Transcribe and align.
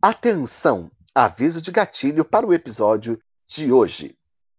Atenção! 0.00 0.90
Aviso 1.14 1.62
de 1.62 1.70
gatilho 1.70 2.22
para 2.24 2.46
o 2.46 2.52
episódio 2.52 3.18
de 3.48 3.72
hoje. 3.72 4.14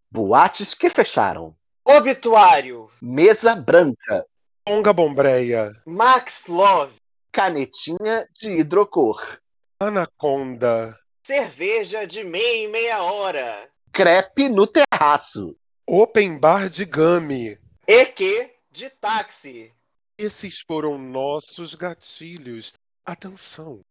Boates 0.09 0.73
que 0.73 0.89
fecharam. 0.89 1.55
Obituário. 1.85 2.89
Mesa 2.99 3.55
branca. 3.55 4.25
Longa 4.67 4.91
bombreia. 4.91 5.71
Max 5.85 6.47
Love. 6.47 6.95
Canetinha 7.31 8.27
de 8.33 8.49
hidrocor. 8.59 9.39
Anaconda. 9.79 10.97
Cerveja 11.23 12.07
de 12.07 12.23
meia 12.23 12.65
em 12.65 12.71
meia 12.71 13.03
hora. 13.03 13.69
Crepe 13.93 14.49
no 14.49 14.65
terraço. 14.65 15.55
Open 15.85 16.39
bar 16.39 16.67
de 16.67 16.83
gummy. 16.83 17.59
EQ 17.87 18.51
de 18.71 18.89
táxi. 18.89 19.71
Esses 20.17 20.63
foram 20.67 20.97
nossos 20.97 21.75
gatilhos. 21.75 22.73
Atenção. 23.05 23.81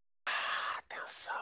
Atenção. 0.89 1.35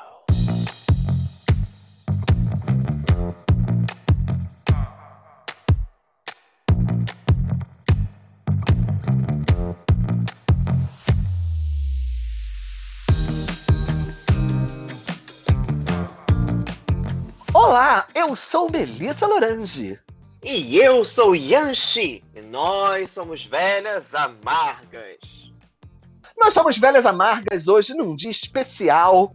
Olá, 17.52 18.06
eu 18.14 18.34
sou 18.34 18.70
Melissa 18.70 19.26
Lorange. 19.26 19.98
E 20.42 20.78
eu 20.78 21.04
sou 21.04 21.34
Yanshi. 21.34 22.24
E 22.34 22.40
nós 22.40 23.10
somos 23.10 23.44
velhas 23.44 24.14
amargas. 24.14 25.43
Nós 26.36 26.52
somos 26.52 26.76
velhas 26.76 27.06
amargas 27.06 27.68
hoje 27.68 27.94
num 27.94 28.14
dia 28.14 28.30
especial. 28.30 29.34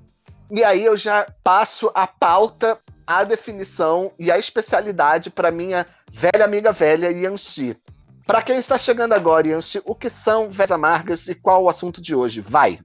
E 0.52 0.64
aí 0.64 0.84
eu 0.84 0.98
já 0.98 1.32
passo 1.44 1.92
a 1.94 2.06
pauta, 2.08 2.80
a 3.06 3.24
definição 3.24 4.12
e 4.20 4.32
a 4.32 4.38
especialidade 4.38 5.30
para 5.30 5.52
minha 5.52 5.86
velha 6.12 6.46
amiga 6.46 6.72
velha 6.72 7.10
Yanshi. 7.10 7.78
Para 8.26 8.42
quem 8.42 8.58
está 8.58 8.78
chegando 8.78 9.14
agora, 9.14 9.48
Yanshi, 9.48 9.82
o 9.86 9.96
que 9.96 10.10
são 10.10 10.52
velhas 10.52 10.72
amargas 10.72 11.28
e 11.28 11.36
qual 11.36 11.64
o 11.64 11.70
assunto 11.70 12.02
de 12.02 12.14
hoje? 12.14 12.42
Vai! 12.42 12.80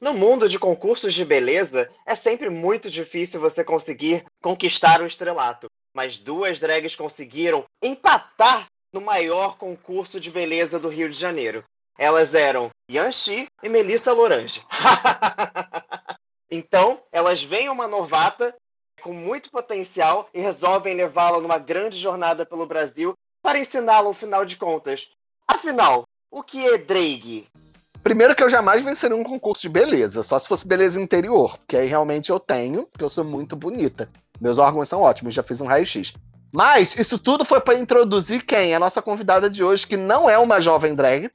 No 0.00 0.12
mundo 0.12 0.48
de 0.48 0.58
concursos 0.58 1.14
de 1.14 1.24
beleza, 1.24 1.90
é 2.06 2.14
sempre 2.14 2.50
muito 2.50 2.90
difícil 2.90 3.40
você 3.40 3.64
conseguir 3.64 4.24
conquistar 4.42 5.00
o 5.00 5.06
estrelato. 5.06 5.68
Mas 5.94 6.18
duas 6.18 6.60
drags 6.60 6.94
conseguiram 6.94 7.64
empatar 7.82 8.66
no 8.92 9.00
maior 9.00 9.56
concurso 9.56 10.20
de 10.20 10.30
beleza 10.30 10.78
do 10.78 10.88
Rio 10.88 11.08
de 11.08 11.18
Janeiro. 11.18 11.64
Elas 11.98 12.34
eram 12.34 12.70
Yanxi 12.90 13.46
e 13.62 13.68
Melissa 13.68 14.12
Lorange. 14.12 14.62
então, 16.50 17.00
elas 17.10 17.42
veem 17.42 17.68
uma 17.68 17.88
novata 17.88 18.54
com 19.02 19.12
muito 19.12 19.50
potencial 19.50 20.28
e 20.34 20.40
resolvem 20.40 20.94
levá-la 20.94 21.40
numa 21.40 21.58
grande 21.58 21.98
jornada 21.98 22.44
pelo 22.44 22.66
Brasil 22.66 23.14
para 23.42 23.58
ensiná-la, 23.58 24.12
final 24.12 24.44
de 24.44 24.56
contas. 24.56 25.08
Afinal, 25.46 26.04
o 26.30 26.42
que 26.42 26.66
é 26.66 26.78
drag? 26.78 27.46
Primeiro 28.02 28.36
que 28.36 28.42
eu 28.42 28.50
jamais 28.50 28.84
venceria 28.84 29.16
um 29.16 29.24
concurso 29.24 29.62
de 29.62 29.68
beleza, 29.68 30.22
só 30.22 30.38
se 30.38 30.46
fosse 30.46 30.66
beleza 30.66 31.00
interior, 31.00 31.56
porque 31.58 31.76
aí 31.76 31.86
realmente 31.86 32.30
eu 32.30 32.38
tenho, 32.38 32.86
porque 32.86 33.04
eu 33.04 33.10
sou 33.10 33.24
muito 33.24 33.56
bonita. 33.56 34.08
Meus 34.40 34.58
órgãos 34.58 34.88
são 34.88 35.02
ótimos, 35.02 35.34
já 35.34 35.42
fiz 35.42 35.60
um 35.60 35.66
raio-x. 35.66 36.12
Mas 36.52 36.96
isso 36.96 37.18
tudo 37.18 37.44
foi 37.44 37.60
para 37.60 37.78
introduzir 37.78 38.44
quem? 38.44 38.74
A 38.74 38.78
nossa 38.78 39.02
convidada 39.02 39.50
de 39.50 39.64
hoje, 39.64 39.86
que 39.86 39.96
não 39.96 40.30
é 40.30 40.38
uma 40.38 40.60
jovem 40.60 40.94
drag. 40.94 41.30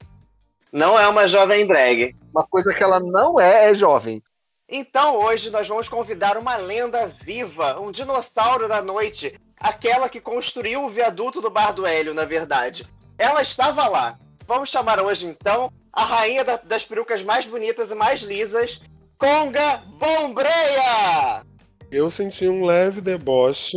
Não 0.72 0.98
é 0.98 1.06
uma 1.06 1.28
jovem 1.28 1.66
drag. 1.66 2.16
Uma 2.32 2.46
coisa 2.46 2.72
que 2.72 2.82
ela 2.82 2.98
não 2.98 3.38
é, 3.38 3.70
é 3.70 3.74
jovem. 3.74 4.22
Então 4.68 5.16
hoje 5.16 5.50
nós 5.50 5.68
vamos 5.68 5.88
convidar 5.88 6.38
uma 6.38 6.56
lenda 6.56 7.06
viva, 7.06 7.78
um 7.78 7.92
dinossauro 7.92 8.66
da 8.66 8.80
noite, 8.80 9.38
aquela 9.60 10.08
que 10.08 10.20
construiu 10.20 10.84
o 10.84 10.88
viaduto 10.88 11.42
do 11.42 11.50
Bar 11.50 11.72
do 11.72 11.84
Hélio, 11.84 12.14
na 12.14 12.24
verdade. 12.24 12.86
Ela 13.18 13.42
estava 13.42 13.86
lá. 13.86 14.18
Vamos 14.46 14.70
chamar 14.70 14.98
hoje 14.98 15.26
então 15.26 15.70
a 15.92 16.04
rainha 16.04 16.42
da, 16.42 16.56
das 16.56 16.84
perucas 16.84 17.22
mais 17.22 17.44
bonitas 17.44 17.90
e 17.90 17.94
mais 17.94 18.22
lisas, 18.22 18.80
Conga 19.18 19.84
Bombreia! 19.98 21.44
Eu 21.90 22.08
senti 22.08 22.48
um 22.48 22.64
leve 22.64 23.02
deboche, 23.02 23.76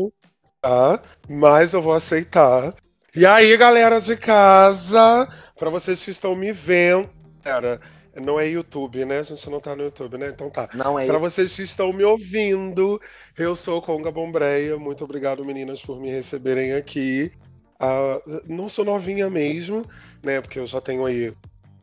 tá? 0.61 0.99
Mas 1.27 1.73
eu 1.73 1.81
vou 1.81 1.93
aceitar. 1.93 2.73
E 3.13 3.25
aí, 3.25 3.55
galera 3.57 3.99
de 3.99 4.17
casa, 4.17 5.27
para 5.55 5.69
vocês 5.69 6.03
que 6.03 6.11
estão 6.11 6.35
me 6.35 6.51
vendo, 6.51 7.09
era 7.43 7.79
não 8.21 8.39
é 8.39 8.47
YouTube, 8.47 9.03
né? 9.03 9.19
A 9.19 9.23
gente 9.23 9.49
não 9.49 9.59
tá 9.59 9.75
no 9.75 9.83
YouTube, 9.83 10.17
né? 10.17 10.29
Então 10.29 10.49
tá. 10.49 10.69
Não 10.73 10.97
é. 10.97 11.05
Para 11.05 11.17
vocês 11.17 11.55
que 11.55 11.63
estão 11.63 11.91
me 11.91 12.03
ouvindo, 12.03 12.99
eu 13.37 13.55
sou 13.55 13.81
Conga 13.81 14.11
Bombreia. 14.11 14.77
Muito 14.77 15.03
obrigado, 15.03 15.43
meninas, 15.43 15.81
por 15.81 15.99
me 15.99 16.09
receberem 16.09 16.73
aqui. 16.73 17.31
Uh, 17.75 18.41
não 18.47 18.69
sou 18.69 18.85
novinha 18.85 19.29
mesmo, 19.29 19.85
né? 20.23 20.39
Porque 20.39 20.59
eu 20.59 20.65
já 20.65 20.79
tenho 20.79 21.05
aí 21.05 21.33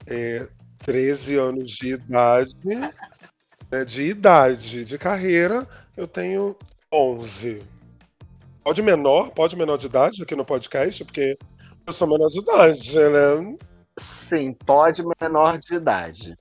é, 0.07 0.47
13 0.79 1.37
anos 1.37 1.71
de 1.71 1.95
idade. 1.95 2.55
Né, 3.71 3.85
de 3.85 4.03
idade, 4.05 4.85
de 4.85 4.99
carreira, 4.99 5.67
eu 5.97 6.07
tenho 6.07 6.57
11. 6.93 7.63
Pode 8.63 8.83
menor, 8.83 9.31
pode 9.31 9.57
menor 9.57 9.77
de 9.77 9.87
idade 9.87 10.23
aqui 10.23 10.37
no 10.37 10.45
podcast, 10.45 11.05
porque 11.05 11.37
eu 11.87 11.93
sou 11.93 12.09
menor 12.09 12.29
de 12.29 12.39
idade, 12.39 12.95
né? 12.95 13.57
Sim, 13.99 14.53
pode 14.55 15.03
menor 15.21 15.59
de 15.59 15.75
idade. 15.75 16.37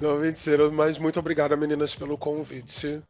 Não, 0.00 0.16
mentira, 0.18 0.70
mas 0.70 0.98
muito 0.98 1.18
obrigada, 1.18 1.56
meninas, 1.56 1.94
pelo 1.94 2.18
convite. 2.18 3.00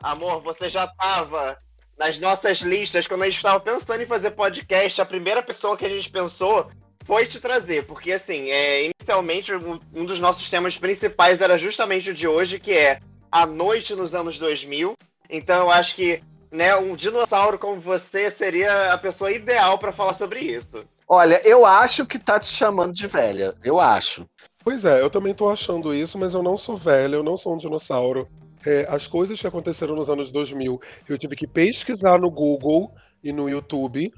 Amor, 0.00 0.42
você 0.42 0.68
já 0.68 0.84
estava 0.84 1.56
nas 1.98 2.18
nossas 2.18 2.58
listas, 2.58 3.06
quando 3.06 3.22
a 3.22 3.26
gente 3.26 3.36
estava 3.36 3.60
pensando 3.60 4.02
em 4.02 4.06
fazer 4.06 4.32
podcast, 4.32 5.00
a 5.00 5.06
primeira 5.06 5.42
pessoa 5.42 5.76
que 5.76 5.84
a 5.84 5.88
gente 5.88 6.10
pensou 6.10 6.70
foi 7.04 7.26
te 7.26 7.40
trazer, 7.40 7.86
porque 7.86 8.12
assim, 8.12 8.50
é, 8.50 8.84
inicialmente 8.84 9.54
um, 9.54 9.78
um 9.94 10.04
dos 10.04 10.20
nossos 10.20 10.48
temas 10.48 10.76
principais 10.76 11.40
era 11.40 11.58
justamente 11.58 12.10
o 12.10 12.14
de 12.14 12.26
hoje, 12.26 12.60
que 12.60 12.72
é 12.72 13.00
a 13.30 13.46
noite 13.46 13.94
nos 13.94 14.14
anos 14.14 14.38
2000. 14.38 14.94
Então 15.28 15.62
eu 15.62 15.70
acho 15.70 15.96
que 15.96 16.22
né, 16.52 16.76
um 16.76 16.94
dinossauro 16.94 17.58
como 17.58 17.80
você 17.80 18.30
seria 18.30 18.92
a 18.92 18.98
pessoa 18.98 19.32
ideal 19.32 19.78
para 19.78 19.90
falar 19.90 20.12
sobre 20.12 20.40
isso. 20.40 20.84
Olha, 21.08 21.40
eu 21.46 21.64
acho 21.64 22.06
que 22.06 22.18
tá 22.18 22.38
te 22.38 22.46
chamando 22.46 22.92
de 22.92 23.06
velha. 23.06 23.54
Eu 23.64 23.80
acho. 23.80 24.26
Pois 24.62 24.84
é, 24.84 25.00
eu 25.00 25.10
também 25.10 25.34
tô 25.34 25.48
achando 25.48 25.94
isso, 25.94 26.18
mas 26.18 26.34
eu 26.34 26.42
não 26.42 26.56
sou 26.56 26.76
velha, 26.76 27.16
eu 27.16 27.22
não 27.22 27.36
sou 27.36 27.54
um 27.54 27.58
dinossauro. 27.58 28.28
É, 28.64 28.86
as 28.88 29.06
coisas 29.06 29.40
que 29.40 29.46
aconteceram 29.46 29.96
nos 29.96 30.08
anos 30.08 30.30
2000, 30.30 30.80
eu 31.08 31.18
tive 31.18 31.34
que 31.34 31.46
pesquisar 31.46 32.18
no 32.18 32.30
Google 32.30 32.94
e 33.24 33.32
no 33.32 33.48
YouTube, 33.48 34.12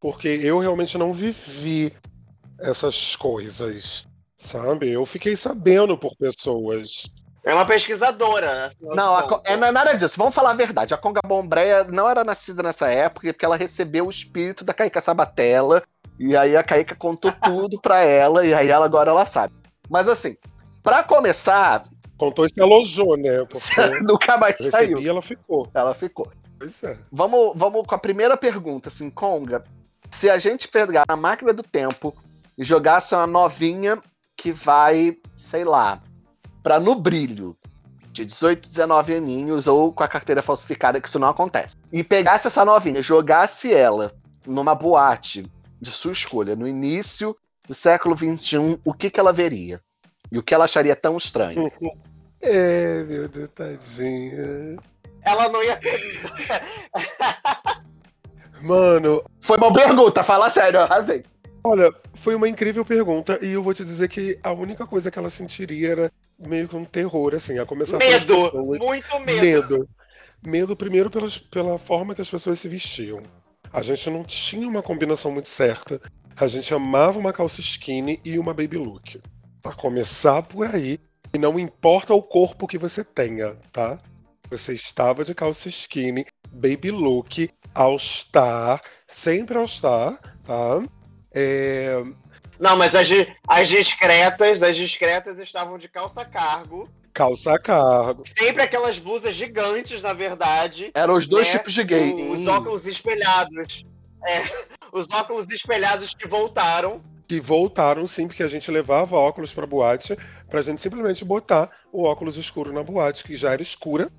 porque 0.00 0.28
eu 0.28 0.58
realmente 0.58 0.96
não 0.96 1.12
vivi 1.12 1.92
essas 2.60 3.14
coisas, 3.16 4.06
sabe? 4.36 4.90
Eu 4.90 5.04
fiquei 5.04 5.36
sabendo 5.36 5.98
por 5.98 6.16
pessoas. 6.16 7.10
É 7.44 7.54
uma 7.54 7.64
pesquisadora, 7.64 8.66
né? 8.66 8.70
Não, 8.80 9.14
a, 9.14 9.40
é, 9.44 9.56
não 9.56 9.68
é 9.68 9.72
nada 9.72 9.94
disso. 9.94 10.16
Vamos 10.18 10.34
falar 10.34 10.50
a 10.50 10.54
verdade. 10.54 10.92
A 10.92 10.98
Conga 10.98 11.20
Bombreia 11.24 11.84
não 11.84 12.08
era 12.08 12.22
nascida 12.22 12.62
nessa 12.62 12.90
época 12.90 13.32
porque 13.32 13.44
ela 13.44 13.56
recebeu 13.56 14.06
o 14.06 14.10
espírito 14.10 14.64
da 14.64 14.74
Caíca 14.74 15.00
Sabatella. 15.00 15.82
E 16.18 16.36
aí 16.36 16.54
a 16.56 16.62
Caíca 16.62 16.94
contou 16.94 17.32
tudo 17.42 17.80
pra 17.80 18.00
ela. 18.00 18.44
E 18.44 18.52
aí 18.52 18.68
ela 18.68 18.84
agora 18.84 19.10
ela 19.10 19.24
sabe. 19.24 19.54
Mas 19.88 20.06
assim, 20.06 20.36
para 20.82 21.02
começar. 21.02 21.84
Contou 22.18 22.44
e 22.44 22.50
se 22.50 22.60
alojou, 22.60 23.16
né? 23.16 23.46
Nunca 24.02 24.36
mais 24.36 24.58
saiu. 24.58 25.00
E 25.00 25.08
ela 25.08 25.22
ficou. 25.22 25.68
Ela 25.72 25.94
ficou. 25.94 26.30
Pois 26.58 26.82
é. 26.82 26.98
Vamos, 27.10 27.52
vamos 27.56 27.86
com 27.86 27.94
a 27.94 27.98
primeira 27.98 28.36
pergunta, 28.36 28.90
assim, 28.90 29.08
Conga. 29.08 29.64
Se 30.10 30.28
a 30.28 30.38
gente 30.38 30.68
pegar 30.68 31.04
a 31.08 31.16
máquina 31.16 31.54
do 31.54 31.62
tempo 31.62 32.14
e 32.58 32.62
jogasse 32.64 33.14
uma 33.14 33.26
novinha 33.26 33.98
que 34.36 34.52
vai, 34.52 35.16
sei 35.36 35.64
lá, 35.64 36.02
para 36.62 36.80
no 36.80 36.94
brilho, 36.94 37.56
de 38.12 38.24
18, 38.24 38.68
19 38.68 39.14
aninhos, 39.14 39.66
ou 39.66 39.92
com 39.92 40.02
a 40.02 40.08
carteira 40.08 40.42
falsificada, 40.42 41.00
que 41.00 41.08
isso 41.08 41.18
não 41.18 41.28
acontece. 41.28 41.76
E 41.92 42.02
pegasse 42.02 42.46
essa 42.46 42.64
novinha, 42.64 43.02
jogasse 43.02 43.72
ela 43.72 44.12
numa 44.46 44.74
boate 44.74 45.50
de 45.80 45.90
sua 45.90 46.12
escolha, 46.12 46.56
no 46.56 46.66
início 46.66 47.36
do 47.66 47.74
século 47.74 48.16
XXI, 48.16 48.80
o 48.84 48.92
que, 48.92 49.10
que 49.10 49.20
ela 49.20 49.32
veria? 49.32 49.80
E 50.30 50.38
o 50.38 50.42
que 50.42 50.54
ela 50.54 50.64
acharia 50.64 50.96
tão 50.96 51.16
estranho? 51.16 51.70
É, 52.42 53.02
meu 53.02 53.28
Deus, 53.28 53.50
tadinha. 53.50 54.78
Ela 55.20 55.50
não 55.50 55.62
ia. 55.62 55.78
Mano. 58.62 59.22
Foi 59.42 59.58
uma 59.58 59.70
pergunta, 59.70 60.22
fala 60.22 60.48
sério, 60.48 60.78
eu 60.78 60.84
arrasei. 60.84 61.22
Olha, 61.62 61.92
foi 62.14 62.34
uma 62.34 62.48
incrível 62.48 62.84
pergunta 62.84 63.38
e 63.42 63.52
eu 63.52 63.62
vou 63.62 63.74
te 63.74 63.84
dizer 63.84 64.08
que 64.08 64.38
a 64.42 64.52
única 64.52 64.86
coisa 64.86 65.10
que 65.10 65.18
ela 65.18 65.28
sentiria 65.28 65.90
era 65.90 66.12
meio 66.38 66.66
que 66.66 66.76
um 66.76 66.84
terror, 66.84 67.34
assim, 67.34 67.58
a 67.58 67.66
começar 67.66 67.98
Medo! 67.98 68.50
Muito 68.78 69.20
medo! 69.20 69.40
Medo. 69.40 69.88
Medo, 70.42 70.74
primeiro, 70.74 71.10
pelas, 71.10 71.38
pela 71.38 71.78
forma 71.78 72.14
que 72.14 72.22
as 72.22 72.30
pessoas 72.30 72.58
se 72.58 72.68
vestiam. 72.68 73.22
A 73.72 73.82
gente 73.82 74.08
não 74.08 74.24
tinha 74.24 74.66
uma 74.66 74.82
combinação 74.82 75.30
muito 75.30 75.48
certa. 75.48 76.00
A 76.34 76.48
gente 76.48 76.72
amava 76.72 77.18
uma 77.18 77.32
calça 77.32 77.60
skinny 77.60 78.20
e 78.24 78.38
uma 78.38 78.54
baby 78.54 78.78
look. 78.78 79.20
Pra 79.60 79.74
começar 79.74 80.42
por 80.42 80.74
aí. 80.74 80.98
E 81.34 81.38
não 81.38 81.58
importa 81.58 82.14
o 82.14 82.22
corpo 82.22 82.66
que 82.66 82.78
você 82.78 83.04
tenha, 83.04 83.54
tá? 83.70 83.98
Você 84.50 84.72
estava 84.72 85.24
de 85.24 85.34
calça 85.34 85.68
skinny, 85.68 86.26
baby 86.50 86.90
look, 86.90 87.50
all 87.74 87.98
star, 87.98 88.82
sempre 89.06 89.56
all 89.56 89.68
star, 89.68 90.18
tá? 90.44 90.82
É, 91.32 92.02
Não, 92.58 92.76
mas 92.76 92.94
as, 92.94 93.08
as 93.48 93.68
discretas, 93.68 94.62
as 94.62 94.76
discretas 94.76 95.38
estavam 95.38 95.78
de 95.78 95.88
calça 95.88 96.24
cargo. 96.24 96.88
calça 97.14 97.58
cargo. 97.58 98.22
Sempre 98.26 98.62
aquelas 98.62 98.98
blusas 98.98 99.34
gigantes, 99.34 100.02
na 100.02 100.12
verdade. 100.12 100.90
Eram 100.94 101.14
os 101.14 101.26
dois 101.26 101.46
né? 101.46 101.58
tipos 101.58 101.72
de 101.72 101.84
gay. 101.84 102.30
Os 102.30 102.46
óculos 102.46 102.86
espelhados. 102.86 103.84
É, 104.26 104.42
os 104.92 105.10
óculos 105.10 105.50
espelhados 105.50 106.14
que 106.14 106.28
voltaram. 106.28 107.02
Que 107.26 107.40
voltaram 107.40 108.06
sim, 108.06 108.26
porque 108.26 108.42
a 108.42 108.48
gente 108.48 108.70
levava 108.70 109.16
óculos 109.16 109.54
pra 109.54 109.64
boate, 109.64 110.16
pra 110.48 110.62
gente 110.62 110.82
simplesmente 110.82 111.24
botar 111.24 111.70
o 111.92 112.02
óculos 112.02 112.36
escuro 112.36 112.72
na 112.72 112.82
boate, 112.82 113.22
que 113.22 113.36
já 113.36 113.52
era 113.52 113.62
escura, 113.62 114.10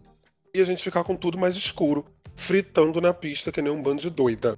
e 0.53 0.61
a 0.61 0.65
gente 0.65 0.81
ficar 0.81 1.03
com 1.03 1.15
tudo 1.15 1.37
mais 1.37 1.55
escuro, 1.55 2.05
fritando 2.35 3.01
na 3.01 3.13
pista 3.13 3.51
que 3.51 3.61
nem 3.61 3.71
um 3.71 3.81
bando 3.81 4.01
de 4.01 4.09
doida. 4.09 4.57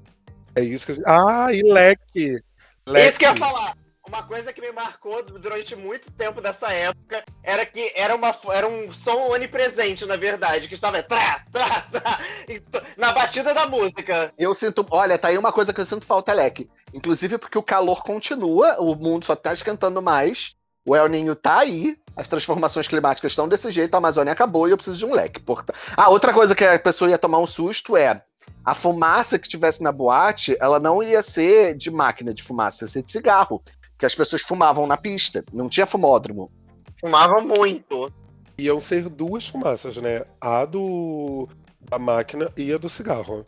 É 0.56 0.62
isso 0.62 0.86
que 0.86 0.92
a 0.92 0.96
gente. 0.96 1.06
Ah, 1.08 1.48
e 1.52 1.62
leque! 1.64 2.42
leque. 2.88 3.08
Isso 3.08 3.20
que 3.20 3.26
eu 3.26 3.32
ia 3.32 3.36
falar. 3.38 3.74
Uma 4.06 4.22
coisa 4.24 4.52
que 4.52 4.60
me 4.60 4.72
marcou 4.72 5.24
durante 5.24 5.76
muito 5.78 6.12
tempo 6.12 6.42
dessa 6.42 6.72
época 6.72 7.24
era 7.42 7.66
que 7.66 7.92
era, 7.96 8.14
uma, 8.14 8.32
era 8.52 8.68
um 8.68 8.92
som 8.92 9.32
onipresente, 9.32 10.06
na 10.06 10.18
verdade, 10.18 10.68
que 10.68 10.74
estava 10.74 11.02
trá, 11.02 11.44
trá, 11.52 11.82
trá, 11.90 12.20
t- 12.46 12.84
na 12.98 13.14
batida 13.14 13.54
da 13.54 13.66
música. 13.66 14.32
Eu 14.38 14.54
sinto. 14.54 14.86
Olha, 14.92 15.18
tá 15.18 15.30
aí 15.30 15.38
uma 15.38 15.54
coisa 15.54 15.74
que 15.74 15.80
eu 15.80 15.86
sinto 15.86 16.06
falta, 16.06 16.34
leque. 16.34 16.70
Inclusive 16.94 17.38
porque 17.38 17.58
o 17.58 17.64
calor 17.64 18.04
continua, 18.04 18.76
o 18.80 18.94
mundo 18.94 19.26
só 19.26 19.36
tá 19.36 19.54
esquentando 19.54 20.02
mais. 20.02 20.54
O 20.86 20.94
El 20.96 21.08
Ninho 21.08 21.34
tá 21.34 21.60
aí, 21.60 21.98
as 22.16 22.28
transformações 22.28 22.90
climáticas 22.90 23.32
estão 23.32 23.48
desse 23.48 23.72
jeito, 23.72 23.96
a 23.96 24.00
Amazônia 24.00 24.34
acabou 24.34 24.68
e 24.68 24.72
eu 24.72 24.78
preciso 24.78 24.98
de 24.98 25.06
um 25.06 25.14
leque. 25.14 25.40
Porta... 25.40 25.74
Ah, 25.96 26.10
outra 26.10 26.34
coisa 26.34 26.54
que 26.54 26.66
a 26.66 26.78
pessoa 26.78 27.10
ia 27.10 27.18
tomar 27.18 27.40
um 27.40 27.48
susto 27.48 27.96
é. 27.96 28.22
A 28.66 28.74
fumaça 28.74 29.38
que 29.38 29.50
tivesse 29.50 29.84
na 29.84 29.92
boate, 29.92 30.56
ela 30.60 30.80
não 30.80 31.04
ia 31.04 31.22
ser 31.22 31.76
de 31.76 31.92
máquina 31.92 32.34
de 32.34 32.42
fumaça, 32.42 32.86
ia 32.86 32.88
ser 32.88 33.04
de 33.04 33.12
cigarro. 33.12 33.62
Que 33.98 34.06
as 34.06 34.16
pessoas 34.16 34.42
fumavam 34.42 34.88
na 34.88 34.98
pista. 34.98 35.44
Não 35.52 35.68
tinha 35.68 35.86
fumódromo. 35.86 36.52
Fumava 37.00 37.42
muito. 37.42 38.12
Iam 38.58 38.80
ser 38.80 39.10
duas 39.10 39.48
fumaças, 39.48 39.98
né? 39.98 40.24
A 40.40 40.64
do 40.66 41.48
da 41.90 42.00
máquina 42.00 42.52
e 42.56 42.72
a 42.74 42.78
do 42.78 42.88
cigarro. 42.90 43.46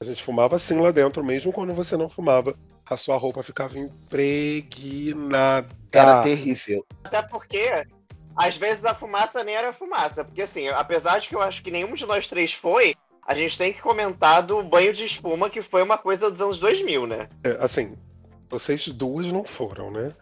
A 0.00 0.04
gente 0.04 0.22
fumava 0.22 0.56
assim 0.56 0.80
lá 0.80 0.90
dentro, 0.90 1.24
mesmo 1.24 1.52
quando 1.52 1.72
você 1.72 1.96
não 1.96 2.08
fumava. 2.08 2.54
A 2.88 2.96
sua 2.96 3.16
roupa 3.16 3.42
ficava 3.42 3.78
impregnada. 3.78 5.68
Era 5.92 6.22
terrível. 6.22 6.84
Até 7.04 7.22
porque, 7.22 7.84
às 8.36 8.56
vezes, 8.56 8.84
a 8.84 8.94
fumaça 8.94 9.42
nem 9.42 9.54
era 9.54 9.72
fumaça. 9.72 10.24
Porque, 10.24 10.42
assim, 10.42 10.68
apesar 10.68 11.18
de 11.18 11.28
que 11.28 11.34
eu 11.34 11.40
acho 11.40 11.62
que 11.62 11.70
nenhum 11.70 11.94
de 11.94 12.06
nós 12.06 12.28
três 12.28 12.52
foi, 12.52 12.94
a 13.26 13.34
gente 13.34 13.58
tem 13.58 13.72
que 13.72 13.82
comentar 13.82 14.42
do 14.42 14.62
banho 14.62 14.92
de 14.92 15.04
espuma, 15.04 15.50
que 15.50 15.60
foi 15.60 15.82
uma 15.82 15.98
coisa 15.98 16.30
dos 16.30 16.40
anos 16.40 16.58
2000, 16.58 17.06
né? 17.06 17.28
É, 17.44 17.56
assim, 17.60 17.94
vocês 18.48 18.86
duas 18.88 19.32
não 19.32 19.44
foram, 19.44 19.90
né? 19.90 20.12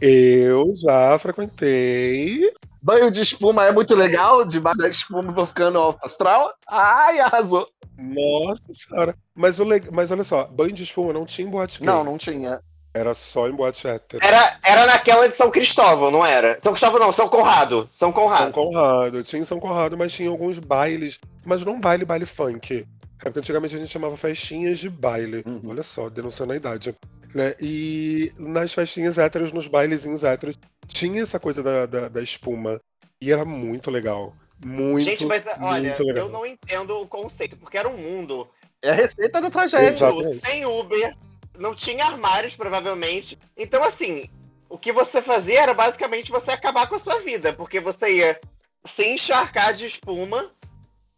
Eu 0.00 0.72
já 0.74 1.18
frequentei. 1.18 2.52
Banho 2.82 3.10
de 3.10 3.20
espuma 3.22 3.64
é 3.64 3.72
muito 3.72 3.94
legal, 3.94 4.44
debaixo 4.44 4.78
da 4.78 4.88
espuma 4.88 5.32
vou 5.32 5.46
ficando 5.46 5.96
astral. 6.02 6.52
Ai, 6.68 7.18
arrasou. 7.20 7.66
Nossa 7.96 8.62
senhora. 8.72 9.16
Mas, 9.34 9.58
o 9.58 9.64
leg- 9.64 9.90
Mas 9.90 10.10
olha 10.10 10.22
só, 10.24 10.44
banho 10.46 10.72
de 10.72 10.82
espuma 10.82 11.12
não 11.12 11.24
tinha 11.24 11.46
em 11.46 11.50
boate 11.50 11.78
gay. 11.78 11.86
Não, 11.86 12.04
não 12.04 12.18
tinha. 12.18 12.60
Era 12.94 13.12
só 13.12 13.48
em 13.48 13.52
boate 13.52 13.88
hétero. 13.88 14.24
Era, 14.24 14.58
era 14.64 14.86
naquela 14.86 15.28
de 15.28 15.34
São 15.34 15.50
Cristóvão, 15.50 16.12
não 16.12 16.24
era? 16.24 16.58
São 16.62 16.72
Cristóvão 16.72 17.00
não, 17.00 17.10
São 17.10 17.28
Conrado. 17.28 17.88
São 17.90 18.08
São 18.08 18.12
Conrado. 18.12 18.52
Conrado. 18.52 19.22
Tinha 19.24 19.42
em 19.42 19.44
São 19.44 19.58
Conrado, 19.58 19.98
mas 19.98 20.12
tinha 20.12 20.30
alguns 20.30 20.60
bailes. 20.60 21.18
Mas 21.44 21.64
não 21.64 21.80
baile, 21.80 22.04
baile 22.04 22.24
funk. 22.24 22.86
É 23.18 23.24
porque 23.24 23.40
antigamente 23.40 23.74
a 23.74 23.78
gente 23.78 23.90
chamava 23.90 24.16
festinhas 24.16 24.78
de 24.78 24.88
baile. 24.88 25.42
Uhum. 25.44 25.62
Olha 25.66 25.82
só, 25.82 26.08
denunciando 26.08 26.52
a 26.52 26.56
idade. 26.56 26.94
Né? 27.34 27.56
E 27.60 28.32
nas 28.38 28.72
festinhas 28.72 29.18
héteros, 29.18 29.52
nos 29.52 29.66
bailezinhos 29.66 30.22
héteros, 30.22 30.56
tinha 30.86 31.22
essa 31.22 31.40
coisa 31.40 31.64
da, 31.64 31.86
da, 31.86 32.08
da 32.08 32.22
espuma. 32.22 32.80
E 33.20 33.32
era 33.32 33.44
muito 33.44 33.90
legal. 33.90 34.32
Muito, 34.64 35.04
Gente, 35.04 35.26
mas 35.26 35.46
olha, 35.60 35.96
eu 35.98 36.28
não 36.28 36.46
entendo 36.46 36.96
o 37.00 37.08
conceito, 37.08 37.56
porque 37.56 37.76
era 37.76 37.88
um 37.88 37.96
mundo 37.96 38.48
É 38.80 38.90
a 38.90 38.94
receita 38.94 39.40
da 39.40 39.50
tragédia. 39.50 39.88
Exatamente. 39.88 40.34
sem 40.34 40.64
Uber, 40.64 41.16
não 41.58 41.74
tinha 41.74 42.04
armários, 42.04 42.56
provavelmente. 42.56 43.38
Então, 43.56 43.82
assim, 43.82 44.28
o 44.68 44.78
que 44.78 44.92
você 44.92 45.22
fazia 45.22 45.62
era 45.62 45.74
basicamente 45.74 46.30
você 46.30 46.50
acabar 46.50 46.88
com 46.88 46.96
a 46.96 46.98
sua 46.98 47.20
vida, 47.20 47.52
porque 47.52 47.80
você 47.80 48.16
ia 48.16 48.40
se 48.84 49.08
encharcar 49.08 49.72
de 49.72 49.86
espuma, 49.86 50.50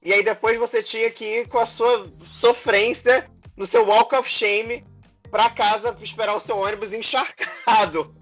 e 0.03 0.13
aí 0.13 0.23
depois 0.23 0.59
você 0.59 0.83
tinha 0.83 1.11
que 1.11 1.25
ir 1.25 1.49
com 1.49 1.59
a 1.59 1.67
sua 1.67 2.11
sofrência 2.23 3.29
no 3.57 3.67
seu 3.67 3.87
walk 3.87 4.15
of 4.15 4.29
shame 4.29 4.85
pra 5.31 5.51
casa 5.51 5.97
esperar 6.01 6.37
o 6.37 6.41
seu 6.41 6.57
ônibus 6.57 6.93
encharcado. 6.95 8.15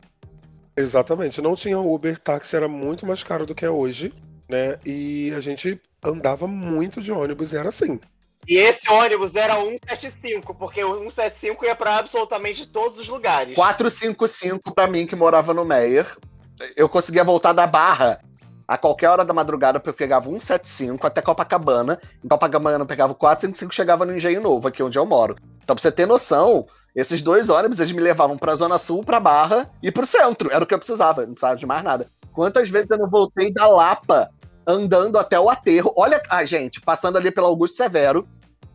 Exatamente. 0.77 1.41
Não 1.41 1.55
tinha 1.55 1.79
Uber, 1.79 2.19
táxi 2.19 2.57
era 2.57 2.69
muito 2.69 3.07
mais 3.07 3.23
caro 3.23 3.47
do 3.47 3.55
que 3.55 3.65
é 3.65 3.71
hoje, 3.71 4.13
né? 4.49 4.79
E 4.85 5.33
a 5.37 5.41
gente 5.41 5.81
andava 6.03 6.47
muito 6.47 7.01
de 7.01 7.13
ônibus 7.13 7.53
e 7.53 7.57
era 7.57 7.69
assim. 7.69 8.01
E 8.49 8.57
esse 8.57 8.91
ônibus 8.91 9.35
era 9.35 9.59
o 9.59 9.69
175, 9.69 10.55
porque 10.55 10.85
o 10.85 10.95
175 10.95 11.65
ia 11.65 11.75
pra 11.75 11.99
absolutamente 11.99 12.67
todos 12.67 12.99
os 13.01 13.09
lugares. 13.09 13.55
455 13.55 14.75
pra 14.75 14.87
mim 14.87 15.07
que 15.07 15.17
morava 15.17 15.55
no 15.55 15.65
Meyer. 15.65 16.07
Eu 16.77 16.89
conseguia 16.89 17.25
voltar 17.25 17.53
da 17.53 17.67
Barra 17.67 18.21
a 18.67 18.79
qualquer 18.79 19.09
hora 19.09 19.25
da 19.25 19.35
madrugada, 19.35 19.81
eu 19.85 19.93
pegava 19.93 20.29
175 20.29 21.07
até 21.07 21.21
Copacabana. 21.21 22.01
Em 22.25 22.29
Copacabana 22.29 22.83
eu 22.83 22.87
pegava 22.87 23.13
o 23.13 23.17
455 23.17 23.73
e 23.73 23.75
chegava 23.75 24.07
no 24.07 24.17
Engenho 24.17 24.41
Novo, 24.41 24.69
aqui 24.69 24.83
onde 24.83 24.99
eu 24.99 25.07
moro. 25.07 25.37
Então, 25.63 25.77
pra 25.77 25.83
você 25.83 25.93
ter 25.93 26.07
noção, 26.07 26.67
esses 26.95 27.21
dois 27.21 27.49
ônibus 27.49 27.79
eles 27.79 27.93
me 27.93 28.01
levavam 28.01 28.39
pra 28.39 28.57
Zona 28.57 28.79
Sul, 28.79 29.05
pra 29.05 29.21
Barra 29.21 29.71
e 29.83 29.93
pro 29.93 30.07
centro. 30.07 30.51
Era 30.51 30.65
o 30.65 30.67
que 30.67 30.75
eu 30.75 30.79
precisava, 30.79 31.23
não 31.23 31.35
precisava 31.35 31.57
de 31.57 31.67
mais 31.67 31.83
nada. 31.83 32.07
Quantas 32.33 32.69
vezes 32.69 32.91
eu 32.91 32.99
não 32.99 33.09
voltei 33.09 33.53
da 33.53 33.67
Lapa 33.67 34.31
andando 34.67 35.19
até 35.19 35.39
o 35.39 35.51
aterro? 35.51 35.93
Olha, 35.97 36.23
ah, 36.29 36.45
gente, 36.45 36.81
passando 36.81 37.19
ali 37.19 37.31
pelo 37.31 37.47
Augusto 37.47 37.77
Severo. 37.77 38.27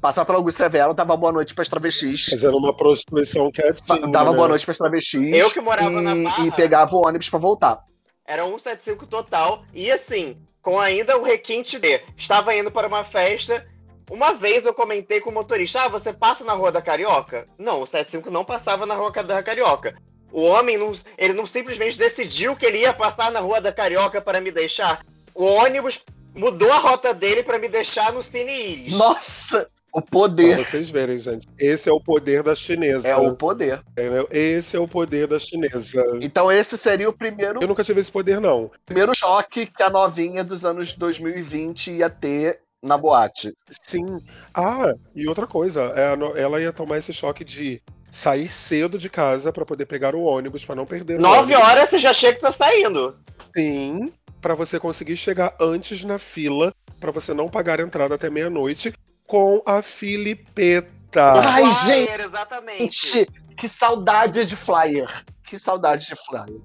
Passava 0.02 0.26
pelo 0.26 0.38
Augusto 0.38 0.58
Severo, 0.58 0.94
dava 0.94 1.18
boa 1.18 1.32
noite 1.32 1.54
pras 1.54 1.68
travestis. 1.68 2.26
Fazendo 2.30 2.58
uma 2.58 2.74
prostituição 2.74 3.52
quietinha. 3.52 4.08
Dava 4.08 4.32
né? 4.32 4.36
boa 4.36 4.48
noite 4.48 4.66
pras 4.66 4.78
travestis. 4.78 5.36
Eu 5.36 5.52
que 5.52 5.60
morava 5.60 5.92
e, 5.92 6.02
na 6.02 6.16
Barra. 6.16 6.48
E 6.48 6.52
pegava 6.52 6.96
o 6.96 7.06
ônibus 7.06 7.30
pra 7.30 7.40
voltar. 7.40 7.84
Era 8.26 8.44
175 8.44 9.08
total. 9.08 9.64
E 9.74 9.92
assim, 9.92 10.38
com 10.62 10.80
ainda 10.80 11.18
o 11.18 11.24
requinte 11.24 11.78
de. 11.78 12.02
Estava 12.16 12.56
indo 12.56 12.72
para 12.72 12.88
uma 12.88 13.04
festa. 13.04 13.68
Uma 14.10 14.34
vez 14.34 14.66
eu 14.66 14.74
comentei 14.74 15.20
com 15.20 15.32
o 15.32 15.34
motorista: 15.34 15.82
Ah, 15.82 15.90
você 15.90 16.14
passa 16.14 16.46
na 16.46 16.54
Rua 16.54 16.72
da 16.72 16.82
Carioca? 16.82 17.48
Não, 17.58 17.82
o 17.82 17.88
75 17.88 18.32
não 18.32 18.46
passava 18.46 18.86
na 18.86 18.96
Rua 18.96 19.12
da 19.12 19.44
Carioca. 19.44 19.96
O 20.32 20.44
homem 20.44 20.78
não, 20.78 20.94
ele 21.18 21.34
não 21.34 21.46
simplesmente 21.46 21.98
decidiu 21.98 22.56
que 22.56 22.66
ele 22.66 22.80
ia 22.80 22.94
passar 22.94 23.32
na 23.32 23.40
Rua 23.40 23.60
da 23.60 23.74
Carioca 23.74 24.22
para 24.22 24.40
me 24.40 24.52
deixar. 24.52 25.04
O 25.34 25.44
ônibus 25.44 26.06
mudou 26.36 26.72
a 26.72 26.78
rota 26.78 27.14
dele 27.14 27.44
para 27.44 27.60
me 27.60 27.68
deixar 27.68 28.14
no 28.14 28.22
Cine 28.22 28.52
Iris. 28.52 28.94
Nossa! 28.94 29.68
O 29.92 30.02
Pra 30.02 30.12
poder. 30.12 30.58
vocês 30.58 30.90
verem, 30.90 31.18
gente. 31.18 31.48
Esse 31.58 31.90
é 31.90 31.92
o 31.92 32.00
poder 32.00 32.44
da 32.44 32.56
chinesa. 32.56 33.08
É 33.08 33.16
o 33.16 33.36
poder. 33.36 33.82
entendeu? 33.92 34.28
Esse 34.30 34.78
é 34.78 34.80
o 34.80 34.88
poder 34.88 35.26
da 35.28 35.40
chinesa. 35.40 36.04
Então 36.22 36.52
esse 36.52 36.78
seria 36.78 37.10
o 37.10 37.14
primeiro, 37.14 37.62
Eu 37.62 37.68
nunca 37.68 37.84
tive 37.84 38.00
esse 38.00 38.12
poder, 38.12 38.40
não. 38.40 38.70
primeiro 38.86 39.12
choque 39.16 39.66
que 39.66 39.82
a 39.84 39.90
novinha 39.90 40.44
dos 40.44 40.64
anos 40.66 40.94
2020 40.94 41.92
ia 41.92 42.10
ter 42.10 42.60
na 42.82 42.98
boate. 42.98 43.54
Sim. 43.82 44.20
Ah, 44.54 44.94
e 45.16 45.28
outra 45.28 45.46
coisa, 45.48 45.92
é 45.96 46.42
ela 46.42 46.62
ia 46.62 46.72
tomar 46.72 46.98
esse 46.98 47.12
choque 47.12 47.44
de 47.44 47.82
sair 48.12 48.50
cedo 48.52 48.98
de 48.98 49.10
casa 49.10 49.52
pra 49.52 49.66
poder 49.66 49.86
pegar 49.86 50.16
o 50.16 50.22
ônibus, 50.22 50.64
pra 50.66 50.76
não 50.76 50.86
perder 50.86 51.20
o 51.20 51.22
Nove 51.22 51.54
horas 51.56 51.90
você 51.90 51.98
já 52.00 52.14
chega 52.14 52.36
que 52.36 52.42
tá 52.42 52.52
saindo. 52.52 53.16
Sim, 53.56 54.12
pra 54.42 54.54
você 54.56 54.80
conseguir 54.80 55.16
chegar 55.18 55.56
antes 55.60 56.04
na 56.06 56.18
fila, 56.18 56.74
pra 57.00 57.12
você 57.12 57.34
não 57.34 57.50
pagar 57.50 57.80
a 57.80 57.84
entrada 57.84 58.16
até 58.16 58.30
meia-noite 58.30 58.94
com 59.30 59.62
a 59.64 59.84
Filipeta. 59.84 61.34
Ai, 61.46 61.64
Flyer, 61.64 61.86
gente. 61.86 62.22
Exatamente. 62.22 63.28
Que 63.56 63.70
saudade 63.70 64.44
de 64.44 64.56
flyer. 64.56 65.24
Que 65.44 65.60
saudade 65.60 66.08
de 66.08 66.16
flyer. 66.16 66.60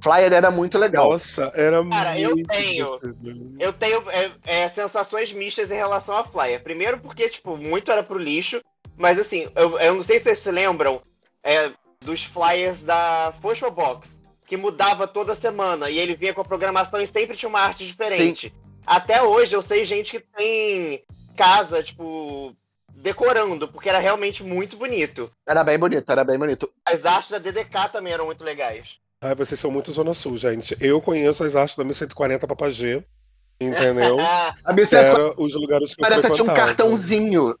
Flyer 0.00 0.32
era 0.32 0.50
muito 0.52 0.78
legal. 0.78 1.10
Nossa, 1.10 1.50
era 1.56 1.84
Cara, 1.88 2.18
eu 2.20 2.30
muito 2.30 2.46
tenho. 2.46 3.00
divertido. 3.00 3.56
Eu 3.58 3.72
tenho 3.72 4.04
é, 4.10 4.30
é, 4.44 4.68
sensações 4.68 5.32
mistas 5.32 5.72
em 5.72 5.74
relação 5.74 6.16
a 6.16 6.22
Flyer. 6.22 6.62
Primeiro 6.62 7.00
porque, 7.00 7.28
tipo, 7.28 7.56
muito 7.56 7.90
era 7.90 8.04
pro 8.04 8.18
lixo. 8.18 8.60
Mas 8.96 9.18
assim, 9.18 9.48
eu, 9.56 9.76
eu 9.80 9.94
não 9.94 10.00
sei 10.00 10.18
se 10.18 10.26
vocês 10.26 10.38
se 10.38 10.50
lembram 10.52 11.02
é, 11.42 11.72
dos 12.00 12.24
flyers 12.24 12.84
da 12.84 13.34
Fosfo 13.42 13.68
Box, 13.68 14.22
que 14.46 14.56
mudava 14.56 15.08
toda 15.08 15.34
semana. 15.34 15.90
E 15.90 15.98
ele 15.98 16.14
vinha 16.14 16.32
com 16.32 16.40
a 16.40 16.44
programação 16.44 17.00
e 17.00 17.06
sempre 17.06 17.36
tinha 17.36 17.48
uma 17.48 17.60
arte 17.60 17.84
diferente. 17.84 18.54
Até 18.86 19.20
hoje 19.20 19.56
eu 19.56 19.60
sei 19.60 19.84
gente 19.84 20.12
que 20.12 20.20
tem 20.20 21.04
casa, 21.36 21.82
tipo, 21.82 22.56
decorando, 22.94 23.68
porque 23.68 23.88
era 23.88 23.98
realmente 23.98 24.42
muito 24.42 24.76
bonito. 24.76 25.30
Era 25.46 25.62
bem 25.62 25.78
bonito, 25.78 26.10
era 26.10 26.24
bem 26.24 26.38
bonito. 26.38 26.68
As 26.84 27.06
artes 27.06 27.30
da 27.30 27.38
DDK 27.38 27.88
também 27.92 28.12
eram 28.12 28.26
muito 28.26 28.42
legais. 28.42 28.96
Ai, 29.20 29.34
vocês 29.34 29.58
são 29.60 29.70
muito 29.70 29.92
Zona 29.92 30.14
Sul, 30.14 30.36
gente. 30.36 30.76
Eu 30.80 31.00
conheço 31.00 31.44
as 31.44 31.54
artes 31.54 31.76
da 31.76 31.84
1140 31.84 32.46
Papagê. 32.46 33.04
Entendeu? 33.60 34.18
A 34.64 34.72
minha 34.72 34.86
Que 34.86 34.96
era 34.96 35.32
os 35.40 35.54
lugares 35.54 35.94
que 35.94 36.02
eu 36.02 36.06
40 36.06 36.30
tinha 36.30 36.44
um 36.44 36.54
cartãozinho. 36.54 37.58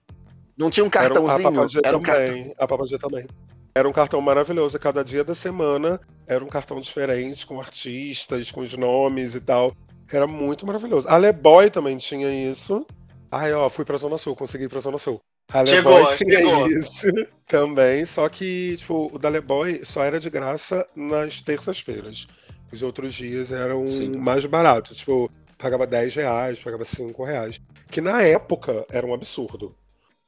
Não 0.56 0.70
tinha 0.70 0.84
um 0.84 0.88
Era 0.88 1.06
um- 1.20 1.26
cartãozinho? 1.26 1.48
a 1.48 1.52
Papagê 1.52 1.80
Era 1.84 1.96
um 1.96 2.02
cartão. 2.02 2.26
também. 2.26 2.54
A 2.58 2.66
Papagê 2.66 2.98
também. 2.98 3.26
Era 3.74 3.88
um 3.88 3.92
cartão 3.92 4.20
maravilhoso. 4.20 4.78
Cada 4.78 5.02
dia 5.04 5.22
da 5.24 5.34
semana 5.34 6.00
era 6.26 6.42
um 6.44 6.48
cartão 6.48 6.80
diferente, 6.80 7.46
com 7.46 7.60
artistas, 7.60 8.50
com 8.50 8.60
os 8.60 8.74
nomes 8.74 9.34
e 9.34 9.40
tal. 9.40 9.74
Era 10.10 10.26
muito 10.26 10.66
maravilhoso. 10.66 11.08
A 11.08 11.16
Leboy 11.16 11.70
também 11.70 11.96
tinha 11.96 12.28
isso. 12.50 12.86
Ai, 13.30 13.52
ó, 13.52 13.68
fui 13.68 13.84
pra 13.84 13.96
Zona 13.96 14.18
Sul, 14.18 14.36
consegui 14.36 14.64
ir 14.64 14.68
pra 14.68 14.80
Zona 14.80 14.98
Sul. 14.98 15.20
Chegou, 15.66 16.06
tinha 16.16 16.38
chegou. 16.38 16.68
isso 16.68 17.06
também, 17.46 18.04
só 18.04 18.28
que, 18.28 18.76
tipo, 18.76 19.10
o 19.12 19.18
da 19.18 19.28
Leboy 19.28 19.80
só 19.84 20.02
era 20.04 20.18
de 20.18 20.28
graça 20.28 20.86
nas 20.94 21.40
terças-feiras. 21.40 22.26
Os 22.72 22.82
outros 22.82 23.14
dias 23.14 23.52
eram 23.52 23.86
Sim. 23.86 24.16
mais 24.16 24.44
baratos. 24.44 24.96
Tipo, 24.98 25.30
pagava 25.56 25.86
10 25.86 26.14
reais, 26.16 26.60
pagava 26.60 26.84
5 26.84 27.24
reais. 27.24 27.60
Que 27.90 28.00
na 28.00 28.22
época 28.22 28.84
era 28.90 29.06
um 29.06 29.14
absurdo. 29.14 29.74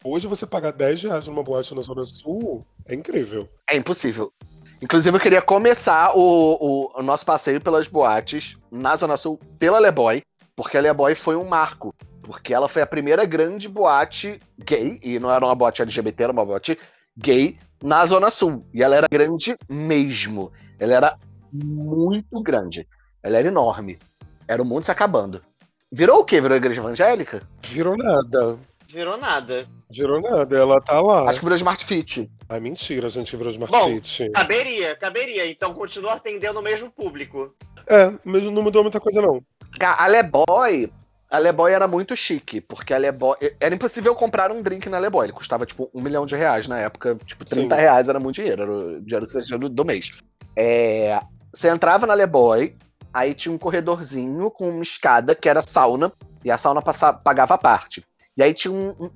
Hoje 0.04 0.28
você 0.28 0.46
pagar 0.46 0.70
10 0.72 1.02
reais 1.02 1.26
numa 1.26 1.42
boate 1.42 1.74
na 1.74 1.82
Zona 1.82 2.04
Sul 2.04 2.64
é 2.86 2.94
incrível. 2.94 3.48
É 3.68 3.76
impossível. 3.76 4.32
Inclusive, 4.80 5.16
eu 5.16 5.20
queria 5.20 5.42
começar 5.42 6.16
o, 6.16 6.20
o- 6.60 6.92
o 7.00 7.02
nosso 7.02 7.26
passeio 7.26 7.60
pelas 7.60 7.88
boates 7.88 8.56
na 8.70 8.94
Zona 8.96 9.16
Sul 9.16 9.36
pela 9.58 9.80
Leboy, 9.80 10.22
porque 10.54 10.76
a 10.76 10.80
Leboy 10.80 11.16
foi 11.16 11.34
um 11.34 11.44
marco. 11.44 11.92
Porque 12.28 12.52
ela 12.52 12.68
foi 12.68 12.82
a 12.82 12.86
primeira 12.86 13.24
grande 13.24 13.66
boate 13.70 14.38
gay, 14.58 15.00
e 15.02 15.18
não 15.18 15.30
era 15.30 15.46
uma 15.46 15.54
boate 15.54 15.80
LGBT, 15.80 16.24
era 16.24 16.32
uma 16.32 16.44
boate 16.44 16.78
gay 17.16 17.56
na 17.82 18.04
Zona 18.04 18.28
Sul. 18.28 18.66
E 18.74 18.82
ela 18.82 18.96
era 18.96 19.08
grande 19.10 19.56
mesmo. 19.66 20.52
Ela 20.78 20.94
era 20.94 21.18
muito 21.50 22.42
grande. 22.42 22.86
Ela 23.22 23.38
era 23.38 23.48
enorme. 23.48 23.98
Era 24.46 24.62
o 24.62 24.66
mundo 24.66 24.84
se 24.84 24.90
acabando. 24.90 25.42
Virou 25.90 26.20
o 26.20 26.24
quê? 26.24 26.38
Virou 26.38 26.52
a 26.52 26.58
igreja 26.58 26.82
evangélica? 26.82 27.48
Virou 27.62 27.96
nada. 27.96 28.58
Virou 28.86 29.16
nada. 29.16 29.66
Virou 29.90 30.20
nada. 30.20 30.54
Ela 30.54 30.82
tá 30.82 31.00
lá. 31.00 31.30
Acho 31.30 31.38
que 31.38 31.46
virou 31.46 31.56
Smart 31.56 31.82
Fit. 31.82 32.30
Ai, 32.46 32.60
mentira, 32.60 33.06
a 33.06 33.10
gente 33.10 33.34
virou 33.38 33.50
Smart 33.50 33.72
Bom, 33.72 33.88
Fit. 33.88 34.30
Caberia, 34.32 34.94
caberia. 34.96 35.50
Então 35.50 35.72
continua 35.72 36.12
atendendo 36.12 36.60
o 36.60 36.62
mesmo 36.62 36.90
público. 36.90 37.54
É, 37.86 38.12
mas 38.22 38.42
não 38.42 38.62
mudou 38.62 38.82
muita 38.82 39.00
coisa, 39.00 39.22
não. 39.22 39.42
A 39.80 40.06
Leboy, 40.06 40.92
a 41.30 41.38
Leboy 41.38 41.72
era 41.72 41.86
muito 41.86 42.16
chique, 42.16 42.60
porque 42.60 42.94
a 42.94 42.98
Leboy. 42.98 43.36
Era 43.60 43.74
impossível 43.74 44.14
comprar 44.14 44.50
um 44.50 44.62
drink 44.62 44.88
na 44.88 44.98
Leboy. 44.98 45.26
Ele 45.26 45.32
custava, 45.32 45.66
tipo, 45.66 45.90
um 45.94 46.00
milhão 46.00 46.24
de 46.24 46.34
reais 46.34 46.66
na 46.66 46.78
época. 46.78 47.16
Tipo, 47.26 47.44
30 47.44 47.74
Sim. 47.74 47.80
reais 47.80 48.08
era 48.08 48.18
muito 48.18 48.36
dinheiro, 48.36 48.62
era 48.62 48.72
o 48.72 49.00
dinheiro 49.02 49.26
que 49.26 49.32
você 49.32 49.42
tinha 49.42 49.58
do, 49.58 49.68
do 49.68 49.84
mês. 49.84 50.10
É, 50.56 51.20
você 51.52 51.68
entrava 51.68 52.06
na 52.06 52.14
Leboy, 52.14 52.74
aí 53.12 53.34
tinha 53.34 53.52
um 53.54 53.58
corredorzinho 53.58 54.50
com 54.50 54.70
uma 54.70 54.82
escada 54.82 55.34
que 55.34 55.48
era 55.48 55.62
sauna, 55.62 56.12
e 56.44 56.50
a 56.50 56.56
sauna 56.56 56.80
passa- 56.80 57.12
pagava 57.12 57.54
a 57.54 57.58
parte. 57.58 58.02
E 58.36 58.42
aí 58.42 58.54
tinha 58.54 58.72
um- 58.72 58.94
um- 58.98 59.10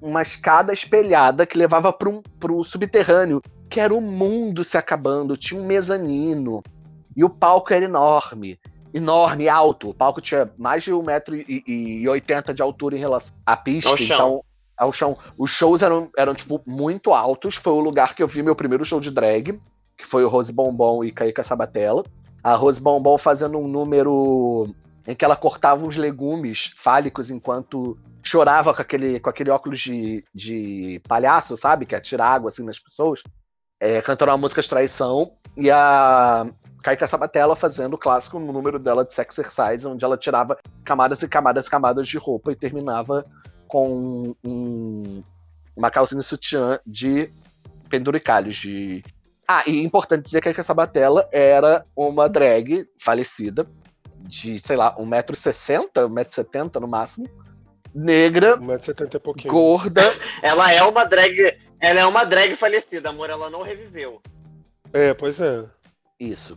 uma 0.00 0.22
escada 0.22 0.72
espelhada 0.72 1.44
que 1.46 1.58
levava 1.58 1.92
para 1.92 2.08
um, 2.08 2.22
pro 2.40 2.64
subterrâneo, 2.64 3.42
que 3.68 3.78
era 3.78 3.94
o 3.94 4.00
mundo 4.00 4.64
se 4.64 4.76
acabando. 4.78 5.36
Tinha 5.36 5.60
um 5.60 5.66
mezanino, 5.66 6.62
e 7.16 7.22
o 7.24 7.28
palco 7.30 7.72
era 7.74 7.84
enorme 7.84 8.58
enorme, 8.92 9.48
alto. 9.48 9.90
O 9.90 9.94
palco 9.94 10.20
tinha 10.20 10.50
mais 10.58 10.84
de 10.84 10.92
1,80m 10.92 12.52
de 12.52 12.62
altura 12.62 12.96
em 12.96 13.00
relação 13.00 13.34
à 13.46 13.56
pista. 13.56 13.90
Ao 13.90 13.96
chão. 13.96 14.16
Então, 14.16 14.44
ao 14.76 14.92
chão. 14.92 15.16
Os 15.38 15.50
shows 15.50 15.82
eram, 15.82 16.10
eram, 16.16 16.34
tipo, 16.34 16.60
muito 16.66 17.12
altos. 17.12 17.54
Foi 17.54 17.72
o 17.72 17.80
lugar 17.80 18.14
que 18.14 18.22
eu 18.22 18.28
vi 18.28 18.42
meu 18.42 18.56
primeiro 18.56 18.84
show 18.84 19.00
de 19.00 19.10
drag, 19.10 19.60
que 19.96 20.06
foi 20.06 20.24
o 20.24 20.28
Rose 20.28 20.52
Bombom 20.52 21.04
e 21.04 21.12
Caíca 21.12 21.42
Sabatella. 21.42 22.04
A 22.42 22.54
Rose 22.54 22.80
Bombom 22.80 23.16
fazendo 23.16 23.58
um 23.58 23.68
número 23.68 24.74
em 25.06 25.14
que 25.14 25.24
ela 25.24 25.36
cortava 25.36 25.84
uns 25.84 25.96
legumes 25.96 26.72
fálicos 26.76 27.30
enquanto 27.30 27.98
chorava 28.22 28.72
com 28.72 28.82
aquele, 28.82 29.18
com 29.18 29.28
aquele 29.28 29.50
óculos 29.50 29.80
de, 29.80 30.24
de 30.32 31.00
palhaço, 31.08 31.56
sabe? 31.56 31.86
Que 31.86 31.94
atira 31.94 32.24
água 32.24 32.50
assim 32.50 32.64
nas 32.64 32.78
pessoas. 32.78 33.22
É, 33.80 34.00
cantando 34.00 34.30
uma 34.30 34.38
música 34.38 34.62
de 34.62 34.68
traição. 34.68 35.32
E 35.56 35.70
a 35.70 36.46
Caíca 36.82 37.06
Sabatella 37.06 37.54
fazendo 37.56 37.94
o 37.94 37.98
clássico 37.98 38.38
no 38.38 38.52
número 38.52 38.78
dela 38.78 39.04
de 39.04 39.14
Sex 39.14 39.38
Exercise, 39.38 39.86
onde 39.86 40.04
ela 40.04 40.16
tirava 40.16 40.58
camadas 40.84 41.22
e 41.22 41.28
camadas 41.28 41.66
e 41.66 41.70
camadas 41.70 42.08
de 42.08 42.18
roupa 42.18 42.50
e 42.52 42.56
terminava 42.56 43.24
com 43.68 44.34
um- 44.44 45.22
uma 45.76 45.90
calcinha 45.90 46.22
sutiã 46.22 46.78
de 46.86 47.30
penduricalhos 47.88 48.56
de. 48.56 49.02
Ah, 49.48 49.62
e 49.66 49.78
é 49.80 49.82
importante 49.82 50.24
dizer 50.24 50.40
que 50.40 50.48
a 50.48 50.52
Caíca 50.52 50.62
Sabatella 50.62 51.28
era 51.32 51.84
uma 51.96 52.28
drag 52.28 52.86
falecida, 52.98 53.66
de, 54.20 54.58
sei 54.60 54.76
lá, 54.76 54.94
1,60m, 54.98 55.88
1,70m 56.08 56.80
no 56.80 56.88
máximo, 56.88 57.28
negra, 57.94 58.56
1,70m 58.58 59.14
e 59.16 59.18
pouquinho. 59.20 59.52
gorda, 59.52 60.02
Ela 60.42 60.72
é 60.72 60.82
uma 60.82 61.04
drag. 61.04 61.56
Ela 61.80 62.00
é 62.00 62.06
uma 62.06 62.24
drag 62.24 62.54
falecida, 62.54 63.08
amor. 63.10 63.28
Ela 63.30 63.50
não 63.50 63.62
reviveu. 63.62 64.20
É, 64.92 65.12
pois 65.14 65.40
é. 65.40 65.64
isso. 66.20 66.56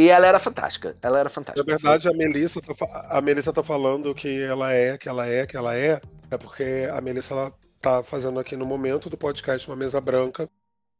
E 0.00 0.08
ela 0.08 0.26
era 0.26 0.38
fantástica. 0.38 0.96
Ela 1.02 1.18
era 1.18 1.28
Na 1.28 1.30
fantástica. 1.30 1.62
verdade, 1.62 2.08
a 2.08 2.12
Melissa, 2.14 2.58
tá, 2.62 3.06
a 3.06 3.20
Melissa 3.20 3.52
tá 3.52 3.62
falando 3.62 4.14
que 4.14 4.42
ela 4.42 4.72
é, 4.72 4.96
que 4.96 5.06
ela 5.06 5.26
é, 5.26 5.44
que 5.44 5.54
ela 5.58 5.76
é. 5.76 6.00
É 6.30 6.38
porque 6.38 6.88
a 6.90 6.98
Melissa 7.02 7.34
ela 7.34 7.52
tá 7.82 8.02
fazendo 8.02 8.40
aqui 8.40 8.56
no 8.56 8.64
momento 8.64 9.10
do 9.10 9.18
podcast 9.18 9.68
uma 9.68 9.76
mesa 9.76 10.00
branca. 10.00 10.48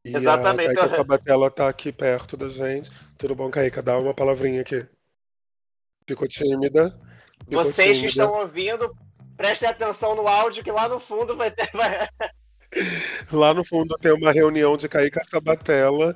E 0.05 0.15
Exatamente. 0.15 0.79
a 0.79 0.87
Sabatella 0.87 1.51
tá 1.51 1.67
aqui 1.67 1.91
perto 1.91 2.37
da 2.37 2.51
gente. 2.51 2.91
Tudo 3.17 3.35
bom, 3.35 3.51
Caíca? 3.51 3.83
Dá 3.83 3.97
uma 3.97 4.13
palavrinha 4.13 4.61
aqui. 4.61 4.87
Ficou 6.07 6.29
tímida. 6.29 6.91
Ficou 7.49 7.65
Vocês 7.65 7.99
que 8.01 8.07
tímida. 8.07 8.07
estão 8.09 8.39
ouvindo, 8.39 8.95
prestem 9.35 9.71
atenção 9.71 10.15
no 10.15 10.29
áudio 10.29 10.63
que 10.63 10.71
lá 10.71 10.91
no 10.91 11.01
fundo 11.01 11.35
vai 11.39 11.51
ter. 11.51 11.71
Lá 13.33 13.55
no 13.55 13.65
fundo 13.65 13.97
tem 13.99 14.13
uma 14.13 14.31
reunião 14.31 14.77
de 14.77 14.89
Caíca 14.89 15.25
Sabatella, 15.25 16.15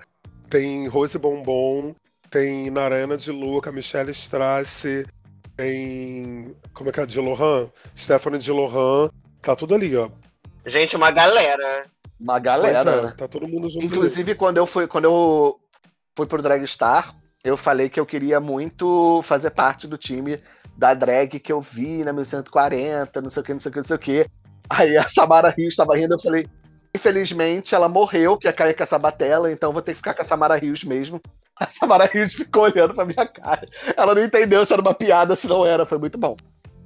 tem 0.50 0.87
Rose 0.87 1.19
Bombom, 1.19 1.95
tem 2.35 2.69
Narana 2.69 3.17
de 3.17 3.31
Luca, 3.31 3.71
Michelle 3.71 4.11
Strasse, 4.11 5.07
tem. 5.57 6.53
Como 6.73 6.91
é 6.91 6.93
que 6.93 6.99
é? 6.99 7.07
De 7.07 7.21
Lohan? 7.21 7.71
Stephanie 7.97 8.41
de 8.41 8.50
Lohan. 8.50 9.09
Tá 9.41 9.55
tudo 9.55 9.73
ali, 9.73 9.97
ó. 9.97 10.11
Gente, 10.67 10.97
uma 10.97 11.12
galera. 11.12 11.87
Uma 12.19 12.41
galera, 12.41 12.91
é, 12.91 13.11
tá 13.12 13.29
todo 13.29 13.47
mundo 13.47 13.69
junto. 13.69 13.79
ali. 13.79 13.87
Inclusive, 13.87 14.35
quando 14.35 14.57
eu 14.57 14.67
fui, 14.67 14.88
quando 14.88 15.05
eu 15.05 15.61
fui 16.17 16.26
pro 16.26 16.43
Dragstar, 16.43 17.14
eu 17.45 17.57
falei 17.57 17.88
que 17.88 18.00
eu 18.00 18.07
queria 18.07 18.41
muito 18.41 19.23
fazer 19.23 19.50
parte 19.50 19.87
do 19.87 19.97
time 19.97 20.41
da 20.76 20.93
drag 20.93 21.38
que 21.38 21.53
eu 21.53 21.61
vi 21.61 22.03
na 22.03 22.12
1140, 22.12 23.21
não 23.21 23.31
sei 23.31 23.43
o 23.43 23.45
que, 23.45 23.55
não 23.55 23.61
sei 23.61 23.71
o 23.71 23.73
que, 23.73 23.79
não 23.79 23.87
sei 23.87 23.97
o 23.97 23.99
que. 23.99 24.26
Aí 24.69 24.97
a 24.97 25.09
Samara 25.09 25.50
Rios 25.50 25.75
estava 25.75 25.97
rindo, 25.97 26.14
eu 26.14 26.21
falei, 26.21 26.49
infelizmente 26.93 27.76
ela 27.76 27.88
morreu, 27.88 28.37
que 28.37 28.49
ia 28.49 28.53
cair 28.53 28.75
com 28.75 28.83
a 28.83 28.87
Sabatella, 28.87 29.53
então 29.53 29.73
vou 29.73 29.83
ter 29.83 29.93
que 29.93 29.99
ficar 29.99 30.14
com 30.14 30.23
a 30.23 30.25
Samara 30.25 30.57
Rios 30.57 30.83
mesmo. 30.83 31.21
A 31.58 31.70
Samara 31.70 32.06
Rios 32.06 32.34
ficou 32.34 32.64
olhando 32.64 32.94
pra 32.94 33.04
minha 33.04 33.26
cara. 33.26 33.66
Ela 33.96 34.14
não 34.14 34.23
entendeu 34.23 34.64
se 34.64 34.73
era 34.73 34.82
uma 34.82 34.94
piada, 34.94 35.37
se 35.37 35.46
não 35.46 35.64
era, 35.64 35.87
foi 35.87 35.99
muito 35.99 36.18
bom. 36.18 36.37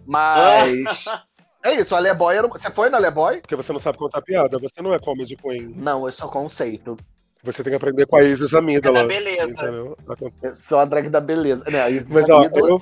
Mas. 0.06 1.04
É 1.60 1.74
isso, 1.74 1.92
a 1.92 1.98
Leboy 1.98 2.36
era. 2.36 2.46
Você 2.46 2.70
foi 2.70 2.88
na 2.88 2.98
Leboy? 2.98 3.40
Porque 3.40 3.56
você 3.56 3.72
não 3.72 3.80
sabe 3.80 3.98
contar 3.98 4.22
piada, 4.22 4.60
você 4.60 4.80
não 4.80 4.94
é 4.94 4.98
comedy 4.98 5.36
queen. 5.36 5.72
Não, 5.74 6.06
eu 6.06 6.12
sou 6.12 6.28
conceito. 6.28 6.96
Você 7.42 7.64
tem 7.64 7.72
que 7.72 7.76
aprender 7.76 8.06
com 8.06 8.16
a 8.16 8.22
Isis 8.22 8.54
Amídala. 8.54 9.00
É 9.00 9.02
da 9.02 9.08
beleza. 9.08 9.52
Entendeu? 9.52 9.98
Eu 10.40 10.54
sou 10.54 10.78
a 10.78 10.84
drag 10.84 11.08
da 11.08 11.20
beleza. 11.20 11.64
Né, 11.68 11.90
isso 11.90 12.14
Mas 12.14 12.28
ó, 12.30 12.44
eu... 12.44 12.80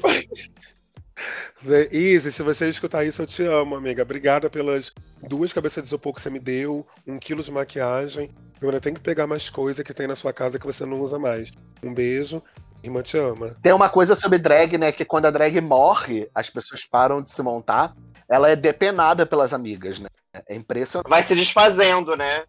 Isis, 1.91 2.35
se 2.35 2.43
você 2.43 2.69
escutar 2.69 3.05
isso, 3.05 3.23
eu 3.23 3.27
te 3.27 3.43
amo, 3.43 3.75
amiga. 3.75 4.03
Obrigada 4.03 4.49
pelas 4.49 4.93
duas 5.23 5.53
cabeças 5.53 5.83
de 5.83 5.89
isopor 5.89 6.15
que 6.15 6.21
você 6.21 6.31
me 6.31 6.39
deu, 6.39 6.87
um 7.07 7.19
quilo 7.19 7.43
de 7.43 7.51
maquiagem. 7.51 8.31
Eu 8.61 8.69
ainda 8.69 8.81
tenho 8.81 8.95
que 8.95 9.01
pegar 9.01 9.27
mais 9.27 9.51
coisa 9.51 9.83
que 9.83 9.95
tem 9.95 10.07
na 10.07 10.17
sua 10.17 10.33
casa 10.33 10.59
que 10.59 10.67
você 10.67 10.85
não 10.85 11.01
usa 11.01 11.19
mais. 11.19 11.51
Um 11.83 11.93
beijo, 11.93 12.43
irmã 12.83 13.03
te 13.03 13.19
ama. 13.19 13.57
Tem 13.63 13.73
uma 13.73 13.89
coisa 13.89 14.15
sobre 14.15 14.39
drag, 14.39 14.79
né? 14.79 14.93
Que 14.93 15.05
quando 15.05 15.27
a 15.27 15.31
drag 15.31 15.61
morre, 15.61 16.29
as 16.35 16.49
pessoas 16.49 16.85
param 16.85 17.23
de 17.23 17.31
se 17.31 17.43
montar. 17.43 17.95
Ela 18.29 18.51
é 18.51 18.57
depenada 18.57 19.27
pelas 19.27 19.53
amigas, 19.53 19.99
né? 19.99 20.09
É 20.49 20.55
impressionante. 20.55 21.09
Vai 21.09 21.23
se 21.23 21.35
desfazendo, 21.35 22.17
né? 22.17 22.45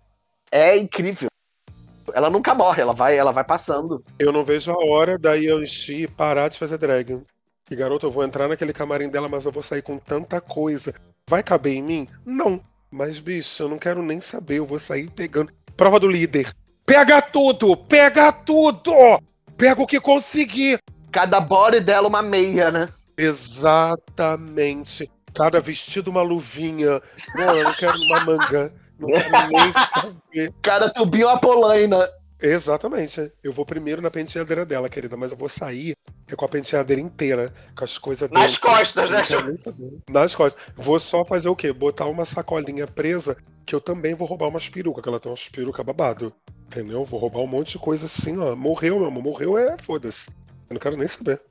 É 0.51 0.77
incrível. 0.77 1.29
Ela 2.13 2.29
nunca 2.29 2.53
morre, 2.53 2.81
ela 2.81 2.93
vai, 2.93 3.17
ela 3.17 3.31
vai 3.31 3.43
passando. 3.43 4.03
Eu 4.17 4.31
não 4.31 4.45
vejo 4.45 4.71
a 4.71 4.85
hora 4.85 5.17
da 5.17 5.33
Yanxi 5.33 6.07
parar 6.07 6.47
de 6.47 6.57
fazer 6.57 6.77
drag. 6.77 7.21
E 7.69 7.75
garoto, 7.75 8.05
eu 8.05 8.11
vou 8.11 8.23
entrar 8.23 8.47
naquele 8.47 8.71
camarim 8.71 9.09
dela, 9.09 9.27
mas 9.27 9.45
eu 9.45 9.51
vou 9.51 9.61
sair 9.61 9.81
com 9.81 9.97
tanta 9.97 10.39
coisa. 10.39 10.93
Vai 11.29 11.43
caber 11.43 11.73
em 11.73 11.83
mim? 11.83 12.07
Não. 12.25 12.61
Mas, 12.89 13.19
bicho, 13.19 13.63
eu 13.63 13.67
não 13.67 13.77
quero 13.77 14.01
nem 14.01 14.21
saber. 14.21 14.59
Eu 14.59 14.65
vou 14.65 14.79
sair 14.79 15.09
pegando. 15.09 15.51
Prova 15.75 15.99
do 15.99 16.07
líder. 16.07 16.53
Pega 16.85 17.21
tudo! 17.21 17.75
Pega 17.75 18.31
tudo! 18.31 18.93
Pega 19.57 19.81
o 19.81 19.87
que 19.87 19.99
conseguir! 19.99 20.79
Cada 21.11 21.41
body 21.41 21.81
dela 21.81 22.07
uma 22.07 22.21
meia, 22.21 22.71
né? 22.71 22.87
Exatamente. 23.17 25.11
Cada 25.33 25.59
vestido 25.59 26.09
uma 26.09 26.21
luvinha. 26.21 27.01
Não, 27.35 27.57
eu 27.57 27.65
não 27.65 27.73
quero 27.73 27.97
uma 27.97 28.23
manga. 28.23 28.73
Não 28.97 29.09
quero 29.09 29.29
nem 29.49 29.73
saber. 29.73 30.53
Cada 30.61 30.89
tubinho 30.89 31.27
uma 31.27 31.39
polaina. 31.39 32.07
Exatamente. 32.41 33.31
Eu 33.43 33.51
vou 33.51 33.65
primeiro 33.65 34.01
na 34.01 34.11
penteadeira 34.11 34.65
dela, 34.65 34.89
querida, 34.89 35.17
mas 35.17 35.31
eu 35.31 35.37
vou 35.37 35.49
sair 35.49 35.95
com 36.35 36.45
a 36.45 36.49
penteadeira 36.49 37.01
inteira, 37.01 37.53
com 37.75 37.83
as 37.83 37.97
coisas 37.97 38.29
Nas 38.29 38.51
dentro. 38.53 38.69
costas, 38.69 39.09
né? 39.09 39.21
Nas 40.09 40.35
costas. 40.35 40.61
Vou 40.75 40.99
só 40.99 41.23
fazer 41.23 41.49
o 41.49 41.55
quê? 41.55 41.71
Botar 41.71 42.05
uma 42.07 42.25
sacolinha 42.25 42.85
presa, 42.85 43.37
que 43.65 43.73
eu 43.73 43.81
também 43.81 44.13
vou 44.13 44.27
roubar 44.27 44.47
umas 44.49 44.67
perucas, 44.69 45.01
que 45.01 45.09
ela 45.09 45.19
tem 45.19 45.31
umas 45.31 45.47
perucas 45.47 45.85
babado. 45.85 46.33
Entendeu? 46.67 47.03
Vou 47.05 47.19
roubar 47.19 47.39
um 47.39 47.47
monte 47.47 47.73
de 47.73 47.79
coisa 47.79 48.05
assim, 48.07 48.37
ó. 48.37 48.55
Morreu, 48.55 48.99
meu 48.99 49.07
amor. 49.07 49.23
Morreu 49.23 49.57
é 49.57 49.77
foda-se. 49.81 50.29
Eu 50.69 50.73
não 50.73 50.79
quero 50.79 50.97
nem 50.97 51.07
saber. 51.07 51.41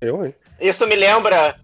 Eu, 0.00 0.26
hein? 0.26 0.34
Isso 0.60 0.86
me 0.86 0.96
lembra 0.96 1.58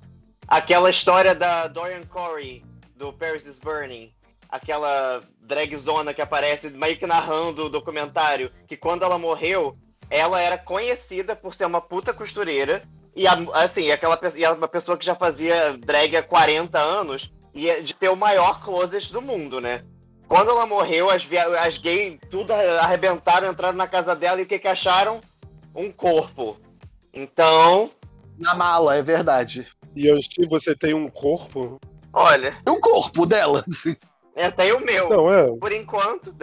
aquela 0.47 0.89
história 0.89 1.35
da 1.35 1.67
Dorian 1.67 2.07
Corey, 2.07 2.65
do 2.97 3.13
Paris 3.13 3.45
is 3.45 3.59
Burning. 3.59 4.15
Aquela 4.53 5.23
dragzona 5.41 6.13
que 6.13 6.21
aparece 6.21 6.71
meio 6.71 6.97
que 6.99 7.07
narrando 7.07 7.65
o 7.65 7.71
documentário. 7.71 8.53
Que 8.69 8.77
quando 8.77 9.03
ela 9.03 9.19
morreu, 9.19 9.77
ela 10.11 10.39
era 10.41 10.59
conhecida 10.59 11.35
por 11.35 11.55
ser 11.55 11.65
uma 11.65 11.81
puta 11.81 12.13
costureira. 12.13 12.83
E 13.17 13.27
a- 13.27 13.39
assim, 13.55 13.91
aquela 13.91 14.19
e 14.37 14.47
uma 14.47 14.69
pessoa 14.69 14.97
que 14.99 15.05
já 15.07 15.15
fazia 15.15 15.77
drag 15.79 16.15
há 16.17 16.23
40 16.23 16.79
anos 16.79 17.33
e 17.55 17.69
é 17.69 17.81
de 17.81 17.95
ter 17.95 18.11
o 18.11 18.17
maior 18.17 18.61
closet 18.63 19.11
do 19.13 19.23
mundo, 19.23 19.59
né? 19.61 19.83
Quando 20.29 20.51
ela 20.51 20.67
morreu, 20.67 21.11
as, 21.11 21.27
as 21.65 21.77
gays 21.79 22.19
tudo 22.31 22.53
arrebentaram, 22.53 23.51
entraram 23.51 23.77
na 23.77 23.89
casa 23.89 24.15
dela 24.15 24.41
e 24.41 24.45
o 24.45 24.47
que, 24.47 24.59
que 24.59 24.69
acharam? 24.69 25.21
Um 25.75 25.91
corpo. 25.91 26.59
Então, 27.13 27.91
Na 28.39 28.55
mala, 28.55 28.97
é 28.97 29.03
verdade. 29.03 29.67
E 29.95 30.09
Anchi, 30.11 30.47
você 30.49 30.75
tem 30.75 30.95
um 30.95 31.09
corpo? 31.11 31.79
olha, 32.15 32.55
É 32.65 32.71
o 32.71 32.81
corpo 32.81 33.27
dela. 33.27 33.65
É 34.37 34.47
até 34.47 34.73
o 34.75 34.85
meu. 34.85 35.09
Não, 35.09 35.33
é. 35.33 35.57
Por 35.59 35.73
enquanto, 35.73 36.35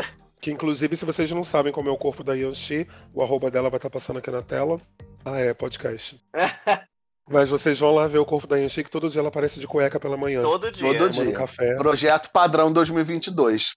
Que 0.41 0.51
inclusive, 0.51 0.96
se 0.96 1.05
vocês 1.05 1.29
não 1.31 1.43
sabem 1.43 1.72
como 1.74 1.89
é 1.89 1.91
o 1.91 1.98
corpo 1.98 2.24
da 2.24 2.34
Yanxi, 2.34 2.88
o 3.13 3.22
arroba 3.22 3.51
dela 3.51 3.69
vai 3.69 3.77
estar 3.77 3.89
passando 3.89 4.19
aqui 4.19 4.31
na 4.31 4.41
tela. 4.41 4.79
Ah, 5.25 5.39
é, 5.39 5.53
podcast. 5.53 6.19
Mas 7.31 7.50
vocês 7.50 7.77
vão 7.77 7.93
lá 7.93 8.08
ver 8.08 8.17
o 8.17 8.25
corpo 8.25 8.48
da 8.48 8.58
Yanxi, 8.58 8.84
que 8.84 8.89
todo 8.89 9.10
dia 9.10 9.19
ela 9.19 9.27
aparece 9.29 9.60
de 9.60 9.67
cueca 9.67 10.00
pela 10.00 10.17
manhã. 10.17 10.41
todo 10.41 10.72
dia. 10.72 10.88
Todo 10.98 11.12
tomando 11.12 11.27
dia. 11.27 11.34
café. 11.38 11.75
Projeto 11.75 12.29
padrão 12.31 12.72
2022. 12.74 13.75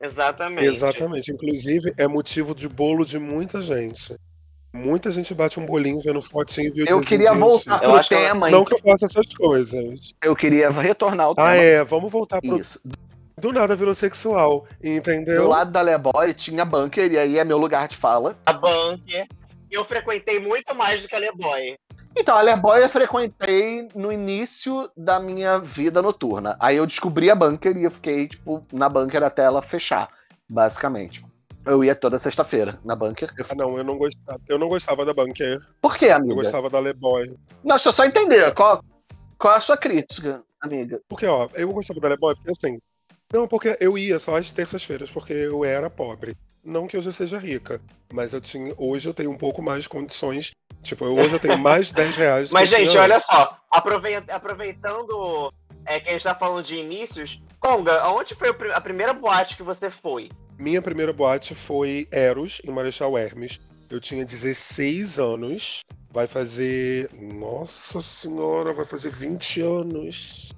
Exatamente. 0.00 0.66
Exatamente. 0.66 1.32
Inclusive, 1.32 1.92
é 1.98 2.06
motivo 2.06 2.54
de 2.54 2.68
bolo 2.68 3.04
de 3.04 3.18
muita 3.18 3.60
gente. 3.60 4.14
Muita 4.72 5.10
gente 5.10 5.32
bate 5.34 5.58
um 5.58 5.64
bolinho 5.66 6.00
vendo 6.00 6.20
fotinho 6.20 6.68
e 6.68 6.70
viu 6.70 6.86
Eu 6.86 7.00
queria 7.00 7.32
voltar 7.32 7.76
Eu 7.76 7.80
pro 7.80 7.88
ela- 7.90 8.04
tema, 8.04 8.50
Não 8.50 8.64
que 8.64 8.74
eu 8.74 8.78
faça 8.78 9.06
essas 9.06 9.26
coisas. 9.34 10.14
Eu 10.22 10.36
queria 10.36 10.68
retornar 10.70 11.26
ao 11.26 11.34
tema. 11.34 11.48
Ah, 11.50 11.54
é. 11.56 11.82
Vamos 11.84 12.12
voltar 12.12 12.40
pro. 12.42 12.58
Isso. 12.58 12.78
Do 13.38 13.52
nada 13.52 13.76
virou 13.76 13.94
sexual. 13.94 14.66
Do 14.80 14.88
Entendeu? 14.88 15.46
lado 15.48 15.70
da 15.70 15.82
Leboy 15.82 16.32
tinha 16.32 16.64
bunker, 16.64 17.12
e 17.12 17.18
aí 17.18 17.38
é 17.38 17.44
meu 17.44 17.58
lugar 17.58 17.86
de 17.86 17.94
fala. 17.96 18.34
A 18.46 18.52
Bunker. 18.54 19.26
Eu 19.70 19.84
frequentei 19.84 20.40
muito 20.40 20.74
mais 20.74 21.02
do 21.02 21.08
que 21.08 21.14
a 21.14 21.18
Leboy. 21.18 21.76
Então, 22.16 22.34
a 22.34 22.40
Leboy 22.40 22.82
eu 22.82 22.88
frequentei 22.88 23.88
no 23.94 24.10
início 24.10 24.90
da 24.96 25.20
minha 25.20 25.58
vida 25.58 26.00
noturna. 26.00 26.56
Aí 26.58 26.76
eu 26.78 26.86
descobri 26.86 27.30
a 27.30 27.34
bunker 27.34 27.76
e 27.76 27.84
eu 27.84 27.90
fiquei, 27.90 28.26
tipo, 28.28 28.64
na 28.72 28.88
bunker 28.88 29.22
até 29.22 29.42
ela 29.42 29.60
fechar, 29.60 30.08
basicamente. 30.48 31.22
Eu 31.66 31.84
ia 31.84 31.94
toda 31.94 32.16
sexta-feira 32.16 32.78
na 32.82 32.96
bunker. 32.96 33.30
Eu... 33.36 33.44
Ah, 33.50 33.54
não, 33.54 33.76
eu 33.76 33.84
não 33.84 33.98
gostava. 33.98 34.40
Eu 34.48 34.58
não 34.58 34.68
gostava 34.68 35.04
da 35.04 35.12
Bunker. 35.12 35.60
Por 35.82 35.96
quê, 35.96 36.06
Eu 36.06 36.16
amiga? 36.16 36.34
gostava 36.36 36.70
da 36.70 36.78
Leboy. 36.78 37.34
Não, 37.62 37.74
deixa 37.74 37.88
eu 37.88 37.92
só 37.92 38.04
entender. 38.04 38.54
Qual, 38.54 38.80
qual 39.36 39.52
é 39.52 39.56
a 39.56 39.60
sua 39.60 39.76
crítica, 39.76 40.42
amiga? 40.62 41.00
Porque, 41.08 41.26
ó, 41.26 41.48
eu 41.54 41.70
gostava 41.72 41.98
da 42.00 42.08
Leboy 42.08 42.34
porque 42.36 42.52
assim. 42.52 42.78
Não, 43.32 43.46
porque 43.48 43.76
eu 43.80 43.98
ia 43.98 44.18
só 44.18 44.36
às 44.36 44.50
terças-feiras, 44.50 45.10
porque 45.10 45.32
eu 45.32 45.64
era 45.64 45.90
pobre. 45.90 46.36
Não 46.64 46.86
que 46.86 46.96
eu 46.96 47.02
seja 47.12 47.38
rica, 47.38 47.80
mas 48.12 48.32
eu 48.32 48.40
tinha. 48.40 48.74
Hoje 48.76 49.08
eu 49.08 49.14
tenho 49.14 49.30
um 49.30 49.36
pouco 49.36 49.62
mais 49.62 49.84
de 49.84 49.88
condições. 49.88 50.50
Tipo, 50.82 51.04
eu- 51.04 51.14
hoje 51.16 51.34
eu 51.34 51.40
tenho 51.40 51.58
mais 51.58 51.86
de 51.88 51.94
10 51.94 52.14
reais. 52.16 52.50
Mas, 52.50 52.68
gente, 52.68 52.96
olha 52.96 53.20
só. 53.20 53.58
aprove- 53.70 54.22
Aproveitando 54.30 55.52
é, 55.84 56.00
que 56.00 56.08
a 56.08 56.12
gente 56.12 56.24
tá 56.24 56.34
falando 56.34 56.64
de 56.64 56.76
inícios. 56.76 57.42
Conga, 57.60 58.00
aonde 58.00 58.34
foi 58.34 58.48
a 58.72 58.80
primeira 58.80 59.12
boate 59.12 59.56
que 59.56 59.62
você 59.62 59.90
foi? 59.90 60.30
Minha 60.58 60.80
primeira 60.82 61.12
boate 61.12 61.54
foi 61.54 62.08
Eros, 62.10 62.60
em 62.64 62.70
Marechal 62.70 63.16
Hermes. 63.16 63.60
Eu 63.90 64.00
tinha 64.00 64.24
16 64.24 65.18
anos. 65.18 65.80
Vai 66.10 66.26
fazer. 66.26 67.10
Nossa 67.12 68.00
senhora, 68.00 68.72
vai 68.72 68.84
fazer 68.84 69.10
20 69.10 69.60
anos. 69.60 70.50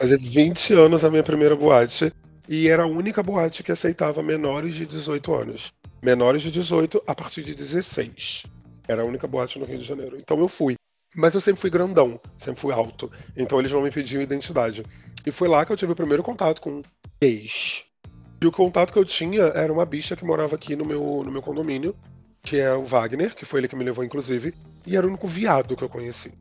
Fazer 0.00 0.16
20 0.16 0.72
anos 0.72 1.04
a 1.04 1.10
minha 1.10 1.22
primeira 1.22 1.54
boate. 1.54 2.10
E 2.48 2.68
era 2.68 2.84
a 2.84 2.86
única 2.86 3.22
boate 3.22 3.62
que 3.62 3.70
aceitava 3.70 4.22
menores 4.22 4.74
de 4.74 4.86
18 4.86 5.34
anos. 5.34 5.74
Menores 6.02 6.40
de 6.40 6.50
18 6.50 7.02
a 7.06 7.14
partir 7.14 7.42
de 7.42 7.54
16. 7.54 8.44
Era 8.88 9.02
a 9.02 9.04
única 9.04 9.26
boate 9.26 9.58
no 9.58 9.66
Rio 9.66 9.76
de 9.76 9.84
Janeiro. 9.84 10.16
Então 10.16 10.40
eu 10.40 10.48
fui. 10.48 10.74
Mas 11.14 11.34
eu 11.34 11.40
sempre 11.42 11.60
fui 11.60 11.68
grandão, 11.68 12.18
sempre 12.38 12.62
fui 12.62 12.72
alto. 12.72 13.12
Então 13.36 13.58
eles 13.58 13.70
não 13.70 13.82
me 13.82 13.90
pediam 13.90 14.22
identidade. 14.22 14.86
E 15.26 15.30
foi 15.30 15.48
lá 15.48 15.66
que 15.66 15.72
eu 15.72 15.76
tive 15.76 15.92
o 15.92 15.96
primeiro 15.96 16.22
contato 16.22 16.62
com 16.62 16.80
gays. 17.22 17.84
E 18.40 18.46
o 18.46 18.50
contato 18.50 18.94
que 18.94 18.98
eu 18.98 19.04
tinha 19.04 19.42
era 19.54 19.70
uma 19.70 19.84
bicha 19.84 20.16
que 20.16 20.24
morava 20.24 20.54
aqui 20.54 20.74
no 20.74 20.86
meu, 20.86 21.22
no 21.22 21.30
meu 21.30 21.42
condomínio, 21.42 21.94
que 22.42 22.58
é 22.58 22.72
o 22.72 22.86
Wagner, 22.86 23.34
que 23.34 23.44
foi 23.44 23.60
ele 23.60 23.68
que 23.68 23.76
me 23.76 23.84
levou, 23.84 24.02
inclusive, 24.02 24.54
e 24.86 24.96
era 24.96 25.04
o 25.04 25.10
único 25.10 25.28
viado 25.28 25.76
que 25.76 25.84
eu 25.84 25.90
conheci. 25.90 26.32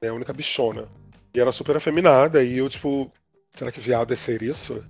É 0.00 0.06
a 0.06 0.14
única 0.14 0.32
bichona. 0.32 0.86
E 1.34 1.40
era 1.40 1.52
super 1.52 1.76
afeminada, 1.76 2.42
e 2.42 2.58
eu, 2.58 2.68
tipo, 2.68 3.10
será 3.54 3.70
que 3.70 3.80
viado 3.80 4.12
é 4.12 4.16
ser 4.16 4.42
isso? 4.42 4.84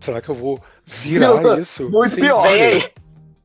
Será 0.00 0.20
que 0.20 0.28
eu 0.28 0.34
vou 0.34 0.62
virar 0.86 1.40
Não, 1.42 1.58
isso? 1.60 1.88
muito 1.90 2.16
pior. 2.16 2.46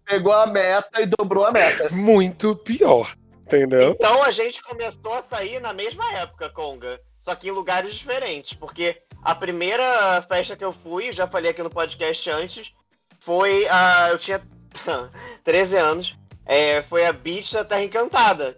Pegou 0.06 0.32
a 0.32 0.48
meta 0.48 1.02
e 1.02 1.06
dobrou 1.06 1.46
a 1.46 1.52
meta. 1.52 1.90
Muito 1.92 2.56
pior. 2.56 3.14
Entendeu? 3.46 3.92
Então 3.92 4.24
a 4.24 4.32
gente 4.32 4.62
começou 4.64 5.14
a 5.14 5.22
sair 5.22 5.60
na 5.62 5.74
mesma 5.74 6.10
época, 6.14 6.50
Conga. 6.50 7.00
Só 7.20 7.36
que 7.36 7.48
em 7.50 7.52
lugares 7.52 7.94
diferentes. 7.96 8.54
Porque 8.54 9.02
a 9.22 9.36
primeira 9.36 10.22
festa 10.22 10.56
que 10.56 10.64
eu 10.64 10.72
fui, 10.74 11.12
já 11.12 11.28
falei 11.28 11.52
aqui 11.52 11.62
no 11.64 11.70
podcast 11.70 12.30
antes, 12.30 12.74
foi 13.20 13.68
a. 13.68 14.10
Eu 14.12 14.18
tinha 14.18 14.42
13 15.44 15.78
anos. 15.78 16.18
é, 16.46 16.82
foi 16.82 17.06
a 17.06 17.12
Beach 17.14 17.54
da 17.54 17.64
Terra 17.66 17.84
Encantada. 17.84 18.58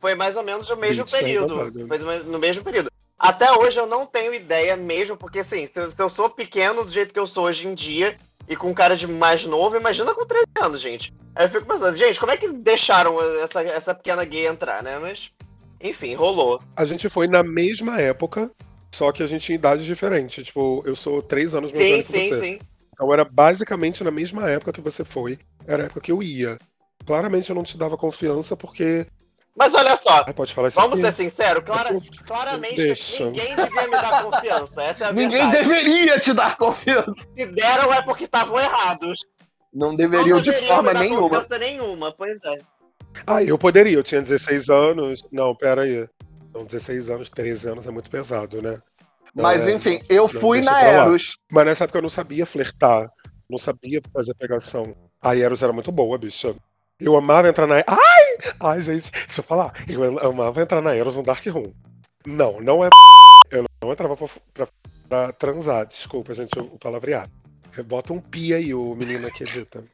Foi 0.00 0.14
mais 0.14 0.36
ou 0.36 0.42
menos 0.42 0.68
no 0.68 0.76
mesmo 0.76 1.04
Beach 1.04 1.18
período. 1.18 1.72
Foi 1.88 1.98
no 2.24 2.38
mesmo 2.38 2.62
período. 2.64 2.90
Até 3.18 3.50
hoje 3.52 3.80
eu 3.80 3.86
não 3.86 4.06
tenho 4.06 4.34
ideia 4.34 4.76
mesmo, 4.76 5.16
porque 5.16 5.38
assim, 5.38 5.66
se 5.66 5.80
eu, 5.80 5.90
se 5.90 6.02
eu 6.02 6.08
sou 6.08 6.28
pequeno 6.28 6.84
do 6.84 6.90
jeito 6.90 7.14
que 7.14 7.20
eu 7.20 7.26
sou 7.26 7.44
hoje 7.44 7.66
em 7.66 7.74
dia, 7.74 8.16
e 8.48 8.54
com 8.54 8.72
cara 8.74 8.96
de 8.96 9.06
mais 9.06 9.44
novo, 9.44 9.76
imagina 9.76 10.14
com 10.14 10.24
13 10.24 10.44
anos, 10.60 10.80
gente. 10.80 11.12
Aí 11.34 11.46
eu 11.46 11.48
fico 11.48 11.66
pensando, 11.66 11.96
gente, 11.96 12.20
como 12.20 12.32
é 12.32 12.36
que 12.36 12.48
deixaram 12.48 13.20
essa, 13.42 13.62
essa 13.62 13.94
pequena 13.94 14.24
gay 14.24 14.46
entrar, 14.46 14.82
né? 14.82 14.98
Mas, 14.98 15.32
enfim, 15.80 16.14
rolou. 16.14 16.60
A 16.76 16.84
gente 16.84 17.08
foi 17.08 17.26
na 17.26 17.42
mesma 17.42 18.00
época, 18.00 18.50
só 18.94 19.10
que 19.12 19.22
a 19.22 19.26
gente 19.26 19.44
tinha 19.44 19.56
idades 19.56 19.84
diferentes. 19.84 20.46
Tipo, 20.46 20.82
eu 20.86 20.94
sou 20.94 21.20
três 21.20 21.54
anos 21.54 21.72
mais 21.72 21.84
Sim, 21.84 21.92
velho 21.92 22.04
que 22.04 22.12
sim, 22.12 22.28
você. 22.28 22.40
sim. 22.40 22.58
Então 22.92 23.12
era 23.12 23.24
basicamente 23.24 24.02
na 24.02 24.10
mesma 24.10 24.48
época 24.48 24.72
que 24.72 24.80
você 24.80 25.04
foi, 25.04 25.38
era 25.66 25.82
a 25.82 25.86
época 25.86 26.00
que 26.00 26.12
eu 26.12 26.22
ia. 26.22 26.58
Claramente 27.04 27.50
eu 27.50 27.56
não 27.56 27.62
te 27.62 27.76
dava 27.76 27.96
confiança 27.96 28.56
porque. 28.56 29.06
Mas 29.58 29.74
olha 29.74 29.96
só, 29.96 30.24
Ai, 30.26 30.34
pode 30.34 30.52
falar 30.52 30.68
isso 30.68 30.78
vamos 30.80 31.00
aqui? 31.02 31.10
ser 31.16 31.24
sinceros, 31.24 31.64
clara- 31.64 31.90
claramente 32.26 32.76
Deixa. 32.76 33.24
ninguém 33.26 33.56
devia 33.56 33.84
me 33.84 33.90
dar 33.92 34.22
confiança. 34.24 34.82
Essa 34.82 35.04
é 35.04 35.08
a 35.08 35.12
Ninguém 35.12 35.50
verdade. 35.50 35.68
deveria 35.68 36.20
te 36.20 36.32
dar 36.34 36.56
confiança. 36.58 37.26
Se 37.34 37.46
deram 37.46 37.92
é 37.92 38.02
porque 38.02 38.24
estavam 38.24 38.58
errados. 38.60 39.18
Não 39.72 39.88
Não 39.90 39.96
deveriam 39.96 40.38
de 40.40 40.50
deveriam 40.50 40.74
forma 40.74 40.88
me 40.90 40.94
dar 40.94 41.00
nenhuma. 41.00 41.20
confiança 41.22 41.58
nenhuma, 41.58 42.12
pois 42.12 42.38
é. 42.44 42.58
Ah, 43.26 43.42
eu 43.42 43.56
poderia, 43.58 43.94
eu 43.96 44.02
tinha 44.02 44.20
16 44.20 44.68
anos. 44.68 45.22
Não, 45.32 45.54
pera 45.54 45.82
aí. 45.82 46.06
Não, 46.54 46.64
16 46.64 47.08
anos, 47.10 47.30
13 47.30 47.68
anos 47.70 47.86
é 47.86 47.90
muito 47.90 48.10
pesado, 48.10 48.60
né? 48.60 48.78
Não, 49.34 49.42
Mas 49.42 49.66
é, 49.66 49.72
enfim, 49.72 49.98
não, 50.00 50.16
eu 50.16 50.22
não, 50.22 50.40
fui 50.40 50.60
na. 50.60 50.80
Eros. 50.82 51.38
Mas 51.50 51.64
nessa 51.66 51.84
época 51.84 51.98
eu 51.98 52.02
não 52.02 52.08
sabia 52.10 52.44
flertar, 52.46 53.10
não 53.48 53.58
sabia 53.58 54.00
fazer 54.12 54.34
pegação. 54.34 54.94
A 55.20 55.34
Eros 55.36 55.62
era 55.62 55.72
muito 55.72 55.90
boa, 55.92 56.16
bicha. 56.18 56.54
Eu 57.00 57.16
amava 57.16 57.48
entrar 57.48 57.66
na. 57.66 57.76
Ai! 57.86 58.52
Ai, 58.60 58.80
gente, 58.80 59.10
se 59.28 59.40
eu 59.40 59.44
falar, 59.44 59.72
eu 59.88 60.18
amava 60.26 60.62
entrar 60.62 60.80
na 60.80 60.94
Eros 60.94 61.16
no 61.16 61.22
Dark 61.22 61.44
Room. 61.46 61.72
Não, 62.26 62.60
não 62.60 62.84
é. 62.84 62.88
Eu 63.50 63.64
não 63.82 63.92
entrava 63.92 64.16
pra, 64.16 64.28
pra- 64.54 64.68
pra 65.08 65.32
transar, 65.32 65.86
desculpa, 65.86 66.34
gente, 66.34 66.58
o 66.58 66.78
palavreado. 66.78 67.30
Bota 67.84 68.12
um 68.12 68.20
pi 68.20 68.54
aí, 68.54 68.74
o 68.74 68.94
menino 68.94 69.30
que 69.30 69.44
edita. 69.44 69.84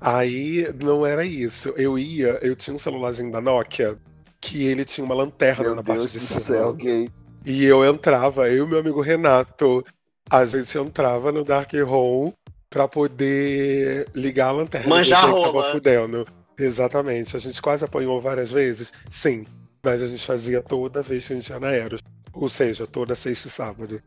Aí 0.00 0.72
não 0.82 1.04
era 1.04 1.24
isso. 1.24 1.70
Eu 1.76 1.98
ia, 1.98 2.38
eu 2.40 2.54
tinha 2.54 2.74
um 2.74 2.78
celularzinho 2.78 3.32
da 3.32 3.40
Nokia 3.40 3.98
que 4.40 4.64
ele 4.66 4.84
tinha 4.84 5.04
uma 5.04 5.14
lanterna 5.16 5.64
Meu 5.64 5.74
na 5.74 5.82
parte 5.82 5.98
Deus 5.98 6.12
de 6.12 6.18
do 6.20 6.24
cima. 6.24 6.40
céu, 6.40 6.72
gay. 6.72 7.10
E 7.44 7.64
eu 7.64 7.84
entrava, 7.84 8.48
eu 8.48 8.64
e 8.64 8.68
meu 8.68 8.78
amigo 8.78 9.00
Renato, 9.00 9.84
a 10.30 10.46
gente 10.46 10.78
entrava 10.78 11.32
no 11.32 11.42
Dark 11.42 11.72
Room 11.74 12.32
pra 12.70 12.86
poder 12.88 14.08
ligar 14.14 14.48
a 14.48 14.52
lanterna. 14.52 14.88
Manjar 14.88 15.28
rola. 15.28 15.46
Tava 15.46 15.72
fudendo. 15.72 16.26
Exatamente. 16.58 17.36
A 17.36 17.40
gente 17.40 17.60
quase 17.62 17.84
apanhou 17.84 18.20
várias 18.20 18.50
vezes, 18.50 18.92
sim. 19.08 19.46
Mas 19.82 20.02
a 20.02 20.06
gente 20.06 20.24
fazia 20.24 20.60
toda 20.60 21.02
vez 21.02 21.26
que 21.26 21.32
a 21.32 21.36
gente 21.36 21.48
ia 21.50 21.60
na 21.60 21.70
Eros. 21.70 22.00
Ou 22.32 22.48
seja, 22.48 22.86
toda 22.86 23.14
sexta 23.14 23.48
e 23.48 23.50
sábado. 23.50 24.02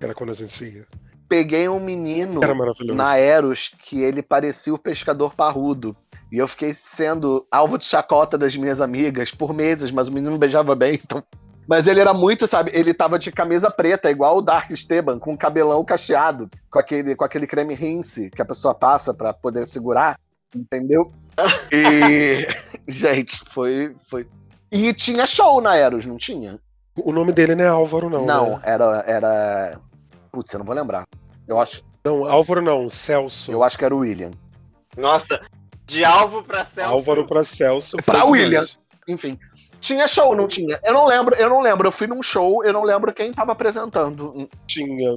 Era 0.00 0.14
quando 0.14 0.30
a 0.30 0.34
gente 0.34 0.64
ia. 0.64 0.86
Peguei 1.28 1.68
um 1.68 1.80
menino 1.80 2.44
Era 2.44 2.54
maravilhoso. 2.54 2.94
na 2.94 3.16
Eros 3.16 3.72
que 3.84 4.02
ele 4.02 4.22
parecia 4.22 4.74
o 4.74 4.78
pescador 4.78 5.34
parrudo. 5.34 5.96
E 6.30 6.38
eu 6.38 6.46
fiquei 6.46 6.74
sendo 6.74 7.46
alvo 7.50 7.78
de 7.78 7.84
chacota 7.84 8.36
das 8.36 8.54
minhas 8.56 8.80
amigas 8.80 9.30
por 9.30 9.54
meses, 9.54 9.90
mas 9.90 10.08
o 10.08 10.12
menino 10.12 10.36
beijava 10.36 10.74
bem, 10.74 11.00
então. 11.02 11.22
Mas 11.66 11.86
ele 11.86 12.00
era 12.00 12.12
muito, 12.12 12.46
sabe? 12.46 12.70
Ele 12.74 12.92
tava 12.92 13.18
de 13.18 13.32
camisa 13.32 13.70
preta, 13.70 14.10
igual 14.10 14.38
o 14.38 14.42
Dark 14.42 14.70
Esteban, 14.70 15.18
com 15.18 15.36
cabelão 15.36 15.84
cacheado, 15.84 16.48
com 16.70 16.78
aquele, 16.78 17.16
com 17.16 17.24
aquele 17.24 17.46
creme 17.46 17.74
rinse 17.74 18.30
que 18.30 18.42
a 18.42 18.44
pessoa 18.44 18.74
passa 18.74 19.14
para 19.14 19.32
poder 19.32 19.66
segurar, 19.66 20.18
entendeu? 20.54 21.12
E. 21.72 22.46
gente, 22.86 23.42
foi, 23.50 23.94
foi. 24.10 24.26
E 24.70 24.92
tinha 24.92 25.26
show 25.26 25.60
na 25.60 25.76
Eros, 25.76 26.06
não 26.06 26.16
tinha? 26.18 26.58
O 26.96 27.12
nome 27.12 27.32
dele 27.32 27.54
não 27.54 27.64
é 27.64 27.68
Álvaro, 27.68 28.08
não. 28.08 28.24
Não, 28.24 28.50
né? 28.50 28.60
era. 28.64 29.04
era... 29.06 29.80
Putz, 30.30 30.52
eu 30.52 30.58
não 30.58 30.66
vou 30.66 30.74
lembrar. 30.74 31.04
Eu 31.46 31.60
acho, 31.60 31.84
Não, 32.04 32.26
Álvaro 32.26 32.62
não, 32.62 32.88
Celso. 32.88 33.50
eu 33.50 33.62
acho 33.62 33.76
que 33.78 33.84
era 33.84 33.94
o 33.94 33.98
William. 33.98 34.32
Nossa, 34.96 35.40
de 35.86 36.04
alvo 36.04 36.42
pra 36.42 36.64
Celso. 36.64 36.90
Álvaro 36.90 37.26
pra 37.26 37.44
Celso. 37.44 37.96
Pra 37.98 38.22
foi 38.22 38.30
William. 38.30 38.64
Enfim. 39.06 39.38
Tinha 39.84 40.08
show, 40.08 40.34
não 40.34 40.48
tinha? 40.48 40.80
Eu 40.82 40.94
não 40.94 41.04
lembro, 41.04 41.36
eu 41.36 41.46
não 41.46 41.60
lembro. 41.60 41.86
Eu 41.86 41.92
fui 41.92 42.06
num 42.06 42.22
show, 42.22 42.64
eu 42.64 42.72
não 42.72 42.84
lembro 42.84 43.12
quem 43.12 43.30
tava 43.30 43.52
apresentando 43.52 44.48
Tinha, 44.66 45.10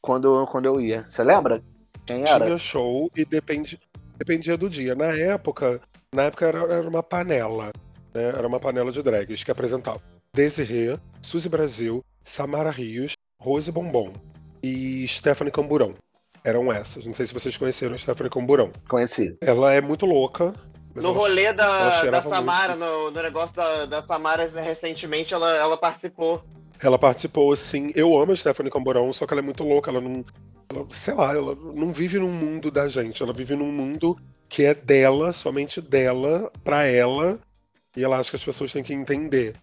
quando, 0.00 0.46
quando 0.46 0.66
eu 0.66 0.80
ia. 0.80 1.04
Você 1.08 1.24
lembra? 1.24 1.60
Quem 2.06 2.22
era? 2.22 2.44
tinha 2.44 2.56
show 2.56 3.10
e 3.16 3.24
depende, 3.24 3.80
dependia 4.16 4.56
do 4.56 4.70
dia. 4.70 4.94
Na 4.94 5.06
época, 5.06 5.80
na 6.14 6.22
época 6.22 6.46
era, 6.46 6.58
era 6.72 6.88
uma 6.88 7.02
panela. 7.02 7.72
Né? 8.14 8.28
Era 8.28 8.46
uma 8.46 8.60
panela 8.60 8.92
de 8.92 9.02
drags 9.02 9.42
que 9.42 9.50
apresentava 9.50 10.00
Desirê, 10.32 10.96
Suzy 11.20 11.48
Brasil, 11.48 12.04
Samara 12.22 12.70
Rios, 12.70 13.14
Rose 13.40 13.72
Bombom 13.72 14.12
e 14.62 15.04
Stephanie 15.08 15.50
Camburão. 15.52 15.96
Eram 16.44 16.72
essas. 16.72 17.04
Não 17.04 17.12
sei 17.12 17.26
se 17.26 17.34
vocês 17.34 17.56
conheceram 17.56 17.98
Stephanie 17.98 18.30
Camburão. 18.30 18.70
Conheci. 18.88 19.36
Ela 19.40 19.74
é 19.74 19.80
muito 19.80 20.06
louca. 20.06 20.54
No 21.02 21.12
rolê 21.12 21.52
da, 21.52 22.04
da 22.06 22.22
Samara, 22.22 22.76
no, 22.76 23.10
no 23.10 23.22
negócio 23.22 23.56
da, 23.56 23.86
da 23.86 24.02
Samara, 24.02 24.46
recentemente 24.46 25.34
ela, 25.34 25.54
ela 25.56 25.76
participou. 25.76 26.42
Ela 26.82 26.98
participou, 26.98 27.54
sim. 27.56 27.90
Eu 27.94 28.16
amo 28.16 28.32
a 28.32 28.36
Stephanie 28.36 28.70
Camborão, 28.70 29.12
só 29.12 29.26
que 29.26 29.32
ela 29.32 29.40
é 29.40 29.44
muito 29.44 29.64
louca. 29.64 29.90
Ela 29.90 30.00
não. 30.00 30.24
ela- 30.70 30.86
sei 30.90 31.14
lá, 31.14 31.34
ela 31.34 31.54
não 31.54 31.92
vive 31.92 32.18
num 32.18 32.30
mundo 32.30 32.70
da 32.70 32.88
gente. 32.88 33.22
Ela 33.22 33.32
vive 33.32 33.56
num 33.56 33.72
mundo 33.72 34.16
que 34.48 34.64
é 34.64 34.74
dela, 34.74 35.32
somente 35.32 35.80
dela, 35.80 36.50
pra 36.62 36.84
ela. 36.84 37.38
E 37.96 38.04
ela 38.04 38.18
acha 38.18 38.30
que 38.30 38.36
as 38.36 38.44
pessoas 38.44 38.72
têm 38.72 38.82
que 38.82 38.92
entender. 38.92 39.54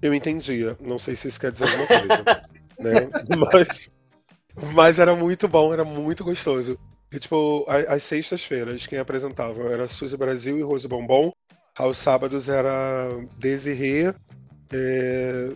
Eu 0.00 0.14
entendia. 0.14 0.76
Não 0.80 0.98
sei 0.98 1.14
se 1.14 1.28
isso 1.28 1.38
quer 1.38 1.52
dizer 1.52 1.64
alguma 1.64 1.86
coisa. 1.86 2.42
né? 2.80 3.10
Mas. 3.52 3.90
Mas 4.74 4.98
era 4.98 5.14
muito 5.16 5.48
bom, 5.48 5.72
era 5.72 5.84
muito 5.84 6.24
gostoso. 6.24 6.78
E, 7.12 7.18
tipo, 7.18 7.66
às 7.68 8.02
sextas-feiras, 8.04 8.86
quem 8.86 8.98
apresentava 8.98 9.64
era 9.70 9.86
Suzy 9.86 10.16
Brasil 10.16 10.58
e 10.58 10.62
Rose 10.62 10.88
Bombom. 10.88 11.30
Aos 11.76 11.98
sábados 11.98 12.48
era 12.48 13.08
Desirê, 13.38 14.14
é, 14.72 15.52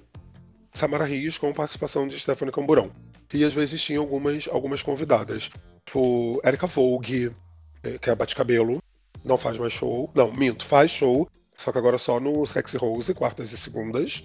Samara 0.75 1.05
Rios 1.05 1.39
com 1.39 1.53
participação 1.53 2.07
de 2.07 2.19
Stephanie 2.19 2.53
Camburão. 2.53 2.91
E 3.33 3.45
às 3.45 3.53
vezes 3.53 3.83
tinha 3.83 3.99
algumas, 3.99 4.47
algumas 4.49 4.83
convidadas. 4.83 5.51
Tipo, 5.85 6.41
Erika 6.45 6.67
Vogue, 6.67 7.35
eh, 7.83 7.99
que 7.99 8.09
é 8.09 8.13
a 8.13 8.17
Bate-Cabelo, 8.17 8.83
não 9.25 9.37
faz 9.37 9.59
mais 9.59 9.73
show. 9.73 10.11
Não, 10.15 10.33
minto, 10.33 10.65
faz 10.65 10.91
show, 10.91 11.29
só 11.57 11.73
que 11.73 11.79
agora 11.79 11.99
só 11.99 12.21
no 12.21 12.45
Sexy 12.47 12.77
Rose, 12.77 13.15
quartas 13.15 13.53
e 13.53 13.57
segundas. 13.57 14.23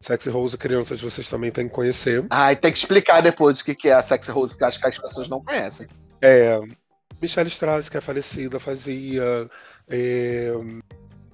Sexy 0.00 0.30
Rose, 0.30 0.58
crianças, 0.58 1.00
vocês 1.00 1.28
também 1.28 1.50
têm 1.50 1.68
que 1.68 1.74
conhecer. 1.74 2.26
Ai, 2.30 2.56
tem 2.56 2.72
que 2.72 2.78
explicar 2.78 3.20
depois 3.20 3.60
o 3.60 3.64
que 3.64 3.88
é 3.88 3.92
a 3.92 4.02
Sex 4.02 4.26
Rose, 4.28 4.54
porque 4.54 4.64
acho 4.64 4.80
que 4.80 4.86
as 4.86 4.98
pessoas 4.98 5.28
não 5.28 5.42
conhecem. 5.42 5.86
É, 6.22 6.60
Michelle 7.20 7.48
Strass, 7.48 7.88
que 7.88 7.96
é 7.96 8.00
falecida, 8.00 8.60
fazia. 8.60 9.50
é, 9.90 10.52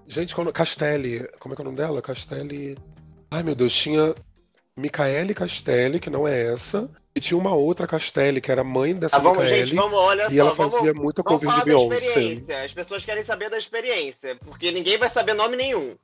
gente, 0.06 0.34
quando, 0.34 0.52
Castelli, 0.52 1.28
como 1.38 1.52
é 1.52 1.56
que 1.56 1.62
é 1.62 1.64
o 1.64 1.66
nome 1.66 1.76
dela? 1.76 2.00
Castelli. 2.00 2.76
Ai 3.30 3.42
meu 3.42 3.54
Deus, 3.54 3.74
tinha 3.74 4.14
Micaele 4.74 5.34
Castelli, 5.34 6.00
que 6.00 6.08
não 6.08 6.26
é 6.26 6.52
essa, 6.52 6.88
e 7.14 7.20
tinha 7.20 7.36
uma 7.36 7.54
outra 7.54 7.86
Castelli, 7.86 8.40
que 8.40 8.50
era 8.50 8.64
mãe 8.64 8.94
dessa 8.94 9.16
Ah, 9.16 9.20
vamos, 9.20 9.42
Micaele, 9.42 9.66
gente, 9.66 9.76
vamos, 9.76 9.98
olha 9.98 10.26
e 10.26 10.36
só, 10.36 10.40
ela 10.40 10.54
vamos, 10.54 10.72
fazia 10.72 10.94
muita 10.94 11.22
vamos 11.22 11.40
cover 11.40 11.50
falar 11.50 11.64
de 11.64 11.70
da 11.70 11.76
Beyoncé. 11.76 12.06
experiência. 12.06 12.64
As 12.64 12.72
pessoas 12.72 13.04
querem 13.04 13.22
saber 13.22 13.50
da 13.50 13.58
experiência, 13.58 14.36
porque 14.36 14.72
ninguém 14.72 14.96
vai 14.96 15.10
saber 15.10 15.34
nome 15.34 15.56
nenhum. 15.56 15.94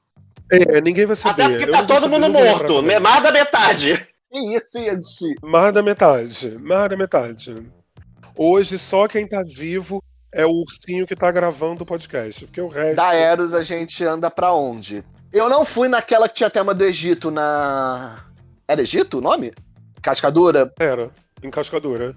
É, 0.53 0.81
ninguém 0.83 1.07
vai 1.07 1.17
saber. 1.17 1.43
Até 1.43 1.59
porque 1.59 1.71
tá 1.71 1.85
todo 1.87 2.09
mundo 2.09 2.29
morto, 2.29 2.75
também. 2.83 3.01
mais 3.01 3.23
da 3.23 3.33
metade. 3.33 4.07
Que 4.31 4.57
isso, 4.57 4.79
gente? 4.79 5.37
Mais 5.43 5.73
da 5.73 5.83
metade, 5.83 6.59
mais 6.59 6.91
da 6.91 6.97
metade. 6.97 7.67
Hoje, 8.37 8.79
só 8.79 9.07
quem 9.07 9.27
tá 9.27 9.43
vivo 9.43 10.03
é 10.33 10.45
o 10.45 10.51
ursinho 10.51 11.07
que 11.07 11.15
tá 11.15 11.31
gravando 11.31 11.85
o 11.85 11.87
podcast, 11.87 12.47
porque 12.47 12.61
o 12.61 12.69
resto... 12.69 12.97
Da 12.97 13.15
Eros 13.15 13.55
a 13.55 13.63
gente 13.63 14.05
anda 14.05 14.31
pra 14.31 14.53
onde? 14.53 15.05
Eu 15.33 15.49
não 15.49 15.65
fui 15.65 15.89
naquela 15.89 16.29
que 16.29 16.35
tinha 16.37 16.51
tema 16.51 16.73
do 16.73 16.85
Egito 16.85 17.31
na. 17.31 18.25
Era 18.69 18.83
Egito 18.83 19.19
o 19.19 19.21
nome? 19.21 19.53
Cascadura? 20.01 20.73
Era, 20.79 21.11
em 21.43 21.51
Cascadura. 21.51 22.17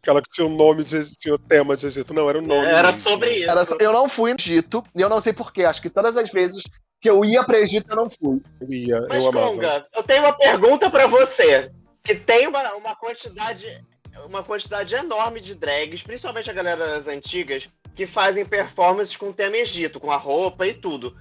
Aquela 0.00 0.22
que 0.22 0.30
tinha 0.30 0.46
o 0.46 0.50
nome 0.50 0.84
de. 0.84 1.16
tinha 1.16 1.34
o 1.34 1.38
tema 1.38 1.76
de 1.76 1.86
Egito. 1.86 2.14
Não, 2.14 2.28
era 2.28 2.38
o 2.38 2.42
nome. 2.42 2.66
Era 2.66 2.92
sobre 2.92 3.30
isso. 3.30 3.50
Era- 3.50 3.66
eu 3.80 3.92
não 3.92 4.08
fui 4.08 4.32
no 4.32 4.38
Egito, 4.38 4.82
e 4.94 5.00
eu 5.00 5.08
não 5.08 5.20
sei 5.20 5.32
porquê. 5.32 5.64
Acho 5.64 5.82
que 5.82 5.90
todas 5.90 6.16
as 6.16 6.30
vezes 6.30 6.62
que 7.00 7.10
eu 7.10 7.24
ia 7.24 7.42
pra 7.42 7.58
Egito 7.60 7.90
eu 7.90 7.96
não 7.96 8.08
fui. 8.08 8.40
Eu 8.60 8.72
ia, 8.72 9.06
Mas, 9.08 9.24
eu 9.24 9.30
amava. 9.30 9.48
Conga, 9.48 9.86
eu 9.96 10.02
tenho 10.04 10.22
uma 10.22 10.32
pergunta 10.32 10.88
pra 10.88 11.08
você. 11.08 11.70
Que 12.04 12.14
tem 12.14 12.46
uma, 12.46 12.62
uma 12.74 12.94
quantidade 12.94 13.84
uma 14.26 14.42
quantidade 14.42 14.94
enorme 14.94 15.40
de 15.40 15.54
drags, 15.54 16.02
principalmente 16.02 16.50
a 16.50 16.54
galera 16.54 16.86
das 16.86 17.08
antigas, 17.08 17.68
que 17.94 18.06
fazem 18.06 18.44
performances 18.44 19.16
com 19.16 19.32
tema 19.32 19.56
Egito, 19.56 20.00
com 20.00 20.10
a 20.10 20.16
roupa 20.16 20.66
e 20.66 20.74
tudo. 20.74 21.16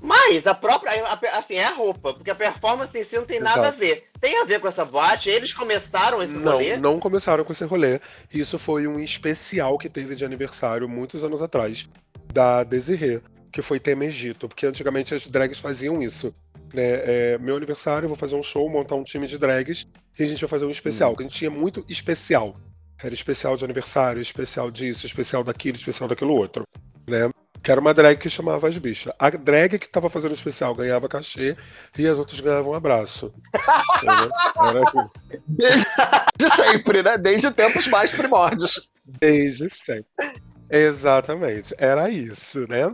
Mas 0.00 0.48
a 0.48 0.54
própria, 0.54 0.90
assim, 1.32 1.54
é 1.54 1.64
a 1.64 1.70
roupa, 1.72 2.12
porque 2.12 2.30
a 2.30 2.34
performance 2.34 2.96
em 2.98 3.04
si 3.04 3.14
não 3.16 3.24
tem 3.24 3.38
nada 3.38 3.60
a 3.60 3.68
Exato. 3.68 3.78
ver. 3.78 4.08
Tem 4.20 4.40
a 4.40 4.44
ver 4.44 4.58
com 4.58 4.66
essa 4.66 4.84
boate? 4.84 5.30
Eles 5.30 5.52
começaram 5.54 6.20
esse 6.20 6.36
Não, 6.36 6.52
rolê? 6.52 6.76
não 6.76 6.98
começaram 6.98 7.44
com 7.44 7.52
esse 7.52 7.64
rolê. 7.64 8.00
Isso 8.32 8.58
foi 8.58 8.88
um 8.88 8.98
especial 8.98 9.78
que 9.78 9.88
teve 9.88 10.16
de 10.16 10.24
aniversário 10.24 10.88
muitos 10.88 11.22
anos 11.22 11.40
atrás, 11.40 11.88
da 12.32 12.64
Desirê, 12.64 13.20
que 13.52 13.62
foi 13.62 13.78
tema 13.78 14.04
Egito, 14.04 14.48
porque 14.48 14.66
antigamente 14.66 15.14
as 15.14 15.28
drags 15.28 15.60
faziam 15.60 16.02
isso. 16.02 16.34
Né? 16.72 16.82
É, 16.84 17.38
meu 17.38 17.56
aniversário, 17.56 18.06
eu 18.06 18.08
vou 18.08 18.16
fazer 18.16 18.34
um 18.34 18.42
show, 18.42 18.68
montar 18.68 18.94
um 18.94 19.04
time 19.04 19.26
de 19.26 19.38
drags, 19.38 19.86
e 20.18 20.22
a 20.22 20.26
gente 20.26 20.40
vai 20.40 20.48
fazer 20.48 20.64
um 20.64 20.70
especial, 20.70 21.14
que 21.16 21.22
a 21.22 21.26
gente 21.26 21.36
tinha 21.36 21.50
muito 21.50 21.84
especial. 21.88 22.56
Era 23.02 23.14
especial 23.14 23.56
de 23.56 23.64
aniversário, 23.64 24.22
especial 24.22 24.70
disso, 24.70 25.06
especial 25.06 25.42
daquilo, 25.42 25.76
especial 25.76 26.08
daquilo 26.08 26.34
outro. 26.34 26.64
Né? 27.06 27.30
Que 27.62 27.70
era 27.70 27.80
uma 27.80 27.94
drag 27.94 28.18
que 28.18 28.28
chamava 28.28 28.68
as 28.68 28.76
bichas. 28.78 29.12
A 29.18 29.30
drag 29.30 29.78
que 29.78 29.88
tava 29.88 30.10
fazendo 30.10 30.32
o 30.32 30.34
especial 30.34 30.74
ganhava 30.74 31.08
cachê 31.08 31.56
e 31.96 32.06
as 32.06 32.18
outras 32.18 32.40
ganhavam 32.40 32.72
um 32.72 32.74
abraço. 32.74 33.32
Entendeu? 33.96 34.30
Era 34.56 34.80
assim. 34.88 35.10
Desde 35.48 36.56
sempre, 36.56 37.02
né? 37.02 37.18
Desde 37.18 37.50
tempos 37.52 37.86
mais 37.86 38.10
primórdios. 38.10 38.88
Desde 39.04 39.70
sempre. 39.70 40.06
Exatamente. 40.68 41.74
Era 41.78 42.08
isso, 42.08 42.66
né? 42.68 42.92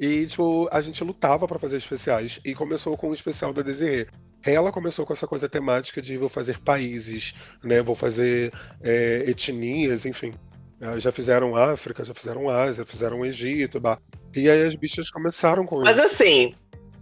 E, 0.00 0.26
tipo, 0.26 0.66
a 0.72 0.80
gente 0.80 1.04
lutava 1.04 1.46
pra 1.46 1.58
fazer 1.58 1.76
especiais. 1.76 2.40
E 2.42 2.54
começou 2.54 2.96
com 2.96 3.10
o 3.10 3.14
especial 3.14 3.52
da 3.52 3.60
Desirê. 3.60 4.06
Ela 4.42 4.72
começou 4.72 5.04
com 5.04 5.12
essa 5.12 5.26
coisa 5.26 5.46
temática 5.46 6.00
de 6.00 6.16
vou 6.16 6.30
fazer 6.30 6.58
países, 6.60 7.34
né? 7.62 7.82
Vou 7.82 7.94
fazer 7.94 8.50
é, 8.82 9.24
etnias, 9.26 10.06
enfim. 10.06 10.32
Ah, 10.80 10.98
Já 10.98 11.12
fizeram 11.12 11.54
África, 11.54 12.02
já 12.02 12.14
fizeram 12.14 12.48
Ásia, 12.48 12.86
fizeram 12.86 13.26
Egito, 13.26 13.78
bah. 13.78 13.98
E 14.34 14.48
aí 14.48 14.62
as 14.62 14.74
bichas 14.74 15.10
começaram 15.10 15.66
com 15.66 15.80
Mas 15.80 15.98
isso. 15.98 16.06
assim, 16.06 16.54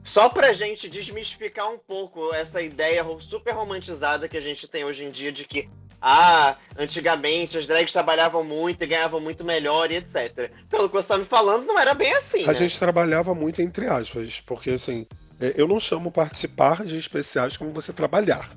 só 0.02 0.28
pra 0.28 0.52
gente 0.52 0.90
desmistificar 0.90 1.70
um 1.70 1.78
pouco 1.78 2.34
essa 2.34 2.60
ideia 2.60 3.04
super 3.20 3.52
romantizada 3.54 4.28
que 4.28 4.36
a 4.36 4.40
gente 4.40 4.66
tem 4.66 4.84
hoje 4.84 5.04
em 5.04 5.10
dia 5.10 5.30
de 5.30 5.44
que, 5.44 5.68
ah, 6.00 6.56
antigamente 6.76 7.58
as 7.58 7.66
drags 7.66 7.92
trabalhavam 7.92 8.44
muito 8.44 8.82
e 8.84 8.86
ganhavam 8.86 9.20
muito 9.20 9.44
melhor 9.44 9.90
e 9.90 9.96
etc. 9.96 10.50
Pelo 10.68 10.88
que 10.88 10.94
você 10.94 11.08
tá 11.08 11.18
me 11.18 11.24
falando, 11.24 11.66
não 11.66 11.78
era 11.78 11.94
bem 11.94 12.12
assim, 12.14 12.44
A 12.44 12.48
né? 12.48 12.54
gente 12.54 12.78
trabalhava 12.78 13.34
muito 13.34 13.60
entre 13.60 13.86
aspas, 13.86 14.40
porque 14.40 14.70
assim, 14.70 15.06
é, 15.40 15.54
eu 15.56 15.66
não 15.66 15.80
chamo 15.80 16.10
participar 16.10 16.84
de 16.84 16.96
especiais 16.96 17.56
como 17.56 17.72
você 17.72 17.92
trabalhar. 17.92 18.48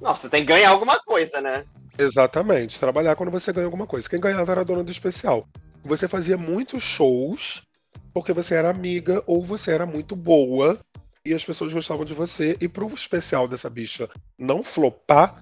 Nossa, 0.00 0.28
tem 0.28 0.40
que 0.40 0.52
ganhar 0.52 0.70
alguma 0.70 0.98
coisa, 1.00 1.40
né? 1.40 1.64
Exatamente, 1.96 2.80
trabalhar 2.80 3.14
quando 3.14 3.30
você 3.30 3.52
ganha 3.52 3.66
alguma 3.66 3.86
coisa. 3.86 4.08
Quem 4.08 4.18
ganhava 4.18 4.50
era 4.50 4.62
a 4.62 4.64
dona 4.64 4.82
do 4.82 4.90
especial. 4.90 5.46
Você 5.84 6.08
fazia 6.08 6.36
muitos 6.36 6.82
shows 6.82 7.62
porque 8.12 8.32
você 8.32 8.54
era 8.54 8.70
amiga 8.70 9.22
ou 9.26 9.44
você 9.44 9.72
era 9.72 9.86
muito 9.86 10.14
boa 10.14 10.78
e 11.24 11.32
as 11.34 11.44
pessoas 11.44 11.72
gostavam 11.72 12.04
de 12.04 12.14
você. 12.14 12.56
E 12.60 12.68
pro 12.68 12.92
especial 12.92 13.46
dessa 13.46 13.70
bicha 13.70 14.08
não 14.38 14.62
flopar, 14.62 15.41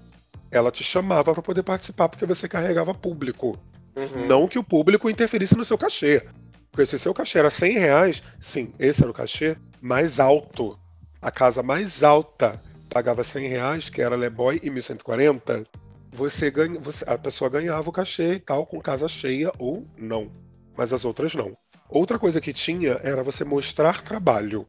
ela 0.51 0.69
te 0.71 0.83
chamava 0.83 1.33
para 1.33 1.41
poder 1.41 1.63
participar 1.63 2.09
porque 2.09 2.25
você 2.25 2.47
carregava 2.47 2.93
público. 2.93 3.57
Uhum. 3.95 4.27
Não 4.27 4.47
que 4.47 4.59
o 4.59 4.63
público 4.63 5.09
interferisse 5.09 5.55
no 5.55 5.65
seu 5.65 5.77
cachê. 5.77 6.23
Porque 6.71 6.85
se 6.85 6.95
o 6.95 6.99
seu 6.99 7.13
cachê 7.13 7.39
era 7.39 7.49
100 7.49 7.77
reais, 7.79 8.23
sim, 8.39 8.73
esse 8.79 9.01
era 9.01 9.11
o 9.11 9.13
cachê 9.13 9.57
mais 9.81 10.19
alto. 10.19 10.77
A 11.21 11.29
casa 11.31 11.61
mais 11.61 12.03
alta 12.03 12.61
pagava 12.89 13.23
100 13.23 13.47
reais, 13.47 13.89
que 13.89 14.01
era 14.01 14.15
Leboy 14.15 14.59
e 14.61 14.69
1.140. 14.69 15.65
Você 16.11 16.51
ganha, 16.51 16.79
você- 16.79 17.05
a 17.07 17.17
pessoa 17.17 17.49
ganhava 17.49 17.89
o 17.89 17.93
cachê 17.93 18.33
e 18.33 18.39
tal, 18.39 18.65
com 18.65 18.79
casa 18.81 19.07
cheia 19.07 19.51
ou 19.57 19.85
não. 19.97 20.31
Mas 20.75 20.91
as 20.91 21.05
outras 21.05 21.33
não. 21.33 21.55
Outra 21.89 22.17
coisa 22.17 22.39
que 22.41 22.53
tinha 22.53 22.99
era 23.03 23.23
você 23.23 23.43
mostrar 23.43 24.01
trabalho. 24.01 24.65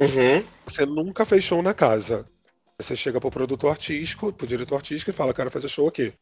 Uhum. 0.00 0.42
Você 0.66 0.84
nunca 0.84 1.24
fez 1.24 1.44
show 1.44 1.62
na 1.62 1.74
casa. 1.74 2.26
Você 2.84 2.94
chega 2.94 3.18
pro 3.18 3.30
produtor 3.30 3.70
artístico, 3.70 4.30
pro 4.30 4.46
diretor 4.46 4.76
artístico 4.76 5.10
e 5.10 5.14
fala, 5.14 5.32
quero 5.32 5.50
fazer 5.50 5.68
show 5.68 5.88
aqui. 5.88 6.12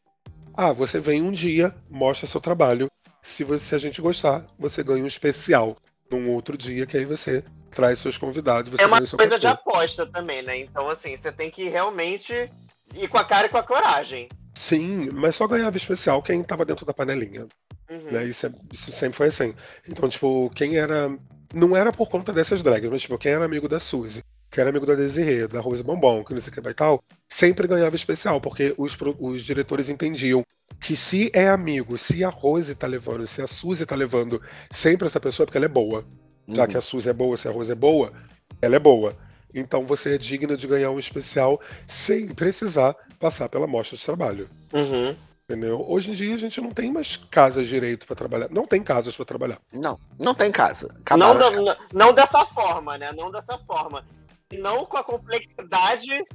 Ah, 0.53 0.71
você 0.71 0.97
vem 0.97 1.21
um 1.21 1.31
dia, 1.31 1.75
mostra 1.89 2.25
seu 2.25 2.39
trabalho. 2.39 2.89
Se, 3.21 3.43
você, 3.43 3.65
se 3.65 3.75
a 3.75 3.77
gente 3.77 4.01
gostar, 4.01 4.45
você 4.57 4.81
ganha 4.81 5.03
um 5.03 5.07
especial 5.07 5.75
num 6.09 6.31
outro 6.31 6.57
dia, 6.57 6.85
que 6.85 6.95
aí 6.95 7.03
você 7.03 7.43
traz 7.69 7.99
seus 7.99 8.17
convidados. 8.17 8.79
É 8.79 8.85
uma 8.85 9.05
coisa 9.05 9.37
de 9.37 9.47
aposta 9.47 10.05
também, 10.05 10.41
né? 10.41 10.57
Então, 10.57 10.87
assim, 10.87 11.17
você 11.17 11.33
tem 11.33 11.51
que 11.51 11.67
realmente 11.67 12.49
ir 12.95 13.09
com 13.09 13.17
a 13.17 13.25
cara 13.25 13.47
e 13.47 13.49
com 13.49 13.57
a 13.57 13.63
coragem. 13.63 14.29
Sim, 14.55 15.09
mas 15.11 15.35
só 15.35 15.45
ganhava 15.47 15.75
especial 15.75 16.23
quem 16.23 16.41
tava 16.43 16.63
dentro 16.63 16.85
da 16.85 16.93
panelinha. 16.93 17.45
Uhum. 17.89 18.11
né? 18.11 18.25
Isso, 18.25 18.45
é- 18.45 18.53
isso 18.71 18.89
sempre 18.93 19.17
foi 19.17 19.27
assim. 19.27 19.53
Então, 19.85 20.07
tipo, 20.07 20.49
quem 20.55 20.77
era. 20.77 21.09
Não 21.53 21.75
era 21.75 21.91
por 21.91 22.09
conta 22.09 22.31
dessas 22.31 22.63
drags, 22.63 22.89
mas, 22.89 23.01
tipo, 23.01 23.17
quem 23.17 23.33
era 23.33 23.43
amigo 23.43 23.67
da 23.67 23.79
Suzy, 23.79 24.23
quem 24.53 24.61
era 24.61 24.69
amigo 24.69 24.85
da 24.85 24.93
Desirê, 24.93 25.47
da 25.47 25.59
Rose 25.59 25.81
Bombom, 25.81 26.23
que 26.23 26.31
não 26.31 26.39
sei 26.39 26.53
o 26.53 26.61
que 26.61 26.69
e 26.69 26.73
tal, 26.75 27.03
sempre 27.27 27.67
ganhava 27.67 27.95
especial, 27.95 28.39
porque 28.39 28.75
os, 28.77 28.95
os 29.19 29.43
diretores 29.43 29.89
entendiam 29.89 30.45
que 30.79 30.95
se 30.95 31.31
é 31.33 31.47
amigo, 31.49 31.97
se 31.97 32.23
a 32.23 32.29
Rose 32.29 32.75
tá 32.75 32.85
levando, 32.85 33.25
se 33.25 33.41
a 33.41 33.47
Suzy 33.47 33.83
tá 33.85 33.95
levando 33.95 34.39
sempre 34.69 35.07
essa 35.07 35.19
pessoa, 35.19 35.43
é 35.43 35.47
porque 35.47 35.57
ela 35.57 35.65
é 35.65 35.69
boa. 35.69 36.05
Já 36.47 36.63
Uhum. 36.63 36.67
que 36.69 36.77
a 36.77 36.81
Suzy 36.81 37.09
é 37.09 37.13
boa, 37.13 37.35
se 37.35 37.47
a 37.47 37.51
Rose 37.51 37.71
é 37.71 37.75
boa, 37.75 38.13
ela 38.61 38.75
é 38.75 38.79
boa. 38.79 39.17
Então 39.55 39.85
você 39.87 40.13
é 40.15 40.17
digna 40.19 40.55
de 40.55 40.67
ganhar 40.67 40.91
um 40.91 40.99
especial 40.99 41.59
sem 41.87 42.27
precisar 42.27 42.95
passar 43.19 43.49
pela 43.49 43.65
mostra 43.65 43.97
de 43.97 44.03
trabalho. 44.05 44.47
Uhum. 44.71 45.15
Entendeu? 45.49 45.83
Hoje 45.87 46.11
em 46.11 46.13
dia 46.13 46.33
a 46.33 46.37
gente 46.37 46.59
não 46.61 46.71
tem 46.71 46.91
mais 46.91 47.17
casas 47.17 47.67
direito 47.67 48.05
pra 48.07 48.15
trabalhar. 48.15 48.49
Não 48.51 48.65
tem 48.67 48.81
casas 48.83 49.15
pra 49.15 49.25
trabalhar. 49.25 49.59
Não, 49.71 49.99
não 50.19 50.33
tem 50.35 50.51
casa. 50.51 50.87
Não, 51.17 51.37
da- 51.37 51.51
não, 51.51 51.75
não 51.93 52.13
dessa 52.13 52.45
forma, 52.45 52.97
né? 52.97 53.11
Não 53.13 53.31
dessa 53.31 53.57
forma. 53.59 54.05
E 54.53 54.57
não 54.57 54.85
com 54.85 54.97
a 54.97 55.03
complexidade 55.03 56.25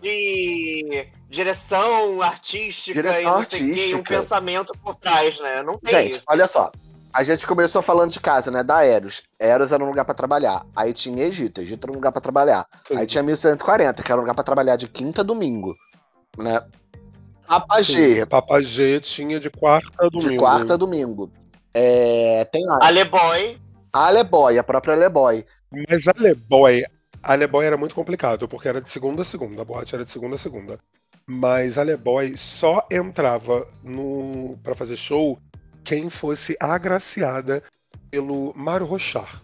de 0.00 1.08
direção 1.28 2.22
artística 2.22 2.94
Direção 3.02 3.20
e 3.20 3.24
não 3.24 3.44
sei 3.44 3.70
quê, 3.70 3.94
um 3.94 4.02
pensamento 4.02 4.72
por 4.82 4.94
trás, 4.94 5.40
né? 5.40 5.62
Não 5.62 5.78
tem 5.78 6.04
Gente, 6.04 6.16
isso. 6.18 6.24
olha 6.28 6.46
só. 6.46 6.70
A 7.12 7.22
gente 7.22 7.46
começou 7.46 7.80
falando 7.80 8.10
de 8.10 8.20
casa, 8.20 8.50
né? 8.50 8.62
Da 8.62 8.84
Eros. 8.84 9.22
Eros 9.38 9.72
era 9.72 9.82
um 9.82 9.86
lugar 9.86 10.04
pra 10.04 10.14
trabalhar. 10.14 10.66
Aí 10.76 10.92
tinha 10.92 11.24
Egito. 11.24 11.62
Egito 11.62 11.84
era 11.86 11.92
um 11.92 11.94
lugar 11.94 12.12
pra 12.12 12.20
trabalhar. 12.20 12.66
Sim. 12.86 12.96
Aí 12.98 13.06
tinha 13.06 13.22
1140, 13.22 14.02
que 14.02 14.12
era 14.12 14.20
um 14.20 14.22
lugar 14.22 14.34
pra 14.34 14.44
trabalhar 14.44 14.76
de 14.76 14.86
quinta 14.86 15.22
a 15.22 15.24
domingo. 15.24 15.74
Né? 16.36 16.62
Apagê, 17.48 18.16
Sim, 18.16 18.26
Papagê 18.26 19.00
tinha 19.00 19.40
de 19.40 19.48
quarta 19.48 20.04
a 20.04 20.08
domingo. 20.10 20.30
de 20.30 20.36
quarta 20.36 20.74
a 20.74 20.76
domingo. 20.76 21.30
É, 21.72 22.44
tem 22.46 22.66
lá. 22.66 22.80
Aleboy, 22.82 23.58
Aleboy, 23.92 24.58
a 24.58 24.64
própria 24.64 24.94
Aleboy. 24.94 25.46
Mas 25.88 26.06
a 26.08 26.12
Leboy, 27.26 27.32
a 27.32 27.34
Leboy 27.34 27.66
era 27.66 27.76
muito 27.76 27.94
complicado, 27.94 28.46
porque 28.46 28.68
era 28.68 28.80
de 28.80 28.88
segunda 28.90 29.22
a 29.22 29.24
segunda, 29.24 29.62
a 29.62 29.64
boate 29.64 29.94
era 29.94 30.04
de 30.04 30.10
segunda 30.10 30.36
a 30.36 30.38
segunda. 30.38 30.78
Mas 31.26 31.76
a 31.76 31.82
Leboy 31.82 32.36
só 32.36 32.86
entrava 32.90 33.66
no 33.82 34.56
para 34.62 34.74
fazer 34.74 34.96
show 34.96 35.38
quem 35.82 36.08
fosse 36.08 36.56
agraciada 36.60 37.62
pelo 38.10 38.52
Mário 38.56 38.86
Rochar. 38.86 39.42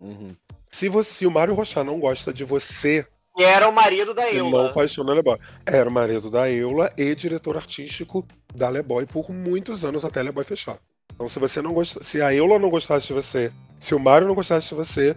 Uhum. 0.00 0.34
Se, 0.70 0.88
você, 0.88 1.10
se 1.10 1.26
o 1.26 1.30
Mário 1.30 1.54
Rochar 1.54 1.84
não 1.84 2.00
gosta 2.00 2.32
de 2.32 2.44
você, 2.44 3.06
que 3.36 3.44
era 3.44 3.68
o 3.68 3.72
marido 3.72 4.12
da 4.12 4.30
Eula. 4.30 4.64
não 4.64 4.72
faz 4.72 4.92
show 4.92 5.04
na 5.04 5.14
Leboy. 5.14 5.38
Era 5.64 5.88
o 5.88 5.92
marido 5.92 6.30
da 6.30 6.50
Eula 6.50 6.92
e 6.98 7.14
diretor 7.14 7.56
artístico 7.56 8.26
da 8.54 8.68
Leboy 8.68 9.06
por 9.06 9.30
muitos 9.30 9.84
anos 9.84 10.04
até 10.04 10.20
a 10.20 10.22
Leboy 10.22 10.44
fechar. 10.44 10.78
Então, 11.14 11.28
se 11.28 11.38
você 11.38 11.62
não 11.62 11.72
gosta, 11.72 12.02
se 12.02 12.20
a 12.20 12.34
Eula 12.34 12.58
não 12.58 12.68
gostasse 12.68 13.06
de 13.06 13.12
você, 13.12 13.52
se 13.78 13.94
o 13.94 13.98
Mário 13.98 14.26
não 14.26 14.34
gostasse 14.34 14.68
de 14.68 14.74
você, 14.74 15.16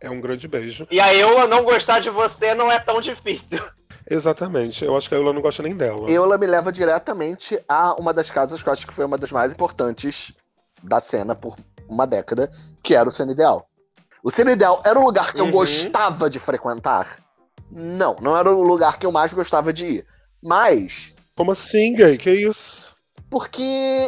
é 0.00 0.10
um 0.10 0.20
grande 0.20 0.48
beijo. 0.48 0.86
E 0.90 0.98
a 1.00 1.14
Eula 1.14 1.46
não 1.46 1.64
gostar 1.64 2.00
de 2.00 2.10
você 2.10 2.54
não 2.54 2.70
é 2.70 2.78
tão 2.78 3.00
difícil. 3.00 3.58
Exatamente. 4.10 4.84
Eu 4.84 4.96
acho 4.96 5.08
que 5.08 5.14
a 5.14 5.18
Eula 5.18 5.32
não 5.32 5.40
gosta 5.42 5.62
nem 5.62 5.76
dela. 5.76 6.10
Eula 6.10 6.36
me 6.38 6.46
leva 6.46 6.72
diretamente 6.72 7.60
a 7.68 7.94
uma 7.94 8.12
das 8.12 8.30
casas 8.30 8.62
que 8.62 8.68
eu 8.68 8.72
acho 8.72 8.86
que 8.86 8.94
foi 8.94 9.04
uma 9.04 9.16
das 9.18 9.30
mais 9.30 9.52
importantes 9.52 10.32
da 10.82 10.98
cena 11.00 11.34
por 11.34 11.56
uma 11.88 12.06
década, 12.06 12.50
que 12.82 12.94
era 12.94 13.08
o 13.08 13.12
Cine 13.12 13.32
Ideal. 13.32 13.68
O 14.22 14.30
Cine 14.30 14.52
Ideal 14.52 14.80
era 14.84 14.98
um 14.98 15.04
lugar 15.04 15.32
que 15.32 15.40
eu 15.40 15.44
Uhum. 15.46 15.50
gostava 15.50 16.28
de 16.28 16.38
frequentar? 16.38 17.18
Não, 17.70 18.16
não 18.20 18.36
era 18.36 18.50
o 18.50 18.62
lugar 18.62 18.98
que 18.98 19.06
eu 19.06 19.12
mais 19.12 19.32
gostava 19.32 19.72
de 19.72 19.84
ir. 19.86 20.06
Mas 20.42 21.12
Como 21.36 21.52
assim, 21.52 21.94
gay? 21.94 22.18
Que 22.18 22.30
isso? 22.30 22.89
Porque 23.30 23.62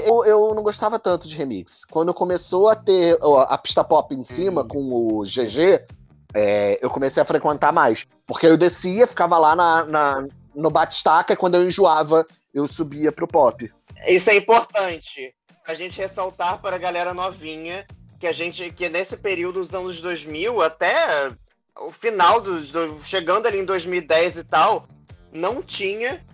eu, 0.05 0.25
eu 0.25 0.55
não 0.55 0.63
gostava 0.63 0.99
tanto 0.99 1.29
de 1.29 1.37
remix. 1.37 1.85
Quando 1.85 2.13
começou 2.13 2.69
a 2.69 2.75
ter 2.75 3.17
a 3.49 3.57
pista 3.57 3.85
pop 3.85 4.13
em 4.15 4.25
cima 4.25 4.63
Hum. 4.63 4.69
com 4.69 4.93
o 4.93 5.23
GG, 5.25 5.85
é, 6.35 6.79
eu 6.83 6.91
comecei 6.91 7.23
a 7.23 7.27
frequentar 7.27 7.73
mais. 7.73 8.05
Porque 8.27 8.47
eu 8.47 8.57
descia, 8.57 9.07
ficava 9.07 9.39
lá 9.39 9.55
na, 9.55 9.85
na- 9.85 10.27
no 10.55 10.71
batistaca, 10.71 11.33
e 11.33 11.37
quando 11.37 11.55
eu 11.55 11.67
enjoava, 11.67 12.27
eu 12.53 12.67
subia 12.67 13.13
pro 13.13 13.29
pop. 13.29 13.73
Isso 14.07 14.29
é 14.31 14.37
importante. 14.37 15.33
A 15.67 15.75
gente 15.75 15.99
ressaltar 15.99 16.61
para 16.61 16.77
a 16.77 16.79
galera 16.79 17.15
novinha 17.15 17.87
que 18.19 18.27
a 18.27 18.33
gente, 18.33 18.71
que 18.73 18.89
nesse 18.89 19.17
período 19.17 19.61
dos 19.61 19.73
anos 19.75 20.01
2000 20.01 20.61
até 20.61 21.33
o 21.81 21.91
final 21.91 22.41
dos, 22.41 22.71
do, 22.73 22.99
chegando 23.03 23.47
ali 23.47 23.59
em 23.59 23.65
2010 23.65 24.39
e 24.39 24.45
tal, 24.45 24.87
não 25.33 25.63
tinha 25.63 26.25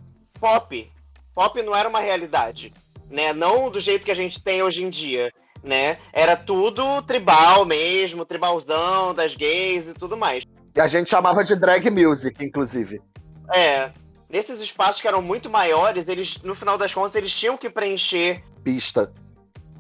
pop. 0.41 0.91
Pop 1.39 1.63
não 1.63 1.77
era 1.77 1.89
uma 1.89 2.01
realidade, 2.01 2.75
né? 3.09 3.33
Não 3.33 3.71
do 3.71 3.79
jeito 3.79 4.05
que 4.05 4.11
a 4.11 4.15
gente 4.15 4.43
tem 4.43 4.61
hoje 4.61 4.83
em 4.83 4.91
dia, 4.91 5.33
né? 5.63 5.97
Era 6.13 6.37
tudo 6.37 7.01
tribal 7.03 7.65
mesmo, 7.65 8.25
tribalzão 8.25 9.15
das 9.15 9.37
gays 9.37 9.89
e 9.89 9.95
tudo 9.95 10.17
mais. 10.17 10.43
E 10.75 10.81
a 10.81 10.89
gente 10.89 11.09
chamava 11.09 11.45
de 11.45 11.55
drag 11.55 11.89
music, 11.91 12.45
inclusive. 12.45 13.01
É, 13.55 13.93
nesses 14.29 14.59
espaços 14.59 15.01
que 15.01 15.07
eram 15.07 15.23
muito 15.23 15.49
maiores, 15.49 16.09
eles 16.09 16.43
no 16.43 16.57
final 16.57 16.77
das 16.77 16.93
contas 16.93 17.15
eles 17.15 17.33
tinham 17.39 17.57
que 17.57 17.71
preencher 17.71 18.43
Pista. 18.65 19.13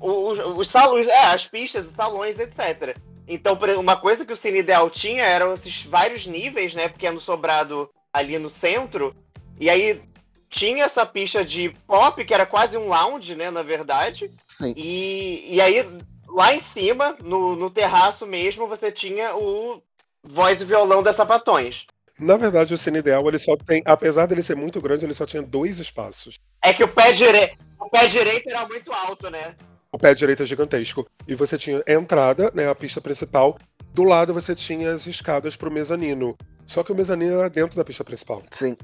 os, 0.01 0.38
os 0.38 0.68
salões, 0.68 1.09
é, 1.09 1.25
as 1.25 1.49
pistas, 1.49 1.87
os 1.87 1.92
salões, 1.92 2.38
etc. 2.38 2.97
Então, 3.27 3.59
uma 3.81 3.97
coisa 3.97 4.25
que 4.25 4.33
o 4.33 4.37
Cine 4.37 4.61
Ideal 4.61 4.88
tinha 4.88 5.25
eram 5.25 5.53
esses 5.55 5.83
vários 5.83 6.25
níveis, 6.25 6.77
né? 6.77 6.87
Porque 6.87 7.09
é 7.09 7.11
no 7.11 7.18
sobrado 7.18 7.90
ali 8.12 8.38
no 8.38 8.49
centro. 8.49 9.12
E 9.61 9.68
aí 9.68 10.01
tinha 10.49 10.85
essa 10.85 11.05
pista 11.05 11.45
de 11.45 11.71
pop, 11.87 12.25
que 12.25 12.35
era 12.35 12.47
quase 12.47 12.77
um 12.77 12.89
lounge, 12.89 13.35
né? 13.35 13.51
Na 13.51 13.63
verdade. 13.63 14.31
Sim. 14.47 14.75
E, 14.77 15.57
e 15.57 15.61
aí, 15.61 15.87
lá 16.29 16.55
em 16.55 16.61
cima, 16.61 17.17
no, 17.21 17.57
no 17.57 17.71
terraço 17.71 18.27
mesmo, 18.27 18.67
você 18.67 18.91
tinha 18.91 19.37
o 19.37 19.83
voz 20.23 20.61
e 20.61 20.65
violão 20.65 21.03
das 21.03 21.17
sapatões. 21.17 21.87
Na 22.19 22.37
verdade, 22.37 22.75
o 22.75 22.79
Cine 22.79 22.99
Ideal, 22.99 23.27
ele 23.29 23.39
só 23.39 23.57
tem, 23.57 23.81
apesar 23.85 24.27
dele 24.27 24.43
ser 24.43 24.57
muito 24.57 24.81
grande, 24.81 25.05
ele 25.05 25.15
só 25.15 25.25
tinha 25.25 25.43
dois 25.43 25.79
espaços. 25.79 26.39
É 26.63 26.73
que 26.73 26.83
o 26.83 26.89
pé, 26.89 27.13
dire... 27.13 27.57
o 27.79 27.89
pé 27.89 28.07
direito 28.09 28.49
era 28.49 28.67
muito 28.67 28.93
alto, 28.93 29.31
né? 29.31 29.55
O 29.93 29.99
pé 29.99 30.15
direito 30.15 30.43
é 30.43 30.47
gigantesco. 30.47 31.07
E 31.29 31.35
você 31.35 31.57
tinha 31.57 31.83
a 31.87 31.93
entrada, 31.93 32.51
né, 32.53 32.69
a 32.69 32.75
pista 32.75 33.01
principal. 33.01 33.57
Do 33.95 34.03
lado 34.03 34.35
você 34.35 34.55
tinha 34.55 34.93
as 34.93 35.07
escadas 35.07 35.57
pro 35.57 35.71
mezanino. 35.71 36.37
Só 36.67 36.83
que 36.83 36.93
o 36.93 36.95
mezanino 36.95 37.39
era 37.39 37.49
dentro 37.49 37.77
da 37.77 37.85
pista 37.85 38.05
principal. 38.05 38.43
Sim. 38.51 38.77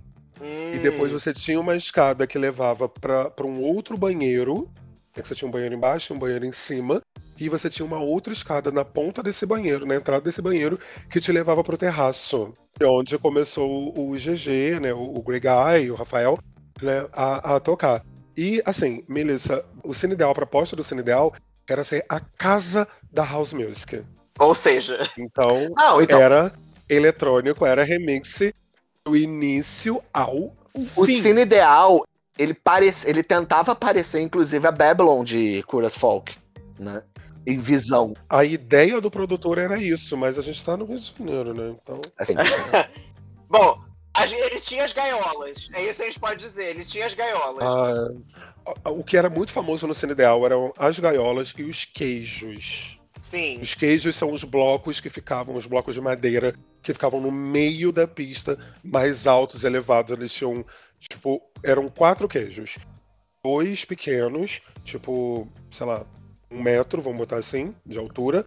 E 0.73 0.79
depois 0.79 1.13
Hum. 1.13 1.19
você 1.19 1.33
tinha 1.33 1.61
uma 1.61 1.77
escada 1.77 2.27
que 2.27 2.39
levava 2.39 2.89
para 2.89 3.47
um 3.47 3.61
outro 3.63 3.97
banheiro. 3.97 4.69
né, 5.17 5.23
que 5.23 5.29
Você 5.29 5.35
tinha 5.35 5.49
um 5.49 5.53
banheiro 5.53 5.75
embaixo, 5.75 6.13
um 6.13 6.19
banheiro 6.19 6.45
em 6.45 6.53
cima. 6.53 7.01
E 7.39 7.49
você 7.49 7.69
tinha 7.69 7.85
uma 7.87 8.01
outra 8.01 8.33
escada 8.33 8.71
na 8.71 8.85
ponta 8.85 9.23
desse 9.23 9.45
banheiro, 9.47 9.85
na 9.87 9.97
entrada 9.97 10.25
desse 10.25 10.41
banheiro, 10.43 10.79
que 11.11 11.21
te 11.21 11.33
levava 11.33 11.63
pro 11.65 11.77
terraço. 11.77 12.53
É 12.79 12.87
onde 12.87 13.19
começou 13.19 13.93
o 13.97 14.17
GG, 14.17 14.81
né? 14.81 14.93
O, 14.93 15.17
o 15.17 15.23
Greg 15.23 15.47
Guy, 15.47 15.91
o 15.91 15.95
Rafael, 15.95 16.39
né, 16.83 17.07
a, 17.13 17.57
a 17.57 17.61
tocar. 17.61 18.03
E 18.37 18.63
assim, 18.65 19.05
Melissa, 19.09 19.65
o 19.85 19.95
Cine 19.95 20.15
Ideal, 20.15 20.31
a 20.31 20.35
proposta 20.35 20.75
do 20.77 20.83
Cine 20.83 21.01
Ideal 21.01 21.33
era 21.69 21.83
ser 21.85 22.05
a 22.09 22.21
casa 22.21 22.87
da 23.13 23.25
House 23.25 23.53
Music. 23.53 24.03
Ou 24.39 24.55
seja, 24.55 24.99
Então, 25.17 25.73
Não, 25.77 26.03
então, 26.03 26.21
era 26.21 26.53
eletrônico, 26.89 27.65
era 27.65 27.85
remix 27.85 28.41
do 29.05 29.15
início 29.17 30.03
ao 30.13 30.57
o 30.75 31.07
fim. 31.07 31.21
Cine 31.21 31.43
Ideal, 31.43 32.05
ele, 32.39 32.55
parece, 32.55 33.09
ele 33.09 33.23
tentava 33.23 33.75
parecer, 33.75 34.21
inclusive, 34.21 34.67
a 34.67 34.73
Babylon 34.73 35.23
de 35.23 35.63
Curas 35.65 35.95
Folk, 35.95 36.37
né? 36.79 37.03
Em 37.47 37.59
visão. 37.59 38.15
A 38.29 38.45
ideia 38.45 39.01
do 39.01 39.11
produtor 39.11 39.59
era 39.59 39.79
isso, 39.79 40.17
mas 40.17 40.39
a 40.39 40.43
gente 40.43 40.65
tá 40.65 40.77
no 40.77 40.87
Rio 40.87 40.99
de 40.99 41.13
Janeiro, 41.17 41.55
né? 41.55 41.77
Então. 41.81 42.01
Assim, 42.19 42.35
Bom, 43.49 43.79
ele 44.33 44.61
tinha 44.61 44.85
as 44.85 44.95
gaiolas. 44.95 45.69
É 45.75 45.85
isso 45.85 45.97
que 45.97 46.03
a 46.03 46.07
gente 46.07 46.21
pode 46.21 46.41
dizer. 46.41 46.71
Ele 46.71 46.85
tinha 46.85 47.05
as 47.05 47.15
gaiolas. 47.15 47.63
ah, 48.83 48.91
o 48.91 49.05
que 49.05 49.17
era 49.17 49.29
muito 49.29 49.53
famoso 49.53 49.87
no 49.87 49.95
Cine 49.95 50.13
Ideal 50.13 50.45
eram 50.47 50.73
as 50.79 50.99
gaiolas 50.99 51.53
e 51.57 51.63
os 51.63 51.85
queijos. 51.85 52.99
Sim. 53.25 53.59
Os 53.63 53.75
queijos 53.75 54.15
são 54.17 54.31
os 54.33 54.45
blocos 54.45 55.01
que 55.01 55.09
ficavam, 55.09 55.57
os 55.57 55.65
blocos 55.65 55.95
de 55.95 56.01
madeira, 56.01 56.55
que 56.83 56.93
ficavam 56.93 57.19
no 57.21 57.33
meio 57.33 57.91
da 57.91 58.07
pista, 58.07 58.59
mais 58.83 59.27
altos, 59.27 59.65
elevados. 59.65 60.13
Eles 60.13 60.31
tinham, 60.31 60.63
tipo, 61.01 61.41
eram 61.63 61.89
quatro 61.89 62.29
queijos. 62.29 62.77
Dois 63.43 63.83
pequenos, 63.87 64.61
tipo, 64.85 65.49
sei 65.71 65.87
lá, 65.87 66.07
um 66.51 66.63
metro, 66.63 67.01
vamos 67.01 67.17
botar 67.17 67.39
assim, 67.39 67.75
de 67.87 67.99
altura, 67.99 68.45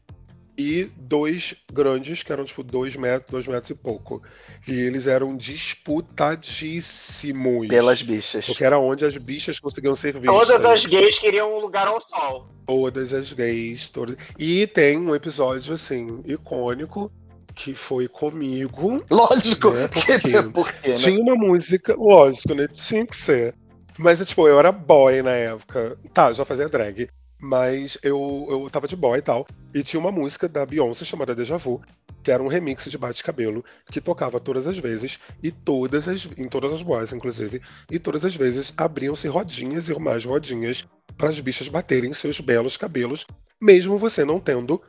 e 0.58 0.90
dois 0.98 1.54
grandes, 1.72 2.24
que 2.24 2.32
eram 2.32 2.44
tipo 2.44 2.64
dois 2.64 2.96
metros, 2.96 3.30
dois 3.30 3.46
metros 3.46 3.70
e 3.70 3.76
pouco. 3.76 4.24
E 4.68 4.74
eles 4.74 5.06
eram 5.06 5.38
disputadíssimos. 5.38 7.68
Pelas 7.68 8.02
bichas. 8.02 8.44
Porque 8.46 8.64
era 8.64 8.80
onde 8.80 9.06
as 9.06 9.16
bichas 9.18 9.60
conseguiam 9.60 9.94
ser 9.96 10.14
vistas. 10.14 10.34
Todas 10.34 10.66
as 10.66 10.88
gays 10.88 11.20
queriam 11.20 11.56
um 11.56 11.60
lugar 11.60 11.86
ao 11.88 12.02
sol. 12.02 12.48
Todas 12.66 13.14
as 13.14 13.32
gays. 13.32 13.92
Todas... 13.92 14.18
E 14.38 14.66
tem 14.66 14.98
um 14.98 15.14
episódio, 15.14 15.76
assim, 15.76 16.22
icônico, 16.26 17.12
que 17.54 17.76
foi 17.76 18.08
comigo. 18.08 19.06
Lógico, 19.12 19.70
né? 19.72 19.88
porque, 19.88 20.18
Porque 20.54 20.90
né? 20.90 20.96
tinha 20.96 21.22
uma 21.22 21.36
música, 21.36 21.94
lógico, 21.96 22.56
né? 22.56 22.68
Tinha 22.68 23.06
que 23.06 23.16
ser. 23.16 23.54
Mas, 23.98 24.20
tipo, 24.20 24.48
eu 24.48 24.58
era 24.58 24.72
boy 24.72 25.22
na 25.22 25.32
época. 25.32 26.00
Tá, 26.14 26.34
já 26.34 26.44
fazia 26.44 26.68
drag. 26.68 27.08
Mas 27.40 27.98
eu, 28.02 28.48
eu 28.50 28.70
tava 28.70 28.88
de 28.88 28.96
boy 28.96 29.20
e 29.20 29.22
tal. 29.22 29.46
E 29.74 29.84
tinha 29.84 30.00
uma 30.00 30.12
música 30.12 30.48
da 30.48 30.66
Beyoncé 30.66 31.06
chamada 31.06 31.36
Deja 31.36 31.58
Vu, 31.58 31.82
que 32.24 32.32
era 32.32 32.42
um 32.42 32.48
remix 32.48 32.86
de 32.86 32.98
Bate-Cabelo, 32.98 33.64
que 33.92 34.02
tocava 34.02 34.40
todas 34.40 34.68
as 34.68 34.78
vezes, 34.78 35.20
e 35.42 35.52
todas 35.52 36.08
as. 36.08 36.28
em 36.38 36.48
todas 36.48 36.74
as 36.74 36.82
boys, 36.82 37.14
inclusive. 37.14 37.62
E 37.90 38.00
todas 38.00 38.26
as 38.26 38.36
vezes 38.36 38.74
abriam-se 38.76 39.28
rodinhas 39.28 39.88
e 39.88 40.00
mais 40.00 40.26
rodinhas 40.26 40.88
para 41.18 41.30
as 41.30 41.40
bichas 41.40 41.68
baterem 41.68 42.14
seus 42.14 42.40
belos 42.40 42.78
cabelos, 42.78 43.26
mesmo 43.62 43.98
você 43.98 44.24
não 44.24 44.40
tendo 44.40 44.82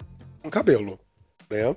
um 0.44 0.50
cabelo. 0.50 0.98
Né? 1.48 1.74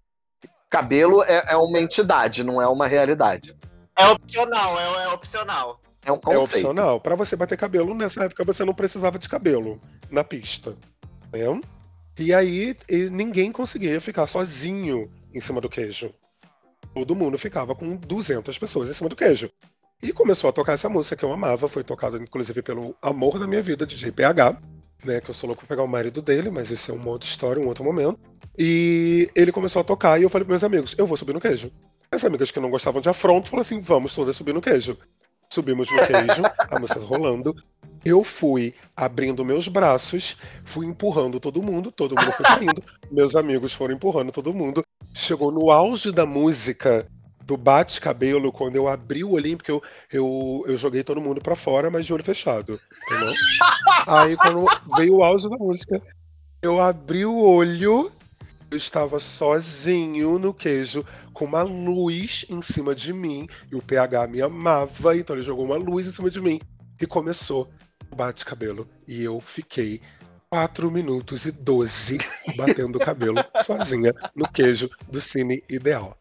Cabelo 0.70 1.24
é, 1.24 1.54
é 1.54 1.56
uma 1.56 1.80
entidade, 1.80 2.44
não 2.44 2.62
é 2.62 2.68
uma 2.68 2.88
realidade. 2.88 3.56
É 3.98 4.08
opcional, 4.08 4.80
é, 4.80 5.04
é 5.04 5.08
opcional. 5.10 5.82
É 6.06 6.12
um 6.12 6.16
É 6.16 6.20
conceito. 6.20 6.44
opcional. 6.44 7.00
Pra 7.00 7.16
você 7.16 7.36
bater 7.36 7.58
cabelo, 7.58 7.94
nessa 7.94 8.26
época 8.26 8.44
você 8.44 8.66
não 8.66 8.74
precisava 8.74 9.20
de 9.20 9.30
cabelo 9.30 9.80
na 10.10 10.24
pista. 10.24 10.76
Né? 11.32 11.62
E 12.20 12.34
aí 12.34 12.76
e 12.90 13.10
ninguém 13.10 13.52
conseguia 13.52 14.00
ficar 14.02 14.28
sozinho 14.28 15.10
em 15.34 15.42
cima 15.42 15.62
do 15.62 15.70
queijo. 15.70 16.14
Todo 16.94 17.16
mundo 17.16 17.38
ficava 17.38 17.74
com 17.74 17.96
200 17.96 18.58
pessoas 18.58 18.90
em 18.90 18.94
cima 18.94 19.10
do 19.10 19.16
queijo. 19.16 19.50
E 20.04 20.12
começou 20.12 20.50
a 20.50 20.54
tocar 20.54 20.74
essa 20.74 20.90
música 20.90 21.16
que 21.16 21.24
eu 21.24 21.32
amava, 21.32 21.70
foi 21.70 21.84
tocada 21.84 22.18
inclusive 22.18 22.62
pelo 22.64 22.96
amor 23.02 23.38
da 23.38 23.46
minha 23.46 23.62
vida, 23.62 23.86
DJ 23.86 24.12
PH, 24.12 24.60
né, 25.06 25.22
que 25.22 25.30
eu 25.30 25.34
sou 25.34 25.48
louco 25.48 25.62
pra 25.66 25.76
pegar 25.76 25.84
o 25.84 25.88
marido 25.88 26.22
dele, 26.24 26.50
mas 26.50 26.72
esse 26.72 26.90
é 26.90 26.94
uma 26.94 27.10
outra 27.10 27.30
história, 27.30 27.62
um 27.62 27.68
outro 27.68 27.84
momento. 27.84 28.20
E 28.58 29.30
ele 29.36 29.52
começou 29.52 29.80
a 29.80 29.84
tocar 29.84 30.20
e 30.20 30.24
eu 30.24 30.30
falei 30.30 30.46
pros 30.46 30.62
meus 30.62 30.64
amigos, 30.64 30.96
eu 30.98 31.06
vou 31.06 31.16
subir 31.16 31.34
no 31.34 31.40
queijo. 31.40 31.72
As 32.12 32.26
amigas 32.26 32.50
que 32.52 32.60
não 32.60 32.70
gostavam 32.72 33.00
de 33.00 33.10
afronto 33.10 33.48
falaram 33.50 33.62
assim, 33.62 33.80
vamos 33.80 34.14
todas 34.16 34.36
subir 34.36 34.54
no 34.54 34.62
queijo. 34.62 34.98
Subimos 35.52 35.92
no 35.92 35.98
queijo, 36.08 36.44
a 36.70 36.80
música 36.80 37.02
rolando. 37.02 37.54
Eu 38.06 38.24
fui 38.24 38.74
abrindo 38.96 39.44
meus 39.44 39.68
braços, 39.68 40.38
fui 40.64 40.86
empurrando 40.86 41.42
todo 41.42 41.62
mundo, 41.62 41.92
todo 41.92 42.16
mundo 42.16 42.32
foi 42.32 42.46
saindo. 42.46 42.82
meus 43.12 43.36
amigos 43.36 43.74
foram 43.74 43.94
empurrando 43.94 44.32
todo 44.32 44.54
mundo. 44.54 44.82
Chegou 45.14 45.52
no 45.52 45.70
auge 45.70 46.10
da 46.10 46.26
música 46.26 47.06
do 47.44 47.58
bate-cabelo, 47.58 48.50
quando 48.50 48.78
eu 48.78 48.88
abri 48.88 49.26
o 49.26 49.32
olhinho, 49.32 49.58
porque 49.58 49.72
eu, 49.72 49.84
eu, 50.10 50.64
eu 50.68 50.78
joguei 50.78 51.04
todo 51.04 51.20
mundo 51.20 51.42
pra 51.42 51.54
fora, 51.54 51.92
mas 51.92 52.06
de 52.06 52.14
olho 52.14 52.24
fechado. 52.24 52.80
Entendeu? 53.06 53.34
Aí 54.08 54.38
quando 54.38 54.66
veio 54.96 55.18
o 55.18 55.24
auge 55.24 55.50
da 55.50 55.58
música, 55.58 56.02
eu 56.62 56.80
abri 56.80 57.26
o 57.26 57.38
olho, 57.38 58.10
eu 58.72 58.78
estava 58.78 59.20
sozinho 59.20 60.40
no 60.40 60.54
queijo, 60.54 61.06
com 61.34 61.44
uma 61.44 61.62
luz 61.62 62.46
em 62.50 62.62
cima 62.62 62.96
de 62.96 63.12
mim, 63.12 63.46
e 63.70 63.76
o 63.76 63.82
PH 63.82 64.28
me 64.28 64.42
amava, 64.42 65.16
então 65.16 65.36
ele 65.36 65.44
jogou 65.44 65.66
uma 65.66 65.76
luz 65.76 66.08
em 66.08 66.12
cima 66.12 66.30
de 66.30 66.42
mim, 66.42 66.60
e 67.00 67.06
começou 67.06 67.70
o 68.10 68.16
bate-cabelo. 68.16 68.88
E 69.06 69.24
eu 69.24 69.42
fiquei 69.42 70.02
4 70.50 70.90
minutos 70.90 71.46
e 71.46 71.52
12 71.52 72.20
batendo 72.56 72.96
o 72.96 73.00
cabelo 73.00 73.36
sozinha 73.62 74.14
no 74.34 74.50
queijo 74.50 74.90
do 75.10 75.20
Cine 75.20 75.62
Ideal. 75.70 76.18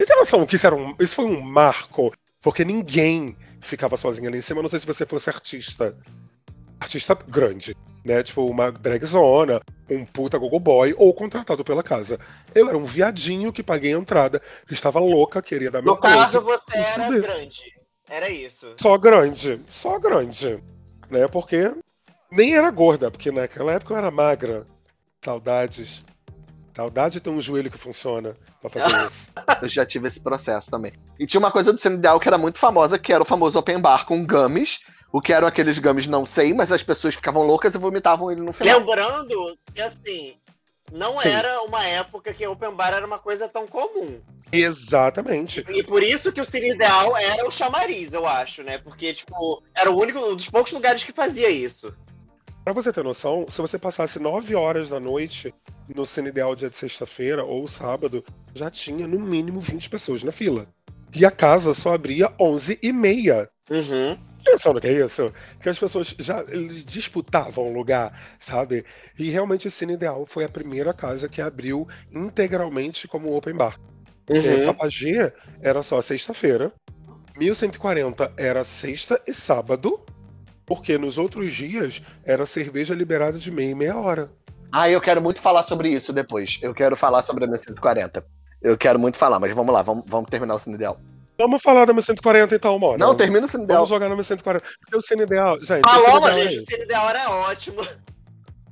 Você 0.00 0.06
tem 0.06 0.16
noção 0.16 0.44
que 0.46 0.56
isso, 0.56 0.66
era 0.66 0.74
um, 0.74 0.96
isso 0.98 1.14
foi 1.14 1.26
um 1.26 1.40
marco? 1.40 2.12
Porque 2.42 2.64
ninguém 2.64 3.36
ficava 3.60 3.96
sozinho 3.96 4.28
ali 4.28 4.38
em 4.38 4.42
cima, 4.42 4.62
não 4.62 4.68
sei 4.68 4.80
se 4.80 4.86
você 4.86 5.06
fosse 5.06 5.30
artista. 5.30 5.96
Artista 6.80 7.14
grande, 7.14 7.76
né? 8.04 8.22
Tipo, 8.22 8.46
uma 8.46 8.70
dragzona, 8.70 9.60
um 9.90 10.04
puta 10.04 10.38
gogo 10.38 10.58
boy, 10.60 10.94
ou 10.96 11.12
contratado 11.14 11.64
pela 11.64 11.82
casa. 11.82 12.18
Eu 12.54 12.68
era 12.68 12.76
um 12.76 12.84
viadinho 12.84 13.52
que 13.52 13.62
paguei 13.62 13.94
a 13.94 13.98
entrada, 13.98 14.42
que 14.66 14.74
estava 14.74 15.00
louca, 15.00 15.42
queria 15.42 15.70
dar 15.70 15.82
meu 15.82 15.94
No 15.94 16.00
caso, 16.00 16.40
você 16.40 16.78
isso 16.78 17.00
era 17.00 17.20
grande. 17.20 17.78
Era 18.08 18.30
isso. 18.30 18.74
Só 18.80 18.96
grande, 18.96 19.60
só 19.68 19.98
grande. 19.98 20.62
Né? 21.10 21.26
Porque 21.28 21.74
nem 22.30 22.56
era 22.56 22.70
gorda, 22.70 23.10
porque 23.10 23.30
naquela 23.30 23.72
época 23.72 23.94
eu 23.94 23.98
era 23.98 24.10
magra. 24.10 24.66
Saudades. 25.22 26.04
Saudade 26.74 27.14
de 27.14 27.20
ter 27.20 27.30
um 27.30 27.40
joelho 27.40 27.70
que 27.70 27.76
funciona 27.76 28.34
pra 28.60 28.70
fazer 28.70 28.94
isso. 29.06 29.30
Eu 29.60 29.68
já 29.68 29.84
tive 29.84 30.06
esse 30.06 30.20
processo 30.20 30.70
também. 30.70 30.92
E 31.18 31.26
tinha 31.26 31.40
uma 31.40 31.50
coisa 31.50 31.72
do 31.72 31.78
Cine 31.78 31.96
Ideal 31.96 32.20
que 32.20 32.28
era 32.28 32.38
muito 32.38 32.58
famosa, 32.58 32.98
que 32.98 33.12
era 33.12 33.22
o 33.22 33.26
famoso 33.26 33.58
open 33.58 33.80
bar 33.80 34.06
com 34.06 34.24
gummies. 34.24 34.78
O 35.10 35.20
que 35.20 35.32
eram 35.32 35.48
aqueles 35.48 35.78
gummies, 35.78 36.06
não 36.06 36.26
sei, 36.26 36.52
mas 36.52 36.70
as 36.70 36.82
pessoas 36.82 37.14
ficavam 37.14 37.42
loucas 37.42 37.74
e 37.74 37.78
vomitavam 37.78 38.30
ele 38.30 38.42
no 38.42 38.52
final. 38.52 38.78
Lembrando 38.78 39.58
que, 39.74 39.80
assim, 39.80 40.34
não 40.92 41.18
Sim. 41.18 41.30
era 41.30 41.62
uma 41.62 41.84
época 41.84 42.32
que 42.34 42.46
open 42.46 42.74
bar 42.74 42.92
era 42.92 43.06
uma 43.06 43.18
coisa 43.18 43.48
tão 43.48 43.66
comum. 43.66 44.20
Exatamente. 44.52 45.64
E 45.68 45.82
por 45.82 46.02
isso 46.02 46.32
que 46.32 46.40
o 46.40 46.44
Cine 46.44 46.72
Ideal 46.72 47.16
era 47.16 47.46
o 47.46 47.50
chamariz, 47.50 48.12
eu 48.12 48.26
acho, 48.26 48.62
né? 48.62 48.78
Porque, 48.78 49.12
tipo, 49.12 49.62
era 49.74 49.90
o 49.90 49.98
único, 49.98 50.18
um 50.18 50.36
dos 50.36 50.48
poucos 50.48 50.72
lugares 50.72 51.04
que 51.04 51.12
fazia 51.12 51.50
isso. 51.50 51.94
Pra 52.64 52.72
você 52.72 52.92
ter 52.92 53.04
noção, 53.04 53.46
se 53.48 53.60
você 53.60 53.78
passasse 53.78 54.18
9 54.18 54.54
horas 54.54 54.90
da 54.90 55.00
noite 55.00 55.54
no 55.94 56.04
Cine 56.04 56.28
Ideal 56.28 56.54
dia 56.54 56.68
de 56.68 56.76
sexta-feira 56.76 57.44
ou 57.44 57.66
sábado, 57.66 58.22
já 58.54 58.70
tinha 58.70 59.06
no 59.06 59.18
mínimo 59.18 59.60
20 59.60 59.88
pessoas 59.88 60.22
na 60.22 60.30
fila. 60.30 60.66
E 61.14 61.24
a 61.24 61.30
casa 61.30 61.72
só 61.72 61.94
abria 61.94 62.32
11 62.38 62.78
e 62.82 62.92
meia. 62.92 63.48
Uhum. 63.70 64.18
Tem 64.48 64.52
noção 64.52 64.72
do 64.72 64.80
que 64.80 64.86
é 64.86 64.92
isso? 65.04 65.32
Que 65.60 65.68
as 65.68 65.78
pessoas 65.78 66.14
já 66.18 66.42
disputavam 66.86 67.68
o 67.68 67.72
lugar, 67.72 68.18
sabe? 68.38 68.84
E 69.18 69.30
realmente 69.30 69.66
o 69.66 69.70
Cine 69.70 69.92
Ideal 69.92 70.24
foi 70.26 70.44
a 70.44 70.48
primeira 70.48 70.94
casa 70.94 71.28
que 71.28 71.42
abriu 71.42 71.86
integralmente 72.10 73.06
como 73.06 73.36
open 73.36 73.54
bar. 73.54 73.78
É, 74.26 74.38
Uhum. 74.38 74.66
Papagê 74.66 75.32
era 75.60 75.82
só 75.82 76.00
sexta-feira, 76.02 76.72
1140 77.36 78.32
era 78.36 78.64
sexta 78.64 79.20
e 79.26 79.32
sábado, 79.32 80.00
porque 80.66 80.98
nos 80.98 81.18
outros 81.18 81.52
dias 81.52 82.02
era 82.24 82.44
cerveja 82.44 82.94
liberada 82.94 83.38
de 83.38 83.50
meia 83.50 83.70
e 83.70 83.74
meia 83.74 83.96
hora. 83.96 84.30
Ah, 84.72 84.88
eu 84.88 85.00
quero 85.00 85.22
muito 85.22 85.40
falar 85.40 85.62
sobre 85.62 85.88
isso 85.90 86.12
depois. 86.12 86.58
Eu 86.62 86.74
quero 86.74 86.94
falar 86.94 87.22
sobre 87.22 87.44
a 87.44 87.46
minha 87.46 87.56
140. 87.56 88.24
Eu 88.60 88.76
quero 88.76 88.98
muito 88.98 89.16
falar, 89.16 89.38
mas 89.40 89.54
vamos 89.54 89.72
lá, 89.72 89.82
vamos, 89.82 90.04
vamos 90.06 90.28
terminar 90.28 90.54
o 90.54 90.58
Cine 90.58 90.74
Ideal. 90.74 91.00
Vamos 91.38 91.62
falar 91.62 91.84
da 91.84 91.92
1140 91.92 92.56
então, 92.56 92.76
mano. 92.80 92.98
Não, 92.98 93.14
termina 93.14 93.46
o 93.46 93.48
Cine 93.48 93.62
Ideal. 93.62 93.78
Vamos 93.78 93.88
jogar 93.88 94.08
na 94.08 94.16
1140. 94.16 94.66
Porque 94.80 94.96
o 94.96 95.00
Cine 95.00 95.22
Ideal, 95.22 95.56
gente, 95.62 95.78
o 95.78 95.82
Paloma, 95.82 96.30
é 96.32 96.48
gente, 96.48 96.58
o 96.58 96.66
Cine 96.66 96.82
Ideal 96.82 97.08
era 97.08 97.30
ótimo. 97.30 97.86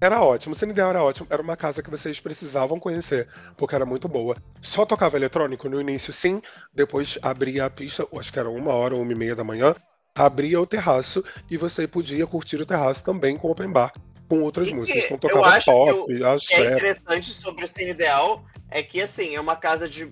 Era 0.01 0.21
ótimo, 0.21 0.53
o 0.53 0.59
Cine 0.59 0.73
Ideal 0.73 0.91
era 0.91 1.03
ótimo. 1.03 1.29
Era 1.31 1.41
uma 1.41 1.57
casa 1.57 1.81
que 1.81 1.89
vocês 1.89 2.19
precisavam 2.19 2.81
conhecer, 2.81 3.29
porque 3.57 3.75
era 3.75 3.87
muito 3.87 4.09
boa. 4.09 4.37
Só 4.61 4.85
tocava 4.85 5.17
eletrônico 5.17 5.69
no 5.69 5.81
início, 5.81 6.13
sim. 6.13 6.43
Depois 6.75 7.19
abria 7.23 7.67
a 7.67 7.71
pista, 7.71 8.07
acho 8.19 8.33
que 8.33 8.39
era 8.39 8.51
uma 8.51 8.73
hora 8.73 8.95
ou 8.95 9.03
uma 9.03 9.13
e 9.13 9.15
meia 9.15 9.37
da 9.37 9.45
manhã. 9.45 9.75
Abria 10.15 10.61
o 10.61 10.67
terraço 10.67 11.25
e 11.49 11.57
você 11.57 11.87
podia 11.87 12.27
curtir 12.27 12.57
o 12.57 12.67
terraço 12.67 13.05
também 13.05 13.39
com 13.39 13.49
open 13.49 13.71
bar, 13.71 13.93
com 14.29 14.41
outras 14.43 14.69
E 14.69 14.75
músicas. 14.75 15.05
Então 15.05 15.31
eu 15.31 15.37
tocava 15.37 15.57
acho 15.57 15.71
pop, 15.71 16.01
O 16.01 16.39
que 16.41 16.55
é 16.55 16.73
interessante 16.73 17.33
sobre 17.33 17.65
o 17.65 17.69
Cine 17.69 17.93
Ideal 17.93 18.45
é 18.71 18.83
que, 18.83 19.01
assim, 19.01 19.37
é 19.37 19.41
uma 19.41 19.57
casa 19.57 19.89
de 19.89 20.11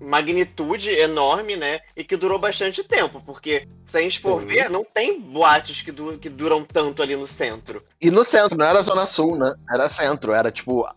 magnitude 0.00 0.90
enorme, 0.90 1.56
né? 1.56 1.80
E 1.96 2.02
que 2.02 2.16
durou 2.16 2.38
bastante 2.38 2.82
tempo, 2.84 3.22
porque 3.24 3.68
se 3.84 3.98
a 3.98 4.00
gente 4.00 4.18
for 4.20 4.40
Sim. 4.40 4.46
ver, 4.46 4.70
não 4.70 4.84
tem 4.84 5.20
boates 5.20 5.82
que, 5.82 5.92
du- 5.92 6.18
que 6.18 6.28
duram 6.28 6.64
tanto 6.64 7.02
ali 7.02 7.16
no 7.16 7.26
centro. 7.26 7.84
E 8.00 8.10
no 8.10 8.24
centro, 8.24 8.56
não 8.56 8.64
era 8.64 8.82
Zona 8.82 9.06
Sul, 9.06 9.36
né? 9.36 9.54
Era 9.70 9.88
centro, 9.88 10.32
era 10.32 10.50
tipo. 10.50 10.88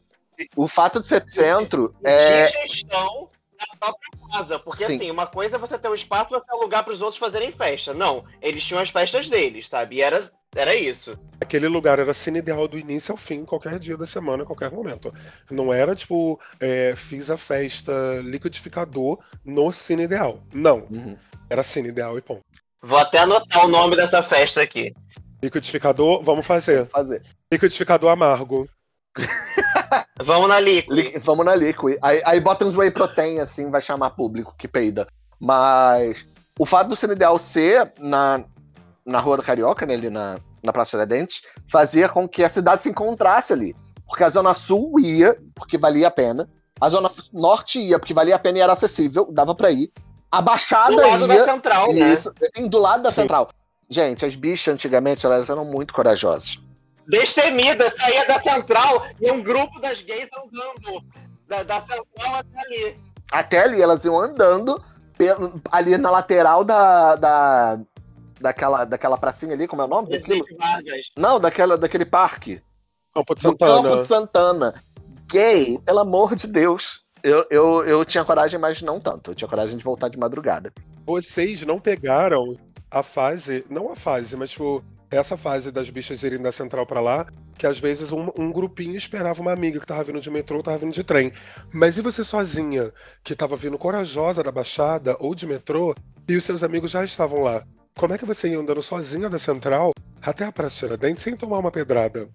O 0.55 0.67
fato 0.67 0.99
de 0.99 1.05
ser 1.07 1.23
centro 1.29 1.93
Não 2.01 2.09
é. 2.09 2.43
tinha 2.43 2.65
gestão 2.65 3.29
da 3.59 3.77
própria 3.77 4.09
casa, 4.31 4.59
porque 4.59 4.83
Sim. 4.85 4.95
assim, 4.95 5.11
uma 5.11 5.27
coisa 5.27 5.57
é 5.57 5.59
você 5.59 5.77
ter 5.77 5.87
um 5.89 5.93
espaço 5.93 6.29
pra 6.31 6.39
você 6.39 6.51
alugar 6.51 6.83
pros 6.83 7.01
outros 7.01 7.19
fazerem 7.19 7.51
festa. 7.51 7.93
Não, 7.93 8.25
eles 8.41 8.65
tinham 8.65 8.81
as 8.81 8.89
festas 8.89 9.29
deles, 9.29 9.67
sabe? 9.69 9.97
E 9.97 10.01
era, 10.01 10.31
era 10.55 10.75
isso. 10.75 11.17
Aquele 11.43 11.67
lugar 11.67 11.99
era 11.99 12.13
Cine 12.13 12.39
Ideal 12.39 12.67
do 12.67 12.79
início 12.79 13.11
ao 13.11 13.17
fim, 13.17 13.43
qualquer 13.45 13.77
dia 13.77 13.95
da 13.97 14.05
semana, 14.05 14.45
qualquer 14.45 14.71
momento. 14.71 15.13
Não 15.51 15.71
era 15.73 15.93
tipo, 15.93 16.39
é, 16.59 16.95
fiz 16.95 17.29
a 17.29 17.37
festa 17.37 17.91
liquidificador 18.23 19.19
no 19.45 19.71
Cine 19.73 20.03
Ideal. 20.03 20.39
Não, 20.53 20.87
Uhum. 20.89 21.17
era 21.49 21.61
Cine 21.63 21.89
Ideal 21.89 22.17
e 22.17 22.21
ponto. 22.21 22.41
Vou 22.81 22.97
até 22.97 23.19
anotar 23.19 23.65
o 23.65 23.67
nome 23.69 23.95
dessa 23.95 24.23
festa 24.23 24.61
aqui. 24.61 24.93
Liquidificador, 25.41 26.23
vamos 26.23 26.45
fazer. 26.45 26.85
Fazer. 26.87 27.21
Liquidificador 27.51 28.09
amargo. 28.11 28.67
Vamos 30.21 30.49
na 30.49 30.59
Liquid. 30.59 30.89
Li- 30.91 31.19
Vamos 31.19 31.45
na 31.45 31.53
Liquid. 31.55 31.97
Aí, 32.01 32.21
aí 32.25 32.39
bota 32.39 32.65
uns 32.65 32.75
whey 32.75 32.89
protein, 32.91 33.39
assim, 33.39 33.69
vai 33.69 33.81
chamar 33.81 34.11
público 34.11 34.55
que 34.57 34.67
peida. 34.67 35.07
Mas 35.39 36.25
o 36.57 36.65
fato 36.65 36.89
do 36.89 36.95
Cine 36.95 37.13
Ideal 37.13 37.37
ser 37.37 37.91
na, 37.99 38.43
na 39.05 39.19
Rua 39.19 39.37
do 39.37 39.43
Carioca, 39.43 39.85
né, 39.85 39.93
ali 39.95 40.09
na, 40.09 40.39
na 40.63 40.71
Praça 40.73 40.91
Tiradentes, 40.91 41.41
fazia 41.71 42.07
com 42.09 42.27
que 42.27 42.43
a 42.43 42.49
cidade 42.49 42.83
se 42.83 42.89
encontrasse 42.89 43.53
ali. 43.53 43.75
porque 44.07 44.23
a 44.23 44.29
Zona 44.29 44.53
Sul 44.53 44.99
ia, 44.99 45.37
porque 45.55 45.77
valia 45.77 46.07
a 46.07 46.11
pena. 46.11 46.47
A 46.79 46.89
Zona 46.89 47.09
Norte 47.31 47.79
ia, 47.79 47.97
porque 47.99 48.13
valia 48.13 48.35
a 48.35 48.39
pena 48.39 48.57
e 48.57 48.61
era 48.61 48.73
acessível, 48.73 49.27
dava 49.31 49.55
pra 49.55 49.71
ir. 49.71 49.91
A 50.31 50.41
Baixada 50.41 50.95
Do 50.95 51.01
lado 51.01 51.21
ia. 51.21 51.27
da 51.27 51.43
central, 51.43 51.93
né? 51.93 52.13
Isso, 52.13 52.33
sim, 52.55 52.67
do 52.67 52.79
lado 52.79 53.03
da 53.03 53.11
Sim. 53.11 53.21
central. 53.21 53.49
Gente, 53.89 54.25
as 54.25 54.35
bichas 54.35 54.73
antigamente 54.73 55.25
elas 55.25 55.49
eram 55.49 55.63
muito 55.65 55.93
corajosas. 55.93 56.59
Destemida, 57.07 57.89
saía 57.89 58.25
da 58.27 58.39
central 58.39 59.05
e 59.19 59.29
um 59.31 59.41
grupo 59.41 59.79
das 59.81 60.01
gays 60.01 60.29
andando 60.37 61.03
da, 61.47 61.63
da 61.63 61.79
central 61.79 62.35
até 62.35 62.59
ali. 62.65 62.99
Até 63.31 63.59
ali, 63.63 63.81
elas 63.81 64.05
iam 64.05 64.19
andando 64.19 64.81
ali 65.71 65.97
na 65.97 66.09
lateral 66.09 66.63
da, 66.63 67.15
da, 67.15 67.79
daquela, 68.43 68.83
daquela 68.83 69.17
pracinha 69.17 69.53
ali, 69.53 69.67
como 69.67 69.81
é 69.81 69.85
o 69.85 69.87
nome 69.87 70.09
daquilo? 70.09 70.43
Presidente 70.43 70.57
Vargas. 70.57 71.05
Não, 71.17 71.39
daquela, 71.39 71.77
daquele 71.77 72.05
parque. 72.05 72.61
Campo 73.13 73.33
de 73.33 73.43
No 73.45 73.57
Campo 73.57 73.65
Santana. 73.65 74.01
de 74.01 74.07
Santana. 74.07 74.83
Gay, 75.31 75.79
pelo 75.79 75.99
amor 75.99 76.35
de 76.35 76.47
Deus. 76.47 77.01
Eu, 77.23 77.45
eu, 77.49 77.85
eu 77.85 78.03
tinha 78.03 78.25
coragem, 78.25 78.59
mas 78.59 78.81
não 78.81 78.99
tanto. 78.99 79.31
Eu 79.31 79.35
tinha 79.35 79.47
coragem 79.47 79.77
de 79.77 79.83
voltar 79.83 80.09
de 80.09 80.17
madrugada. 80.19 80.73
Vocês 81.05 81.65
não 81.65 81.79
pegaram 81.79 82.57
a 82.91 83.01
fase, 83.01 83.65
não 83.69 83.89
a 83.89 83.95
fase, 83.95 84.35
mas 84.35 84.51
tipo, 84.51 84.83
essa 85.09 85.37
fase 85.37 85.71
das 85.71 85.89
bichas 85.89 86.21
irem 86.21 86.41
da 86.41 86.51
central 86.51 86.85
pra 86.85 86.99
lá, 86.99 87.25
que 87.57 87.65
às 87.65 87.79
vezes 87.79 88.11
um, 88.11 88.29
um 88.37 88.51
grupinho 88.51 88.97
esperava 88.97 89.41
uma 89.41 89.53
amiga 89.53 89.79
que 89.79 89.87
tava 89.87 90.03
vindo 90.03 90.19
de 90.19 90.29
metrô 90.29 90.57
ou 90.57 90.63
tava 90.63 90.79
vindo 90.79 90.93
de 90.93 91.03
trem. 91.03 91.31
Mas 91.71 91.97
e 91.97 92.01
você 92.01 92.25
sozinha, 92.25 92.91
que 93.23 93.35
tava 93.35 93.55
vindo 93.55 93.77
corajosa 93.77 94.43
da 94.43 94.51
Baixada 94.51 95.15
ou 95.17 95.33
de 95.33 95.47
metrô, 95.47 95.95
e 96.27 96.35
os 96.35 96.43
seus 96.43 96.61
amigos 96.61 96.91
já 96.91 97.05
estavam 97.05 97.41
lá? 97.41 97.63
Como 97.97 98.13
é 98.13 98.17
que 98.17 98.25
você 98.25 98.49
ia 98.49 98.57
andando 98.57 98.81
sozinha 98.81 99.29
da 99.29 99.37
central 99.37 99.91
até 100.21 100.45
a 100.45 100.51
Praça 100.51 100.75
Tiradentes 100.75 101.23
sem 101.23 101.35
tomar 101.35 101.59
uma 101.59 101.71
pedrada? 101.71 102.27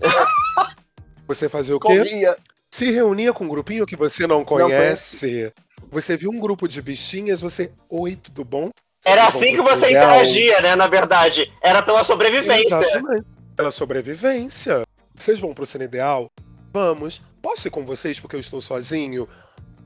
Você 1.26 1.48
fazia 1.48 1.74
o 1.74 1.80
quê? 1.80 1.96
Corria. 1.96 2.36
Se 2.70 2.90
reunia 2.90 3.32
com 3.32 3.44
um 3.44 3.48
grupinho 3.48 3.86
que 3.86 3.96
você 3.96 4.26
não 4.26 4.44
conhece. 4.44 5.50
Você 5.90 6.16
viu 6.18 6.30
um 6.30 6.38
grupo 6.38 6.68
de 6.68 6.82
bichinhas, 6.82 7.40
você. 7.40 7.72
Oi, 7.88 8.14
tudo 8.16 8.44
bom? 8.44 8.68
Era 9.04 9.26
assim 9.28 9.54
que 9.54 9.62
você 9.62 9.90
Ideal? 9.90 10.04
interagia, 10.04 10.60
né? 10.60 10.76
Na 10.76 10.86
verdade. 10.86 11.50
Era 11.62 11.80
pela 11.82 12.04
sobrevivência. 12.04 12.76
Exatamente. 12.76 13.26
Pela 13.56 13.70
sobrevivência. 13.70 14.82
Vocês 15.14 15.40
vão 15.40 15.54
pro 15.54 15.64
Cine 15.64 15.84
Ideal? 15.84 16.28
Vamos. 16.72 17.22
Posso 17.40 17.68
ir 17.68 17.70
com 17.70 17.86
vocês 17.86 18.18
porque 18.20 18.36
eu 18.36 18.40
estou 18.40 18.60
sozinho? 18.60 19.28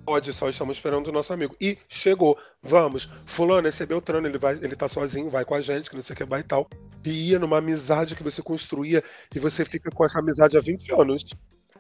Pode, 0.09 0.33
só 0.33 0.49
estamos 0.49 0.79
esperando 0.79 1.09
o 1.09 1.13
nosso 1.13 1.35
amigo. 1.35 1.55
E 1.61 1.77
chegou. 1.87 2.39
Vamos. 2.63 3.11
Fulano, 3.27 3.69
esse 3.69 3.83
é 3.83 3.87
Beltrano, 3.87 4.27
ele, 4.27 4.39
vai, 4.39 4.55
ele 4.55 4.75
tá 4.75 4.89
sozinho, 4.89 5.29
vai 5.31 5.45
com 5.45 5.55
a 5.55 5.61
gente, 5.61 5.91
que 5.91 5.97
não 5.97 6.03
sei 6.03 6.15
o 6.15 6.17
que 6.17 6.25
vai 6.25 6.41
e 6.41 6.45
tal. 6.45 6.67
E 7.05 7.31
ia 7.31 7.39
numa 7.39 7.59
amizade 7.59 8.15
que 8.17 8.23
você 8.23 8.41
construía 8.41 9.05
e 9.35 9.39
você 9.39 9.67
fica 9.67 9.91
com 9.91 10.03
essa 10.03 10.19
amizade 10.21 10.57
há 10.57 10.61
20 10.61 10.95
anos. 10.99 11.25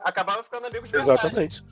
Acabava 0.01 0.43
ficando 0.45 0.66
amigos 0.66 0.91
de 0.91 0.99
verdade. 0.99 1.20
Exatamente. 1.20 1.64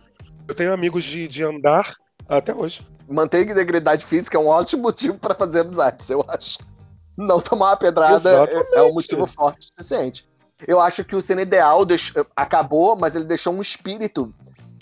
Eu 0.49 0.55
tenho 0.55 0.73
amigos 0.73 1.05
de, 1.05 1.29
de 1.29 1.43
andar 1.43 1.95
até 2.27 2.55
hoje. 2.55 2.87
Manter 3.07 3.37
a 3.47 3.53
integridade 3.53 4.03
física 4.07 4.39
é 4.39 4.41
um 4.41 4.47
ótimo 4.47 4.83
motivo 4.85 5.19
para 5.19 5.35
fazer 5.35 5.61
amizades, 5.61 6.09
eu 6.09 6.25
acho. 6.27 6.59
Não 7.19 7.39
tomar 7.39 7.73
uma 7.73 7.77
pedrada 7.77 8.15
Exatamente. 8.17 8.75
é, 8.75 8.79
é 8.79 8.83
um 8.83 8.95
motivo 8.95 9.27
forte 9.27 9.59
o 9.59 9.65
suficiente. 9.67 10.27
Eu 10.67 10.81
acho 10.81 11.05
que 11.05 11.15
o 11.15 11.21
Cine 11.21 11.43
Ideal 11.43 11.85
deix- 11.85 12.13
acabou, 12.35 12.97
mas 12.97 13.15
ele 13.15 13.27
deixou 13.27 13.53
um 13.53 13.61
espírito 13.61 14.35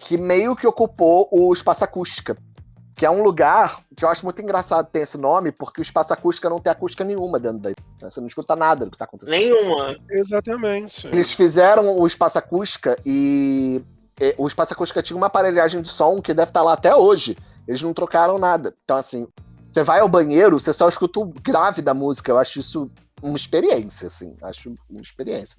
que 0.05 0.18
meio 0.18 0.55
que 0.55 0.66
ocupou 0.66 1.28
o 1.32 1.52
Espaço 1.52 1.82
Acústica. 1.82 2.36
Que 2.94 3.05
é 3.05 3.11
um 3.11 3.22
lugar 3.22 3.80
que 3.96 4.05
eu 4.05 4.09
acho 4.09 4.24
muito 4.24 4.40
engraçado 4.40 4.86
ter 4.86 5.00
esse 5.00 5.18
nome, 5.18 5.50
porque 5.50 5.80
o 5.80 5.82
Espaço 5.82 6.12
Acústica 6.12 6.48
não 6.48 6.61
tem 6.61 6.70
acústica 6.70 7.02
nenhuma 7.02 7.40
dentro 7.40 7.59
daí. 7.59 7.74
Você 8.00 8.20
não 8.20 8.28
escuta 8.28 8.55
nada 8.55 8.84
do 8.84 8.90
que 8.92 8.98
tá 8.98 9.05
acontecendo. 9.05 9.36
Nenhuma. 9.36 9.96
Exatamente. 10.09 11.09
Eles 11.09 11.32
fizeram 11.32 11.98
o 11.98 12.07
Espaço 12.07 12.38
Acústica 12.38 12.96
e 13.05 13.82
e 14.20 14.34
o 14.38 14.46
Espaço 14.46 14.72
Acústica 14.72 15.02
tinha 15.02 15.16
uma 15.16 15.26
aparelhagem 15.26 15.82
de 15.82 15.88
som 15.88 16.22
que 16.22 16.32
deve 16.32 16.50
estar 16.50 16.62
lá 16.62 16.74
até 16.74 16.94
hoje. 16.94 17.36
Eles 17.66 17.82
não 17.82 17.92
trocaram 17.92 18.38
nada. 18.38 18.72
Então, 18.84 18.96
assim, 18.96 19.26
você 19.66 19.82
vai 19.82 20.00
ao 20.00 20.09
banheiro, 20.09 20.61
você 20.61 20.72
só 20.72 20.88
escuta 20.88 21.18
o 21.18 21.24
grave 21.24 21.82
da 21.82 21.92
música. 21.92 22.30
Eu 22.30 22.38
acho 22.38 22.61
isso 22.61 22.90
uma 23.20 23.36
experiência, 23.36 24.07
assim. 24.07 24.36
Acho 24.42 24.74
uma 24.88 25.00
experiência. 25.00 25.59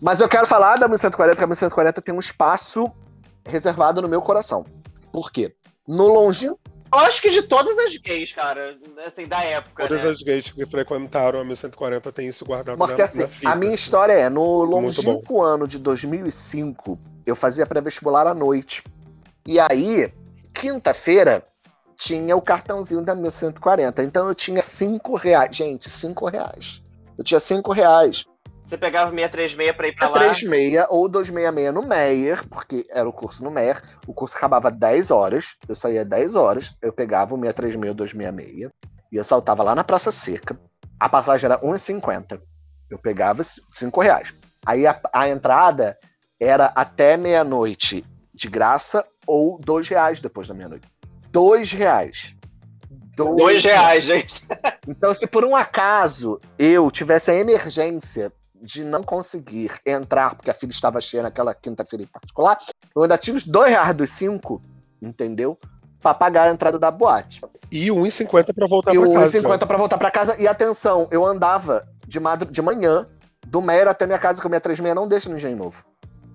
Mas 0.00 0.20
eu 0.20 0.28
quero 0.28 0.46
falar 0.48 0.78
da 0.78 0.88
1140, 0.88 1.36
que 1.36 1.44
a 1.44 1.46
1140 1.46 2.02
tem 2.02 2.14
um 2.14 2.18
espaço 2.18 2.90
reservado 3.44 4.02
no 4.02 4.08
meu 4.08 4.22
coração. 4.22 4.64
Por 5.12 5.30
quê? 5.30 5.54
No 5.86 6.06
longínquo 6.06 6.60
Eu 6.92 7.00
acho 7.00 7.20
que 7.20 7.30
de 7.30 7.42
todas 7.42 7.76
as 7.78 7.96
gays, 7.96 8.32
cara, 8.32 8.78
assim, 9.06 9.26
da 9.26 9.42
época, 9.42 9.86
Todas 9.88 10.04
né? 10.04 10.10
as 10.10 10.22
gays 10.22 10.50
que 10.50 10.64
frequentaram 10.66 11.40
a 11.40 11.44
1140 11.44 12.12
têm 12.12 12.28
isso 12.28 12.44
guardado 12.44 12.78
Porque 12.78 13.02
na, 13.02 13.04
assim, 13.04 13.22
na 13.22 13.28
fita. 13.28 13.50
a 13.50 13.56
minha 13.56 13.74
história 13.74 14.12
é, 14.12 14.28
no 14.28 14.62
longínquo 14.64 15.42
ano 15.42 15.66
de 15.66 15.78
2005, 15.78 16.98
eu 17.26 17.34
fazia 17.34 17.66
pré-vestibular 17.66 18.26
à 18.26 18.34
noite. 18.34 18.84
E 19.46 19.58
aí, 19.58 20.12
quinta-feira, 20.54 21.44
tinha 21.96 22.36
o 22.36 22.42
cartãozinho 22.42 23.02
da 23.02 23.14
1140. 23.14 24.02
Então 24.02 24.28
eu 24.28 24.34
tinha 24.34 24.60
cinco 24.60 25.16
reais. 25.16 25.56
Gente, 25.56 25.88
cinco 25.88 26.28
reais. 26.28 26.82
Eu 27.16 27.24
tinha 27.24 27.40
cinco 27.40 27.72
reais. 27.72 28.24
Você 28.72 28.78
pegava 28.78 29.10
636 29.10 29.72
pra 29.72 29.86
ir 29.86 29.94
pra 29.94 30.08
lá. 30.08 30.18
36 30.18 30.86
ou 30.88 31.06
266 31.06 31.74
no 31.74 31.86
Meyer, 31.86 32.48
porque 32.48 32.86
era 32.88 33.06
o 33.06 33.12
curso 33.12 33.44
no 33.44 33.50
Meyer. 33.50 33.78
O 34.06 34.14
curso 34.14 34.34
acabava 34.34 34.70
10 34.70 35.10
horas. 35.10 35.56
Eu 35.68 35.76
saía 35.76 36.06
10 36.06 36.34
horas. 36.34 36.74
Eu 36.80 36.90
pegava 36.90 37.34
o 37.34 37.38
636 37.38 37.90
ou 37.90 37.94
266 37.94 38.70
e 39.12 39.16
eu 39.16 39.24
saltava 39.24 39.62
lá 39.62 39.74
na 39.74 39.84
Praça 39.84 40.10
Seca. 40.10 40.58
A 40.98 41.06
passagem 41.06 41.50
era 41.50 41.60
1,50. 41.60 42.40
Eu 42.90 42.98
pegava 42.98 43.42
5 43.44 44.00
reais. 44.00 44.32
Aí 44.64 44.86
a, 44.86 44.98
a 45.12 45.28
entrada 45.28 45.98
era 46.40 46.72
até 46.74 47.18
meia-noite 47.18 48.06
de 48.32 48.48
graça 48.48 49.04
ou 49.26 49.58
2 49.58 49.86
reais 49.86 50.18
depois 50.18 50.48
da 50.48 50.54
meia-noite. 50.54 50.88
2 51.30 51.72
reais. 51.72 52.34
Dois 53.14 53.62
reais, 53.62 54.04
gente. 54.04 54.46
Então, 54.88 55.12
se 55.12 55.26
por 55.26 55.44
um 55.44 55.54
acaso 55.54 56.40
eu 56.58 56.90
tivesse 56.90 57.30
a 57.30 57.34
emergência 57.34 58.32
de 58.62 58.84
não 58.84 59.02
conseguir 59.02 59.72
entrar, 59.84 60.36
porque 60.36 60.50
a 60.50 60.54
fila 60.54 60.70
estava 60.70 61.00
cheia 61.00 61.22
naquela 61.22 61.52
quinta-feira 61.52 62.04
em 62.04 62.06
particular, 62.06 62.58
eu 62.94 63.02
ainda 63.02 63.18
tinha 63.18 63.34
os 63.34 63.44
dois 63.44 63.70
reais 63.70 63.94
dos 63.94 64.10
cinco, 64.10 64.62
entendeu? 65.00 65.58
Pra 66.00 66.14
pagar 66.14 66.48
a 66.48 66.52
entrada 66.52 66.78
da 66.78 66.90
boate. 66.90 67.40
E 67.70 67.88
1,50 67.88 68.54
pra 68.54 68.66
voltar 68.66 68.94
e 68.94 68.98
o 68.98 69.12
casa. 69.12 69.30
50 69.30 69.66
pra 69.66 69.76
voltar 69.76 69.98
pra 69.98 70.10
casa. 70.10 70.36
E 70.40 70.46
atenção, 70.46 71.08
eu 71.10 71.24
andava 71.24 71.88
de, 72.06 72.20
madru... 72.20 72.50
de 72.50 72.60
manhã, 72.60 73.06
do 73.46 73.62
Meyer 73.62 73.88
até 73.88 74.06
minha 74.06 74.18
casa, 74.18 74.40
que 74.40 74.46
o 74.46 74.50
636 74.50 74.94
não 74.94 75.08
deixa 75.08 75.28
no 75.28 75.36
Engenho 75.36 75.56
Novo. 75.56 75.84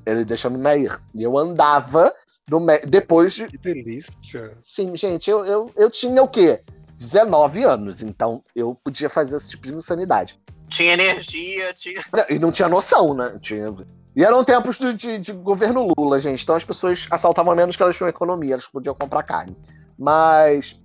Ele 0.05 0.23
deixa 0.23 0.49
no 0.49 0.57
Meyer. 0.57 0.99
E 1.13 1.21
eu 1.23 1.37
andava 1.37 2.13
do 2.47 2.59
Meyer. 2.59 2.87
Depois 2.87 3.33
de. 3.33 3.47
Que 3.47 3.57
delícia. 3.57 4.57
Sim, 4.61 4.95
gente, 4.95 5.29
eu, 5.29 5.45
eu, 5.45 5.71
eu 5.75 5.89
tinha 5.89 6.23
o 6.23 6.27
quê? 6.27 6.63
19 6.97 7.63
anos, 7.63 8.01
então 8.01 8.43
eu 8.55 8.73
podia 8.73 9.09
fazer 9.09 9.35
esse 9.35 9.49
tipo 9.49 9.67
de 9.67 9.75
insanidade. 9.75 10.39
Tinha 10.69 10.93
energia, 10.93 11.73
tinha. 11.73 12.01
E 12.29 12.37
não 12.39 12.51
tinha 12.51 12.67
noção, 12.67 13.13
né? 13.13 13.37
Tinha... 13.41 13.73
E 14.15 14.23
eram 14.23 14.43
tempos 14.43 14.77
de, 14.79 14.93
de- 14.93 15.19
de 15.19 15.31
governo 15.31 15.87
Lula, 15.97 16.19
gente. 16.19 16.41
Então 16.43 16.55
as 16.55 16.63
pessoas 16.65 17.05
assaltavam 17.11 17.55
menos 17.55 17.75
que 17.75 17.83
elas 17.83 17.95
tinham 17.95 18.09
economia, 18.09 18.53
elas 18.53 18.67
podiam 18.67 18.95
comprar 18.95 19.21
carne. 19.23 19.55
Mas. 19.97 20.75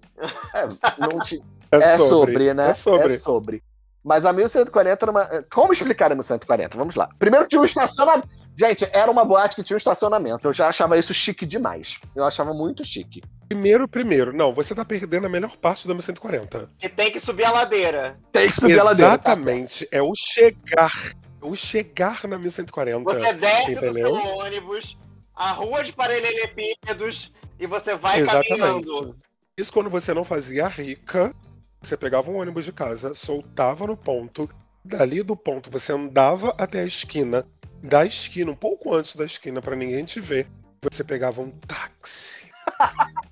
É, 0.54 0.66
não 0.98 1.18
ti- 1.20 1.42
É, 1.72 1.76
é 1.78 1.98
sobre, 1.98 2.32
sobre, 2.32 2.52
né? 2.54 2.68
É 2.70 2.74
sobre. 2.74 3.14
É 3.14 3.18
sobre. 3.18 3.62
Mas 4.04 4.26
a 4.26 4.32
1140 4.34 5.04
era 5.04 5.10
uma. 5.10 5.24
Como 5.50 5.72
explicar 5.72 6.12
a 6.12 6.14
1140? 6.14 6.76
Vamos 6.76 6.94
lá. 6.94 7.08
Primeiro 7.18 7.46
tinha 7.48 7.62
um 7.62 7.64
estacionamento. 7.64 8.28
Gente, 8.54 8.86
era 8.92 9.10
uma 9.10 9.24
boate 9.24 9.56
que 9.56 9.62
tinha 9.62 9.74
um 9.74 9.78
estacionamento. 9.78 10.46
Eu 10.46 10.52
já 10.52 10.68
achava 10.68 10.98
isso 10.98 11.14
chique 11.14 11.46
demais. 11.46 11.98
Eu 12.14 12.24
achava 12.26 12.52
muito 12.52 12.84
chique. 12.84 13.22
Primeiro, 13.52 13.86
primeiro. 13.86 14.32
Não, 14.32 14.50
você 14.50 14.74
tá 14.74 14.82
perdendo 14.82 15.26
a 15.26 15.28
melhor 15.28 15.56
parte 15.58 15.86
da 15.86 15.92
1140. 15.92 16.70
E 16.82 16.88
tem 16.88 17.10
que 17.10 17.20
subir 17.20 17.44
a 17.44 17.50
ladeira. 17.50 18.18
Tem 18.32 18.48
que 18.48 18.56
subir 18.56 18.80
a 18.80 18.84
ladeira. 18.84 19.18
tá? 19.18 19.32
Exatamente. 19.32 19.86
É 19.92 20.00
o 20.00 20.14
chegar. 20.14 21.12
É 21.42 21.44
o 21.44 21.54
chegar 21.54 22.26
na 22.26 22.38
1140. 22.38 23.04
Você 23.04 23.32
desce 23.34 23.74
do 23.74 23.84
entendeu? 23.84 24.14
seu 24.14 24.24
ônibus, 24.38 24.98
a 25.34 25.50
rua 25.52 25.84
de 25.84 25.92
paralelepípedos, 25.92 27.30
e 27.60 27.66
você 27.66 27.94
vai 27.94 28.24
caminhando. 28.24 28.90
Exatamente. 28.90 29.16
Isso 29.58 29.72
quando 29.72 29.90
você 29.90 30.14
não 30.14 30.24
fazia 30.24 30.66
rica, 30.66 31.34
você 31.82 31.94
pegava 31.94 32.30
um 32.30 32.36
ônibus 32.36 32.64
de 32.64 32.72
casa, 32.72 33.12
soltava 33.12 33.86
no 33.86 33.98
ponto, 33.98 34.48
dali 34.82 35.22
do 35.22 35.36
ponto 35.36 35.70
você 35.70 35.92
andava 35.92 36.54
até 36.56 36.80
a 36.80 36.86
esquina, 36.86 37.46
da 37.82 38.06
esquina, 38.06 38.50
um 38.50 38.56
pouco 38.56 38.94
antes 38.94 39.14
da 39.14 39.26
esquina, 39.26 39.60
pra 39.60 39.76
ninguém 39.76 40.06
te 40.06 40.20
ver, 40.20 40.46
você 40.82 41.04
pegava 41.04 41.42
um 41.42 41.50
táxi. 41.50 42.51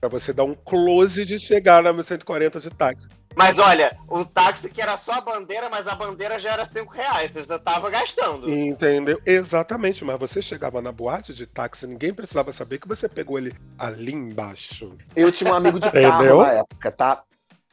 Pra 0.00 0.08
você 0.08 0.32
dar 0.32 0.44
um 0.44 0.54
close 0.54 1.24
de 1.24 1.38
chegar 1.38 1.82
na 1.82 2.02
140 2.02 2.60
de 2.60 2.70
táxi. 2.70 3.08
Mas 3.36 3.58
olha, 3.58 3.96
o 4.08 4.24
táxi 4.24 4.70
que 4.70 4.82
era 4.82 4.96
só 4.96 5.12
a 5.12 5.20
bandeira, 5.20 5.68
mas 5.68 5.86
a 5.86 5.94
bandeira 5.94 6.38
já 6.38 6.52
era 6.52 6.64
5 6.64 6.92
reais. 6.92 7.30
Você 7.30 7.42
já 7.44 7.58
tava 7.58 7.88
gastando. 7.90 8.50
Entendeu? 8.50 9.20
Exatamente, 9.24 10.04
mas 10.04 10.18
você 10.18 10.42
chegava 10.42 10.82
na 10.82 10.90
boate 10.90 11.32
de 11.32 11.46
táxi, 11.46 11.86
ninguém 11.86 12.12
precisava 12.12 12.50
saber 12.50 12.78
que 12.78 12.88
você 12.88 13.08
pegou 13.08 13.38
ele 13.38 13.54
ali 13.78 14.12
embaixo. 14.12 14.96
Eu 15.14 15.30
tinha 15.30 15.52
um 15.52 15.54
amigo 15.54 15.78
de 15.78 15.90
carro 15.92 16.42
na 16.42 16.52
época, 16.52 16.90
tá? 16.90 17.22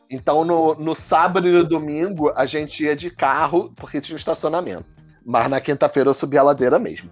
Então 0.09 0.45
no, 0.45 0.75
no 0.75 0.95
sábado 0.95 1.47
e 1.47 1.51
no 1.51 1.63
domingo 1.63 2.31
a 2.35 2.45
gente 2.45 2.83
ia 2.83 2.95
de 2.95 3.09
carro 3.09 3.73
porque 3.75 3.99
tinha 3.99 4.15
um 4.15 4.19
estacionamento. 4.19 4.85
Mas 5.25 5.49
na 5.49 5.59
quinta-feira 5.59 6.09
eu 6.09 6.13
subia 6.13 6.39
a 6.39 6.43
ladeira 6.43 6.79
mesmo. 6.79 7.09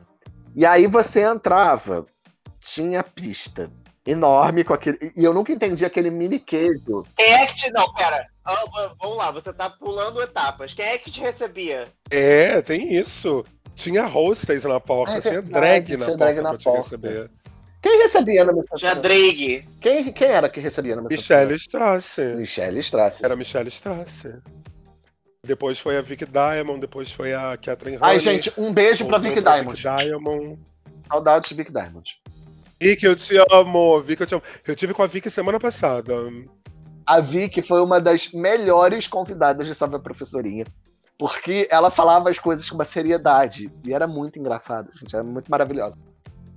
E 0.55 0.66
aí 0.66 0.88
você 0.88 1.22
entrava, 1.22 2.05
tinha 2.61 3.03
pista 3.03 3.70
enorme 4.05 4.63
com 4.63 4.73
aquele. 4.73 5.11
E 5.15 5.23
eu 5.23 5.33
nunca 5.33 5.51
entendi 5.51 5.83
aquele 5.85 6.09
mini 6.09 6.39
queijo. 6.39 7.03
Quem 7.17 7.33
é 7.33 7.45
que 7.45 7.55
te. 7.55 7.71
Não, 7.71 7.91
pera. 7.93 8.27
Ah, 8.45 8.63
vamos 9.01 9.17
lá, 9.17 9.31
você 9.31 9.51
tá 9.51 9.69
pulando 9.69 10.21
etapas. 10.21 10.73
Quem 10.73 10.85
é 10.85 10.97
que 10.97 11.09
te 11.09 11.19
recebia? 11.21 11.87
É, 12.11 12.61
tem 12.61 12.93
isso. 12.93 13.43
Tinha 13.73 14.05
hostess 14.05 14.63
na 14.63 14.79
porta, 14.79 15.17
É 15.17 15.21
tinha 15.21 15.41
drag 15.41 15.85
tinha 15.85 15.97
na 15.97 16.05
porta 16.05 16.17
drag 16.25 16.41
na 16.41 16.49
pra 16.49 16.57
te 16.57 16.63
porta. 16.63 16.81
receber. 16.81 17.31
Quem 17.81 18.01
recebia 18.01 18.43
na 18.45 18.51
missa 18.53 18.75
Tinha 18.77 18.95
Drake. 18.95 19.63
Quem, 19.79 20.11
quem 20.11 20.27
era 20.29 20.49
que 20.49 20.59
recebia 20.59 20.95
na 20.95 21.03
missa 21.03 21.15
Michelle 21.15 21.53
Strasse. 21.55 22.21
Michelle 22.35 22.79
Strass. 22.79 23.21
Era 23.23 23.35
Michelle 23.35 23.69
Strasse. 23.69 24.41
Depois 25.45 25.77
foi 25.79 25.95
a 25.97 26.01
Vic 26.01 26.25
Diamond, 26.25 26.79
depois 26.79 27.11
foi 27.11 27.33
a 27.35 27.55
Catherine 27.57 27.99
Ai, 28.01 28.15
Honey, 28.15 28.19
gente, 28.19 28.51
um 28.57 28.73
beijo 28.73 29.05
pra 29.05 29.19
Vic 29.19 29.39
pra 29.39 29.55
Diamond. 29.57 29.79
Vic 29.79 29.87
Diamond. 30.03 30.59
Saudades 31.07 31.49
de 31.49 31.55
Vic 31.55 31.71
Diamond. 31.71 32.19
Vic, 32.82 33.03
eu 33.03 33.15
te 33.15 33.36
amo. 33.51 34.01
Vic, 34.01 34.21
eu 34.21 34.28
te 34.28 34.36
amo. 34.36 34.43
Eu 34.67 34.76
tive 34.76 34.93
com 34.93 35.03
a 35.03 35.07
Vic 35.07 35.30
semana 35.30 35.59
passada. 35.59 36.13
A 37.05 37.19
Vicky 37.19 37.61
foi 37.61 37.82
uma 37.82 38.01
das 38.01 38.32
melhores 38.32 39.07
convidadas 39.07 39.67
de 39.67 39.76
Salve 39.76 39.95
a 39.95 39.99
Professorinha. 39.99 40.65
Porque 41.17 41.67
ela 41.71 41.89
falava 41.89 42.30
as 42.30 42.39
coisas 42.39 42.69
com 42.69 42.76
uma 42.76 42.84
seriedade. 42.84 43.71
E 43.86 43.93
era 43.93 44.07
muito 44.07 44.39
engraçado, 44.39 44.91
gente. 44.99 45.15
Era 45.15 45.23
muito 45.23 45.49
maravilhosa. 45.49 45.97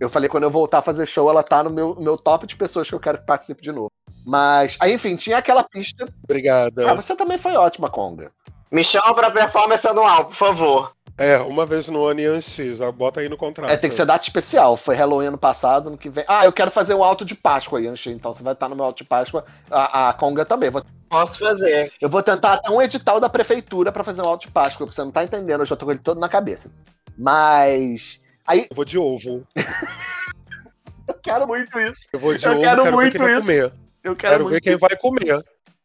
Eu 0.01 0.09
falei, 0.09 0.29
quando 0.29 0.45
eu 0.45 0.51
voltar 0.51 0.79
a 0.79 0.83
fazer 0.83 1.07
show, 1.07 1.29
ela 1.29 1.43
tá 1.43 1.62
no 1.62 1.71
meu, 1.71 1.95
meu 1.97 2.16
top 2.16 2.47
de 2.47 2.57
pessoas 2.57 2.89
que 2.89 2.95
eu 2.95 3.01
quero 3.01 3.19
que 3.19 3.27
participe 3.27 3.62
de 3.62 3.73
novo. 3.73 3.91
Mas, 4.25 4.77
aí, 4.81 4.95
enfim, 4.95 5.16
tinha 5.16 5.39
aquela 5.39 5.64
pista. 5.64 6.09
Obrigada. 6.25 6.91
Ah, 6.91 6.95
você 6.95 7.14
também 7.14 7.39
foi 7.39 7.55
ótima, 7.57 7.91
Conga. 7.91 8.33
Me 8.71 8.85
chama 8.85 9.14
pra 9.14 9.31
performance 9.31 9.87
anual, 9.87 10.27
por 10.27 10.35
favor. 10.35 10.93
É, 11.19 11.37
uma 11.39 11.66
vez 11.66 11.89
no 11.89 12.05
ano 12.07 12.21
e 12.21 12.77
já 12.77 12.93
bota 12.93 13.19
aí 13.19 13.29
no 13.29 13.37
contrato. 13.37 13.69
É, 13.71 13.77
tem 13.77 13.91
que 13.91 13.97
ser 13.97 14.07
data 14.07 14.25
especial. 14.25 14.77
Foi 14.77 14.95
Halloween 14.95 15.27
ano 15.27 15.39
passado, 15.39 15.89
ano 15.89 15.99
que 15.99 16.09
vem. 16.09 16.25
Ah, 16.29 16.45
eu 16.45 16.53
quero 16.53 16.71
fazer 16.71 16.95
um 16.95 17.03
alto 17.03 17.25
de 17.25 17.35
Páscoa, 17.35 17.81
Yanchi. 17.81 18.11
Então 18.11 18.33
você 18.33 18.41
vai 18.43 18.53
estar 18.53 18.69
no 18.69 18.77
meu 18.77 18.85
alto 18.85 18.99
de 18.99 19.05
Páscoa. 19.05 19.45
A, 19.69 20.11
a 20.11 20.12
Conga 20.14 20.45
também. 20.45 20.71
Vou- 20.71 20.85
Posso 21.09 21.41
fazer. 21.41 21.91
eu 22.01 22.09
vou 22.09 22.23
tentar 22.23 22.55
até 22.55 22.71
um 22.71 22.81
edital 22.81 23.19
da 23.19 23.29
prefeitura 23.29 23.91
pra 23.91 24.05
fazer 24.05 24.23
um 24.23 24.29
alto 24.29 24.47
de 24.47 24.53
Páscoa, 24.53 24.87
porque 24.87 24.95
você 24.95 25.03
não 25.03 25.11
tá 25.11 25.25
entendendo. 25.25 25.61
Eu 25.62 25.66
já 25.66 25.75
tô 25.75 25.87
com 25.87 25.91
ele 25.91 26.01
todo 26.01 26.21
na 26.21 26.29
cabeça. 26.29 26.71
Mas. 27.16 28.21
Eu 28.49 28.66
vou 28.73 28.85
de 28.85 28.97
ovo. 28.97 29.45
Eu 31.09 31.14
quero 31.23 31.47
muito 31.49 31.79
isso. 31.81 32.01
Eu 32.12 32.21
vou 32.21 32.35
de 32.37 32.45
Eu 32.45 32.53
ovo, 32.53 32.61
quero 32.61 32.83
quero, 32.85 32.97
muito 32.97 33.12
ver 33.12 33.19
quem 33.19 33.21
vai 33.21 33.33
isso. 33.33 33.41
comer. 33.41 33.73
Eu 34.05 34.14
quero, 34.16 34.33
Quero, 34.33 34.45
muito 34.45 34.55
ver 34.55 34.61
quem 34.61 34.73
isso. 34.75 34.81
vai 34.87 34.97
comer. 34.97 35.45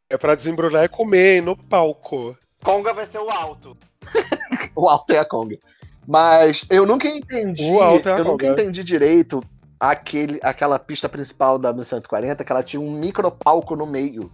É 0.09 0.17
pra 0.17 0.35
desembrulhar 0.35 0.83
e 0.83 0.89
comer 0.89 1.41
no 1.41 1.57
palco. 1.57 2.37
Conga 2.63 2.93
vai 2.93 3.05
ser 3.05 3.19
o 3.19 3.29
alto. 3.29 3.75
O 4.75 4.89
alto 4.89 5.11
é 5.13 5.19
a 5.19 5.25
Conga. 5.25 5.57
Mas 6.07 6.65
eu 6.69 6.85
nunca 6.85 7.07
entendi. 7.07 7.63
O 7.63 7.79
alto 7.81 8.09
é 8.09 8.13
a 8.13 8.17
eu 8.17 8.25
nunca 8.25 8.45
Conga. 8.47 8.61
entendi 8.61 8.83
direito 8.83 9.41
aquele, 9.79 10.39
aquela 10.41 10.79
pista 10.79 11.07
principal 11.07 11.57
da 11.59 11.71
1140, 11.71 12.43
que 12.43 12.51
ela 12.51 12.63
tinha 12.63 12.79
um 12.81 12.91
micro 12.91 13.29
palco 13.31 13.75
no 13.75 13.85
meio. 13.85 14.31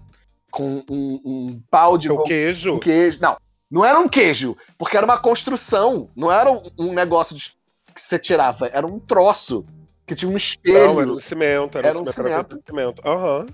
Com 0.52 0.84
um, 0.90 1.22
um 1.24 1.62
pau 1.70 1.98
de 1.98 2.08
É 2.08 2.12
o 2.12 2.24
queijo. 2.24 2.76
um 2.76 2.80
queijo. 2.80 3.20
Não, 3.22 3.38
não 3.70 3.86
era 3.86 4.00
um 4.00 4.08
queijo, 4.10 4.58
porque 4.80 4.98
era 4.98 5.06
uma 5.06 5.20
construção. 5.20 6.10
Não 6.16 6.32
era 6.32 6.52
um, 6.52 6.64
um 6.78 6.94
negócio 6.94 7.36
de- 7.36 7.54
que 7.94 8.02
você 8.02 8.18
tirava, 8.18 8.68
era 8.68 8.88
um 8.88 8.98
troço. 9.00 9.64
Que 10.08 10.16
tinha 10.16 10.32
um 10.32 10.38
espelho. 10.38 10.94
Não, 10.94 11.02
era 11.02 11.12
um 11.12 11.20
cimento, 11.20 11.78
era, 11.78 11.90
Era 11.90 11.98
um 12.00 12.02
um 12.02 12.06
cimento, 12.12 12.28
era 12.34 12.44
de 12.44 12.62
cimento. 12.66 13.02
Aham. 13.08 13.46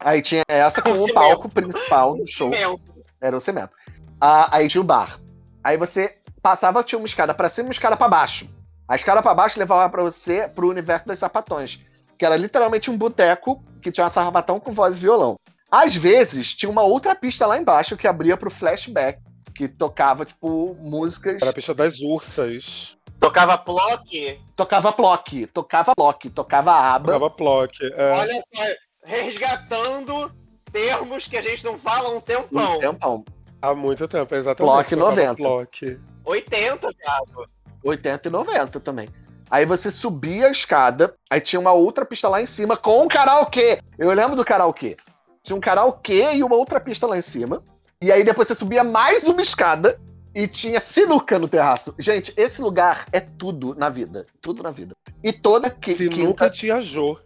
Aí 0.00 0.22
tinha 0.22 0.42
essa 0.48 0.80
com 0.80 0.88
Um 0.90 1.04
o 1.04 1.12
palco 1.12 1.48
principal 1.50 2.14
Um 2.14 2.18
do 2.18 2.26
show. 2.26 2.50
cimento. 2.50 2.80
Era 3.20 3.36
o 3.36 3.40
cimento. 3.40 3.76
Ah, 4.18 4.56
aí 4.56 4.68
tinha 4.68 4.80
o 4.80 4.84
bar. 4.84 5.20
Aí 5.68 5.76
você 5.76 6.16
passava, 6.40 6.82
tinha 6.82 6.98
uma 6.98 7.06
escada 7.06 7.34
pra 7.34 7.50
cima 7.50 7.66
e 7.66 7.68
uma 7.68 7.72
escada 7.72 7.94
pra 7.94 8.08
baixo. 8.08 8.48
A 8.88 8.96
escada 8.96 9.20
pra 9.20 9.34
baixo 9.34 9.58
levava 9.58 9.86
pra 9.90 10.02
você 10.02 10.48
pro 10.48 10.70
universo 10.70 11.06
das 11.06 11.18
sapatões. 11.18 11.78
Que 12.18 12.24
era 12.24 12.38
literalmente 12.38 12.90
um 12.90 12.96
boteco 12.96 13.62
que 13.82 13.92
tinha 13.92 14.04
uma 14.04 14.10
sapatão 14.10 14.58
com 14.58 14.72
voz 14.72 14.96
e 14.96 15.00
violão. 15.00 15.36
Às 15.70 15.94
vezes, 15.94 16.56
tinha 16.56 16.70
uma 16.70 16.84
outra 16.84 17.14
pista 17.14 17.46
lá 17.46 17.58
embaixo 17.58 17.98
que 17.98 18.08
abria 18.08 18.34
pro 18.34 18.50
flashback. 18.50 19.20
Que 19.54 19.68
tocava, 19.68 20.24
tipo, 20.24 20.74
músicas. 20.80 21.42
Era 21.42 21.50
a 21.50 21.54
pista 21.54 21.74
das 21.74 22.00
ursas. 22.00 22.96
Tocava 23.20 23.58
Plock. 23.58 24.40
Tocava 24.56 24.90
Plock, 24.90 25.46
tocava 25.48 25.94
Plock, 25.94 26.30
tocava 26.30 26.72
aba. 26.72 27.12
Tocava 27.12 27.28
Plock. 27.28 27.78
É. 27.94 28.12
Olha 28.12 28.40
só, 28.54 28.62
resgatando 29.04 30.32
termos 30.72 31.26
que 31.26 31.36
a 31.36 31.42
gente 31.42 31.62
não 31.62 31.76
fala 31.76 32.08
há 32.08 32.12
um 32.12 32.20
tempão. 32.22 32.76
Um 32.76 32.78
tempão. 32.78 33.24
Há 33.60 33.74
muito 33.74 34.06
tempo, 34.06 34.34
exatamente. 34.34 34.90
Tocava 34.90 35.10
90. 35.10 35.34
Plock. 35.36 36.00
80, 36.24 36.88
viado. 36.92 37.50
80 37.84 38.28
e 38.28 38.30
90 38.30 38.80
também. 38.80 39.08
Aí 39.50 39.64
você 39.64 39.90
subia 39.90 40.48
a 40.48 40.50
escada, 40.50 41.14
aí 41.30 41.40
tinha 41.40 41.58
uma 41.58 41.72
outra 41.72 42.04
pista 42.04 42.28
lá 42.28 42.40
em 42.42 42.46
cima 42.46 42.76
com 42.76 43.02
um 43.02 43.08
karaokê. 43.08 43.80
Eu 43.98 44.12
lembro 44.12 44.36
do 44.36 44.44
karaokê. 44.44 44.96
Tinha 45.42 45.56
um 45.56 45.60
karaokê 45.60 46.34
e 46.34 46.44
uma 46.44 46.54
outra 46.54 46.78
pista 46.78 47.06
lá 47.06 47.16
em 47.16 47.22
cima. 47.22 47.62
E 48.00 48.12
aí 48.12 48.22
depois 48.22 48.46
você 48.46 48.54
subia 48.54 48.84
mais 48.84 49.26
uma 49.26 49.40
escada 49.40 49.98
e 50.34 50.46
tinha 50.46 50.80
sinuca 50.80 51.38
no 51.38 51.48
terraço. 51.48 51.94
Gente, 51.98 52.32
esse 52.36 52.60
lugar 52.60 53.06
é 53.10 53.20
tudo 53.20 53.74
na 53.74 53.88
vida. 53.88 54.26
Tudo 54.40 54.62
na 54.62 54.70
vida. 54.70 54.94
E 55.24 55.32
toda 55.32 55.70
qui 55.70 55.94
Se 55.94 56.08
quinta... 56.08 56.28
nunca 56.28 56.50
Tia 56.50 56.80
Jo. 56.80 57.18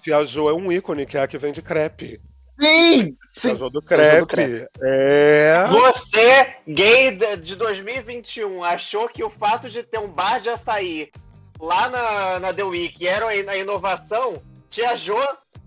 Tia 0.00 0.24
Jo 0.24 0.48
é 0.50 0.52
um 0.52 0.70
ícone, 0.70 1.06
que 1.06 1.16
é 1.16 1.22
a 1.22 1.26
que 1.26 1.38
vende 1.38 1.62
crepe. 1.62 2.20
Sim! 2.60 3.16
Sim! 3.22 3.56
Jo 3.56 3.70
do 3.70 3.80
do 3.80 3.82
crepe. 3.82 4.66
É. 4.82 5.66
Você, 5.68 6.54
gay 6.66 7.14
de 7.14 7.36
de 7.36 7.56
2021, 7.56 8.64
achou 8.64 9.08
que 9.08 9.22
o 9.22 9.30
fato 9.30 9.68
de 9.68 9.82
ter 9.82 9.98
um 9.98 10.10
bar 10.10 10.40
de 10.40 10.48
açaí 10.48 11.10
lá 11.60 11.88
na, 11.88 12.40
na 12.40 12.54
The 12.54 12.64
Week 12.64 13.06
era 13.06 13.26
a 13.28 13.56
inovação? 13.56 14.42
Tia 14.70 14.96
Jo 14.96 15.20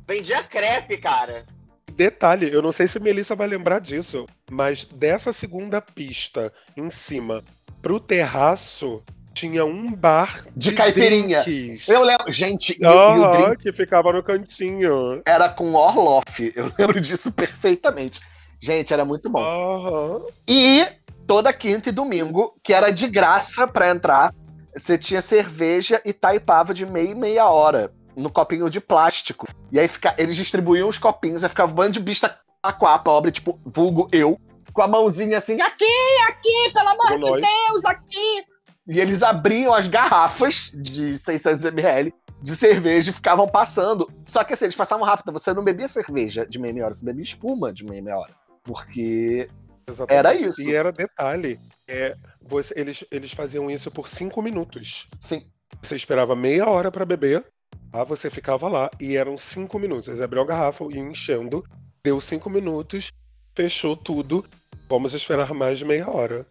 vendia 0.08 0.44
crepe, 0.44 0.98
cara. 0.98 1.46
Detalhe, 1.92 2.52
eu 2.52 2.62
não 2.62 2.72
sei 2.72 2.88
se 2.88 3.00
Melissa 3.00 3.36
vai 3.36 3.48
lembrar 3.48 3.80
disso, 3.80 4.26
mas 4.50 4.86
dessa 4.86 5.34
segunda 5.34 5.82
pista 5.82 6.52
em 6.76 6.90
cima 6.90 7.44
pro 7.82 8.00
terraço 8.00 9.04
tinha 9.34 9.64
um 9.66 9.92
bar 9.94 10.44
De 10.56 10.72
caipirinha. 10.74 11.44
drinks. 11.44 11.88
Eu 11.88 12.04
lembro. 12.04 12.32
Gente, 12.32 12.78
e, 12.80 12.84
e 12.84 12.88
o 12.88 12.90
Aham, 12.90 13.32
drink 13.32 13.64
que 13.64 13.72
ficava 13.72 14.12
no 14.12 14.24
cantinho. 14.24 15.22
era 15.26 15.50
com 15.50 15.74
Orloff. 15.74 16.52
Eu 16.56 16.72
lembro 16.78 17.00
disso 17.00 17.32
perfeitamente. 17.32 18.20
Gente, 18.60 18.94
era 18.94 19.06
muito 19.06 19.30
bom. 19.30 19.42
Aham. 19.42 20.22
E 20.48 20.86
toda 21.26 21.54
quinta 21.54 21.90
e 21.90 21.92
domingo, 21.92 22.56
que 22.64 22.74
era 22.74 22.92
de 22.92 23.08
graça 23.08 23.68
pra 23.68 23.90
entrar, 23.90 24.34
você 24.76 24.98
tinha 24.98 25.22
cerveja 25.22 26.02
e 26.04 26.12
taipava 26.12 26.74
de 26.74 26.86
meia 26.86 27.12
e 27.12 27.16
meia 27.16 27.48
hora 27.50 27.92
no 28.16 28.30
copinho 28.30 28.70
de 28.70 28.82
plástico. 28.82 29.48
E 29.72 29.80
aí 29.80 29.88
fica, 29.88 30.14
eles 30.18 30.36
distribuíam 30.36 30.90
os 30.90 30.98
copinhos, 31.00 31.44
aí 31.44 31.50
ficava 31.50 31.72
um 31.72 31.76
bando 31.76 31.94
de 31.94 32.00
bista 32.00 32.38
aquá, 32.62 32.98
pobre, 33.00 33.32
tipo, 33.32 33.58
vulgo 33.66 34.10
eu, 34.12 34.38
com 34.74 34.82
a 34.82 34.88
mãozinha 34.88 35.38
assim, 35.38 35.62
aqui, 35.62 35.86
aqui, 36.28 36.72
pelo 36.74 36.90
amor 36.90 37.08
de 37.08 37.18
nós. 37.18 37.42
Deus, 37.42 37.86
aqui. 37.86 38.44
E 38.90 39.00
eles 39.00 39.22
abriam 39.22 39.74
as 39.74 39.88
garrafas 39.88 40.72
de 40.74 41.14
600ml 41.14 42.12
de 42.42 42.56
cerveja 42.56 43.12
e 43.12 43.14
ficavam 43.14 43.48
passando. 43.48 44.12
Só 44.26 44.44
que 44.44 44.54
assim, 44.54 44.66
eles 44.66 44.76
passavam 44.76 45.06
rápido, 45.06 45.32
você 45.32 45.54
não 45.54 45.64
bebia 45.64 45.88
cerveja 45.88 46.46
de 46.46 46.58
meia 46.58 46.74
meia 46.74 46.86
hora, 46.86 46.94
você 46.96 47.06
bebia 47.06 47.24
espuma 47.24 47.72
de 47.72 47.86
meia 47.86 48.02
meia 48.02 48.18
hora. 48.18 48.34
Porque 48.64 49.48
Exatamente. 49.88 50.20
Era 50.20 50.36
isso. 50.36 50.62
E 50.62 50.74
era 50.74 50.92
detalhe. 50.92 51.60
É, 51.88 52.16
você- 52.42 52.74
eles, 52.78 53.04
eles 53.12 53.32
faziam 53.32 53.70
isso 53.70 53.90
por 53.92 54.08
cinco 54.08 54.42
minutos. 54.42 55.08
Sim. 55.20 55.46
Você 55.82 55.96
esperava 55.96 56.36
meia 56.36 56.68
hora 56.68 56.92
pra 56.92 57.06
beber, 57.06 57.46
aí 57.94 58.06
você 58.06 58.30
ficava 58.30 58.68
lá 58.68 58.90
e 59.00 59.16
eram 59.18 59.38
cinco 59.38 59.78
minutos. 59.80 60.08
Eles 60.08 60.22
abriam 60.22 60.44
a 60.44 60.48
garrafa 60.48 60.84
e 60.86 60.96
iam 60.96 61.10
enchendo, 61.12 61.64
deu 62.04 62.20
cinco 62.20 62.50
minutos, 62.50 63.12
fechou 63.56 63.96
tudo. 63.96 64.46
Vamos 64.88 65.14
esperar 65.14 65.54
mais 65.54 65.78
de 65.80 65.86
meia 65.86 66.10
hora. 66.10 66.46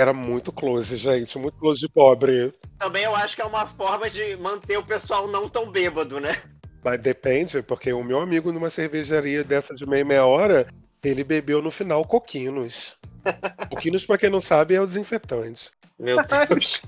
Era 0.00 0.14
muito 0.14 0.50
close, 0.50 0.96
gente, 0.96 1.38
muito 1.38 1.58
close 1.58 1.80
de 1.80 1.88
pobre. 1.90 2.54
Também 2.78 3.04
eu 3.04 3.14
acho 3.14 3.36
que 3.36 3.42
é 3.42 3.44
uma 3.44 3.66
forma 3.66 4.08
de 4.08 4.34
manter 4.38 4.78
o 4.78 4.82
pessoal 4.82 5.28
não 5.28 5.46
tão 5.46 5.70
bêbado, 5.70 6.18
né? 6.18 6.34
Mas 6.82 6.98
depende, 6.98 7.60
porque 7.60 7.92
o 7.92 8.02
meu 8.02 8.18
amigo 8.18 8.50
numa 8.50 8.70
cervejaria 8.70 9.44
dessa 9.44 9.74
de 9.74 9.84
meia 9.84 10.02
meia 10.02 10.24
hora, 10.24 10.66
ele 11.04 11.22
bebeu 11.22 11.60
no 11.60 11.70
final 11.70 12.02
coquinos. 12.06 12.96
coquinos, 13.68 14.06
pra 14.06 14.16
quem 14.16 14.30
não 14.30 14.40
sabe, 14.40 14.74
é 14.74 14.80
o 14.80 14.86
desinfetante. 14.86 15.70
Meu 15.98 16.16
Deus. 16.48 16.80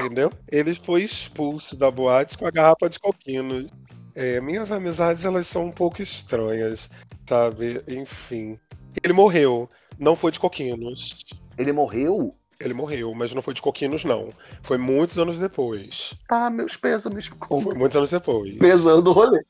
Entendeu? 0.00 0.32
Ele 0.50 0.74
foi 0.74 1.02
expulso 1.02 1.76
da 1.76 1.90
boate 1.90 2.38
com 2.38 2.46
a 2.46 2.50
garrafa 2.50 2.88
de 2.88 2.98
coquinos. 2.98 3.70
É, 4.14 4.40
minhas 4.40 4.72
amizades, 4.72 5.26
elas 5.26 5.46
são 5.46 5.66
um 5.66 5.72
pouco 5.72 6.00
estranhas, 6.00 6.90
sabe? 7.28 7.82
Enfim. 7.86 8.58
Ele 9.04 9.12
morreu. 9.12 9.68
Não 9.98 10.16
foi 10.16 10.32
de 10.32 10.40
coquinos. 10.40 11.26
Ele 11.58 11.72
morreu? 11.72 12.34
Ele 12.60 12.74
morreu, 12.74 13.14
mas 13.14 13.32
não 13.34 13.42
foi 13.42 13.54
de 13.54 13.62
coquinos, 13.62 14.04
não. 14.04 14.28
Foi 14.62 14.78
muitos 14.78 15.18
anos 15.18 15.38
depois. 15.38 16.14
Ah, 16.28 16.50
meus 16.50 16.76
pêsames 16.76 17.26
Foi 17.26 17.38
como 17.38 17.74
muitos 17.74 17.96
anos 17.96 18.10
depois. 18.10 18.56
pesando 18.58 19.10
o 19.10 19.12
rolê. 19.12 19.42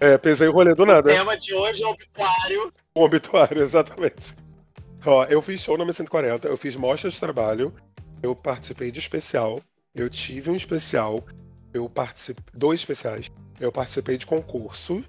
É, 0.00 0.18
pesei 0.18 0.48
o 0.48 0.52
rolê 0.52 0.74
do 0.74 0.82
O 0.82 0.86
nada. 0.86 1.10
tema 1.10 1.36
de 1.36 1.54
hoje 1.54 1.82
é 1.82 1.86
o 1.86 1.90
obituário. 1.90 2.72
O 2.94 3.02
obituário, 3.02 3.60
exatamente. 3.62 4.34
Ó, 5.04 5.24
eu 5.24 5.42
fiz 5.42 5.60
show 5.60 5.76
na 5.76 5.92
140, 5.92 6.48
eu 6.48 6.56
fiz 6.56 6.74
mostra 6.76 7.10
de 7.10 7.20
trabalho, 7.20 7.72
eu 8.22 8.34
participei 8.34 8.90
de 8.90 8.98
especial, 8.98 9.60
Eu 9.94 10.08
tive 10.10 10.50
um 10.50 10.56
especial, 10.56 11.22
eu 11.72 11.88
participei. 11.88 12.42
Dois 12.52 12.80
especiais. 12.80 13.30
Eu 13.60 13.70
participei 13.70 14.16
de 14.18 14.26
concurso. 14.26 15.04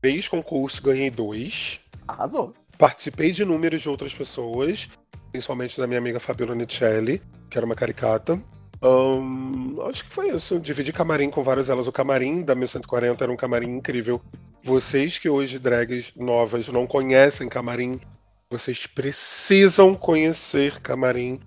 Três 0.00 0.28
concursos, 0.28 0.78
ganhei 0.78 1.10
dois. 1.10 1.80
Arrasou. 2.06 2.54
Participei 2.78 3.32
de 3.32 3.44
números 3.44 3.80
de 3.82 3.88
outras 3.88 4.14
pessoas, 4.14 4.88
principalmente 5.30 5.78
da 5.78 5.86
minha 5.86 5.98
amiga 5.98 6.20
Fabiola 6.20 6.54
Nicelli, 6.54 7.22
que 7.48 7.56
era 7.56 7.66
uma 7.66 7.74
caricata. 7.74 8.40
Ahn, 8.82 9.76
acho 9.88 10.04
que 10.04 10.12
foi 10.12 10.30
isso. 10.30 10.58
Dividi 10.58 10.92
camarim 10.92 11.30
com 11.30 11.42
várias 11.42 11.68
elas. 11.68 11.86
O 11.86 11.92
camarim 11.92 12.42
da 12.42 12.54
1140 12.54 13.24
era 13.24 13.32
um 13.32 13.36
camarim 13.36 13.76
incrível. 13.76 14.20
Vocês 14.62 15.18
que 15.18 15.28
hoje, 15.28 15.58
drags 15.58 16.12
novas, 16.16 16.68
não 16.68 16.86
conhecem 16.86 17.48
camarim, 17.48 18.00
vocês 18.50 18.86
precisam 18.86 19.94
conhecer 19.94 20.80
camarim. 20.80 21.40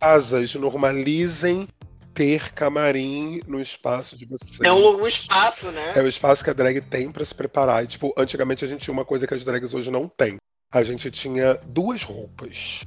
Casas, 0.00 0.54
normalizem 0.54 1.68
ter 2.14 2.52
camarim 2.52 3.40
no 3.46 3.60
espaço 3.60 4.16
de 4.16 4.26
vocês. 4.26 4.60
É 4.64 4.72
um, 4.72 5.02
um 5.02 5.06
espaço, 5.06 5.70
né? 5.70 5.92
É 5.94 6.02
o 6.02 6.08
espaço 6.08 6.42
que 6.42 6.50
a 6.50 6.52
drag 6.52 6.80
tem 6.80 7.12
pra 7.12 7.24
se 7.24 7.34
preparar. 7.34 7.84
E, 7.84 7.86
tipo, 7.86 8.12
antigamente 8.16 8.64
a 8.64 8.68
gente 8.68 8.80
tinha 8.80 8.92
uma 8.92 9.04
coisa 9.04 9.26
que 9.26 9.34
as 9.34 9.44
drags 9.44 9.72
hoje 9.72 9.90
não 9.90 10.08
tem. 10.08 10.36
A 10.72 10.82
gente 10.82 11.10
tinha 11.10 11.54
duas 11.66 12.02
roupas. 12.02 12.82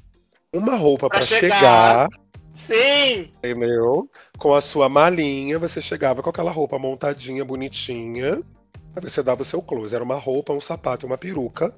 Uma 0.53 0.75
roupa 0.75 1.07
Pra 1.09 1.19
pra 1.19 1.25
chegar. 1.27 1.55
chegar, 1.55 2.07
Sim! 2.53 3.31
entendeu? 3.37 4.09
Com 4.37 4.53
a 4.53 4.59
sua 4.61 4.89
malinha, 4.89 5.57
você 5.57 5.81
chegava 5.81 6.21
com 6.21 6.29
aquela 6.29 6.51
roupa 6.51 6.77
montadinha, 6.77 7.45
bonitinha. 7.45 8.41
Aí 8.93 9.01
você 9.01 9.23
dava 9.23 9.41
o 9.43 9.45
seu 9.45 9.61
close. 9.61 9.95
Era 9.95 10.03
uma 10.03 10.17
roupa, 10.17 10.51
um 10.51 10.59
sapato 10.59 11.05
e 11.05 11.07
uma 11.07 11.17
peruca 11.17 11.73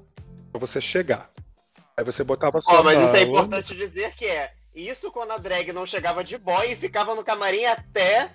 pra 0.50 0.58
você 0.58 0.80
chegar. 0.80 1.30
Aí 1.96 2.04
você 2.04 2.24
botava 2.24 2.58
a 2.58 2.60
sua 2.60 2.80
Ó, 2.80 2.82
mas 2.82 2.98
isso 2.98 3.14
é 3.16 3.24
mala. 3.24 3.30
importante 3.30 3.76
dizer 3.76 4.12
que 4.16 4.24
é 4.26 4.50
isso 4.74 5.12
quando 5.12 5.30
a 5.30 5.38
drag 5.38 5.72
não 5.72 5.86
chegava 5.86 6.24
de 6.24 6.36
boy 6.36 6.72
e 6.72 6.74
ficava 6.74 7.14
no 7.14 7.22
camarim 7.22 7.64
até 7.66 8.30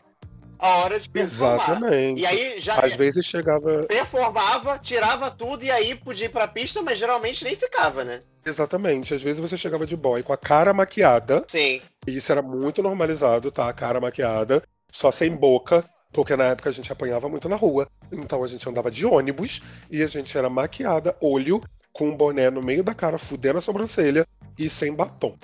a 0.58 0.78
hora 0.78 0.98
de 0.98 1.10
performar. 1.10 1.56
Exatamente. 1.70 2.22
E 2.22 2.26
aí 2.26 2.56
já 2.58 2.76
Às 2.80 2.96
vezes 2.96 3.26
chegava. 3.26 3.84
performava, 3.84 4.80
tirava 4.80 5.30
tudo 5.30 5.66
e 5.66 5.72
aí 5.72 5.96
podia 5.96 6.28
ir 6.28 6.30
pra 6.30 6.48
pista, 6.48 6.82
mas 6.82 6.98
geralmente 6.98 7.44
nem 7.44 7.58
ficava, 7.58 8.06
né? 8.06 8.22
Exatamente. 8.46 9.14
Às 9.14 9.22
vezes 9.22 9.40
você 9.40 9.58
chegava 9.58 9.86
de 9.86 9.96
boy 9.96 10.24
com 10.24 10.34
a 10.34 10.38
cara 10.38 10.74
maquiada. 10.74 11.44
Sim. 11.48 11.82
E 12.08 12.18
isso 12.18 12.32
era 12.32 12.42
muito 12.42 12.82
normalizado, 12.82 13.52
tá? 13.52 13.68
A 13.70 13.74
cara 13.74 14.00
maquiada, 14.00 14.64
só 14.92 15.12
sem 15.12 15.36
boca, 15.36 15.84
porque 16.12 16.36
na 16.36 16.46
época 16.46 16.70
a 16.70 16.74
gente 16.74 16.92
apanhava 16.92 17.30
muito 17.30 17.48
na 17.48 17.56
rua. 17.56 17.88
Então 18.12 18.44
a 18.44 18.48
gente 18.48 18.68
andava 18.68 18.90
de 18.90 19.06
ônibus 19.06 19.62
e 19.92 20.02
a 20.04 20.08
gente 20.08 20.38
era 20.38 20.50
maquiada, 20.50 21.16
olho, 21.22 21.62
com 21.94 22.10
um 22.10 22.16
boné 22.16 22.50
no 22.50 22.62
meio 22.62 22.84
da 22.84 22.94
cara, 22.94 23.18
fudendo 23.18 23.60
a 23.60 23.62
sobrancelha 23.62 24.26
e 24.58 24.70
sem 24.70 24.94
batom. 24.94 25.38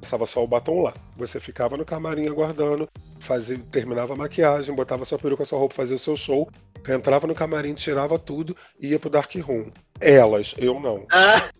Passava 0.00 0.26
só 0.26 0.42
o 0.42 0.48
batom 0.48 0.82
lá. 0.82 0.94
Você 1.16 1.38
ficava 1.38 1.76
no 1.76 1.84
camarim 1.84 2.26
aguardando, 2.26 2.88
fazia, 3.20 3.56
terminava 3.70 4.14
a 4.14 4.16
maquiagem, 4.16 4.74
botava 4.74 5.04
sua 5.04 5.18
peruca, 5.18 5.44
sua 5.44 5.60
roupa, 5.60 5.76
fazia 5.76 5.94
o 5.94 5.98
seu 5.98 6.16
show, 6.16 6.50
entrava 6.88 7.28
no 7.28 7.34
camarim, 7.36 7.72
tirava 7.72 8.18
tudo 8.18 8.56
e 8.80 8.88
ia 8.88 8.98
pro 8.98 9.08
Dark 9.08 9.32
Room. 9.36 9.70
Elas, 10.00 10.56
eu 10.58 10.80
não. 10.80 11.06
Ah, 11.08 11.50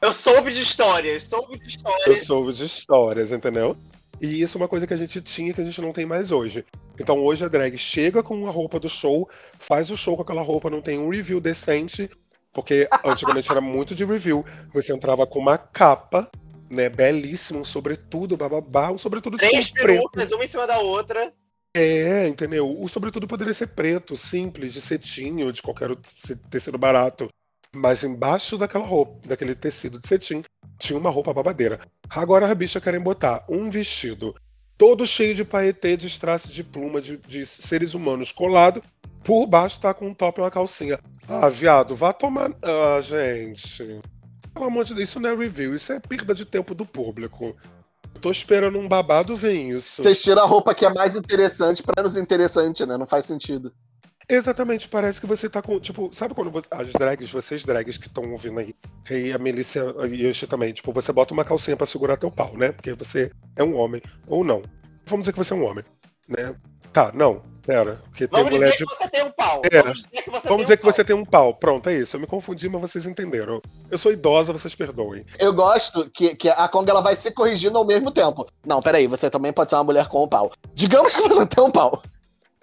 eu 0.00 0.12
soube 0.12 0.52
de 0.52 0.60
histórias, 0.62 1.24
soube 1.24 1.58
de 1.58 1.64
Eu 1.64 1.68
histórias. 1.68 2.24
soube 2.26 2.52
de 2.52 2.64
histórias, 2.64 3.32
entendeu? 3.32 3.76
E 4.20 4.42
isso 4.42 4.58
é 4.58 4.60
uma 4.60 4.68
coisa 4.68 4.86
que 4.86 4.92
a 4.94 4.96
gente 4.96 5.20
tinha 5.20 5.52
que 5.52 5.60
a 5.60 5.64
gente 5.64 5.80
não 5.80 5.92
tem 5.92 6.04
mais 6.04 6.30
hoje. 6.30 6.64
Então 6.98 7.18
hoje 7.24 7.44
a 7.44 7.48
drag 7.48 7.76
chega 7.78 8.22
com 8.22 8.46
a 8.46 8.50
roupa 8.50 8.78
do 8.78 8.88
show, 8.88 9.28
faz 9.58 9.90
o 9.90 9.96
show 9.96 10.14
com 10.16 10.22
aquela 10.22 10.42
roupa, 10.42 10.68
não 10.68 10.82
tem 10.82 10.98
um 10.98 11.08
review 11.08 11.40
decente, 11.40 12.10
porque 12.52 12.88
antigamente 13.04 13.50
era 13.50 13.60
muito 13.60 13.94
de 13.94 14.04
review. 14.04 14.44
Você 14.74 14.92
entrava 14.92 15.26
com 15.26 15.38
uma 15.38 15.56
capa, 15.56 16.30
né, 16.68 16.88
belíssima, 16.88 17.60
um 17.60 17.64
sobretudo, 17.64 18.36
bababá, 18.36 18.90
um 18.90 18.98
sobretudo 18.98 19.38
de 19.38 19.48
Três 19.48 19.70
preto. 19.70 19.86
perucas, 19.86 20.32
uma 20.32 20.44
em 20.44 20.48
cima 20.48 20.66
da 20.66 20.78
outra. 20.78 21.32
É, 21.74 22.26
entendeu? 22.26 22.68
O 22.80 22.88
sobretudo 22.88 23.26
poderia 23.28 23.54
ser 23.54 23.68
preto, 23.68 24.16
simples, 24.16 24.74
de 24.74 24.80
cetim 24.80 25.42
ou 25.42 25.52
de 25.52 25.62
qualquer 25.62 25.94
tecido 26.50 26.76
barato. 26.76 27.28
Mas 27.74 28.02
embaixo 28.02 28.58
daquela 28.58 28.84
roupa, 28.84 29.28
daquele 29.28 29.54
tecido 29.54 29.98
de 29.98 30.08
cetim, 30.08 30.42
tinha 30.78 30.98
uma 30.98 31.10
roupa 31.10 31.32
babadeira. 31.32 31.80
Agora 32.08 32.46
as 32.46 32.56
bichas 32.56 32.82
querem 32.82 33.00
botar 33.00 33.44
um 33.48 33.70
vestido 33.70 34.34
todo 34.80 35.06
cheio 35.06 35.34
de 35.34 35.44
paetê, 35.44 35.94
de 35.94 36.06
strass 36.06 36.48
de 36.48 36.64
pluma, 36.64 37.02
de, 37.02 37.18
de 37.18 37.46
seres 37.46 37.92
humanos 37.92 38.32
colado. 38.32 38.82
Por 39.22 39.46
baixo 39.46 39.78
tá 39.78 39.92
com 39.92 40.08
um 40.08 40.14
top 40.14 40.40
e 40.40 40.42
uma 40.42 40.50
calcinha. 40.50 40.98
Ah, 41.28 41.50
viado, 41.50 41.94
vá 41.94 42.14
tomar. 42.14 42.50
Ah, 42.62 43.00
gente. 43.02 44.00
Pelo 44.54 44.66
amor 44.66 44.84
de 44.84 44.94
Deus, 44.94 45.10
isso 45.10 45.20
não 45.20 45.30
é 45.30 45.36
review, 45.36 45.74
isso 45.74 45.92
é 45.92 46.00
perda 46.00 46.34
de 46.34 46.46
tempo 46.46 46.74
do 46.74 46.86
público. 46.86 47.54
Tô 48.20 48.30
esperando 48.30 48.78
um 48.78 48.88
babado 48.88 49.36
ver 49.36 49.52
isso. 49.52 50.02
Vocês 50.02 50.22
tiram 50.22 50.42
a 50.42 50.46
roupa 50.46 50.74
que 50.74 50.84
é 50.84 50.92
mais 50.92 51.14
interessante 51.14 51.82
pra 51.82 51.94
menos 51.96 52.16
interessante, 52.16 52.84
né? 52.84 52.96
Não 52.96 53.06
faz 53.06 53.26
sentido. 53.26 53.72
Exatamente, 54.34 54.88
parece 54.88 55.20
que 55.20 55.26
você 55.26 55.48
tá 55.48 55.60
com. 55.60 55.78
Tipo, 55.80 56.08
sabe 56.12 56.34
quando 56.34 56.50
você- 56.50 56.68
as 56.70 56.92
drags, 56.92 57.30
vocês 57.32 57.64
drags 57.64 57.98
que 57.98 58.06
estão 58.06 58.30
ouvindo 58.30 58.60
aí, 58.60 58.74
e 59.10 59.32
a 59.32 59.38
Melissa 59.38 59.94
e 60.08 60.24
eu 60.24 60.48
também, 60.48 60.72
tipo, 60.72 60.92
você 60.92 61.12
bota 61.12 61.34
uma 61.34 61.44
calcinha 61.44 61.76
pra 61.76 61.86
segurar 61.86 62.16
teu 62.16 62.30
pau, 62.30 62.56
né? 62.56 62.70
Porque 62.72 62.92
você 62.92 63.30
é 63.56 63.64
um 63.64 63.74
homem, 63.76 64.00
ou 64.26 64.44
não. 64.44 64.62
Vamos 65.06 65.24
dizer 65.24 65.32
que 65.32 65.38
você 65.38 65.52
é 65.52 65.56
um 65.56 65.64
homem, 65.64 65.84
né? 66.28 66.54
Tá, 66.92 67.12
não, 67.14 67.42
pera. 67.64 68.00
Porque 68.04 68.26
tem 68.26 68.38
Vamos 68.42 68.52
mulher 68.56 68.72
dizer 68.72 68.84
de. 68.84 68.90
que 68.90 68.96
você 68.96 69.08
tem 69.08 69.22
um 69.24 69.30
pau. 69.30 69.62
É. 69.70 69.82
Vamos 69.82 70.02
dizer 70.02 70.22
que 70.22 70.30
você 70.30 70.48
Vamos 70.48 70.56
tem 70.56 70.56
dizer 70.58 70.74
um 70.74 70.76
que 70.76 70.82
pau. 70.82 70.92
você 70.92 71.04
tem 71.04 71.16
um 71.16 71.24
pau. 71.24 71.54
Pronto, 71.54 71.88
é 71.88 71.94
isso. 71.98 72.16
Eu 72.16 72.20
me 72.20 72.26
confundi, 72.26 72.68
mas 72.68 72.80
vocês 72.80 73.06
entenderam. 73.06 73.60
Eu 73.88 73.96
sou 73.98 74.10
idosa, 74.12 74.52
vocês 74.52 74.74
perdoem. 74.74 75.24
Eu 75.38 75.52
gosto 75.52 76.10
que, 76.10 76.34
que 76.34 76.48
a 76.48 76.68
Conga 76.68 76.90
ela 76.90 77.00
vai 77.00 77.14
se 77.14 77.30
corrigindo 77.30 77.78
ao 77.78 77.86
mesmo 77.86 78.10
tempo. 78.10 78.44
Não, 78.66 78.80
peraí, 78.80 79.06
você 79.06 79.30
também 79.30 79.52
pode 79.52 79.70
ser 79.70 79.76
uma 79.76 79.84
mulher 79.84 80.08
com 80.08 80.24
um 80.24 80.28
pau. 80.28 80.50
Digamos 80.74 81.14
que 81.14 81.28
você 81.28 81.46
tem 81.46 81.62
um 81.62 81.70
pau. 81.70 82.02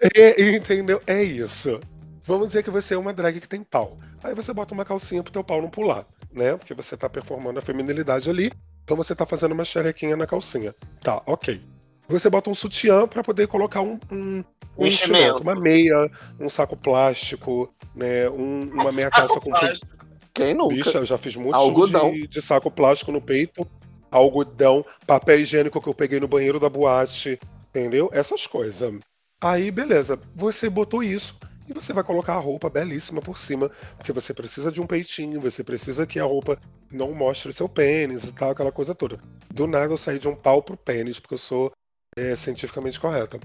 É, 0.00 0.40
entendeu? 0.56 1.00
É 1.06 1.22
isso. 1.22 1.80
Vamos 2.24 2.48
dizer 2.48 2.62
que 2.62 2.70
você 2.70 2.94
é 2.94 2.98
uma 2.98 3.12
drag 3.12 3.40
que 3.40 3.48
tem 3.48 3.62
pau. 3.62 3.96
Aí 4.22 4.34
você 4.34 4.52
bota 4.52 4.74
uma 4.74 4.84
calcinha 4.84 5.22
pro 5.22 5.32
teu 5.32 5.42
pau 5.42 5.62
não 5.62 5.70
pular, 5.70 6.06
né? 6.32 6.56
Porque 6.56 6.74
você 6.74 6.96
tá 6.96 7.08
performando 7.08 7.58
a 7.58 7.62
feminilidade 7.62 8.28
ali, 8.28 8.52
então 8.84 8.96
você 8.96 9.14
tá 9.14 9.24
fazendo 9.24 9.52
uma 9.52 9.64
xerequinha 9.64 10.16
na 10.16 10.26
calcinha. 10.26 10.74
Tá, 11.00 11.22
ok. 11.26 11.60
Você 12.08 12.28
bota 12.30 12.48
um 12.50 12.54
sutiã 12.54 13.06
pra 13.06 13.22
poder 13.22 13.46
colocar 13.48 13.80
um, 13.82 13.98
um, 14.10 14.44
um 14.76 14.86
Enchimento. 14.86 15.14
enchimento, 15.36 15.42
uma 15.42 15.54
meia, 15.54 16.10
um 16.40 16.48
saco 16.48 16.76
plástico, 16.76 17.72
né? 17.94 18.28
um- 18.30 18.68
uma 18.72 18.90
meia 18.92 19.10
calça 19.10 19.40
com 19.40 19.50
plástico. 19.50 19.86
Quem 20.32 20.54
nunca? 20.54 20.74
Bicha, 20.74 20.98
eu 20.98 21.06
já 21.06 21.18
fiz 21.18 21.34
muito 21.36 21.56
Algodão. 21.56 22.12
de, 22.12 22.26
de 22.28 22.42
saco 22.42 22.70
plástico 22.70 23.10
no 23.12 23.20
peito, 23.20 23.66
algodão, 24.10 24.84
papel 25.06 25.40
higiênico 25.40 25.80
que 25.80 25.88
eu 25.88 25.94
peguei 25.94 26.20
no 26.20 26.28
banheiro 26.28 26.58
da 26.60 26.68
boate, 26.68 27.38
entendeu? 27.70 28.08
Essas 28.12 28.46
coisas. 28.46 28.94
Aí, 29.40 29.70
beleza, 29.70 30.18
você 30.34 30.68
botou 30.68 31.02
isso 31.02 31.38
e 31.68 31.72
você 31.72 31.92
vai 31.92 32.02
colocar 32.02 32.34
a 32.34 32.40
roupa 32.40 32.68
belíssima 32.70 33.20
por 33.20 33.38
cima, 33.38 33.70
porque 33.96 34.12
você 34.12 34.32
precisa 34.32 34.72
de 34.72 34.80
um 34.80 34.86
peitinho, 34.86 35.40
você 35.40 35.62
precisa 35.62 36.06
que 36.06 36.18
a 36.18 36.24
roupa 36.24 36.58
não 36.90 37.12
mostre 37.12 37.50
o 37.50 37.52
seu 37.52 37.68
pênis 37.68 38.24
e 38.28 38.32
tal, 38.32 38.50
aquela 38.50 38.72
coisa 38.72 38.94
toda. 38.94 39.18
Do 39.52 39.66
nada 39.66 39.92
eu 39.92 39.98
saí 39.98 40.18
de 40.18 40.28
um 40.28 40.34
pau 40.34 40.62
pro 40.62 40.76
pênis, 40.76 41.20
porque 41.20 41.34
eu 41.34 41.38
sou 41.38 41.70
é, 42.16 42.34
cientificamente 42.34 42.98
correta. 42.98 43.38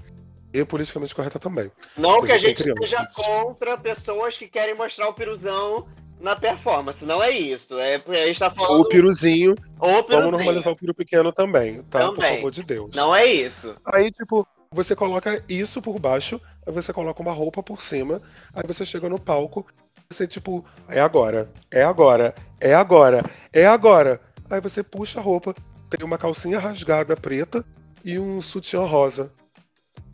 E 0.54 0.64
politicamente 0.64 1.16
correta 1.16 1.40
também. 1.40 1.72
Não 1.98 2.24
que 2.24 2.32
a 2.32 2.38
gente 2.38 2.62
criança. 2.62 2.80
seja 2.82 3.08
contra 3.14 3.76
pessoas 3.76 4.38
que 4.38 4.48
querem 4.48 4.76
mostrar 4.76 5.10
o 5.10 5.14
piruzão 5.14 5.88
na 6.20 6.36
performance. 6.36 7.06
Não 7.08 7.24
é 7.24 7.32
isso. 7.32 7.80
É, 7.80 7.96
a 7.96 8.26
gente 8.28 8.40
tá 8.40 8.52
falando. 8.52 8.82
O 8.82 8.88
piruzinho, 8.88 9.56
Ou 9.80 9.90
vamos 9.90 10.06
piruzinho. 10.06 10.32
normalizar 10.32 10.72
o 10.74 10.76
piru 10.78 10.94
pequeno 10.94 11.32
também, 11.32 11.82
tá? 11.84 12.06
Por 12.08 12.16
Também. 12.16 12.36
favor 12.36 12.52
de 12.52 12.64
Deus. 12.64 12.96
Não 12.96 13.16
é 13.16 13.26
isso. 13.26 13.76
Aí, 13.84 14.12
tipo, 14.12 14.48
você 14.74 14.96
coloca 14.96 15.44
isso 15.48 15.82
por 15.82 16.00
baixo, 16.00 16.42
aí 16.66 16.74
você 16.74 16.92
coloca 16.92 17.22
uma 17.22 17.32
roupa 17.32 17.62
por 17.62 17.82
cima, 17.82 18.22
aí 18.54 18.64
você 18.66 18.86
chega 18.86 19.08
no 19.08 19.20
palco, 19.20 19.66
você, 20.10 20.28
tipo, 20.28 20.66
é 20.88 21.00
agora, 21.00 21.52
é 21.72 21.84
agora, 21.84 22.36
é 22.60 22.74
agora, 22.74 23.24
é 23.52 23.66
agora. 23.66 24.20
Aí 24.50 24.62
você 24.62 24.84
puxa 24.84 25.20
a 25.20 25.24
roupa, 25.24 25.56
tem 25.90 26.06
uma 26.06 26.18
calcinha 26.18 26.60
rasgada 26.60 27.16
preta 27.16 27.66
e 28.04 28.20
um 28.20 28.42
sutiã 28.42 28.84
rosa. 28.84 29.32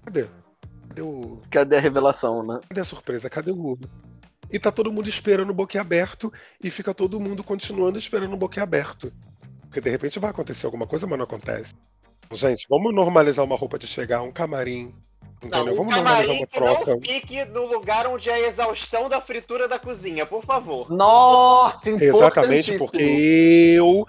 Cadê? 0.05 0.25
Cadê 0.87 1.01
o. 1.01 1.41
Cadê 1.49 1.77
a 1.77 1.79
revelação, 1.79 2.45
né? 2.45 2.59
Cadê 2.67 2.81
a 2.81 2.85
surpresa? 2.85 3.29
Cadê 3.29 3.51
o 3.51 3.59
Hugo? 3.59 3.89
E 4.51 4.57
tá 4.57 4.71
todo 4.71 4.91
mundo 4.91 5.07
esperando 5.07 5.51
o 5.51 5.53
boquiaberto 5.53 6.31
e 6.63 6.71
fica 6.71 6.93
todo 6.93 7.19
mundo 7.19 7.43
continuando 7.43 7.99
esperando 7.99 8.33
o 8.33 8.37
boquiaberto. 8.37 9.11
Porque 9.61 9.81
de 9.81 9.89
repente 9.89 10.17
vai 10.17 10.31
acontecer 10.31 10.65
alguma 10.65 10.87
coisa, 10.87 11.05
mas 11.05 11.17
não 11.17 11.25
acontece. 11.25 11.75
Gente, 12.31 12.67
vamos 12.69 12.93
normalizar 12.93 13.43
uma 13.43 13.55
roupa 13.55 13.79
de 13.79 13.87
chegar, 13.87 14.21
um 14.21 14.31
camarim. 14.31 14.93
Entendeu? 15.41 15.65
Não, 15.65 15.73
um 15.73 15.75
vamos 15.77 15.95
normalizar 15.95 16.25
camarim 16.25 16.37
uma 16.39 16.47
que 16.47 16.59
não 16.59 16.75
troca. 16.75 16.99
fique 17.01 17.45
no 17.45 17.65
lugar 17.65 18.07
onde 18.07 18.29
é 18.29 18.33
a 18.33 18.39
exaustão 18.47 19.09
da 19.09 19.21
fritura 19.21 19.67
da 19.67 19.79
cozinha, 19.79 20.25
por 20.25 20.43
favor. 20.43 20.91
Nossa, 20.91 21.89
Exatamente, 21.89 22.77
porque 22.77 22.97
eu. 23.77 24.05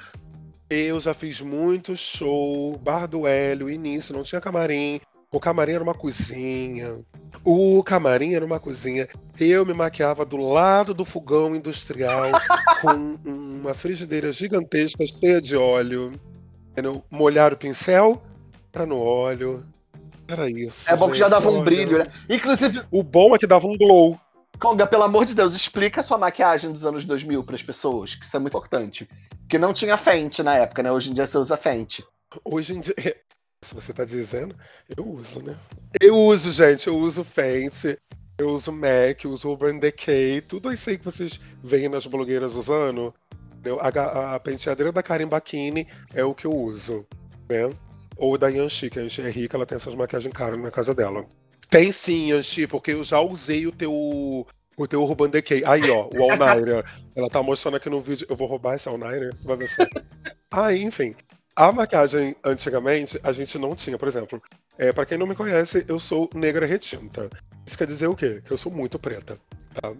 Eu 0.68 1.00
já 1.00 1.12
fiz 1.12 1.40
muito 1.40 1.96
show, 1.96 2.78
Bar 2.78 3.08
do 3.08 3.26
Hélio, 3.26 3.68
início, 3.68 4.14
não 4.14 4.22
tinha 4.22 4.40
camarim. 4.40 5.00
O 5.32 5.40
camarim 5.40 5.72
era 5.72 5.82
uma 5.82 5.94
cozinha. 5.94 7.00
O 7.44 7.82
camarim 7.84 8.34
era 8.34 8.44
uma 8.44 8.60
cozinha. 8.60 9.08
Eu 9.38 9.64
me 9.64 9.72
maquiava 9.72 10.24
do 10.24 10.36
lado 10.36 10.92
do 10.92 11.04
fogão 11.04 11.54
industrial 11.54 12.22
com 12.82 13.16
uma 13.24 13.74
frigideira 13.74 14.32
gigantesca 14.32 15.04
cheia 15.06 15.40
de 15.40 15.56
óleo. 15.56 16.12
Entendeu? 16.80 17.04
Molhar 17.10 17.52
o 17.52 17.56
pincel, 17.58 18.22
para 18.72 18.86
no 18.86 18.98
óleo. 18.98 19.66
Era 20.26 20.48
isso. 20.48 20.90
É 20.90 20.96
bom 20.96 21.10
que 21.10 21.18
já 21.18 21.26
gente, 21.26 21.32
dava 21.32 21.50
um 21.50 21.62
brilho, 21.62 21.98
né? 21.98 22.06
Inclusive, 22.28 22.82
O 22.90 23.02
bom 23.02 23.34
é 23.34 23.38
que 23.38 23.46
dava 23.46 23.66
um 23.66 23.76
glow. 23.76 24.18
Conga, 24.58 24.86
pelo 24.86 25.02
amor 25.02 25.26
de 25.26 25.34
Deus, 25.34 25.54
explica 25.54 26.00
a 26.00 26.04
sua 26.04 26.16
maquiagem 26.16 26.72
dos 26.72 26.86
anos 26.86 27.04
2000 27.04 27.44
pras 27.44 27.62
pessoas, 27.62 28.14
que 28.14 28.24
isso 28.24 28.34
é 28.34 28.40
muito 28.40 28.52
importante. 28.52 29.06
Porque 29.40 29.58
não 29.58 29.74
tinha 29.74 29.98
Fenty 29.98 30.42
na 30.42 30.56
época, 30.56 30.82
né? 30.82 30.90
Hoje 30.90 31.10
em 31.10 31.12
dia 31.12 31.26
você 31.26 31.36
usa 31.36 31.56
Fenty. 31.56 32.02
Hoje 32.44 32.74
em 32.74 32.80
dia. 32.80 32.94
Se 33.62 33.74
você 33.74 33.92
tá 33.92 34.06
dizendo, 34.06 34.56
eu 34.96 35.06
uso, 35.06 35.42
né? 35.42 35.54
Eu 36.00 36.16
uso, 36.16 36.50
gente. 36.50 36.86
Eu 36.86 36.96
uso 36.96 37.22
Fenty, 37.22 37.98
eu 38.38 38.48
uso 38.48 38.72
MAC, 38.72 39.26
eu 39.26 39.32
uso 39.32 39.50
Urban 39.50 39.78
Decay, 39.78 40.40
tudo 40.40 40.72
isso 40.72 40.88
aí 40.88 40.96
que 40.96 41.04
vocês 41.04 41.38
veem 41.62 41.90
nas 41.90 42.06
blogueiras 42.06 42.56
usando. 42.56 43.14
A, 43.80 44.34
a 44.34 44.40
penteadeira 44.40 44.92
da 44.92 45.02
Karen 45.02 45.26
Bakini 45.26 45.86
é 46.14 46.24
o 46.24 46.34
que 46.34 46.46
eu 46.46 46.52
uso, 46.52 47.06
né? 47.48 47.70
Ou 48.16 48.36
da 48.36 48.48
Yanxi, 48.48 48.90
que 48.90 48.98
a 48.98 49.02
Yanxi 49.02 49.22
é 49.22 49.30
rica, 49.30 49.56
ela 49.56 49.66
tem 49.66 49.76
essas 49.76 49.94
maquiagens 49.94 50.32
caras 50.32 50.58
na 50.58 50.70
casa 50.70 50.94
dela. 50.94 51.26
Tem 51.68 51.92
sim, 51.92 52.30
Yanxi, 52.30 52.66
porque 52.66 52.92
eu 52.92 53.04
já 53.04 53.20
usei 53.20 53.66
o 53.66 53.72
teu. 53.72 53.92
O 53.92 54.86
teu 54.88 55.02
Urban 55.02 55.28
Decay. 55.28 55.62
Aí, 55.64 55.82
ó, 55.90 56.08
o 56.08 56.22
All 56.22 56.38
Nighter. 56.38 56.84
Ela 57.14 57.28
tá 57.28 57.42
mostrando 57.42 57.76
aqui 57.76 57.90
no 57.90 58.00
vídeo. 58.00 58.26
Eu 58.30 58.36
vou 58.36 58.46
roubar 58.46 58.76
esse 58.76 58.88
All 58.88 58.96
Nighter? 58.96 59.36
Vai 59.42 59.56
ver 59.56 59.68
só. 59.68 59.84
Ah, 60.50 60.72
enfim. 60.72 61.14
A 61.54 61.70
maquiagem, 61.70 62.34
antigamente, 62.42 63.20
a 63.22 63.32
gente 63.32 63.58
não 63.58 63.74
tinha, 63.74 63.98
por 63.98 64.08
exemplo. 64.08 64.40
É, 64.78 64.92
para 64.92 65.04
quem 65.04 65.18
não 65.18 65.26
me 65.26 65.34
conhece, 65.34 65.84
eu 65.86 65.98
sou 65.98 66.30
negra 66.34 66.64
retinta. 66.64 67.28
Isso 67.66 67.76
quer 67.76 67.86
dizer 67.86 68.06
o 68.06 68.16
quê? 68.16 68.40
Que 68.42 68.50
eu 68.50 68.56
sou 68.56 68.72
muito 68.72 68.98
preta, 68.98 69.38
tá? 69.74 69.92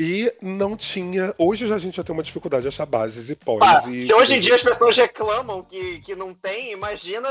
E 0.00 0.32
não 0.40 0.78
tinha. 0.78 1.34
Hoje 1.36 1.70
a 1.70 1.76
gente 1.76 1.98
já 1.98 2.02
tem 2.02 2.14
uma 2.14 2.22
dificuldade 2.22 2.62
de 2.62 2.68
achar 2.68 2.86
bases 2.86 3.28
e 3.28 3.36
pós. 3.36 3.60
Ah, 3.62 3.82
e 3.90 4.00
se 4.00 4.14
hoje 4.14 4.36
em 4.36 4.40
dia 4.40 4.54
as 4.54 4.62
pessoas 4.62 4.96
reclamam 4.96 5.62
que, 5.62 6.00
que 6.00 6.16
não 6.16 6.32
tem, 6.32 6.72
imagina. 6.72 7.28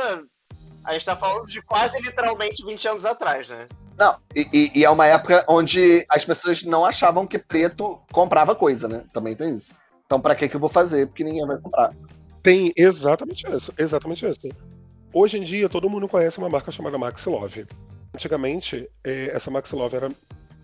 A 0.84 0.94
gente 0.94 1.06
tá 1.06 1.16
falando 1.16 1.46
de 1.48 1.62
quase 1.64 2.00
literalmente 2.02 2.64
20 2.64 2.88
anos 2.88 3.06
atrás, 3.06 3.50
né? 3.50 3.68
Não, 3.98 4.18
e, 4.36 4.48
e- 4.54 4.72
e 4.80 4.86
é 4.86 4.90
uma 4.90 5.08
época 5.08 5.44
onde 5.50 6.06
as 6.08 6.24
pessoas 6.24 6.64
não 6.64 6.86
achavam 6.86 7.26
que 7.28 7.40
preto 7.40 8.00
comprava 8.14 8.56
coisa, 8.56 8.88
né? 8.88 9.04
Também 9.12 9.36
tem 9.36 9.56
isso. 9.56 9.74
Então, 10.06 10.22
pra 10.22 10.36
que 10.36 10.48
que 10.48 10.56
eu 10.56 10.60
vou 10.60 10.70
fazer? 10.70 11.08
Porque 11.08 11.24
ninguém 11.24 11.46
vai 11.46 11.58
comprar. 11.58 11.92
Tem 12.42 12.72
exatamente 12.78 13.46
isso. 13.54 13.74
Exatamente 13.78 14.26
isso. 14.30 14.40
Hoje 15.12 15.38
em 15.40 15.44
dia, 15.44 15.68
todo 15.68 15.90
mundo 15.90 16.08
conhece 16.08 16.38
uma 16.38 16.50
marca 16.50 16.72
chamada 16.72 16.98
Maxi 17.00 17.30
Love. 17.30 17.66
Antigamente, 18.14 18.90
eh, 19.04 19.32
essa 19.34 19.52
Maxi 19.52 19.76
Love 19.76 19.96
era 19.98 20.12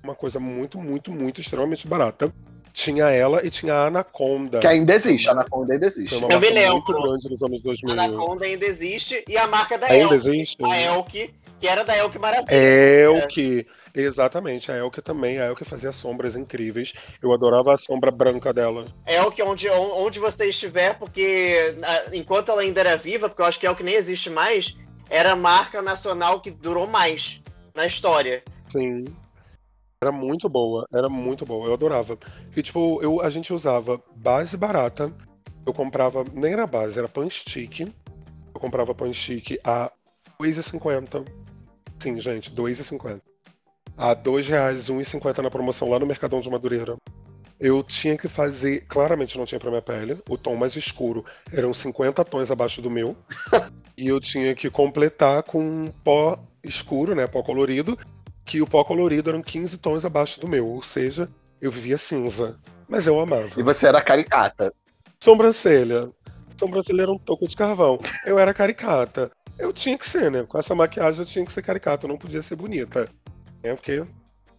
uma 0.06 0.16
coisa 0.16 0.40
muito, 0.40 0.80
muito, 0.80 1.12
muito 1.12 1.42
extremamente 1.42 1.88
barata. 1.88 2.32
Tinha 2.72 3.06
ela 3.10 3.46
e 3.46 3.50
tinha 3.50 3.74
a 3.74 3.88
Anaconda. 3.88 4.60
Que 4.60 4.68
ainda 4.68 4.94
existe, 4.94 5.30
a 5.30 5.32
Anaconda 5.32 5.74
ainda 5.74 5.88
existe. 5.88 6.10
Foi 6.10 6.18
uma 6.20 6.34
Eu 6.34 6.40
me 6.42 6.52
marca 6.52 6.72
muito 6.74 6.92
lembro. 6.92 7.10
grande 7.10 7.30
nos 7.30 7.42
anos 7.42 7.64
2000. 7.64 7.94
Anaconda 7.94 8.46
ainda 8.46 8.66
existe 8.66 9.24
e 9.28 9.38
a 9.38 9.48
marca 9.48 9.78
da 9.78 9.88
Ainda 9.88 10.04
Elk. 10.04 10.14
existe? 10.16 10.58
A 10.62 10.82
Elk, 10.82 11.34
que 11.60 11.68
era 11.68 11.84
da 11.86 11.98
Elk 11.98 12.20
Maravilha. 12.20 12.54
Elke, 12.54 13.66
exatamente, 13.96 14.70
a 14.72 14.76
Elke 14.76 15.02
também, 15.02 15.40
a 15.40 15.46
Elke 15.46 15.64
fazia 15.64 15.94
sombras 15.94 16.36
incríveis. 16.36 16.94
Eu 17.22 17.32
adorava 17.32 17.74
a 17.74 17.78
sombra 17.78 18.12
branca 18.12 18.54
dela. 18.54 18.88
Elk 19.08 19.42
onde, 19.44 19.70
onde 19.70 20.20
você 20.20 20.50
estiver, 20.50 21.00
porque 21.00 21.76
enquanto 22.12 22.52
ela 22.52 22.62
ainda 22.62 22.82
era 22.82 22.98
viva, 22.98 23.30
porque 23.30 23.42
eu 23.42 23.46
acho 23.46 23.58
que 23.58 23.66
Elk 23.66 23.82
nem 23.84 23.96
existe 23.96 24.30
mais, 24.30 24.76
era 25.10 25.32
a 25.32 25.36
marca 25.36 25.82
nacional 25.82 26.42
que 26.42 26.52
durou 26.52 26.86
mais 26.88 27.42
na 27.74 27.86
história. 27.86 28.44
Sim. 28.68 29.06
Era 30.06 30.12
muito 30.12 30.48
boa, 30.48 30.88
era 30.94 31.10
muito 31.10 31.48
boa, 31.48 31.68
eu 31.68 31.74
adorava. 31.74 32.16
E 32.56 32.62
tipo, 32.62 33.02
eu, 33.02 33.22
a 33.22 33.30
gente 33.32 33.52
usava 33.52 34.00
base 34.16 34.56
barata, 34.56 35.12
eu 35.66 35.74
comprava, 35.74 36.24
nem 36.32 36.54
era 36.54 36.68
base, 36.68 37.00
era 37.00 37.08
pan 37.08 37.28
stick. 37.28 37.80
Eu 37.80 38.62
comprava 38.62 38.94
pan 38.94 39.12
stick 39.12 39.58
a 39.64 39.92
R$ 40.40 40.48
2,50. 40.48 41.26
Sim, 41.98 42.20
gente, 42.20 42.52
R$ 42.52 42.56
2,50. 42.56 43.20
A 43.98 44.10
R$ 44.10 44.16
2,00, 44.18 44.52
R$ 44.52 45.04
1,50 45.04 45.40
na 45.40 45.50
promoção 45.50 45.90
lá 45.90 45.98
no 45.98 46.06
Mercadão 46.06 46.40
de 46.40 46.52
Madureira. 46.52 46.96
Eu 47.60 47.82
tinha 47.82 48.16
que 48.16 48.28
fazer, 48.28 48.86
claramente 48.86 49.40
não 49.40 49.46
tinha 49.46 49.60
pra 49.60 49.72
minha 49.72 49.82
pele, 49.82 50.22
o 50.30 50.38
tom 50.38 50.56
mais 50.56 50.76
escuro 50.76 51.26
eram 51.52 51.74
50 51.74 52.24
tons 52.26 52.52
abaixo 52.52 52.80
do 52.80 52.92
meu. 52.92 53.18
e 53.98 54.06
eu 54.06 54.20
tinha 54.20 54.54
que 54.54 54.70
completar 54.70 55.42
com 55.42 55.92
pó 56.04 56.38
escuro, 56.64 57.16
né, 57.16 57.26
pó 57.26 57.42
colorido, 57.42 57.98
que 58.46 58.62
o 58.62 58.68
pó 58.68 58.84
colorido 58.84 59.30
eram 59.30 59.42
15 59.42 59.78
tons 59.80 60.06
abaixo 60.06 60.40
do 60.40 60.48
meu, 60.48 60.68
ou 60.68 60.82
seja, 60.82 61.30
eu 61.60 61.72
vivia 61.72 61.98
cinza. 61.98 62.60
Mas 62.88 63.08
eu 63.08 63.20
amava. 63.20 63.50
E 63.58 63.64
você 63.64 63.88
era 63.88 64.02
caricata. 64.02 64.72
Sobrancelha. 65.20 66.12
Sobrancelha 66.58 67.02
era 67.02 67.12
um 67.12 67.18
toco 67.18 67.48
de 67.48 67.56
carvão. 67.56 68.00
Eu 68.26 68.38
era 68.38 68.54
caricata. 68.54 69.32
Eu 69.58 69.74
tinha 69.74 69.98
que 69.98 70.08
ser, 70.08 70.30
né? 70.30 70.44
Com 70.44 70.58
essa 70.60 70.76
maquiagem 70.76 71.22
eu 71.22 71.26
tinha 71.26 71.44
que 71.46 71.52
ser 71.52 71.64
caricata, 71.64 72.06
eu 72.06 72.10
não 72.10 72.18
podia 72.18 72.42
ser 72.44 72.56
bonita. 72.56 73.10
Né? 73.64 73.74
Porque 73.74 74.06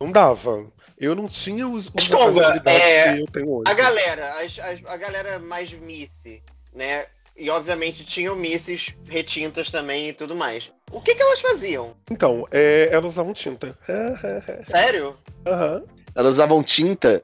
não 0.01 0.11
dava. 0.11 0.66
Eu 0.99 1.14
não 1.14 1.28
tinha 1.28 1.68
os, 1.68 1.89
habilidades 1.89 2.82
é, 2.82 3.14
que 3.14 3.20
eu 3.20 3.26
tenho 3.26 3.51
hoje. 3.51 3.70
A 3.70 3.74
galera, 3.74 4.30
as- 4.43 4.59
as- 4.59 4.82
a 4.87 4.97
galera 4.97 5.39
mais 5.39 5.72
Missy, 5.74 6.43
né? 6.74 7.07
E 7.37 7.51
obviamente 7.51 8.05
tinham 8.05 8.34
Misses 8.34 8.97
retintas 9.09 9.70
também 9.70 10.09
e 10.09 10.12
tudo 10.12 10.34
mais. 10.34 10.72
O 10.91 11.01
que 11.01 11.14
que 11.14 11.22
elas 11.22 11.41
faziam? 11.41 11.95
Então, 12.11 12.47
é, 12.51 12.89
elas 12.91 13.12
usavam 13.12 13.32
tinta. 13.32 13.76
Sério? 14.64 15.16
Aham. 15.47 15.82
Elas 16.14 16.37
usavam 16.37 16.62
tinta. 16.62 17.22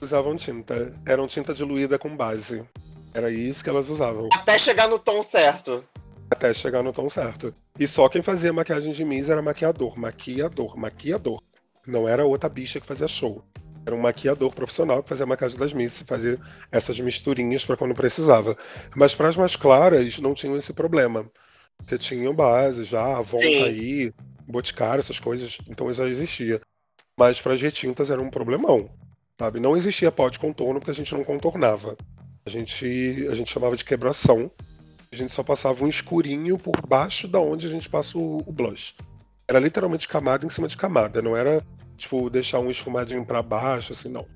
Usavam 0.00 0.36
tinta. 0.36 0.94
Eram 1.06 1.26
tinta 1.26 1.54
diluída 1.54 1.98
com 1.98 2.14
base. 2.14 2.62
Era 3.14 3.30
isso 3.30 3.64
que 3.64 3.70
elas 3.70 3.88
usavam. 3.88 4.28
Até 4.34 4.58
chegar 4.58 4.88
no 4.88 4.98
tom 4.98 5.22
certo. 5.22 5.84
Até 6.30 6.52
chegar 6.52 6.82
no 6.82 6.92
tom 6.92 7.08
certo. 7.08 7.54
E 7.78 7.88
só 7.88 8.08
quem 8.08 8.22
fazia 8.22 8.52
maquiagem 8.52 8.92
de 8.92 9.04
Miss 9.04 9.28
era 9.28 9.40
maquiador. 9.40 9.98
Maquiador, 9.98 10.76
maquiador. 10.76 11.40
Não 11.86 12.08
era 12.08 12.26
outra 12.26 12.48
bicha 12.48 12.80
que 12.80 12.86
fazia 12.86 13.08
show. 13.08 13.42
Era 13.86 13.94
um 13.94 14.00
maquiador 14.00 14.54
profissional 14.54 15.02
que 15.02 15.08
fazia 15.08 15.24
a 15.24 15.26
maquiagem 15.26 15.58
das 15.58 15.72
Miss 15.72 16.00
e 16.00 16.04
fazia 16.04 16.38
essas 16.72 16.98
misturinhas 16.98 17.64
para 17.64 17.76
quando 17.76 17.94
precisava. 17.94 18.56
Mas 18.96 19.14
para 19.14 19.28
as 19.28 19.36
mais 19.36 19.56
claras 19.56 20.18
não 20.18 20.34
tinham 20.34 20.56
esse 20.56 20.72
problema. 20.72 21.30
Porque 21.76 21.98
tinham 21.98 22.34
base 22.34 22.84
já, 22.84 23.18
Avon 23.18 23.36
tá 23.36 23.66
aí, 23.66 24.12
Boticário, 24.46 25.00
essas 25.00 25.18
coisas, 25.18 25.58
então 25.68 25.92
já 25.92 26.06
existia. 26.06 26.60
Mas 27.18 27.40
para 27.40 27.54
as 27.54 27.60
retintas 27.60 28.10
era 28.10 28.20
um 28.20 28.30
problemão. 28.30 28.88
Sabe? 29.38 29.60
Não 29.60 29.76
existia 29.76 30.12
pó 30.12 30.28
de 30.28 30.38
contorno 30.38 30.80
porque 30.80 30.92
a 30.92 30.94
gente 30.94 31.12
não 31.12 31.24
contornava. 31.24 31.96
A 32.46 32.50
gente, 32.50 33.26
a 33.30 33.34
gente 33.34 33.50
chamava 33.52 33.76
de 33.76 33.84
quebração. 33.84 34.50
A 35.12 35.16
gente 35.16 35.32
só 35.32 35.42
passava 35.42 35.84
um 35.84 35.88
escurinho 35.88 36.58
por 36.58 36.80
baixo 36.86 37.28
da 37.28 37.38
onde 37.38 37.66
a 37.66 37.70
gente 37.70 37.88
passa 37.88 38.16
o, 38.16 38.38
o 38.46 38.52
blush. 38.52 38.94
Era 39.46 39.58
literalmente 39.58 40.08
camada 40.08 40.46
em 40.46 40.50
cima 40.50 40.66
de 40.66 40.76
camada, 40.76 41.20
não 41.20 41.36
era 41.36 41.64
tipo 42.04 42.30
deixar 42.30 42.58
um 42.60 42.70
esfumadinho 42.70 43.24
pra 43.24 43.42
baixo, 43.42 43.92
assim, 43.92 44.08
não. 44.08 44.26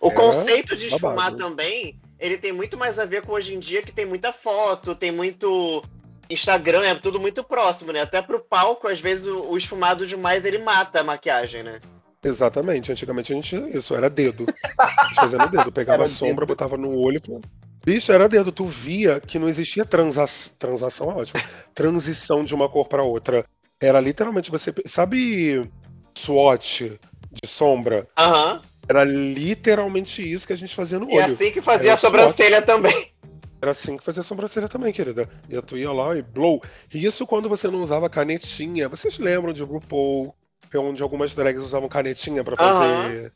O 0.00 0.08
É, 0.08 0.14
conceito 0.14 0.76
de 0.76 0.88
babado. 0.90 1.14
esfumar 1.20 1.34
também, 1.36 1.98
ele 2.18 2.36
tem 2.38 2.52
muito 2.52 2.76
mais 2.76 2.98
a 2.98 3.04
ver 3.04 3.22
com 3.22 3.32
hoje 3.32 3.54
em 3.54 3.58
dia 3.58 3.82
que 3.82 3.92
tem 3.92 4.04
muita 4.06 4.32
foto, 4.32 4.94
tem 4.94 5.10
muito 5.10 5.82
Instagram, 6.30 6.82
é 6.84 6.94
tudo 6.94 7.18
muito 7.18 7.42
próximo, 7.42 7.92
né? 7.92 8.00
Até 8.02 8.20
pro 8.22 8.40
palco, 8.40 8.86
às 8.88 9.00
vezes 9.00 9.26
o, 9.26 9.50
o 9.50 9.56
esfumado 9.56 10.06
demais 10.06 10.44
ele 10.44 10.58
mata 10.58 11.00
a 11.00 11.04
maquiagem, 11.04 11.62
né? 11.62 11.80
Exatamente. 12.22 12.90
Antigamente 12.92 13.32
a 13.32 13.36
gente 13.36 13.56
isso 13.76 13.94
era 13.94 14.10
dedo. 14.10 14.44
A 14.78 15.04
gente 15.06 15.14
fazia 15.16 15.38
no 15.38 15.48
dedo, 15.48 15.70
pegava 15.72 16.02
a 16.04 16.06
sombra, 16.06 16.44
dedo. 16.44 16.48
botava 16.48 16.76
no 16.76 16.94
olho. 16.96 17.18
e 17.22 17.26
falava- 17.26 17.44
Bicho, 17.84 18.12
era 18.12 18.28
dedo. 18.28 18.52
Tu 18.52 18.66
via 18.66 19.20
que 19.20 19.38
não 19.38 19.48
existia 19.48 19.84
transa... 19.86 20.26
transação, 20.58 21.10
é 21.12 21.14
ótimo. 21.14 21.40
Transição 21.74 22.44
de 22.44 22.54
uma 22.54 22.68
cor 22.68 22.86
pra 22.88 23.02
outra. 23.02 23.44
Era 23.80 23.98
literalmente 24.00 24.50
você. 24.50 24.74
Sabe 24.84 25.70
swatch 26.16 26.98
de 27.30 27.48
sombra? 27.48 28.08
Aham. 28.16 28.62
Era 28.88 29.04
literalmente 29.04 30.22
isso 30.22 30.46
que 30.46 30.52
a 30.52 30.56
gente 30.56 30.74
fazia 30.74 30.98
no 30.98 31.10
E 31.10 31.14
olho. 31.14 31.24
assim 31.26 31.50
que 31.52 31.60
fazia 31.60 31.88
Era 31.88 31.94
a 31.94 31.96
sobrancelha 31.96 32.62
também. 32.62 33.12
Era 33.60 33.72
assim 33.72 33.96
que 33.96 34.04
fazia 34.04 34.20
a 34.20 34.24
sobrancelha 34.24 34.68
também, 34.68 34.92
querida. 34.92 35.28
E 35.48 35.60
tu 35.60 35.76
ia 35.76 35.92
lá 35.92 36.16
e 36.16 36.22
blow. 36.22 36.62
E 36.92 37.04
isso 37.04 37.26
quando 37.26 37.48
você 37.48 37.68
não 37.68 37.82
usava 37.82 38.08
canetinha. 38.08 38.88
Vocês 38.88 39.18
lembram 39.18 39.52
de 39.52 39.62
RuPaul, 39.62 40.34
onde 40.76 41.02
algumas 41.02 41.34
drags 41.34 41.62
usavam 41.62 41.88
canetinha 41.88 42.42
pra 42.44 42.56
fazer, 42.56 43.32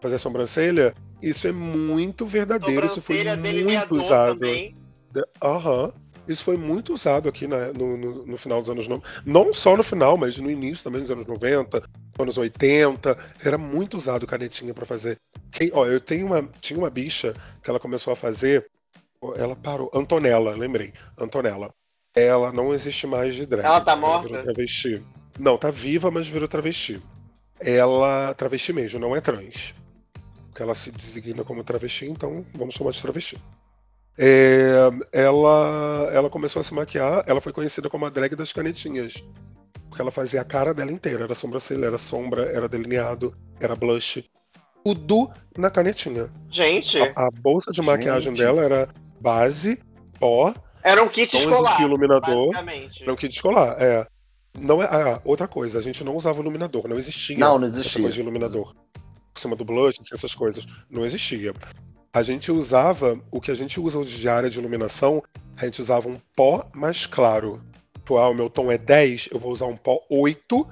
fazer 0.00 0.14
a 0.14 0.18
sobrancelha? 0.18 0.94
Isso 1.20 1.46
é 1.46 1.52
muito 1.52 2.24
verdadeiro. 2.24 2.86
Isso 2.86 3.02
foi 3.02 3.22
muito 3.24 3.96
usado. 3.96 4.38
também. 4.38 4.74
Aham. 5.42 5.92
Isso 6.28 6.44
foi 6.44 6.56
muito 6.56 6.92
usado 6.94 7.28
aqui 7.28 7.46
na- 7.46 7.72
no, 7.72 7.96
no- 7.96 8.26
no 8.26 8.36
final 8.38 8.60
dos 8.60 8.70
anos 8.70 8.86
90. 8.86 9.22
Não 9.26 9.52
só 9.52 9.76
no 9.76 9.82
final, 9.82 10.16
mas 10.16 10.36
no 10.36 10.50
início 10.50 10.84
também 10.84 11.00
dos 11.00 11.10
anos 11.10 11.26
90, 11.26 11.82
anos 12.18 12.38
80. 12.38 13.18
Era 13.44 13.58
muito 13.58 13.96
usado 13.96 14.26
canetinha 14.26 14.72
pra 14.72 14.86
fazer. 14.86 15.16
Quem, 15.50 15.70
ó, 15.72 15.86
eu 15.86 16.00
tenho 16.00 16.26
uma, 16.26 16.42
tinha 16.60 16.78
uma 16.78 16.90
bicha 16.90 17.34
que 17.62 17.68
ela 17.70 17.80
começou 17.80 18.12
a 18.12 18.16
fazer. 18.16 18.66
Ela 19.36 19.56
parou. 19.56 19.90
Antonella, 19.94 20.56
lembrei. 20.56 20.92
Antonella. 21.18 21.70
Ela 22.14 22.52
não 22.52 22.72
existe 22.74 23.06
mais 23.06 23.34
de 23.34 23.46
drag. 23.46 23.66
Ela 23.66 23.80
tá 23.80 23.94
morta? 23.96 24.42
travesti. 24.42 25.02
Não, 25.38 25.56
tá 25.58 25.70
viva, 25.70 26.10
mas 26.10 26.26
virou 26.26 26.48
travesti. 26.48 27.02
Ela. 27.58 28.34
Travesti 28.34 28.72
mesmo, 28.72 28.98
não 28.98 29.14
é 29.14 29.20
trans. 29.20 29.74
Porque 30.48 30.62
ela 30.62 30.74
se 30.74 30.90
designa 30.90 31.44
como 31.44 31.62
travesti, 31.62 32.06
então 32.06 32.44
vamos 32.54 32.74
chamar 32.74 32.90
de 32.92 33.00
travesti. 33.02 33.38
É, 34.18 34.90
ela, 35.12 36.10
ela 36.12 36.30
começou 36.30 36.60
a 36.60 36.62
se 36.62 36.74
maquiar, 36.74 37.24
ela 37.26 37.40
foi 37.40 37.52
conhecida 37.52 37.88
como 37.88 38.06
a 38.06 38.10
drag 38.10 38.34
das 38.36 38.52
canetinhas. 38.52 39.14
Porque 39.88 40.02
ela 40.02 40.10
fazia 40.10 40.40
a 40.40 40.44
cara 40.44 40.72
dela 40.72 40.92
inteira. 40.92 41.24
Era 41.24 41.34
sobrancelha, 41.34 41.86
era 41.86 41.98
sombra, 41.98 42.44
era 42.52 42.68
delineado, 42.68 43.34
era 43.58 43.74
blush. 43.74 44.24
Tudo 44.84 45.30
na 45.58 45.70
canetinha. 45.70 46.30
Gente, 46.48 46.98
A, 47.00 47.26
a 47.26 47.30
bolsa 47.30 47.72
de 47.72 47.82
maquiagem 47.82 48.30
Gente. 48.30 48.38
dela 48.38 48.62
era 48.62 48.88
base, 49.20 49.82
pó, 50.18 50.54
era 50.82 51.02
um 51.02 51.08
kit 51.08 51.36
escolar, 51.36 51.76
de 51.76 51.82
iluminador. 51.82 52.46
basicamente. 52.46 53.02
Era 53.02 53.12
um 53.12 53.16
kit 53.16 53.34
escolar, 53.34 53.76
é. 53.78 54.06
Não 54.58 54.82
é, 54.82 54.86
ah, 54.86 55.20
outra 55.24 55.46
coisa, 55.46 55.78
a 55.78 55.82
gente 55.82 56.02
não 56.02 56.16
usava 56.16 56.40
iluminador, 56.40 56.88
não 56.88 56.98
existia. 56.98 57.38
Não, 57.38 57.58
não 57.58 57.68
essa 57.68 57.80
existia. 57.80 58.00
coisa 58.00 58.14
de 58.14 58.20
iluminador. 58.20 58.74
Por 59.32 59.40
cima 59.40 59.54
do 59.54 59.64
blush, 59.64 60.00
essas 60.12 60.34
coisas. 60.34 60.66
Não 60.88 61.04
existia. 61.04 61.54
A 62.12 62.22
gente 62.22 62.50
usava, 62.50 63.18
o 63.30 63.40
que 63.40 63.50
a 63.50 63.54
gente 63.54 63.78
usa 63.78 63.98
hoje 63.98 64.16
de 64.18 64.28
área 64.28 64.50
de 64.50 64.58
iluminação, 64.58 65.22
a 65.56 65.64
gente 65.64 65.80
usava 65.80 66.08
um 66.08 66.16
pó 66.34 66.66
mais 66.74 67.06
claro. 67.06 67.60
Tipo, 67.94 68.18
ah, 68.18 68.28
o 68.28 68.34
meu 68.34 68.50
tom 68.50 68.70
é 68.70 68.76
10, 68.76 69.28
eu 69.32 69.38
vou 69.38 69.52
usar 69.52 69.66
um 69.66 69.76
pó 69.76 70.00
8 70.10 70.66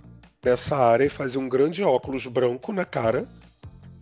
nessa 0.44 0.76
área 0.76 1.04
e 1.04 1.08
fazia 1.08 1.40
um 1.40 1.48
grande 1.48 1.82
óculos 1.84 2.26
branco 2.26 2.72
na 2.72 2.84
cara. 2.84 3.26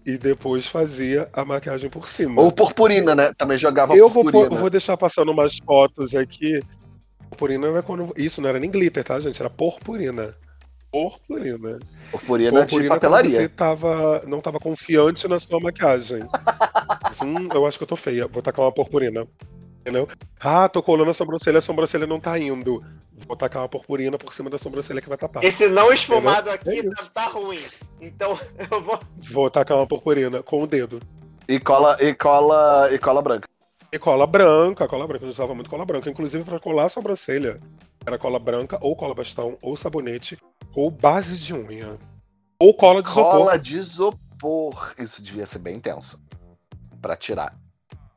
E 0.07 0.17
depois 0.17 0.67
fazia 0.67 1.29
a 1.33 1.45
maquiagem 1.45 1.91
por 1.91 2.09
cima. 2.09 2.41
Ou 2.41 2.51
purpurina, 2.53 3.15
né? 3.15 3.33
Também 3.37 3.59
jogava 3.59 3.95
Eu 3.95 4.09
vou, 4.09 4.23
purpurina. 4.23 4.49
pôr- 4.49 4.57
eu 4.57 4.61
vou 4.61 4.71
deixar 4.71 4.97
passando 4.97 5.33
umas 5.33 5.59
fotos 5.59 6.15
aqui. 6.15 6.63
Purpurina 7.29 7.67
era 7.67 7.83
quando. 7.83 8.15
Isso 8.17 8.41
não 8.41 8.49
era 8.49 8.61
nem 8.61 8.71
glitter, 8.71 9.03
tá, 9.03 9.19
gente? 9.19 9.41
Era 9.43 9.51
purpurina. 9.51 10.35
Purpurina. 10.93 11.81
Purpurina, 12.13 12.51
de 12.51 12.57
Purpurina 12.67 12.89
quando 12.91 13.01
papelaria. 13.01 13.31
você 13.31 13.49
tava, 13.49 14.23
não 14.29 14.41
tava 14.41 14.61
confiante 14.61 15.27
na 15.27 15.39
sua 15.41 15.59
maquiagem. 15.61 16.21
hum, 17.23 17.49
eu 17.55 17.67
acho 17.67 17.79
que 17.79 17.85
eu 17.85 17.89
tô 17.89 17.97
feia. 17.97 18.27
Vou 18.27 18.43
tacar 18.43 18.65
uma 18.65 18.73
purpurina. 18.73 19.27
Entendeu? 19.81 20.09
Ah, 20.41 20.69
tô 20.69 20.83
colando 20.83 21.13
a 21.13 21.15
sobrancelha, 21.15 21.59
a 21.59 21.63
sobrancelha 21.63 22.09
não 22.09 22.19
tá 22.19 22.37
indo. 22.37 22.85
Vou 23.13 23.37
tacar 23.37 23.63
uma 23.63 23.69
purpurina 23.69 24.19
por 24.19 24.33
cima 24.33 24.51
da 24.51 24.59
sobrancelha 24.59 25.01
que 25.01 25.09
vai 25.09 25.17
tapar. 25.17 25.45
Esse 25.45 25.69
não 25.69 25.93
esfumado 25.93 26.51
É 26.51 26.55
aqui 26.55 26.83
tá, 26.83 26.91
isso. 27.01 27.11
tá 27.13 27.27
ruim. 27.27 27.63
Então 28.01 28.37
eu 28.71 28.83
vou. 28.83 28.99
Vou 29.31 29.49
tacar 29.49 29.77
uma 29.77 29.87
purpurina 29.87 30.43
com 30.43 30.63
o 30.63 30.67
dedo. 30.67 31.01
E 31.49 31.61
cola, 31.61 31.97
e 32.03 32.13
cola, 32.13 32.93
e 32.93 32.99
cola 32.99 33.23
branca. 33.23 33.49
E 33.93 33.99
cola 33.99 34.27
branca, 34.27 34.89
cola 34.89 35.07
branca, 35.07 35.25
eu 35.25 35.29
usava 35.29 35.55
muito 35.55 35.71
cola 35.71 35.87
branca, 35.87 36.11
inclusive 36.11 36.43
pra 36.43 36.59
colar 36.59 36.87
a 36.87 36.89
sobrancelha. 36.89 37.61
Era 38.05 38.19
cola 38.19 38.41
branca, 38.41 38.79
ou 38.81 38.97
cola 38.97 39.15
bastão, 39.15 39.57
ou 39.63 39.77
sabonete, 39.77 40.37
ou 40.75 40.91
base 40.91 41.39
de 41.39 41.55
unha. 41.55 41.97
Ou 42.59 42.75
cola 42.75 43.01
de 43.01 43.09
isopor. 43.09 43.31
Cola 43.31 43.57
de 43.57 43.79
isopor. 43.79 44.95
Isso 44.99 45.23
devia 45.23 45.47
ser 45.47 45.61
bem 45.61 45.77
intenso. 45.77 46.21
Pra 47.07 47.15
tirar. 47.15 47.55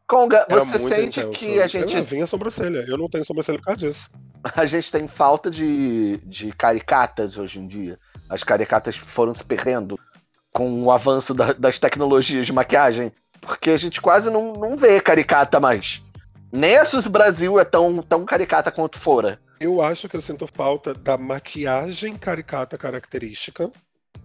Conga, 0.07 0.47
Era 0.49 0.65
você 0.65 0.79
sente 0.79 1.19
intenso. 1.19 1.29
que 1.37 1.59
a 1.59 1.65
Eu 1.65 1.69
gente, 1.69 2.01
vinha 2.01 2.23
a 2.23 2.27
sobrancelha. 2.27 2.83
Eu 2.87 2.97
não 2.97 3.07
tenho 3.07 3.23
sobrancelha 3.23 3.59
por 3.59 3.65
causa 3.65 3.85
disso. 3.85 4.09
a 4.43 4.65
gente 4.65 4.91
tem 4.91 5.07
falta 5.07 5.51
de, 5.51 6.17
de 6.25 6.51
caricatas 6.53 7.37
hoje 7.37 7.59
em 7.59 7.67
dia? 7.67 7.99
As 8.27 8.43
caricatas 8.43 8.95
foram 8.97 9.31
se 9.31 9.43
perdendo 9.43 9.99
com 10.51 10.81
o 10.83 10.91
avanço 10.91 11.35
da- 11.35 11.53
das 11.53 11.77
tecnologias 11.77 12.47
de 12.47 12.51
maquiagem? 12.51 13.11
Porque 13.39 13.69
a 13.69 13.77
gente 13.77 14.01
quase 14.01 14.31
não, 14.31 14.53
não 14.53 14.75
vê 14.75 14.99
caricata 14.99 15.59
mais. 15.59 16.01
Nem 16.51 16.77
a 16.77 16.85
Suzy 16.85 17.09
Brasil 17.09 17.59
é 17.59 17.63
tão, 17.63 18.01
tão 18.01 18.25
caricata 18.25 18.71
quanto 18.71 18.97
fora. 18.97 19.39
Eu 19.59 19.83
acho 19.83 20.09
que 20.09 20.15
eu 20.17 20.21
sinto 20.21 20.47
falta 20.47 20.95
da 20.95 21.15
maquiagem 21.15 22.15
caricata 22.15 22.75
característica. 22.75 23.69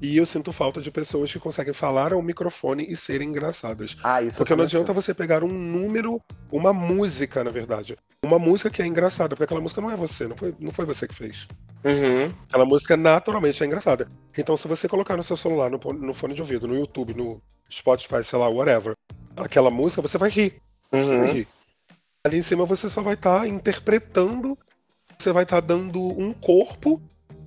E 0.01 0.17
eu 0.17 0.27
sinto 0.27 0.53
falta 0.53 0.81
de 0.81 0.91
pessoas 0.91 1.33
que 1.33 1.39
conseguem 1.39 1.73
falar 1.73 2.13
ao 2.13 2.21
microfone 2.21 2.85
e 2.89 2.97
serem 2.97 3.29
engraçadas. 3.29 3.97
Ah, 4.03 4.23
isso 4.23 4.37
Porque 4.37 4.55
não 4.55 4.65
adianta 4.65 4.93
você 4.93 5.15
pegar 5.15 5.45
um 5.45 5.49
número, 5.49 6.21
uma 6.51 6.73
música, 6.73 7.43
na 7.45 7.51
verdade. 7.51 7.97
Uma 8.25 8.39
música 8.39 8.71
que 8.71 8.83
é 8.83 8.87
engraçada, 8.87 9.31
porque 9.31 9.45
aquela 9.45 9.61
música 9.61 9.81
não 9.81 9.91
é 9.91 9.97
você, 9.97 10.27
não 10.27 10.37
foi, 10.37 10.55
não 10.59 10.73
foi 10.73 10.85
você 10.85 11.07
que 11.07 11.15
fez. 11.15 11.47
Uhum. 11.85 12.33
Aquela 12.49 12.67
música 12.67 12.97
naturalmente 12.97 13.63
é 13.63 13.67
engraçada. 13.67 14.11
Então, 14.37 14.57
se 14.57 14.67
você 14.67 14.89
colocar 14.89 15.17
no 15.17 15.23
seu 15.23 15.37
celular, 15.37 15.71
no, 15.71 15.79
no 15.79 16.15
fone 16.15 16.35
de 16.35 16.41
ouvido, 16.43 16.67
no 16.67 16.75
YouTube, 16.75 17.15
no 17.15 17.41
Spotify, 17.71 18.23
sei 18.25 18.39
lá, 18.39 18.49
whatever, 18.49 18.95
aquela 19.37 19.71
música, 19.71 20.03
você 20.03 20.19
vai 20.19 20.31
rir. 20.31 20.61
Você 20.91 21.17
vai 21.17 21.27
Uhum. 21.27 21.33
rir. 21.33 21.49
Ali 22.27 22.39
em 22.39 22.43
cima 22.43 22.65
você 22.65 22.89
só 22.89 23.03
vai 23.03 23.15
estar 23.15 23.47
interpretando, 23.47 24.59
você 25.19 25.33
vai 25.33 25.43
estar 25.43 25.61
dando 25.61 26.01
um 26.01 26.33
corpo 26.33 27.01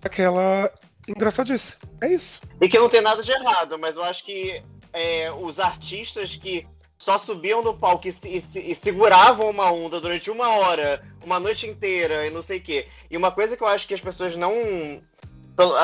àquela 0.03 0.71
engraçadice. 1.07 1.77
É 2.01 2.09
isso. 2.13 2.41
E 2.61 2.67
que 2.67 2.77
não 2.79 2.89
tem 2.89 3.01
nada 3.01 3.23
de 3.23 3.31
errado, 3.31 3.77
mas 3.79 3.95
eu 3.95 4.03
acho 4.03 4.23
que 4.25 4.63
é, 4.93 5.31
os 5.31 5.59
artistas 5.59 6.35
que 6.35 6.67
só 6.97 7.17
subiam 7.17 7.61
no 7.63 7.77
palco 7.77 8.07
e, 8.07 8.11
e 8.25 8.71
e 8.71 8.75
seguravam 8.75 9.49
uma 9.49 9.71
onda 9.71 10.01
durante 10.01 10.31
uma 10.31 10.49
hora, 10.49 11.03
uma 11.23 11.39
noite 11.39 11.67
inteira 11.67 12.25
e 12.25 12.29
não 12.31 12.41
sei 12.41 12.57
o 12.57 12.61
quê. 12.61 12.87
E 13.09 13.15
uma 13.15 13.31
coisa 13.31 13.55
que 13.55 13.63
eu 13.63 13.67
acho 13.67 13.87
que 13.87 13.93
as 13.93 14.01
pessoas 14.01 14.35
não. 14.35 14.51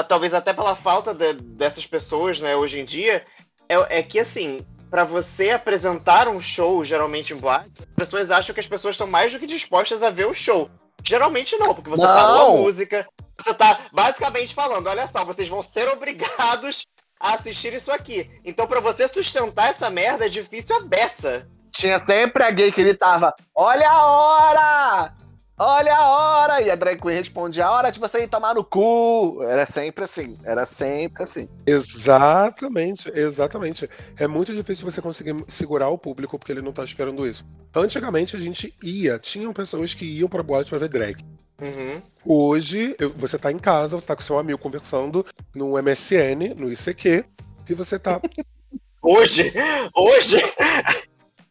Talvez 0.07 0.34
até 0.34 0.53
pela 0.53 0.76
falta 0.76 1.13
de- 1.13 1.34
dessas 1.34 1.86
pessoas, 1.86 2.39
né, 2.39 2.55
hoje 2.55 2.80
em 2.80 2.86
dia, 2.86 3.26
é, 3.69 3.99
é 3.99 4.03
que 4.03 4.19
assim. 4.19 4.65
Pra 4.89 5.03
você 5.03 5.49
apresentar 5.49 6.28
um 6.28 6.39
show, 6.39 6.84
geralmente 6.84 7.34
em 7.34 7.38
boate, 7.38 7.71
as 7.82 7.95
pessoas 7.95 8.30
acham 8.30 8.53
que 8.53 8.59
as 8.59 8.67
pessoas 8.67 8.93
estão 8.93 9.07
mais 9.07 9.34
do 9.34 9.39
que 9.39 9.47
dispostas 9.47 10.03
a 10.03 10.11
ver 10.11 10.28
o 10.28 10.36
show. 10.36 10.69
Geralmente 11.06 11.58
não, 11.58 11.74
porque 11.74 11.89
você 11.89 12.06
Não. 12.06 12.16
parou 12.16 12.41
a 12.41 12.58
música, 12.58 13.06
você 13.39 13.54
tá 13.54 13.80
basicamente 13.91 14.56
falando, 14.56 14.88
olha 14.88 15.06
só, 15.08 15.26
vocês 15.26 15.47
vão 15.49 15.62
ser 15.62 15.88
obrigados 15.89 16.86
a 17.20 17.34
assistir 17.34 17.74
isso 17.74 17.91
aqui. 17.91 18.30
Então, 18.45 18.68
pra 18.68 18.80
você 18.80 19.08
sustentar 19.08 19.70
essa 19.70 19.89
merda, 19.89 20.26
é 20.26 20.30
difícil 20.30 20.76
a 20.76 20.82
beça. 20.82 21.47
Tinha 21.72 21.97
sempre 21.99 22.43
a 22.43 22.51
gay 22.51 22.72
que 22.72 22.84
gritava: 22.84 23.34
Olha 23.56 23.89
a 23.89 24.06
hora! 24.06 25.14
Olha 25.58 25.95
a 25.95 26.10
hora! 26.10 26.62
E 26.62 26.70
a 26.70 26.76
drag 26.76 27.01
queen 27.01 27.16
respondia: 27.16 27.66
A 27.66 27.72
hora 27.72 27.91
de 27.91 27.99
você 27.99 28.24
ir 28.24 28.28
tomar 28.28 28.54
no 28.54 28.64
cu! 28.64 29.41
Era 29.43 29.66
sempre 29.66 30.04
assim, 30.04 30.38
era 30.43 30.66
sempre 30.66 31.24
assim. 31.24 31.49
Exatamente, 31.66 33.12
exatamente. 33.16 33.89
É 34.18 34.28
muito 34.28 34.54
difícil 34.54 34.89
você 34.89 35.01
conseguir 35.01 35.36
segurar 35.47 35.89
o 35.89 35.97
público 35.97 36.38
porque 36.38 36.51
ele 36.51 36.62
não 36.62 36.72
tá 36.72 36.84
esperando 36.84 37.28
isso. 37.28 37.43
Antigamente 37.76 38.36
a 38.36 38.39
gente 38.39 38.74
ia, 38.84 39.17
tinham 39.17 39.51
pessoas 39.53 39.93
que 39.93 40.05
iam 40.05 40.30
pra 40.30 40.43
boate 40.43 40.69
pra 40.69 40.80
ver 40.80 40.89
drag. 40.89 41.17
Uhum. 41.61 42.01
Hoje, 42.26 42.95
você 43.17 43.38
tá 43.38 43.51
em 43.51 43.57
casa, 43.57 43.99
você 43.99 44.05
tá 44.05 44.15
com 44.15 44.21
seu 44.21 44.38
amigo 44.38 44.59
conversando 44.59 45.26
no 45.55 45.78
MSN, 45.82 46.53
no 46.57 46.71
ICQ, 46.71 47.24
e 47.69 47.74
você 47.74 47.97
tá. 47.97 48.19
Hoje, 49.05 49.51
hoje, 49.93 50.38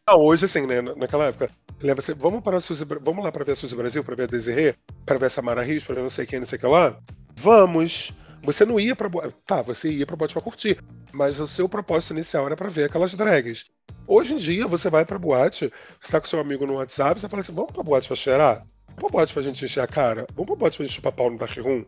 Não, 0.07 0.19
hoje 0.19 0.45
assim, 0.45 0.65
né? 0.65 0.81
na- 0.81 0.95
Naquela 0.95 1.27
época. 1.27 1.51
Lembra 1.79 2.01
você, 2.01 2.11
vamos 2.15 2.41
para 2.41 2.57
a 2.57 2.59
Suzy, 2.59 2.83
vamos 3.01 3.23
lá 3.23 3.31
pra 3.31 3.43
ver 3.43 3.51
a 3.51 3.55
Suzy 3.55 3.75
Brasil, 3.75 4.03
pra 4.03 4.15
ver 4.15 4.23
a 4.23 4.25
Desirê, 4.25 4.73
pra 5.05 5.19
ver 5.19 5.27
a 5.27 5.29
Samara 5.29 5.61
Rios, 5.61 5.83
pra 5.83 5.93
ver 5.93 6.01
não 6.01 6.09
sei 6.09 6.25
quem, 6.25 6.39
não 6.39 6.47
sei 6.47 6.57
o 6.57 6.59
que 6.61 6.65
lá? 6.65 6.97
Vamos! 7.35 8.11
Você 8.43 8.65
não 8.65 8.77
ia 8.77 8.95
pra 8.95 9.07
boate. 9.07 9.33
Tá, 9.45 9.61
você 9.61 9.89
ia 9.89 10.05
pra 10.05 10.17
boate 10.17 10.33
pra 10.33 10.41
curtir. 10.41 10.77
Mas 11.13 11.39
o 11.39 11.47
seu 11.47 11.69
propósito 11.69 12.13
inicial 12.13 12.45
era 12.45 12.57
pra 12.57 12.69
ver 12.69 12.85
aquelas 12.85 13.13
drags. 13.13 13.65
Hoje 14.05 14.33
em 14.33 14.37
dia, 14.37 14.67
você 14.67 14.89
vai 14.89 15.05
pra 15.05 15.17
boate, 15.17 15.71
você 16.01 16.11
tá 16.11 16.19
com 16.19 16.27
seu 16.27 16.39
amigo 16.39 16.67
no 16.67 16.73
WhatsApp, 16.73 17.19
você 17.19 17.29
fala 17.29 17.39
assim: 17.39 17.53
vamos 17.53 17.71
pra 17.71 17.81
boate 17.81 18.07
pra 18.07 18.17
cheirar? 18.17 18.67
Vamos 18.87 19.11
pra 19.11 19.19
boate 19.19 19.33
pra 19.33 19.41
gente 19.41 19.63
encher 19.63 19.79
a 19.79 19.87
cara? 19.87 20.27
Vamos 20.35 20.47
pra 20.47 20.55
boate 20.55 20.77
pra 20.77 20.85
gente 20.85 20.95
chupar 20.95 21.13
pau 21.13 21.31
no 21.31 21.37
Dark 21.37 21.57
Room? 21.57 21.85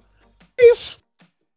Isso. 0.57 1.03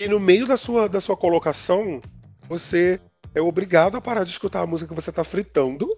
E 0.01 0.09
no 0.09 0.19
meio 0.19 0.47
da 0.47 0.57
sua, 0.57 0.89
da 0.89 1.01
sua 1.01 1.17
colocação, 1.17 2.01
você 2.49 3.01
é 3.35 3.41
obrigado 3.41 3.97
a 3.97 4.01
parar 4.01 4.25
de 4.25 4.31
escutar 4.31 4.63
a 4.63 4.67
música 4.67 4.89
que 4.89 5.01
você 5.01 5.13
tá 5.13 5.23
fritando, 5.23 5.89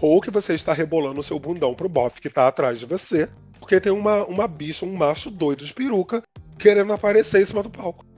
ou 0.00 0.20
que 0.20 0.30
você 0.30 0.54
está 0.54 0.72
rebolando 0.72 1.20
o 1.20 1.22
seu 1.22 1.38
bundão 1.38 1.74
pro 1.74 1.88
bofe 1.88 2.20
que 2.20 2.30
tá 2.30 2.48
atrás 2.48 2.80
de 2.80 2.86
você, 2.86 3.28
porque 3.58 3.80
tem 3.80 3.92
uma, 3.92 4.24
uma 4.24 4.48
bicha, 4.48 4.84
um 4.84 4.96
macho 4.96 5.30
doido 5.30 5.64
de 5.64 5.74
peruca, 5.74 6.22
querendo 6.58 6.92
aparecer 6.92 7.42
em 7.42 7.46
cima 7.46 7.62
do 7.62 7.70
palco. 7.70 8.09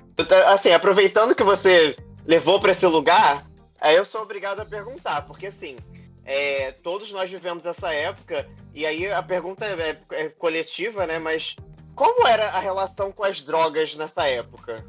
Assim, 0.48 0.70
aproveitando 0.72 1.34
que 1.34 1.42
você 1.42 1.96
levou 2.26 2.60
pra 2.60 2.72
esse 2.72 2.86
lugar, 2.86 3.46
aí 3.80 3.96
eu 3.96 4.04
sou 4.04 4.22
obrigado 4.22 4.60
a 4.60 4.64
perguntar, 4.64 5.22
porque 5.22 5.46
assim, 5.46 5.76
é, 6.24 6.72
todos 6.72 7.12
nós 7.12 7.30
vivemos 7.30 7.66
essa 7.66 7.92
época, 7.92 8.48
e 8.74 8.86
aí 8.86 9.10
a 9.10 9.22
pergunta 9.22 9.66
é, 9.66 10.00
é 10.12 10.28
coletiva, 10.28 11.06
né? 11.06 11.18
Mas 11.18 11.56
como 11.94 12.26
era 12.26 12.48
a 12.50 12.60
relação 12.60 13.12
com 13.12 13.24
as 13.24 13.42
drogas 13.42 13.96
nessa 13.96 14.26
época? 14.26 14.84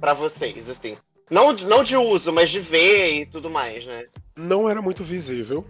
Pra 0.00 0.14
vocês, 0.14 0.68
assim. 0.70 0.96
Não, 1.30 1.52
não 1.52 1.82
de 1.82 1.96
uso, 1.96 2.32
mas 2.32 2.50
de 2.50 2.60
ver 2.60 3.20
e 3.20 3.26
tudo 3.26 3.50
mais, 3.50 3.86
né? 3.86 4.06
Não 4.36 4.68
era 4.68 4.80
muito 4.80 5.04
visível. 5.04 5.66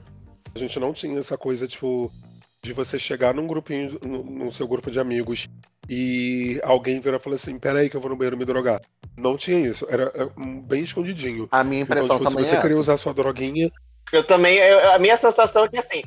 A 0.54 0.58
gente 0.58 0.78
não 0.78 0.92
tinha 0.92 1.18
essa 1.18 1.36
coisa, 1.36 1.66
tipo, 1.66 2.10
de 2.62 2.72
você 2.72 2.98
chegar 2.98 3.34
num 3.34 3.46
grupinho, 3.46 3.98
no, 4.02 4.22
no 4.22 4.52
seu 4.52 4.66
grupo 4.66 4.90
de 4.90 5.00
amigos, 5.00 5.48
e 5.92 6.60
alguém 6.62 7.00
virar 7.00 7.16
e 7.16 7.20
falar 7.20 7.34
assim, 7.34 7.58
peraí 7.58 7.90
que 7.90 7.96
eu 7.96 8.00
vou 8.00 8.10
no 8.10 8.16
banheiro 8.16 8.36
me 8.36 8.44
drogar. 8.44 8.80
Não 9.16 9.36
tinha 9.36 9.58
isso, 9.58 9.84
era 9.90 10.04
é, 10.14 10.40
um, 10.40 10.60
bem 10.60 10.84
escondidinho. 10.84 11.48
A 11.50 11.64
minha 11.64 11.82
Então, 11.82 11.96
impressão 11.96 12.16
tipo, 12.16 12.30
se 12.30 12.36
também 12.36 12.48
você 12.48 12.54
é 12.54 12.60
queria 12.60 12.74
essa. 12.74 12.80
usar 12.80 12.96
sua 12.96 13.12
droguinha, 13.12 13.68
Eu 14.12 14.22
também. 14.22 14.56
eu- 14.56 14.92
a 14.92 14.98
minha 15.00 15.16
sensação 15.16 15.64
é 15.64 15.68
que 15.68 15.76
assim, 15.78 16.04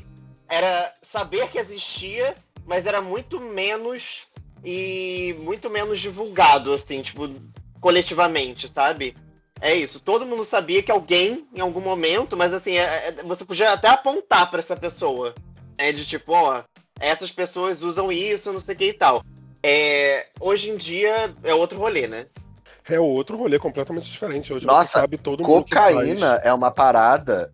era 0.48 0.94
saber 1.02 1.50
que 1.50 1.58
existia, 1.58 2.34
mas 2.66 2.88
era 2.88 3.02
muito 3.02 3.42
menos 3.42 4.22
e 4.64 5.36
muito 5.40 5.70
menos 5.70 6.00
divulgado, 6.00 6.72
assim, 6.72 7.02
tipo, 7.02 7.30
coletivamente, 7.82 8.70
sabe? 8.70 9.16
É 9.60 9.76
isso. 9.76 10.00
Todo 10.00 10.26
mundo 10.26 10.46
sabia 10.46 10.82
que 10.82 10.92
alguém, 10.92 11.46
em 11.54 11.60
algum 11.60 11.82
momento, 11.82 12.38
mas 12.38 12.54
assim, 12.54 12.78
é- 12.78 13.10
é- 13.10 13.24
você 13.24 13.44
podia 13.44 13.72
até 13.72 13.90
apontar 13.90 14.50
pra 14.50 14.60
essa 14.60 14.76
pessoa. 14.78 15.36
É 15.78 15.92
de 15.92 16.06
tipo, 16.06 16.32
ó, 16.32 16.64
essas 17.00 17.32
pessoas 17.32 17.82
usam 17.82 18.10
isso, 18.12 18.54
não 18.54 18.60
sei 18.62 18.76
o 18.76 18.78
que 18.78 18.86
e 18.86 18.94
tal. 18.94 19.22
É, 19.64 20.28
hoje 20.40 20.70
em 20.70 20.78
dia 20.78 21.34
é 21.44 21.54
outro 21.54 21.80
rolê, 21.80 22.08
né? 22.08 22.28
É 22.90 23.00
outro 23.00 23.38
rolê 23.38 23.58
completamente 23.58 24.12
diferente. 24.12 24.52
Hoje 24.54 24.66
Nossa, 24.68 24.86
você 24.86 25.00
sabe 25.00 25.18
todo 25.18 25.44
mundo 25.44 25.64
que 25.64 25.74
faz. 25.74 25.96
Cocaína 25.96 26.42
é 26.44 26.54
uma 26.54 26.70
parada 26.70 27.52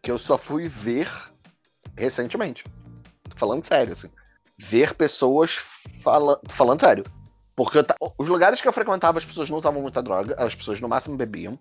que 0.00 0.10
eu 0.10 0.18
só 0.18 0.38
fui 0.38 0.66
ver 0.66 1.10
recentemente. 1.96 2.64
Tô 3.28 3.36
falando 3.36 3.64
sério, 3.66 3.92
assim. 3.92 4.08
Ver 4.58 4.94
pessoas 4.94 5.58
fala... 6.02 6.40
falando 6.48 6.80
sério. 6.80 7.04
Porque 7.54 7.78
eu 7.78 7.84
ta- 7.84 7.96
os 8.16 8.28
lugares 8.28 8.62
que 8.62 8.66
eu 8.66 8.72
frequentava, 8.72 9.18
as 9.18 9.24
pessoas 9.26 9.50
não 9.50 9.58
usavam 9.58 9.82
muita 9.82 10.02
droga, 10.02 10.34
as 10.38 10.54
pessoas 10.54 10.80
no 10.80 10.88
máximo 10.88 11.16
bebiam. 11.16 11.58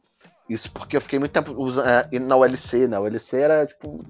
Isso 0.50 0.72
porque 0.72 0.96
eu 0.96 1.02
fiquei 1.02 1.20
muito 1.20 1.32
tempo 1.34 1.52
usa- 1.54 2.10
é, 2.12 2.16
indo 2.16 2.26
na 2.28 2.38
ULC, 2.38 2.88
né? 2.88 2.96
A 2.96 3.02
ULC 3.02 3.38
era 3.38 3.66
tipo 3.66 4.06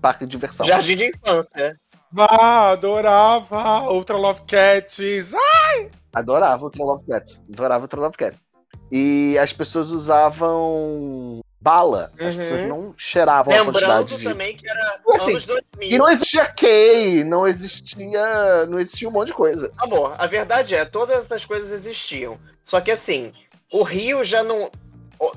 parque 0.00 0.24
de 0.24 0.30
diversão. 0.30 0.64
Jardim 0.64 0.96
de 0.96 1.08
infância. 1.08 1.78
Vá, 2.12 2.70
adorava! 2.72 3.82
Ultra 3.90 4.16
Love 4.16 4.42
Cats! 4.42 4.98
Ah, 5.34 5.84
Adorava 6.12 6.68
Troll 6.70 6.88
Love 6.88 7.06
Cats. 7.06 7.40
Adorava 7.52 7.86
Troll 7.86 8.04
Love 8.04 8.16
Cats. 8.16 8.38
E 8.90 9.38
as 9.38 9.52
pessoas 9.52 9.90
usavam 9.90 11.40
bala. 11.60 12.10
As 12.18 12.34
Uhum. 12.34 12.40
pessoas 12.40 12.64
não 12.64 12.94
cheiravam 12.96 13.52
a 13.52 13.56
Lembrando 13.56 13.72
quantidade 13.74 14.16
de... 14.16 14.24
também 14.24 14.56
que 14.56 14.68
era 14.68 15.00
Assim, 15.14 15.30
anos 15.30 15.46
2000. 15.46 15.90
E 15.90 15.98
não 15.98 16.08
existia 16.10 16.46
Kay, 16.46 17.22
não 17.24 17.46
existia. 17.46 18.66
Não 18.66 18.78
existia 18.80 19.08
um 19.08 19.12
monte 19.12 19.28
de 19.28 19.34
coisa. 19.34 19.72
Amor, 19.78 20.14
a 20.18 20.26
verdade 20.26 20.74
é, 20.74 20.84
todas 20.84 21.16
essas 21.20 21.44
coisas 21.44 21.70
existiam. 21.70 22.38
Só 22.64 22.80
que 22.80 22.90
assim, 22.90 23.32
o 23.72 23.82
Rio 23.84 24.24
já 24.24 24.42
não, 24.42 24.68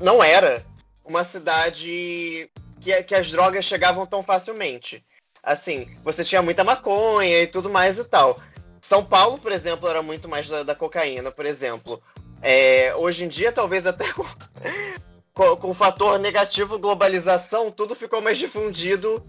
não 0.01 0.23
era 0.23 0.65
uma 1.05 1.23
cidade 1.23 2.49
que, 2.81 3.03
que 3.03 3.13
as 3.13 3.29
drogas 3.29 3.65
chegavam 3.65 4.07
tão 4.07 4.23
facilmente. 4.23 5.03
Assim, 5.43 5.87
você 6.03 6.23
tinha 6.23 6.41
muita 6.41 6.63
maconha 6.63 7.41
e 7.41 7.47
tudo 7.47 7.69
mais 7.69 7.99
e 7.99 8.05
tal. 8.05 8.39
São 8.79 9.03
Paulo, 9.03 9.37
por 9.37 9.51
exemplo, 9.51 9.89
era 9.89 10.01
muito 10.01 10.29
mais 10.29 10.47
da, 10.47 10.63
da 10.63 10.73
cocaína, 10.73 11.31
por 11.31 11.45
exemplo. 11.45 12.01
É, 12.41 12.95
hoje 12.95 13.25
em 13.25 13.27
dia, 13.27 13.51
talvez 13.51 13.85
até 13.85 14.05
com, 15.33 15.55
com, 15.57 15.69
o 15.69 15.73
fator 15.73 16.17
negativo 16.17 16.79
globalização, 16.79 17.71
tudo 17.71 17.95
ficou 17.95 18.21
mais 18.21 18.37
difundido 18.37 19.25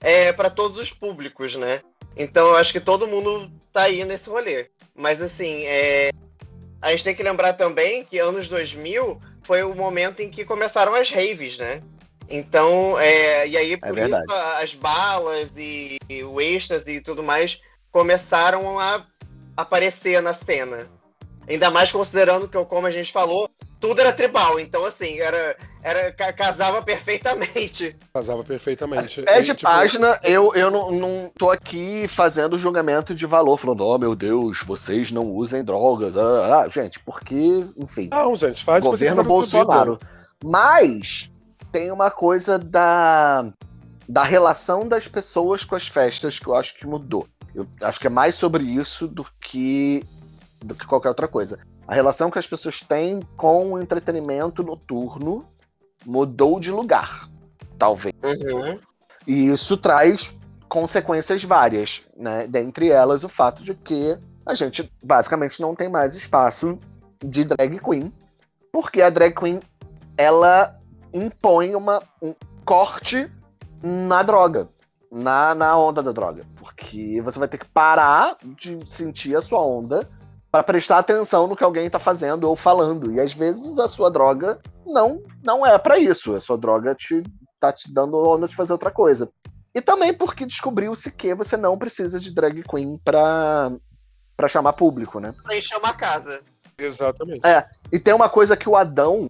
é, 0.00 0.32
para 0.32 0.50
todos 0.50 0.78
os 0.78 0.92
públicos, 0.92 1.54
né? 1.54 1.82
Então 2.16 2.46
eu 2.48 2.56
acho 2.56 2.72
que 2.72 2.80
todo 2.80 3.06
mundo 3.06 3.50
tá 3.72 3.82
aí 3.82 4.04
nesse 4.04 4.28
rolê. 4.30 4.70
Mas 4.94 5.20
assim, 5.22 5.64
é, 5.66 6.10
a 6.80 6.90
gente 6.90 7.04
tem 7.04 7.14
que 7.14 7.22
lembrar 7.22 7.54
também 7.54 8.04
que 8.04 8.18
anos 8.18 8.48
2000 8.48 9.20
foi 9.42 9.62
o 9.62 9.74
momento 9.74 10.20
em 10.20 10.30
que 10.30 10.44
começaram 10.44 10.94
as 10.94 11.10
raves, 11.10 11.58
né? 11.58 11.82
Então, 12.30 12.98
é, 12.98 13.48
e 13.48 13.56
aí 13.56 13.76
por 13.76 13.94
verdade. 13.94 14.24
isso 14.28 14.62
as 14.62 14.74
balas 14.74 15.56
e, 15.56 15.96
e 16.08 16.22
o 16.22 16.40
êxtase 16.40 16.96
e 16.96 17.00
tudo 17.00 17.22
mais 17.22 17.60
começaram 17.90 18.78
a 18.78 19.04
aparecer 19.56 20.20
na 20.20 20.34
cena. 20.34 20.88
Ainda 21.48 21.70
mais 21.70 21.90
considerando 21.90 22.46
que, 22.46 22.62
como 22.66 22.86
a 22.86 22.90
gente 22.90 23.10
falou, 23.10 23.48
tudo 23.80 24.00
era 24.00 24.12
tribal. 24.12 24.60
Então, 24.60 24.84
assim, 24.84 25.18
era, 25.18 25.56
era 25.82 26.12
ca- 26.12 26.32
casava 26.34 26.82
perfeitamente. 26.82 27.96
casava 28.12 28.44
perfeitamente. 28.44 29.22
É 29.26 29.40
de 29.40 29.54
tipo, 29.54 29.62
página, 29.62 30.20
eu, 30.22 30.54
eu 30.54 30.70
não, 30.70 30.90
não 30.92 31.32
tô 31.38 31.50
aqui 31.50 32.06
fazendo 32.08 32.58
julgamento 32.58 33.14
de 33.14 33.24
valor, 33.24 33.56
falando, 33.56 33.86
oh 33.86 33.96
meu 33.96 34.14
Deus, 34.14 34.62
vocês 34.62 35.10
não 35.10 35.24
usem 35.24 35.64
drogas. 35.64 36.16
Ah, 36.18 36.64
ah, 36.64 36.68
gente, 36.68 37.00
porque, 37.00 37.64
enfim, 37.76 38.08
Não, 38.12 38.36
gente, 38.36 38.62
faz 38.62 38.84
governo. 38.84 39.24
Bolsonaro. 39.24 39.98
Mas 40.44 41.30
tem 41.70 41.90
uma 41.90 42.10
coisa 42.10 42.58
da, 42.58 43.52
da 44.08 44.22
relação 44.22 44.86
das 44.86 45.06
pessoas 45.06 45.64
com 45.64 45.74
as 45.74 45.86
festas 45.86 46.38
que 46.38 46.46
eu 46.46 46.54
acho 46.54 46.74
que 46.76 46.86
mudou. 46.86 47.26
Eu 47.54 47.66
acho 47.80 47.98
que 47.98 48.06
é 48.06 48.10
mais 48.10 48.34
sobre 48.34 48.64
isso 48.64 49.06
do 49.06 49.26
que, 49.40 50.04
do 50.60 50.74
que 50.74 50.86
qualquer 50.86 51.08
outra 51.08 51.28
coisa. 51.28 51.58
A 51.86 51.94
relação 51.94 52.30
que 52.30 52.38
as 52.38 52.46
pessoas 52.46 52.80
têm 52.80 53.20
com 53.36 53.72
o 53.72 53.80
entretenimento 53.80 54.62
noturno 54.62 55.46
mudou 56.04 56.60
de 56.60 56.70
lugar, 56.70 57.28
talvez. 57.78 58.14
Uhum. 58.22 58.78
E 59.26 59.46
isso 59.46 59.76
traz 59.76 60.36
consequências 60.68 61.42
várias, 61.42 62.02
né? 62.16 62.46
Dentre 62.46 62.90
elas 62.90 63.24
o 63.24 63.28
fato 63.28 63.62
de 63.62 63.74
que 63.74 64.18
a 64.44 64.54
gente 64.54 64.90
basicamente 65.02 65.60
não 65.60 65.74
tem 65.74 65.88
mais 65.88 66.14
espaço 66.14 66.78
de 67.24 67.44
drag 67.44 67.78
queen, 67.78 68.12
porque 68.72 69.02
a 69.02 69.10
drag 69.10 69.34
queen 69.34 69.60
ela 70.16 70.78
impõe 71.12 71.74
uma, 71.74 72.02
um 72.22 72.34
corte 72.64 73.30
na 73.82 74.22
droga, 74.22 74.68
na, 75.10 75.54
na 75.54 75.78
onda 75.78 76.02
da 76.02 76.12
droga, 76.12 76.46
porque 76.56 77.20
você 77.22 77.38
vai 77.38 77.48
ter 77.48 77.58
que 77.58 77.68
parar 77.68 78.36
de 78.42 78.78
sentir 78.86 79.36
a 79.36 79.42
sua 79.42 79.60
onda 79.60 80.08
para 80.50 80.62
prestar 80.62 80.98
atenção 80.98 81.46
no 81.46 81.56
que 81.56 81.64
alguém 81.64 81.88
tá 81.90 81.98
fazendo 81.98 82.44
ou 82.44 82.56
falando. 82.56 83.12
E 83.12 83.20
às 83.20 83.32
vezes 83.32 83.78
a 83.78 83.88
sua 83.88 84.10
droga 84.10 84.58
não 84.86 85.22
não 85.42 85.64
é 85.64 85.78
para 85.78 85.98
isso. 85.98 86.34
A 86.34 86.40
sua 86.40 86.56
droga 86.56 86.94
te 86.94 87.22
tá 87.60 87.72
te 87.72 87.92
dando 87.92 88.16
onda 88.16 88.46
de 88.46 88.56
fazer 88.56 88.72
outra 88.72 88.90
coisa. 88.90 89.30
E 89.74 89.80
também 89.80 90.14
porque 90.14 90.46
descobriu-se 90.46 91.10
que 91.10 91.34
você 91.34 91.56
não 91.56 91.76
precisa 91.76 92.18
de 92.18 92.32
drag 92.32 92.62
queen 92.62 92.98
pra, 93.04 93.70
pra 94.36 94.48
chamar 94.48 94.72
público, 94.72 95.20
né? 95.20 95.34
Pra 95.42 95.56
encher 95.56 95.76
uma 95.76 95.92
casa. 95.92 96.40
Exatamente. 96.78 97.42
E 97.92 97.98
tem 97.98 98.14
uma 98.14 98.28
coisa 98.28 98.56
que 98.56 98.68
o 98.68 98.76
Adão 98.76 99.28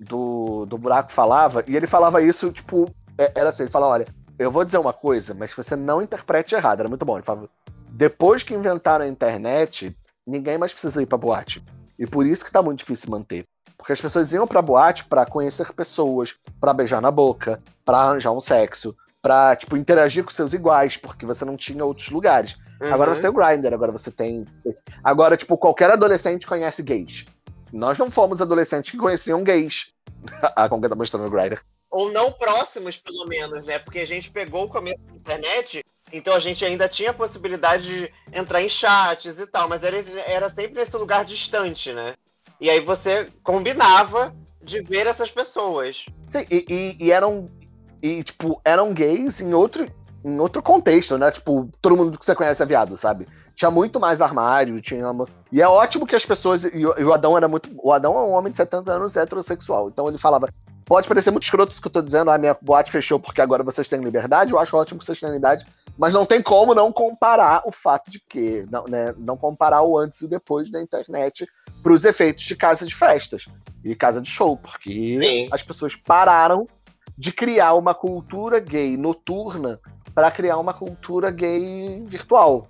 do, 0.00 0.64
do 0.66 0.78
Buraco 0.78 1.12
falava, 1.12 1.62
e 1.66 1.76
ele 1.76 1.86
falava 1.86 2.22
isso, 2.22 2.50
tipo, 2.50 2.90
é- 3.18 3.32
era 3.34 3.50
assim, 3.50 3.64
ele 3.64 3.70
falava, 3.72 3.92
olha, 3.92 4.06
eu 4.38 4.50
vou 4.50 4.64
dizer 4.64 4.78
uma 4.78 4.92
coisa, 4.92 5.34
mas 5.34 5.52
você 5.52 5.76
não 5.76 6.00
interprete 6.00 6.54
errado, 6.54 6.80
era 6.80 6.88
muito 6.88 7.04
bom. 7.04 7.16
Ele 7.16 7.24
falava, 7.24 7.48
depois 7.90 8.42
que 8.42 8.54
inventaram 8.54 9.04
a 9.04 9.08
internet, 9.08 9.94
ninguém 10.26 10.56
mais 10.56 10.72
precisa 10.72 11.02
ir 11.02 11.06
pra 11.06 11.18
boate. 11.18 11.62
E 11.98 12.06
por 12.06 12.24
isso 12.26 12.44
que 12.44 12.50
tá 12.50 12.62
muito 12.62 12.78
difícil 12.78 13.10
manter. 13.10 13.44
Porque 13.76 13.92
as 13.92 14.00
pessoas 14.00 14.32
iam 14.32 14.46
pra 14.46 14.62
boate 14.62 15.04
pra 15.04 15.26
conhecer 15.26 15.70
pessoas, 15.72 16.34
pra 16.58 16.72
beijar 16.72 17.00
na 17.02 17.10
boca, 17.10 17.62
pra 17.84 17.98
arranjar 17.98 18.32
um 18.32 18.40
sexo, 18.40 18.96
pra, 19.20 19.54
tipo, 19.56 19.76
interagir 19.76 20.24
com 20.24 20.30
seus 20.30 20.54
iguais, 20.54 20.96
porque 20.96 21.26
você 21.26 21.44
não 21.44 21.56
tinha 21.56 21.84
outros 21.84 22.08
lugares. 22.08 22.56
Agora 22.80 23.10
Uhum. 23.10 23.16
você 23.16 23.20
tem 23.22 23.30
o 23.30 23.34
Grindr, 23.34 23.74
agora 23.74 23.92
você 23.92 24.10
tem. 24.10 24.46
Agora, 25.04 25.36
tipo, 25.36 25.58
qualquer 25.58 25.90
adolescente 25.90 26.46
conhece 26.46 26.82
gays. 26.82 27.26
Nós 27.72 27.98
não 27.98 28.10
fomos 28.10 28.40
adolescentes 28.42 28.90
que 28.90 28.96
conheciam 28.96 29.42
gays. 29.44 29.88
a 30.56 30.68
Conga 30.68 30.88
tá 30.88 30.94
mostrando 30.94 31.26
o 31.26 31.30
Grindr. 31.30 31.60
Ou 31.90 32.12
não 32.12 32.30
próximos, 32.32 32.96
pelo 32.96 33.26
menos, 33.26 33.66
né? 33.66 33.78
Porque 33.78 33.98
a 34.00 34.06
gente 34.06 34.30
pegou 34.30 34.64
o 34.64 34.68
começo 34.68 34.98
da 35.00 35.14
internet, 35.16 35.84
então 36.12 36.34
a 36.34 36.38
gente 36.38 36.64
ainda 36.64 36.88
tinha 36.88 37.10
a 37.10 37.14
possibilidade 37.14 37.86
de 37.86 38.12
entrar 38.32 38.62
em 38.62 38.68
chats 38.68 39.38
e 39.40 39.46
tal, 39.46 39.68
mas 39.68 39.82
era, 39.82 39.96
era 40.26 40.48
sempre 40.48 40.74
nesse 40.74 40.96
lugar 40.96 41.24
distante, 41.24 41.92
né? 41.92 42.14
E 42.60 42.70
aí 42.70 42.78
você 42.80 43.28
combinava 43.42 44.34
de 44.62 44.82
ver 44.82 45.06
essas 45.06 45.30
pessoas. 45.30 46.06
Sim, 46.28 46.46
e, 46.50 46.64
e- 46.68 47.04
e 47.06 47.12
eram. 47.12 47.50
E, 48.02 48.22
tipo, 48.22 48.60
eram 48.64 48.94
gays 48.94 49.40
em 49.40 49.52
outro, 49.52 49.90
em 50.24 50.38
outro 50.38 50.62
contexto, 50.62 51.18
né? 51.18 51.30
Tipo, 51.30 51.68
todo 51.82 51.96
mundo 51.96 52.18
que 52.18 52.24
você 52.24 52.34
conhece 52.34 52.62
é 52.62 52.66
viado, 52.66 52.96
sabe? 52.96 53.26
Tinha 53.60 53.70
muito 53.70 54.00
mais 54.00 54.22
armário, 54.22 54.80
tinha. 54.80 55.04
E 55.52 55.60
é 55.60 55.68
ótimo 55.68 56.06
que 56.06 56.16
as 56.16 56.24
pessoas. 56.24 56.64
E 56.64 56.82
o, 56.82 57.12
Adão 57.12 57.36
era 57.36 57.46
muito. 57.46 57.68
O 57.76 57.92
Adão 57.92 58.16
é 58.16 58.22
um 58.22 58.30
homem 58.30 58.50
de 58.50 58.56
70 58.56 58.90
anos 58.90 59.14
heterossexual. 59.18 59.90
Então 59.90 60.08
ele 60.08 60.16
falava. 60.16 60.48
Pode 60.86 61.06
parecer 61.06 61.30
muito 61.30 61.42
escroto 61.42 61.70
isso 61.70 61.80
que 61.80 61.86
eu 61.86 61.92
tô 61.92 62.00
dizendo, 62.02 62.30
a 62.32 62.38
minha 62.38 62.56
boate 62.60 62.90
fechou 62.90 63.20
porque 63.20 63.40
agora 63.40 63.62
vocês 63.62 63.86
têm 63.86 64.00
liberdade. 64.00 64.52
Eu 64.52 64.58
acho 64.58 64.74
ótimo 64.74 64.98
que 64.98 65.04
vocês 65.04 65.20
têm 65.20 65.28
liberdade, 65.28 65.66
mas 65.96 66.12
não 66.12 66.24
tem 66.24 66.42
como 66.42 66.74
não 66.74 66.90
comparar 66.90 67.62
o 67.66 67.70
fato 67.70 68.10
de 68.10 68.18
que, 68.18 68.66
não, 68.68 68.84
né, 68.86 69.14
não 69.18 69.36
comparar 69.36 69.82
o 69.82 69.96
antes 69.96 70.20
e 70.22 70.24
o 70.24 70.28
depois 70.28 70.68
da 70.68 70.82
internet 70.82 71.46
para 71.82 71.92
os 71.92 72.04
efeitos 72.04 72.44
de 72.44 72.56
casa 72.56 72.86
de 72.86 72.92
festas 72.92 73.44
e 73.84 73.94
casa 73.94 74.20
de 74.20 74.28
show, 74.28 74.56
porque 74.56 75.16
Sim. 75.16 75.48
as 75.52 75.62
pessoas 75.62 75.94
pararam 75.94 76.66
de 77.16 77.30
criar 77.30 77.74
uma 77.74 77.94
cultura 77.94 78.58
gay 78.58 78.96
noturna 78.96 79.78
para 80.12 80.30
criar 80.30 80.56
uma 80.56 80.74
cultura 80.74 81.30
gay 81.30 82.02
virtual, 82.06 82.66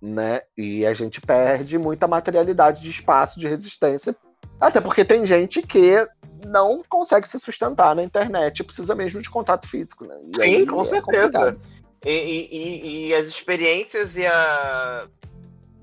né? 0.00 0.42
E 0.56 0.84
a 0.86 0.92
gente 0.94 1.20
perde 1.20 1.78
muita 1.78 2.06
materialidade 2.06 2.82
de 2.82 2.90
espaço 2.90 3.38
de 3.40 3.48
resistência, 3.48 4.14
até 4.60 4.80
porque 4.80 5.04
tem 5.04 5.24
gente 5.26 5.62
que 5.62 6.06
não 6.46 6.82
consegue 6.88 7.26
se 7.28 7.38
sustentar 7.38 7.94
na 7.94 8.02
internet, 8.02 8.62
precisa 8.62 8.94
mesmo 8.94 9.20
de 9.20 9.30
contato 9.30 9.68
físico, 9.68 10.04
né? 10.04 10.14
E 10.24 10.40
Sim, 10.40 10.66
com 10.66 10.82
é 10.82 10.84
certeza. 10.84 11.58
E, 12.04 12.10
e- 12.10 12.48
e- 12.56 13.06
e 13.08 13.14
as 13.14 13.26
experiências 13.26 14.16
e 14.16 14.24
a, 14.26 15.08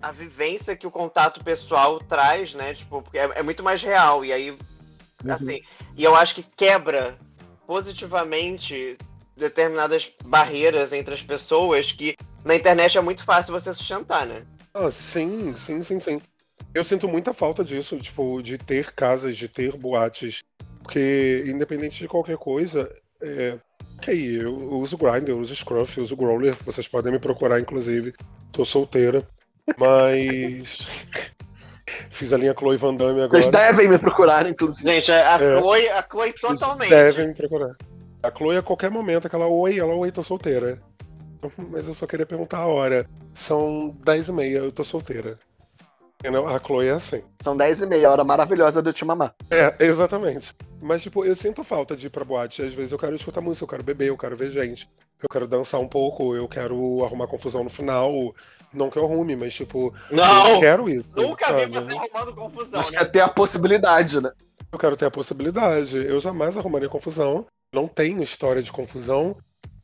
a 0.02 0.12
vivência 0.12 0.76
que 0.76 0.88
o 0.88 0.92
contato 0.92 1.44
pessoal 1.44 2.00
traz, 2.00 2.54
né? 2.54 2.74
Tipo, 2.74 3.02
porque 3.02 3.18
é, 3.18 3.32
é 3.36 3.44
muito 3.44 3.64
mais 3.64 3.84
real. 3.84 4.24
E 4.24 4.32
aí, 4.32 4.52
Uhum. 4.52 5.32
assim, 5.34 5.62
e 5.98 6.04
eu 6.04 6.16
acho 6.16 6.36
que 6.36 6.44
quebra 6.44 7.18
positivamente 7.66 8.98
determinadas 9.36 10.14
barreiras 10.24 10.94
entre 10.94 11.14
as 11.14 11.22
pessoas 11.22 11.92
que 11.92 12.16
na 12.44 12.56
internet 12.56 12.98
é 12.98 13.02
muito 13.02 13.24
fácil 13.24 13.54
você 13.54 13.74
sustentar, 13.74 14.26
né? 14.26 14.44
Ah, 14.74 14.90
sim, 14.90 15.54
sim, 15.56 15.82
sim, 15.82 16.00
sim. 16.00 16.22
Eu 16.74 16.84
sinto 16.84 17.08
muita 17.08 17.34
falta 17.34 17.64
disso, 17.64 17.98
tipo, 18.00 18.42
de 18.42 18.58
ter 18.58 18.92
casas, 18.94 19.38
de 19.38 19.48
ter 19.48 19.78
boates. 19.78 20.44
Porque, 20.82 21.44
independente 21.48 22.00
de 22.00 22.08
qualquer 22.08 22.38
coisa, 22.38 22.90
é. 23.22 23.58
Ok, 23.98 24.42
eu 24.42 24.54
uso 24.74 24.98
Grindr, 24.98 25.30
eu 25.32 25.40
uso 25.40 25.56
Scruff, 25.56 25.98
eu 25.98 26.04
uso 26.04 26.16
Growler, 26.18 26.54
vocês 26.66 26.88
podem 26.88 27.12
me 27.12 27.20
procurar, 27.20 27.60
inclusive. 27.60 28.14
Tô 28.52 28.66
solteira. 28.66 29.26
Mas. 29.78 30.88
Fiz 32.10 32.34
a 32.34 32.38
linha 32.38 32.56
Chloe 32.58 32.76
Van 32.78 32.96
Damme 32.96 33.22
agora. 33.22 33.42
Vocês 33.42 33.48
devem 33.48 33.88
me 33.88 33.98
procurar, 33.98 34.48
inclusive. 34.50 34.90
Gente, 34.90 35.12
a, 35.12 35.36
É. 35.36 35.60
Chloe, 35.60 35.88
a 35.90 36.02
Chloe 36.04 36.32
Vocês 36.36 36.60
totalmente. 36.60 36.90
devem 36.90 37.28
me 37.28 37.34
procurar. 37.34 37.76
A 38.24 38.32
Chloe, 38.36 38.58
a 38.58 38.62
qualquer 38.62 38.90
momento, 38.90 39.28
aquela 39.28 39.48
oi, 39.48 39.80
ela 39.80 39.94
oi, 39.94 40.12
tô 40.12 40.24
solteira. 40.24 40.82
Mas 41.72 41.88
eu 41.88 41.94
só 41.94 42.06
queria 42.06 42.26
perguntar 42.26 42.60
a 42.60 42.68
hora. 42.68 43.08
São 43.34 43.96
10 44.04 44.28
e 44.28 44.32
meia, 44.32 44.58
eu 44.60 44.72
tô 44.72 44.84
solteira. 44.84 45.38
A 46.26 46.60
Chloe 46.60 46.88
é 46.88 46.92
assim. 46.92 47.22
São 47.42 47.58
10 47.58 47.82
e 47.82 47.86
meia, 47.86 48.10
hora 48.10 48.24
maravilhosa 48.24 48.82
do 48.82 48.94
Te 48.94 49.04
Mamar. 49.04 49.36
É, 49.52 49.76
exatamente. 49.84 50.54
Mas, 50.82 51.04
tipo, 51.04 51.26
eu 51.26 51.36
sinto 51.36 51.66
falta 51.66 51.98
de 51.98 52.08
ir 52.08 52.10
pra 52.10 52.24
boate. 52.24 52.62
Às 52.62 52.74
vezes 52.74 52.94
eu 52.94 52.98
quero 53.00 53.14
escutar 53.14 53.42
música, 53.42 53.66
eu 53.66 53.70
quero 53.70 53.84
beber, 53.84 54.08
eu 54.08 54.18
quero 54.18 54.36
ver 54.36 54.50
gente. 54.50 54.90
Eu 55.22 55.28
quero 55.30 55.48
dançar 55.48 55.82
um 55.82 55.88
pouco, 55.88 56.34
eu 56.34 56.48
quero 56.48 57.04
arrumar 57.04 57.28
confusão 57.28 57.64
no 57.64 57.70
final. 57.70 58.34
Não 58.74 58.90
que 58.90 58.98
eu 58.98 59.04
arrume, 59.04 59.36
mas, 59.36 59.54
tipo, 59.54 59.94
eu 60.10 60.16
Não! 60.16 60.62
quero 60.62 60.90
isso. 60.90 61.08
Nunca 61.16 61.46
sabe? 61.46 61.66
vi 61.66 61.72
você 61.74 61.94
arrumando 61.94 62.36
confusão, 62.36 62.80
Acho 62.80 62.90
que 62.92 62.96
né? 62.98 63.02
é 63.04 63.06
ter 63.06 63.20
a 63.20 63.28
possibilidade, 63.28 64.22
né? 64.22 64.32
Eu 64.72 64.80
quero 64.80 64.96
ter 64.96 65.06
a 65.06 65.12
possibilidade. 65.12 65.98
Eu 66.08 66.20
jamais 66.22 66.58
arrumaria 66.58 66.90
confusão. 66.90 67.46
Não 67.74 67.88
tenho 67.88 68.24
história 68.24 68.64
de 68.64 68.72
confusão. 68.72 69.36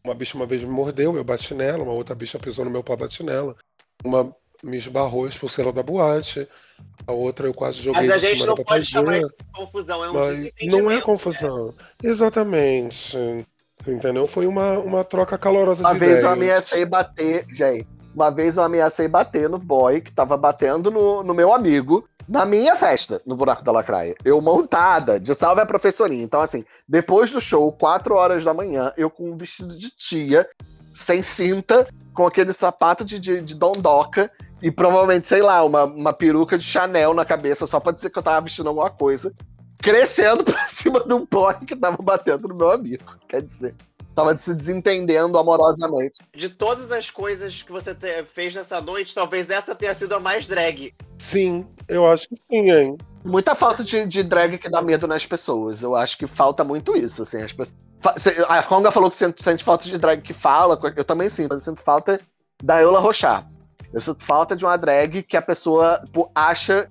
Uma 0.04 0.16
bicha 0.16 0.38
uma 0.38 0.46
vez 0.46 0.64
me 0.64 0.70
mordeu, 0.70 1.16
eu 1.16 1.24
bati 1.24 1.54
nela. 1.54 1.84
Uma 1.84 1.94
outra 1.94 2.16
bicha 2.16 2.40
pisou 2.40 2.66
no 2.66 2.72
meu 2.72 2.84
pau, 2.84 2.98
bati 2.98 3.24
nela. 3.24 3.56
Uma 4.04 4.34
me 4.64 4.78
esbarrou, 4.78 5.28
expulsei 5.28 5.64
ela 5.64 5.74
da 5.74 5.84
boate. 5.84 6.48
A 7.06 7.12
outra 7.12 7.48
eu 7.48 7.54
quase 7.54 7.82
joguei 7.82 8.08
Mas 8.08 8.12
a 8.12 8.18
de 8.18 8.28
gente 8.28 8.46
não 8.46 8.56
pode 8.56 8.86
chamar 8.86 9.20
Confusão, 9.54 10.04
é 10.04 10.10
um 10.10 10.14
Mas 10.14 10.52
não 10.64 10.92
é 10.92 11.02
confusão. 11.02 11.74
Exatamente. 12.02 13.18
Entendeu? 13.88 14.28
Foi 14.28 14.46
uma, 14.46 14.78
uma 14.80 15.04
troca 15.04 15.38
calorosa 15.38 15.82
Uma 15.82 15.94
de 15.94 16.00
vez 16.00 16.12
ideias. 16.12 16.26
eu 16.26 16.32
ameacei 16.32 16.86
bater, 16.86 17.46
gente. 17.50 17.88
Uma 18.14 18.30
vez 18.30 18.58
eu 18.58 18.64
ameacei 18.64 19.08
bater 19.08 19.50
no 19.50 19.58
boy 19.58 20.02
que 20.02 20.12
tava 20.12 20.36
batendo 20.36 20.92
no, 20.92 21.24
no 21.24 21.34
meu 21.34 21.54
amigo 21.54 22.08
na 22.30 22.46
minha 22.46 22.76
festa, 22.76 23.20
no 23.26 23.36
Buraco 23.36 23.64
da 23.64 23.72
Lacraia. 23.72 24.14
Eu 24.24 24.40
montada, 24.40 25.20
de 25.20 25.34
salve 25.34 25.62
a 25.62 25.66
professorinha. 25.66 26.24
Então, 26.24 26.40
assim, 26.40 26.64
depois 26.88 27.32
do 27.32 27.42
show, 27.42 27.72
4 27.74 28.14
horas 28.14 28.46
da 28.46 28.54
manhã, 28.54 28.94
eu 28.96 29.10
com 29.10 29.32
um 29.32 29.36
vestido 29.36 29.76
de 29.76 29.90
tia, 29.90 30.48
sem 30.94 31.24
cinta, 31.24 31.88
com 32.14 32.28
aquele 32.28 32.54
sapato 32.54 33.04
de, 33.04 33.20
de, 33.20 33.42
de 33.42 33.56
dondoca 33.56 34.32
e 34.62 34.70
provavelmente, 34.70 35.28
sei 35.28 35.42
lá, 35.42 35.64
uma, 35.64 35.86
uma 35.86 36.14
peruca 36.14 36.56
de 36.56 36.64
Chanel 36.64 37.16
na 37.16 37.26
cabeça, 37.26 37.66
só 37.66 37.80
pra 37.80 37.94
dizer 37.94 38.12
que 38.12 38.20
eu 38.20 38.24
tava 38.24 38.42
vestindo 38.42 38.70
alguma 38.70 38.92
coisa, 38.92 39.34
crescendo 39.80 40.44
pra 40.46 40.68
cima 40.68 41.00
de 41.04 41.14
um 41.14 41.26
boy 41.26 41.56
que 41.66 41.76
tava 41.76 41.98
batendo 41.98 42.48
no 42.48 42.54
meu 42.54 42.70
amigo. 42.70 43.04
Quer 43.28 43.42
dizer, 43.42 43.74
tava 44.20 44.36
se 44.36 44.54
desentendendo 44.54 45.38
amorosamente. 45.38 46.20
De 46.36 46.50
todas 46.50 46.92
as 46.92 47.10
coisas 47.10 47.62
que 47.64 47.72
você 47.72 47.96
te- 47.96 48.24
fez 48.24 48.54
nessa 48.56 48.82
noite, 48.82 49.16
talvez 49.16 49.50
essa 49.50 49.74
tenha 49.74 49.94
sido 49.94 50.14
a 50.14 50.20
mais 50.20 50.46
drag. 50.46 50.94
Sim, 51.18 51.68
eu 51.88 52.10
acho 52.10 52.28
que 52.30 52.36
sim, 52.36 52.72
hein? 52.72 52.98
Muita 53.24 53.56
falta 53.56 53.84
de, 53.84 54.06
de 54.06 54.24
drag 54.24 54.58
que 54.58 54.70
dá 54.70 54.82
medo 54.82 55.08
nas 55.08 55.26
pessoas. 55.26 55.82
Eu 55.82 55.96
acho 55.96 56.18
que 56.18 56.28
falta 56.28 56.64
muito 56.64 56.96
isso, 56.96 57.22
assim. 57.22 57.42
As 57.42 57.52
pessoas... 57.52 57.74
A 58.48 58.64
Conga 58.64 58.92
falou 58.92 59.10
que 59.10 59.18
sente, 59.18 59.44
sente 59.44 59.64
falta 59.64 59.86
de 59.86 59.98
drag 59.98 60.22
que 60.22 60.34
fala. 60.34 60.80
Eu 60.96 61.04
também 61.04 61.28
sim, 61.30 61.48
mas 61.50 61.60
eu 61.60 61.74
sinto 61.74 61.84
falta 61.84 62.20
da 62.64 62.82
Eula 62.82 63.00
Rochar. 63.00 63.50
Eu 63.92 64.00
sinto 64.00 64.24
falta 64.24 64.56
de 64.56 64.64
uma 64.64 64.78
drag 64.78 65.24
que 65.24 65.36
a 65.36 65.42
pessoa 65.42 66.02
tipo, 66.06 66.32
acha. 66.34 66.90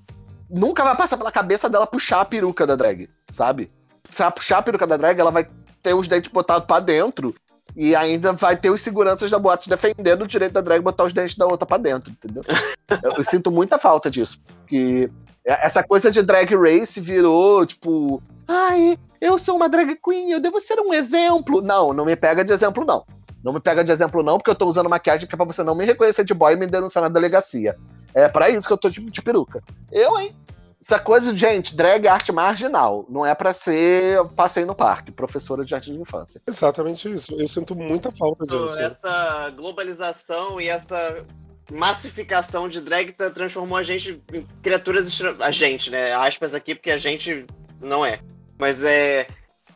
Nunca 0.50 0.82
vai 0.82 0.96
passar 0.96 1.16
pela 1.16 1.32
cabeça 1.32 1.68
dela 1.68 1.86
puxar 1.86 2.22
a 2.22 2.24
peruca 2.24 2.66
da 2.66 2.74
drag, 2.74 3.08
sabe? 3.30 3.70
Se 4.10 4.22
ela 4.22 4.30
puxar 4.30 4.58
a 4.58 4.62
peruca 4.62 4.86
da 4.86 4.96
drag, 4.96 5.18
ela 5.20 5.30
vai 5.30 5.48
ter 5.82 5.94
os 5.94 6.08
dentes 6.08 6.30
botados 6.30 6.66
pra 6.66 6.80
dentro 6.80 7.34
e 7.76 7.94
ainda 7.94 8.32
vai 8.32 8.56
ter 8.56 8.70
os 8.70 8.82
seguranças 8.82 9.30
da 9.30 9.38
boate 9.38 9.68
defendendo 9.68 10.22
o 10.22 10.26
direito 10.26 10.52
da 10.52 10.60
drag 10.60 10.82
botar 10.82 11.04
os 11.04 11.12
dentes 11.12 11.36
da 11.36 11.46
outra 11.46 11.66
pra 11.66 11.78
dentro, 11.78 12.10
entendeu? 12.10 12.42
eu, 13.02 13.12
eu 13.18 13.24
sinto 13.24 13.50
muita 13.50 13.78
falta 13.78 14.10
disso. 14.10 14.40
Que 14.66 15.10
essa 15.44 15.82
coisa 15.82 16.10
de 16.10 16.22
drag 16.22 16.54
race 16.54 17.00
virou, 17.00 17.64
tipo, 17.64 18.22
ai, 18.46 18.98
eu 19.20 19.38
sou 19.38 19.56
uma 19.56 19.68
drag 19.68 19.96
queen, 19.96 20.30
eu 20.30 20.40
devo 20.40 20.60
ser 20.60 20.80
um 20.80 20.92
exemplo. 20.92 21.62
Não, 21.62 21.92
não 21.92 22.04
me 22.04 22.16
pega 22.16 22.44
de 22.44 22.52
exemplo, 22.52 22.84
não. 22.84 23.04
Não 23.42 23.52
me 23.52 23.60
pega 23.60 23.84
de 23.84 23.92
exemplo, 23.92 24.22
não, 24.22 24.38
porque 24.38 24.50
eu 24.50 24.54
tô 24.54 24.66
usando 24.66 24.90
maquiagem 24.90 25.28
que 25.28 25.34
é 25.34 25.36
pra 25.36 25.46
você 25.46 25.62
não 25.62 25.74
me 25.74 25.84
reconhecer 25.84 26.24
de 26.24 26.34
boy 26.34 26.52
e 26.52 26.56
me 26.56 26.66
denunciar 26.66 27.02
na 27.02 27.08
delegacia. 27.08 27.76
É 28.12 28.28
pra 28.28 28.50
isso 28.50 28.66
que 28.66 28.72
eu 28.72 28.78
tô 28.78 28.90
de, 28.90 29.00
de 29.00 29.22
peruca. 29.22 29.62
Eu, 29.92 30.18
hein? 30.18 30.34
Essa 30.80 30.98
coisa, 30.98 31.36
gente, 31.36 31.74
drag 31.74 32.06
é 32.06 32.08
arte 32.08 32.30
marginal. 32.30 33.04
Não 33.08 33.26
é 33.26 33.34
pra 33.34 33.52
ser 33.52 34.24
passeio 34.36 34.66
no 34.66 34.74
parque, 34.74 35.10
professora 35.10 35.64
de 35.64 35.74
arte 35.74 35.92
de 35.92 35.98
infância. 35.98 36.40
Exatamente 36.46 37.12
isso. 37.12 37.34
Eu 37.34 37.48
sinto 37.48 37.74
muita 37.74 38.12
falta 38.12 38.46
disso. 38.46 38.80
Essa 38.80 39.50
globalização 39.50 40.60
e 40.60 40.68
essa 40.68 41.26
massificação 41.72 42.68
de 42.68 42.80
drag 42.80 43.12
transformou 43.34 43.76
a 43.76 43.82
gente 43.82 44.22
em 44.32 44.46
criaturas 44.62 45.08
extra... 45.08 45.36
a 45.40 45.50
gente, 45.50 45.90
né? 45.90 46.12
Aspas 46.14 46.54
aqui 46.54 46.74
porque 46.74 46.92
a 46.92 46.96
gente 46.96 47.44
não 47.80 48.06
é. 48.06 48.20
Mas 48.56 48.82
é 48.84 49.26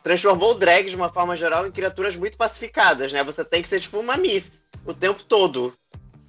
transformou 0.01 0.51
o 0.51 0.55
drag 0.55 0.89
de 0.89 0.95
uma 0.97 1.07
forma 1.07 1.33
geral 1.33 1.65
em 1.65 1.71
criaturas 1.71 2.17
muito 2.17 2.37
pacificadas, 2.37 3.13
né? 3.13 3.23
Você 3.23 3.43
tem 3.45 3.61
que 3.61 3.69
ser 3.69 3.79
tipo 3.79 3.99
uma 3.99 4.17
miss 4.17 4.63
o 4.85 4.93
tempo 4.93 5.23
todo. 5.23 5.73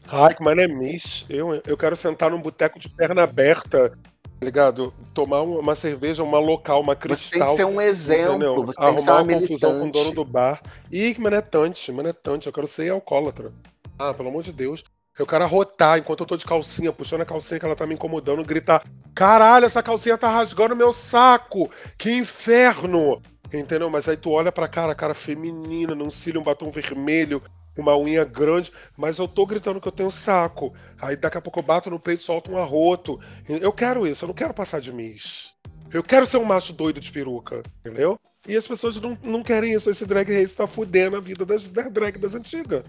Ai, 0.06 0.34
mas 0.40 0.56
não 0.56 0.62
é 0.62 0.68
Miss. 0.68 1.24
Eu, 1.28 1.60
eu 1.66 1.76
quero 1.76 1.96
sentar 1.96 2.30
num 2.30 2.40
boteco 2.40 2.78
de 2.78 2.88
perna 2.88 3.22
aberta, 3.22 3.96
ligado? 4.43 4.93
Tomar 5.12 5.43
uma, 5.43 5.74
cerveja, 5.74 6.22
uma 6.22 6.39
local, 6.39 6.80
uma 6.80 6.95
Você 6.95 7.01
tem 7.01 7.09
cristal. 7.09 7.51
que 7.51 7.57
ser 7.57 7.64
um 7.64 7.80
exemplo, 7.80 8.30
entendeu? 8.30 8.66
você 8.66 8.80
tem 8.80 8.89
Arrumar 8.89 9.22
uma 9.22 9.22
uma 9.22 9.41
confusão 9.41 9.78
com 9.80 9.89
o 9.89 9.93
dono 9.93 10.12
do 10.12 10.24
bar. 10.24 10.62
Que 10.91 11.20
manetante, 11.20 11.93
manetante. 11.93 12.47
Eu 12.47 12.53
quero 12.53 12.66
ser 12.66 12.91
alcoólatra. 12.91 13.53
Ah, 13.99 14.12
pelo 14.12 14.28
amor 14.28 14.43
de 14.43 14.53
Deus. 14.53 14.85
Eu 15.16 15.26
quero 15.26 15.45
arrotar 15.45 15.99
enquanto 15.99 16.20
eu 16.20 16.26
tô 16.26 16.37
de 16.37 16.45
calcinha, 16.45 16.93
puxando 16.93 17.20
a 17.20 17.24
calcinha 17.24 17.61
que 17.61 17.64
ela 17.64 17.76
tá 17.76 17.87
me 17.87 17.95
incomodando, 17.95 18.45
gritar: 18.45 18.85
Caralho, 19.14 19.64
essa 19.64 19.82
calcinha 19.82 20.18
tá 20.18 20.28
rasgando 20.28 20.74
meu 20.74 20.93
saco! 20.93 21.70
Que 21.97 22.11
inferno! 22.11 23.22
Entendeu? 23.53 23.89
Mas 23.89 24.09
aí 24.09 24.16
tu 24.16 24.30
olha 24.30 24.51
pra 24.51 24.66
cara, 24.66 24.93
cara 24.95 25.14
feminina, 25.14 25.95
num 25.95 26.11
cílio, 26.11 26.41
um 26.41 26.45
batom 26.45 26.68
vermelho, 26.68 27.41
uma 27.76 27.96
unha 27.96 28.24
grande, 28.24 28.72
mas 28.96 29.18
eu 29.18 29.26
tô 29.26 29.46
gritando 29.46 29.80
que 29.80 29.88
eu 29.88 29.92
tenho 29.92 30.10
saco. 30.10 30.74
Aí 31.00 31.16
daqui 31.16 31.38
a 31.38 31.40
pouco 31.40 31.58
eu 31.58 31.62
bato 31.62 31.90
no 31.90 31.98
peito 32.00 32.20
e 32.22 32.24
solto 32.24 32.50
um 32.50 32.58
arroto. 32.58 33.20
Eu 33.48 33.72
quero 33.72 34.06
isso, 34.06 34.24
eu 34.24 34.28
não 34.28 34.34
quero 34.34 34.54
passar 34.54 34.80
de 34.80 34.92
Miss. 34.92 35.52
Eu 35.92 36.02
quero 36.02 36.26
ser 36.26 36.38
um 36.38 36.44
macho 36.44 36.72
doido 36.72 37.00
de 37.00 37.12
peruca, 37.12 37.62
entendeu? 37.80 38.18
E 38.46 38.56
as 38.56 38.66
pessoas 38.66 39.00
não, 39.00 39.16
não 39.22 39.42
querem 39.42 39.72
isso. 39.72 39.88
Esse 39.88 40.04
drag 40.04 40.32
race 40.32 40.54
tá 40.54 40.66
fudendo 40.66 41.16
a 41.16 41.20
vida 41.20 41.46
das, 41.46 41.68
das 41.68 41.90
drag 41.90 42.18
das 42.18 42.34
antigas. 42.34 42.82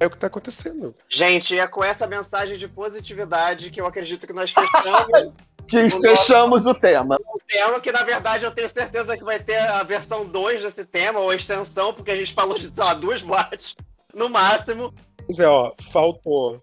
É 0.00 0.06
o 0.06 0.10
que 0.10 0.16
tá 0.16 0.28
acontecendo. 0.28 0.94
Gente, 1.08 1.58
é 1.58 1.66
com 1.66 1.82
essa 1.82 2.06
mensagem 2.06 2.56
de 2.56 2.68
positividade 2.68 3.70
que 3.70 3.80
eu 3.80 3.86
acredito 3.86 4.26
que 4.26 4.32
nós 4.32 4.50
fechamos 4.52 5.32
Que 5.68 5.84
O 5.84 6.00
fechamos 6.00 6.64
o 6.64 6.72
tema. 6.72 7.16
o 7.16 7.38
tema, 7.46 7.78
que 7.78 7.92
na 7.92 8.02
verdade 8.02 8.46
eu 8.46 8.50
tenho 8.50 8.68
certeza 8.70 9.18
que 9.18 9.22
vai 9.22 9.38
ter 9.38 9.58
a 9.58 9.82
versão 9.82 10.24
2 10.24 10.62
desse 10.62 10.82
tema, 10.86 11.20
ou 11.20 11.28
a 11.28 11.36
extensão, 11.36 11.92
porque 11.92 12.10
a 12.10 12.16
gente 12.16 12.32
falou 12.32 12.58
de, 12.58 12.74
sei 12.74 12.82
lá, 12.82 12.94
duas 12.94 13.20
boates, 13.20 13.76
no 14.18 14.28
máximo. 14.28 14.92
Pois 15.24 15.38
é, 15.38 15.46
ó, 15.46 15.72
faltou. 15.80 16.62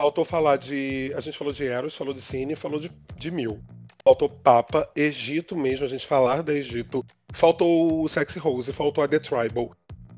Faltou 0.00 0.24
falar 0.24 0.56
de. 0.56 1.12
A 1.16 1.20
gente 1.20 1.36
falou 1.36 1.52
de 1.52 1.64
Eros, 1.64 1.96
falou 1.96 2.14
de 2.14 2.20
Cine, 2.20 2.54
falou 2.54 2.78
de, 2.80 2.90
de 3.16 3.30
Mil. 3.30 3.62
Faltou 4.04 4.28
Papa, 4.28 4.88
Egito 4.94 5.56
mesmo, 5.56 5.84
a 5.84 5.88
gente 5.88 6.06
falar 6.06 6.42
da 6.42 6.54
Egito. 6.54 7.04
Faltou 7.32 8.02
o 8.02 8.08
Sexy 8.08 8.38
Rose, 8.38 8.72
faltou 8.72 9.02
a 9.02 9.08
The 9.08 9.18
Tribal, 9.18 9.70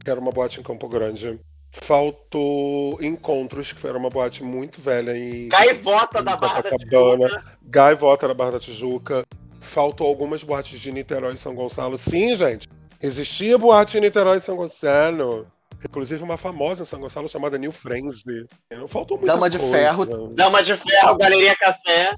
que 0.04 0.10
era 0.10 0.20
uma 0.20 0.30
boate 0.30 0.60
em 0.60 0.62
Campo 0.62 0.88
Grande. 0.88 1.40
Faltou 1.72 3.02
Encontros, 3.02 3.72
que 3.72 3.86
era 3.86 3.96
uma 3.96 4.10
boate 4.10 4.42
muito 4.42 4.80
velha 4.80 5.16
em 5.16 5.48
Gaivota 5.48 6.22
da 6.22 6.36
Barra 6.36 6.62
da. 6.62 6.70
Tijuca. 6.76 7.56
Gaivota 7.62 8.28
da 8.28 8.34
Barra 8.34 8.52
da 8.52 8.60
Tijuca. 8.60 9.24
Faltou 9.60 10.06
algumas 10.06 10.42
boates 10.42 10.78
de 10.78 10.92
Niterói 10.92 11.34
e 11.34 11.38
São 11.38 11.54
Gonçalo. 11.54 11.96
Sim, 11.96 12.36
gente. 12.36 12.68
Existia 13.02 13.56
boate 13.56 13.96
em 13.96 14.00
Niterói 14.00 14.38
e 14.38 14.40
São 14.40 14.56
Gonçalo. 14.56 15.46
Inclusive 15.84 16.22
uma 16.22 16.36
famosa 16.36 16.82
em 16.82 16.86
São 16.86 17.00
Gonçalo 17.00 17.28
chamada 17.28 17.56
New 17.58 17.72
Frenzy. 17.72 18.46
Não 18.70 18.86
faltou 18.86 19.16
muita 19.16 19.32
Dama 19.32 19.48
de 19.48 19.58
coisa. 19.58 19.72
Ferro. 19.76 20.28
Dama 20.34 20.62
de 20.62 20.76
Ferro, 20.76 21.16
Galeria 21.16 21.56
Café. 21.56 22.14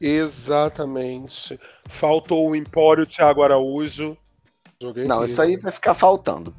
Exatamente. 0.00 1.58
Faltou 1.88 2.48
o 2.50 2.56
Empório 2.56 3.06
Thiago 3.06 3.42
Araújo. 3.42 4.16
Joguei 4.80 5.04
Não, 5.04 5.20
aqui. 5.20 5.30
isso 5.30 5.40
aí 5.40 5.56
vai 5.56 5.72
ficar 5.72 5.94
faltando. 5.94 6.54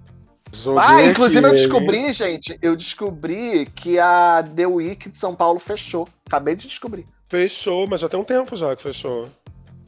Joguei 0.54 0.82
Ah, 0.84 1.04
inclusive 1.04 1.40
aqui, 1.40 1.48
eu 1.48 1.50
hein? 1.52 1.56
descobri, 1.64 2.14
gente, 2.14 2.58
eu 2.62 2.76
descobri 2.76 3.66
que 3.66 4.00
a 4.00 4.42
The 4.56 4.66
Week 4.66 5.10
de 5.10 5.20
São 5.20 5.36
Paulo 5.36 5.60
fechou. 5.60 6.08
Acabei 6.26 6.56
de 6.56 6.68
descobrir. 6.68 7.06
Fechou, 7.28 7.86
mas 7.88 8.00
já 8.02 8.08
tem 8.08 8.20
um 8.20 8.24
tempo 8.24 8.56
já 8.56 8.74
que 8.76 8.82
fechou. 8.82 9.28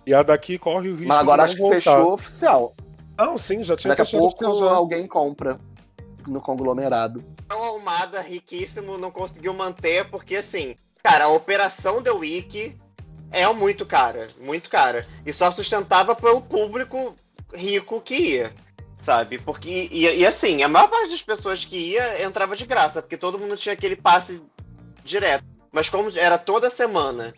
E 0.05 0.13
a 0.13 0.21
daqui 0.23 0.57
corre 0.57 0.89
o 0.89 0.93
risco 0.95 1.07
Mas 1.07 1.17
agora 1.19 1.43
de 1.43 1.45
acho 1.45 1.55
que 1.55 1.61
voltar. 1.61 1.75
fechou 1.81 2.13
oficial. 2.13 2.75
Não, 3.17 3.37
sim, 3.37 3.63
já 3.63 3.75
tinha 3.77 3.89
Daqui 3.89 4.01
a 4.01 4.05
fechado 4.05 4.19
pouco 4.21 4.59
já. 4.59 4.71
alguém 4.71 5.07
compra 5.07 5.59
no 6.27 6.41
conglomerado. 6.41 7.23
Tão 7.47 7.63
arrumada, 7.63 8.21
riquíssimo, 8.21 8.97
não 8.97 9.11
conseguiu 9.11 9.53
manter, 9.53 10.09
porque 10.09 10.37
assim, 10.37 10.75
cara, 11.03 11.25
a 11.25 11.29
operação 11.29 12.01
The 12.01 12.11
Week 12.11 12.77
é 13.31 13.47
muito 13.53 13.85
cara, 13.85 14.27
muito 14.39 14.69
cara. 14.69 15.05
E 15.25 15.33
só 15.33 15.51
sustentava 15.51 16.15
pelo 16.15 16.41
público 16.41 17.15
rico 17.53 18.01
que 18.01 18.15
ia, 18.15 18.53
sabe? 18.99 19.37
Porque, 19.39 19.89
e, 19.91 20.03
e 20.03 20.25
assim, 20.25 20.63
a 20.63 20.67
maior 20.67 20.89
parte 20.89 21.09
das 21.09 21.21
pessoas 21.21 21.65
que 21.65 21.93
ia 21.93 22.23
entrava 22.23 22.55
de 22.55 22.65
graça, 22.65 23.01
porque 23.01 23.17
todo 23.17 23.39
mundo 23.39 23.57
tinha 23.57 23.73
aquele 23.73 23.95
passe 23.95 24.41
direto. 25.03 25.45
Mas 25.71 25.89
como 25.89 26.09
era 26.17 26.37
toda 26.37 26.69
semana 26.69 27.33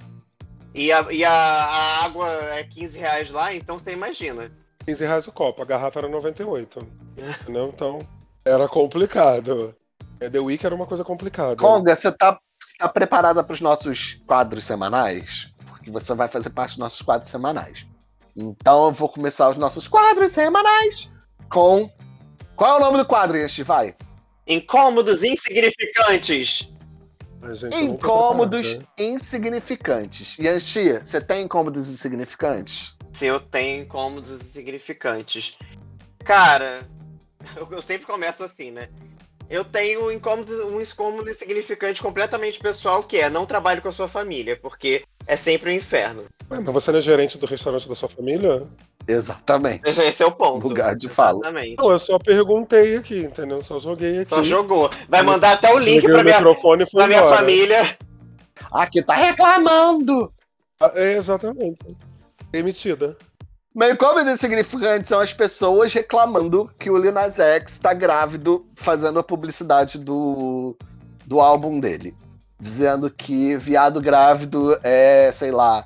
e 0.74 0.92
a, 0.92 1.12
e 1.12 1.26
a, 1.26 1.32
a 1.32 2.06
água 2.06 2.30
é 2.54 2.64
15 2.64 3.00
reais 3.00 3.32
lá, 3.32 3.54
então 3.54 3.80
você 3.80 3.92
imagina. 3.92 4.52
15 4.86 5.04
reais 5.04 5.28
o 5.28 5.32
copo, 5.32 5.62
a 5.62 5.66
garrafa 5.66 6.00
era 6.00 6.08
98. 6.08 6.88
entendeu? 7.42 7.72
Então, 7.74 8.08
era 8.46 8.68
complicado. 8.68 9.76
É, 10.20 10.30
The 10.30 10.40
Week 10.40 10.66
era 10.66 10.76
uma 10.76 10.86
coisa 10.86 11.04
complicada. 11.04 11.56
Conga, 11.56 11.96
você 11.96 12.12
tá, 12.12 12.40
você 12.62 12.78
tá 12.78 12.90
preparada 12.90 13.44
para 13.44 13.54
os 13.54 13.62
nossos 13.62 14.22
quadros 14.28 14.66
semanais? 14.66 15.50
Porque 15.68 15.90
você 15.90 16.14
vai 16.14 16.28
fazer 16.28 16.50
parte 16.50 16.72
dos 16.72 16.80
nossos 16.80 17.02
quadros 17.02 17.32
semanais. 17.32 17.86
Então 18.36 18.86
eu 18.86 18.92
vou 18.92 19.10
começar 19.10 19.50
os 19.50 19.58
nossos 19.58 19.88
quadros 19.88 20.32
semanais 20.32 21.12
com. 21.50 21.90
Qual 22.56 22.76
é 22.76 22.78
o 22.78 22.80
nome 22.80 22.98
do 22.98 23.06
quadro, 23.06 23.38
Yashi? 23.38 23.64
Vai. 23.64 23.96
Incômodos 24.46 25.24
insignificantes. 25.24 26.70
Gente, 27.54 27.78
Incômodos 27.78 28.78
insignificantes. 28.98 30.38
Yanchi, 30.38 31.00
você 31.00 31.22
tem 31.22 31.46
incômodos 31.46 31.88
insignificantes? 31.88 32.94
Se 33.14 33.28
eu 33.28 33.40
tenho 33.40 33.84
incômodos 33.84 34.30
insignificantes. 34.30 35.58
Cara, 36.26 36.86
eu, 37.72 37.82
sempre 37.82 38.06
começo 38.06 38.44
assim, 38.44 38.72
né? 38.72 38.90
Eu 39.50 39.66
tenho 39.66 40.06
um 40.06 40.12
incômodo, 40.12 40.68
um 40.68 40.80
incômodo 40.80 41.30
insignificante 41.30 42.04
completamente 42.04 42.60
pessoal, 42.60 43.02
que 43.02 43.18
é 43.18 43.30
não 43.30 43.48
trabalho 43.48 43.82
com 43.82 43.88
a 43.88 43.92
sua 43.92 44.08
família, 44.08 44.56
porque 44.62 45.04
é 45.26 45.36
sempre 45.36 45.72
um 45.72 45.74
inferno. 45.74 46.26
Ué, 46.52 46.60
mas 46.60 46.74
você 46.74 46.92
não 46.92 47.00
é 47.00 47.02
gerente 47.02 47.38
do 47.38 47.48
restaurante 47.48 47.90
da 47.90 47.96
sua 47.96 48.08
família? 48.10 48.68
Exatamente. 49.08 49.82
Esse 50.00 50.22
é 50.22 50.26
o 50.26 50.32
ponto. 50.32 50.68
Lugar 50.68 50.96
de 50.96 51.10
fala. 51.10 51.40
Exatamente. 51.40 51.78
Não, 51.78 51.92
eu 51.92 51.98
só 52.00 52.20
perguntei 52.20 52.96
aqui, 52.98 53.22
entendeu? 53.22 53.64
Só 53.64 53.80
joguei 53.80 54.20
aqui. 54.20 54.30
Só 54.30 54.44
jogou. 54.44 54.90
Vai 55.08 55.24
mandar 55.24 55.54
até 55.54 55.74
o 55.74 55.80
link 55.80 56.04
pra 56.04 56.20
o 56.20 56.24
minha, 56.24 56.38
microfone 56.38 56.86
pra 56.86 57.08
minha 57.08 57.20
embora. 57.20 57.38
família. 57.38 57.98
Aqui 58.72 59.02
tá 59.02 59.16
reclamando. 59.16 60.32
Ah, 60.80 60.92
É, 60.94 61.14
exatamente. 61.14 61.80
Demitida. 62.52 63.18
Meu 63.74 63.92
incômodo 63.94 64.30
insignificante 64.30 65.08
são 65.08 65.20
as 65.20 65.32
pessoas 65.32 65.94
reclamando 65.94 66.72
que 66.80 66.90
o 66.90 66.98
Lil 66.98 67.12
Nas 67.12 67.40
X 67.40 67.78
tá 67.78 67.94
grávido 67.94 68.66
fazendo 68.76 69.20
a 69.20 69.24
publicidade 69.24 70.00
do, 70.00 70.76
do 71.26 71.40
álbum 71.40 71.80
dele. 71.80 72.16
Dizendo 72.60 73.10
que 73.10 73.56
viado 73.58 74.02
grávido 74.02 74.78
é, 74.84 75.32
sei 75.32 75.52
lá, 75.52 75.86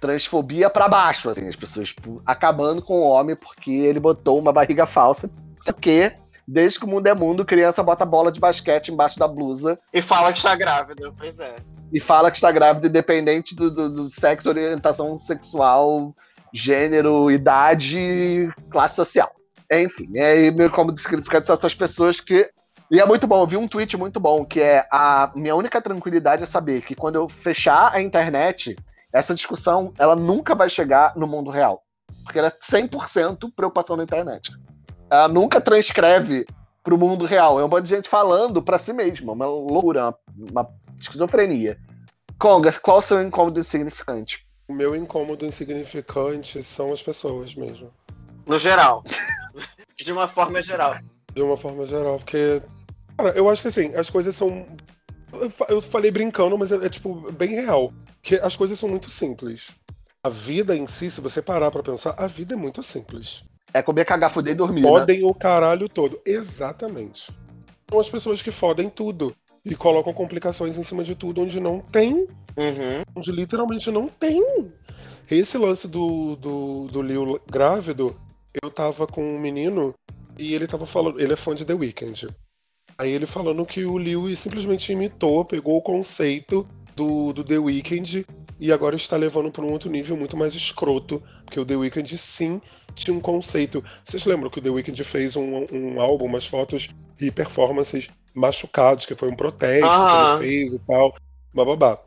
transfobia 0.00 0.70
pra 0.70 0.88
baixo, 0.88 1.28
assim, 1.28 1.48
as 1.48 1.56
pessoas 1.56 1.88
tipo, 1.88 2.22
acabando 2.24 2.80
com 2.80 3.00
o 3.00 3.08
homem 3.08 3.34
porque 3.34 3.72
ele 3.72 3.98
botou 3.98 4.38
uma 4.38 4.52
barriga 4.52 4.86
falsa. 4.86 5.28
Porque, 5.64 6.12
desde 6.46 6.78
que 6.78 6.84
o 6.84 6.88
mundo 6.88 7.08
é 7.08 7.14
mundo, 7.14 7.44
criança 7.44 7.82
bota 7.82 8.06
bola 8.06 8.30
de 8.30 8.38
basquete 8.38 8.92
embaixo 8.92 9.18
da 9.18 9.26
blusa 9.26 9.78
E 9.92 10.00
fala 10.00 10.32
que 10.32 10.38
está 10.38 10.54
grávida. 10.54 11.12
Pois 11.18 11.38
é. 11.40 11.56
e 11.92 11.98
fala 11.98 12.30
que 12.30 12.36
está 12.36 12.52
grávida 12.52 12.86
independente 12.86 13.54
do, 13.54 13.70
do, 13.70 13.90
do 13.90 14.10
sexo, 14.10 14.48
orientação 14.48 15.18
sexual, 15.18 16.14
gênero, 16.56 17.30
idade, 17.30 18.48
classe 18.70 18.96
social. 18.96 19.30
Enfim, 19.70 20.18
aí 20.18 20.50
meu 20.50 20.70
como 20.70 20.94
são 20.96 21.54
essas 21.54 21.74
pessoas 21.74 22.20
que. 22.20 22.48
E 22.90 23.00
é 23.00 23.04
muito 23.04 23.26
bom, 23.26 23.40
eu 23.40 23.46
vi 23.46 23.56
um 23.56 23.66
tweet 23.66 23.96
muito 23.96 24.20
bom, 24.20 24.44
que 24.44 24.60
é 24.60 24.86
a 24.92 25.32
minha 25.34 25.56
única 25.56 25.82
tranquilidade 25.82 26.44
é 26.44 26.46
saber 26.46 26.82
que 26.82 26.94
quando 26.94 27.16
eu 27.16 27.28
fechar 27.28 27.92
a 27.92 28.00
internet, 28.00 28.76
essa 29.12 29.34
discussão 29.34 29.92
ela 29.98 30.14
nunca 30.14 30.54
vai 30.54 30.68
chegar 30.68 31.12
no 31.16 31.26
mundo 31.26 31.50
real. 31.50 31.82
Porque 32.24 32.38
ela 32.38 32.48
é 32.48 32.50
100% 32.50 33.52
preocupação 33.54 33.96
na 33.96 34.04
internet. 34.04 34.52
Ela 35.10 35.28
nunca 35.28 35.60
transcreve 35.60 36.44
pro 36.82 36.96
mundo 36.96 37.24
real. 37.24 37.58
É 37.58 37.64
um 37.64 37.68
monte 37.68 37.84
de 37.84 37.90
gente 37.90 38.08
falando 38.08 38.62
pra 38.62 38.78
si 38.78 38.92
mesma. 38.92 39.32
Uma 39.32 39.46
loucura, 39.46 40.14
uma, 40.36 40.60
uma 40.62 40.68
esquizofrenia. 41.00 41.76
Congas, 42.38 42.78
qual 42.78 42.98
o 42.98 43.02
seu 43.02 43.20
incômodo 43.20 43.58
insignificante? 43.58 44.45
O 44.68 44.72
meu 44.72 44.96
incômodo 44.96 45.46
insignificante 45.46 46.62
são 46.62 46.92
as 46.92 47.02
pessoas 47.02 47.54
mesmo. 47.54 47.90
No 48.46 48.58
geral. 48.58 49.04
De 49.96 50.12
uma 50.12 50.28
forma 50.28 50.60
geral. 50.60 50.96
De 51.32 51.40
uma 51.42 51.56
forma 51.56 51.86
geral, 51.86 52.18
porque. 52.18 52.60
Cara, 53.16 53.30
eu 53.30 53.48
acho 53.48 53.62
que 53.62 53.68
assim, 53.68 53.94
as 53.94 54.10
coisas 54.10 54.36
são. 54.36 54.66
Eu 55.32 55.48
fa- 55.50 55.66
Eu 55.68 55.80
falei 55.80 56.10
brincando, 56.10 56.56
mas 56.58 56.70
é, 56.70 56.76
é, 56.84 56.88
tipo 56.88 57.14
bem 57.32 57.50
real. 57.50 57.92
Que 58.22 58.34
as 58.36 58.54
coisas 58.56 58.78
são 58.78 58.88
muito 58.88 59.08
simples. 59.08 59.70
A 60.22 60.28
vida 60.28 60.76
em 60.76 60.86
si, 60.86 61.10
se 61.10 61.20
você 61.20 61.40
parar 61.40 61.70
pra 61.70 61.82
pensar, 61.82 62.14
a 62.18 62.26
vida 62.26 62.54
é 62.54 62.56
muito 62.56 62.82
simples. 62.82 63.44
É 63.72 63.80
comer, 63.82 64.04
cagar, 64.04 64.30
fuder 64.30 64.52
e 64.54 64.56
dormir, 64.56 64.82
né? 64.82 64.88
Fodem 64.88 65.24
o 65.24 65.32
caralho 65.34 65.88
todo. 65.88 66.20
Exatamente. 66.26 67.32
São 67.88 68.00
as 68.00 68.08
pessoas 68.10 68.42
que 68.42 68.50
fodem 68.50 68.90
tudo. 68.90 69.34
E 69.68 69.74
colocam 69.74 70.12
complicações 70.12 70.78
em 70.78 70.82
cima 70.84 71.02
de 71.02 71.16
tudo 71.16 71.42
onde 71.42 71.58
não 71.58 71.80
tem. 71.80 72.14
Uhum. 72.56 73.02
Onde 73.16 73.32
literalmente 73.32 73.90
não 73.90 74.06
tem. 74.06 74.40
Esse 75.28 75.58
lance 75.58 75.88
do, 75.88 76.36
do, 76.36 76.86
do 76.86 77.02
Lil 77.02 77.40
grávido, 77.50 78.16
eu 78.62 78.70
tava 78.70 79.08
com 79.08 79.20
um 79.20 79.40
menino 79.40 79.92
e 80.38 80.54
ele 80.54 80.68
tava 80.68 80.86
falando. 80.86 81.20
Ele 81.20 81.32
é 81.32 81.36
fã 81.36 81.52
de 81.52 81.64
The 81.64 81.74
Weeknd. 81.74 82.28
Aí 82.96 83.10
ele 83.10 83.26
falando 83.26 83.66
que 83.66 83.84
o 83.84 83.98
Lil 83.98 84.34
simplesmente 84.36 84.92
imitou, 84.92 85.44
pegou 85.44 85.76
o 85.76 85.82
conceito 85.82 86.64
do, 86.94 87.32
do 87.32 87.42
The 87.42 87.58
Weeknd 87.58 88.24
e 88.60 88.72
agora 88.72 88.94
está 88.94 89.16
levando 89.16 89.50
para 89.50 89.64
um 89.64 89.72
outro 89.72 89.90
nível 89.90 90.16
muito 90.16 90.36
mais 90.36 90.54
escroto. 90.54 91.20
Porque 91.44 91.58
o 91.58 91.64
The 91.64 91.74
Weeknd 91.74 92.16
sim 92.16 92.62
tinha 92.94 93.14
um 93.14 93.20
conceito. 93.20 93.82
Vocês 94.04 94.24
lembram 94.24 94.48
que 94.48 94.60
o 94.60 94.62
The 94.62 94.70
Weeknd 94.70 95.02
fez 95.02 95.34
um, 95.34 95.66
um 95.72 96.00
álbum, 96.00 96.26
umas 96.26 96.46
fotos 96.46 96.88
e 97.20 97.32
performances 97.32 98.08
machucados, 98.36 99.06
que 99.06 99.14
foi 99.14 99.30
um 99.30 99.34
protesto 99.36 99.88
que 99.88 100.44
ele 100.44 100.50
fez 100.50 100.72
e 100.74 100.78
tal. 100.86 101.14
Bababá. 101.54 101.98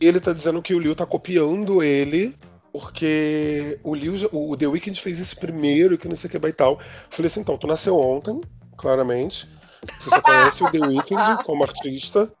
E 0.00 0.06
ele 0.06 0.20
tá 0.20 0.32
dizendo 0.32 0.62
que 0.62 0.72
o 0.74 0.78
Liu 0.78 0.94
tá 0.94 1.04
copiando 1.04 1.82
ele, 1.82 2.34
porque 2.72 3.78
o 3.82 3.94
Liu, 3.94 4.14
o 4.32 4.56
The 4.56 4.66
Weeknd 4.68 4.98
fez 5.00 5.18
esse 5.18 5.36
primeiro, 5.36 5.98
que 5.98 6.08
não 6.08 6.16
sei 6.16 6.28
o 6.28 6.30
que 6.30 6.38
vai 6.38 6.50
e 6.50 6.54
tal. 6.54 6.80
Falei 7.10 7.26
assim, 7.26 7.40
então, 7.40 7.58
tu 7.58 7.66
nasceu 7.66 7.98
ontem, 7.98 8.40
claramente. 8.78 9.48
Você 9.98 10.08
só 10.10 10.20
conhece 10.22 10.62
o 10.62 10.70
The 10.70 10.78
Weeknd 10.78 11.42
como 11.44 11.64
artista, 11.64 12.32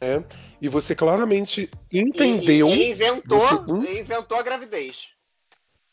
né? 0.00 0.22
E 0.62 0.68
você 0.68 0.94
claramente 0.94 1.70
entendeu, 1.90 2.68
E, 2.68 2.88
e 2.88 2.90
inventou, 2.90 3.40
Você- 3.40 4.00
inventou 4.00 4.38
a 4.38 4.42
gravidez. 4.42 5.08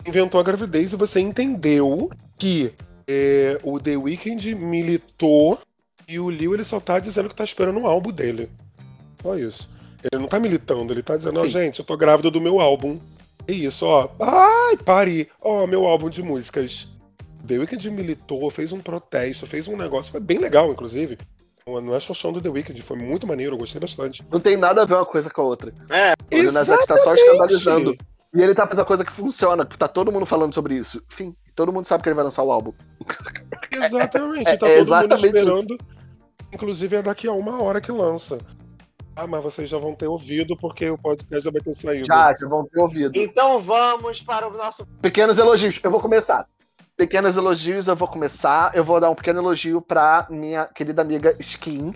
inventou 0.06 0.40
a 0.40 0.44
gravidez 0.44 0.92
e 0.92 0.96
você 0.98 1.20
entendeu 1.22 2.10
que 2.38 2.74
é, 3.08 3.58
o 3.64 3.80
The 3.80 3.96
Weeknd 3.96 4.54
militou 4.56 5.58
e 6.08 6.20
o 6.20 6.30
Liu 6.30 6.54
ele 6.54 6.64
só 6.64 6.80
tá 6.80 7.00
dizendo 7.00 7.28
que 7.30 7.36
tá 7.36 7.44
esperando 7.44 7.80
o 7.80 7.88
álbum 7.88 8.12
dele. 8.12 8.50
Só 9.22 9.38
isso. 9.38 9.70
Ele 10.04 10.22
não 10.22 10.30
tá 10.30 10.40
militando, 10.40 10.94
ele 10.94 11.04
tá 11.04 11.18
dizendo, 11.18 11.40
ó, 11.40 11.44
Sim. 11.44 11.50
gente, 11.50 11.80
eu 11.80 11.86
tô 11.86 11.98
grávida 11.98 12.32
do 12.32 12.40
meu 12.40 12.60
álbum. 12.62 13.00
É 13.48 13.52
isso, 13.52 13.86
ó. 13.86 14.10
Ai, 14.20 14.78
pare. 14.78 15.30
Ó, 15.42 15.68
meu 15.68 15.86
álbum 15.86 16.10
de 16.10 16.22
músicas. 16.24 16.88
The 17.46 17.58
Weeknd 17.58 17.90
militou, 17.92 18.50
fez 18.50 18.72
um 18.72 18.80
protesto, 18.80 19.46
fez 19.46 19.68
um 19.68 19.76
negócio, 19.78 20.12
foi 20.12 20.20
bem 20.20 20.38
legal, 20.38 20.72
inclusive. 20.72 21.18
Não 21.66 21.94
é 21.94 22.00
xoxão 22.00 22.32
do 22.32 22.42
The 22.42 22.50
Weeknd, 22.50 22.82
foi 22.82 22.98
muito 22.98 23.28
maneiro, 23.28 23.56
eu 23.56 23.58
gostei 23.60 23.80
bastante. 23.80 24.26
Não 24.32 24.40
tem 24.40 24.56
nada 24.56 24.82
a 24.84 24.86
ver 24.86 24.94
uma 24.96 25.06
coisa 25.06 25.30
com 25.30 25.42
a 25.42 25.46
outra. 25.46 25.74
É, 25.90 26.14
O 26.38 26.52
Nas 26.52 26.68
tá 26.68 26.98
só 26.98 27.14
escandalizando. 27.14 27.98
E 28.34 28.42
ele 28.42 28.54
tá 28.54 28.68
fazendo 28.68 28.84
a 28.84 28.86
coisa 28.88 29.04
que 29.04 29.12
funciona, 29.12 29.66
que 29.66 29.78
tá 29.78 29.88
todo 29.88 30.12
mundo 30.12 30.26
falando 30.26 30.54
sobre 30.54 30.76
isso. 30.76 31.02
Enfim, 31.12 31.36
todo 31.56 31.72
mundo 31.72 31.86
sabe 31.86 32.04
que 32.04 32.10
ele 32.10 32.16
vai 32.16 32.24
lançar 32.24 32.44
o 32.44 32.52
álbum. 32.52 32.72
Exatamente, 33.72 34.48
É- 34.50 34.58
tá 34.58 34.68
é 34.70 34.78
todo 34.84 34.88
mundo 34.88 35.14
exatamente 35.14 35.26
esperando. 35.38 35.78
Inclusive 36.52 36.98
é 36.98 37.02
daqui 37.02 37.28
a 37.28 37.34
uma 37.34 37.62
hora 37.62 37.82
que 37.82 37.92
lança. 37.92 38.40
Ah, 39.16 39.26
mas 39.26 39.44
vocês 39.44 39.68
já 39.68 39.80
vão 39.80 39.96
ter 39.96 40.08
ouvido 40.08 40.56
porque 40.56 40.90
o 40.90 40.98
podcast 40.98 41.44
já 41.44 41.52
vai 41.52 41.62
ter 41.62 41.74
saído. 41.74 42.06
Já, 42.06 42.34
já 42.40 42.48
vão 42.48 42.66
ter 42.66 42.80
ouvido. 42.80 43.18
então 43.18 43.60
vamos 43.60 44.22
para 44.22 44.48
o 44.48 44.56
nosso. 44.56 44.86
Pequenos 45.02 45.40
elogios. 45.40 45.80
Eu 45.84 45.90
vou 45.90 46.00
começar. 46.00 46.48
Pequenos 46.96 47.36
elogios, 47.36 47.88
eu 47.88 47.96
vou 47.96 48.08
começar. 48.08 48.76
Eu 48.76 48.84
vou 48.84 49.00
dar 49.00 49.10
um 49.10 49.16
pequeno 49.16 49.40
elogio 49.40 49.82
pra 49.82 50.28
minha 50.30 50.66
querida 50.66 51.02
amiga 51.02 51.36
Skin, 51.40 51.94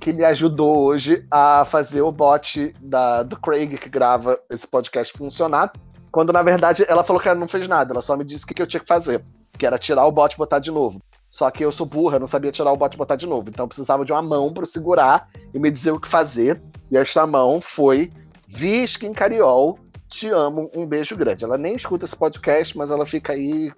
que 0.00 0.12
me 0.12 0.24
ajudou 0.24 0.84
hoje 0.84 1.26
a 1.30 1.64
fazer 1.66 2.02
o 2.02 2.10
bot 2.10 2.74
da, 2.80 3.22
do 3.22 3.38
Craig, 3.38 3.78
que 3.78 3.88
grava 3.88 4.38
esse 4.50 4.66
podcast, 4.66 5.16
funcionar. 5.16 5.72
Quando, 6.10 6.32
na 6.32 6.42
verdade, 6.42 6.84
ela 6.88 7.04
falou 7.04 7.20
que 7.20 7.28
ela 7.28 7.38
não 7.38 7.48
fez 7.48 7.68
nada. 7.68 7.92
Ela 7.92 8.02
só 8.02 8.16
me 8.16 8.24
disse 8.24 8.44
o 8.44 8.46
que, 8.46 8.54
que 8.54 8.62
eu 8.62 8.66
tinha 8.66 8.80
que 8.80 8.86
fazer. 8.86 9.22
Que 9.58 9.66
era 9.66 9.78
tirar 9.78 10.06
o 10.06 10.12
bot 10.12 10.34
e 10.34 10.38
botar 10.38 10.58
de 10.58 10.70
novo. 10.70 11.02
Só 11.32 11.50
que 11.50 11.64
eu 11.64 11.72
sou 11.72 11.86
burra, 11.86 12.18
não 12.18 12.26
sabia 12.26 12.52
tirar 12.52 12.70
o 12.70 12.76
bot 12.76 12.92
e 12.92 12.98
botar 12.98 13.16
de 13.16 13.26
novo. 13.26 13.48
Então 13.48 13.66
precisava 13.66 14.04
de 14.04 14.12
uma 14.12 14.20
mão 14.20 14.52
eu 14.52 14.66
segurar 14.66 15.30
e 15.54 15.58
me 15.58 15.70
dizer 15.70 15.90
o 15.90 15.98
que 15.98 16.06
fazer. 16.06 16.62
E 16.90 16.96
esta 16.98 17.26
mão 17.26 17.58
foi 17.58 18.12
Vi 18.46 18.84
Skin 18.84 19.14
Cariol. 19.14 19.78
Te 20.10 20.28
amo, 20.28 20.70
um 20.76 20.86
beijo 20.86 21.16
grande. 21.16 21.42
Ela 21.42 21.56
nem 21.56 21.74
escuta 21.74 22.04
esse 22.04 22.14
podcast, 22.14 22.76
mas 22.76 22.90
ela 22.90 23.06
fica 23.06 23.32
aí 23.32 23.72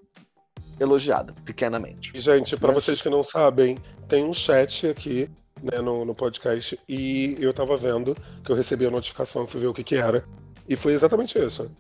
elogiada, 0.81 1.33
pequenamente. 1.45 2.11
Gente, 2.17 2.57
Né? 2.73 2.75
vocês 2.75 3.01
que 3.01 3.09
não 3.09 3.23
sabem, 3.23 3.79
tem 4.09 4.25
um 4.25 4.35
chat 4.35 4.89
aqui 4.89 5.31
né, 5.63 5.79
no, 5.79 6.05
no 6.05 6.13
podcast 6.13 6.77
e 6.89 7.37
eu 7.39 7.55
tava 7.55 7.77
vendo 7.77 8.17
que 8.45 8.51
eu 8.51 8.57
recebi 8.57 8.85
a 8.85 8.91
notificação, 8.91 9.47
fui 9.47 9.61
ver 9.61 9.69
o 9.69 9.73
que 9.73 9.85
que 9.85 9.95
era. 9.95 10.25
E 10.69 10.75
foi 10.75 10.93
exatamente 10.93 11.39
isso. 11.39 11.71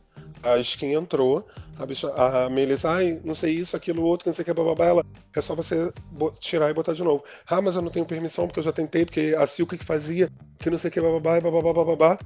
A 0.44 0.58
skin 0.58 0.92
entrou, 0.92 1.46
a, 1.78 1.86
bicha, 1.86 2.12
a 2.14 2.50
Melis, 2.50 2.84
ai, 2.84 3.20
não 3.24 3.34
sei 3.34 3.54
isso, 3.54 3.76
aquilo, 3.76 4.04
outro, 4.04 4.28
não 4.28 4.34
sei 4.34 4.42
o 4.42 4.46
que, 4.46 4.52
bababá, 4.52 4.84
ela, 4.84 5.06
é 5.34 5.40
só 5.40 5.54
você 5.54 5.92
tirar 6.38 6.70
e 6.70 6.74
botar 6.74 6.92
de 6.92 7.02
novo. 7.02 7.24
Ah, 7.46 7.62
mas 7.62 7.76
eu 7.76 7.82
não 7.82 7.90
tenho 7.90 8.04
permissão 8.04 8.46
porque 8.46 8.60
eu 8.60 8.64
já 8.64 8.72
tentei, 8.72 9.04
porque 9.04 9.34
a 9.38 9.46
Silka 9.46 9.76
que 9.76 9.84
fazia, 9.84 10.30
que 10.58 10.68
não 10.68 10.78
sei 10.78 10.90
o 10.90 10.92
que, 10.92 11.00
bababá, 11.00 11.40
bababá, 11.40 11.72
bababá. 11.72 12.18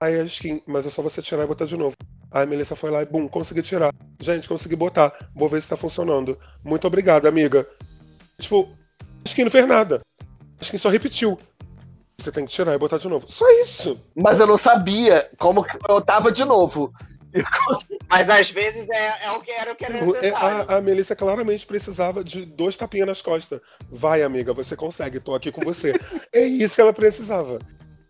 Aí 0.00 0.20
a 0.20 0.24
skin, 0.24 0.60
mas 0.66 0.86
é 0.86 0.90
só 0.90 1.00
você 1.00 1.22
tirar 1.22 1.44
e 1.44 1.46
botar 1.46 1.64
de 1.64 1.76
novo. 1.76 1.96
Aí 2.30 2.42
a 2.42 2.46
Melissa 2.46 2.76
foi 2.76 2.90
lá 2.90 3.02
e, 3.02 3.06
bum, 3.06 3.26
consegui 3.28 3.62
tirar. 3.62 3.94
Gente, 4.20 4.48
consegui 4.48 4.76
botar. 4.76 5.30
Vou 5.34 5.48
ver 5.48 5.62
se 5.62 5.68
tá 5.68 5.76
funcionando. 5.76 6.38
Muito 6.62 6.86
obrigada, 6.86 7.28
amiga. 7.28 7.66
Tipo, 8.38 8.68
a 9.24 9.28
skin 9.28 9.44
não 9.44 9.50
fez 9.50 9.66
nada. 9.66 10.02
A 10.58 10.62
skin 10.62 10.78
só 10.78 10.90
repetiu. 10.90 11.38
Você 12.18 12.30
tem 12.30 12.44
que 12.44 12.52
tirar 12.52 12.74
e 12.74 12.78
botar 12.78 12.98
de 12.98 13.08
novo. 13.08 13.26
Só 13.28 13.48
isso. 13.60 14.00
Mas 14.14 14.40
eu 14.40 14.46
não 14.46 14.58
sabia 14.58 15.28
como 15.38 15.64
que 15.64 15.78
eu 15.88 16.00
tava 16.00 16.30
de 16.30 16.44
novo. 16.44 16.92
Mas 18.08 18.30
às 18.30 18.50
vezes 18.50 18.88
é, 18.88 19.26
é 19.26 19.30
o 19.32 19.40
que 19.40 19.50
era 19.50 19.72
o 19.72 19.76
que 19.76 19.84
era 19.84 19.98
É, 19.98 20.04
necessário. 20.04 20.70
A, 20.70 20.76
a 20.76 20.80
Melissa 20.80 21.16
claramente 21.16 21.66
precisava 21.66 22.22
de 22.22 22.44
dois 22.44 22.76
tapinhas 22.76 23.06
nas 23.08 23.22
costas. 23.22 23.60
Vai, 23.90 24.22
amiga, 24.22 24.52
você 24.54 24.76
consegue, 24.76 25.20
tô 25.20 25.34
aqui 25.34 25.50
com 25.50 25.62
você. 25.62 25.92
é 26.32 26.42
isso 26.42 26.76
que 26.76 26.80
ela 26.80 26.92
precisava. 26.92 27.58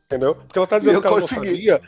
Entendeu? 0.07 0.35
Porque 0.35 0.59
ela 0.59 0.67
tá 0.67 0.79
dizendo 0.79 0.97
Eu 0.97 1.01
que 1.01 1.07
ela 1.07 1.21
consegui. 1.21 1.41
não 1.41 1.79
sabia. 1.79 1.83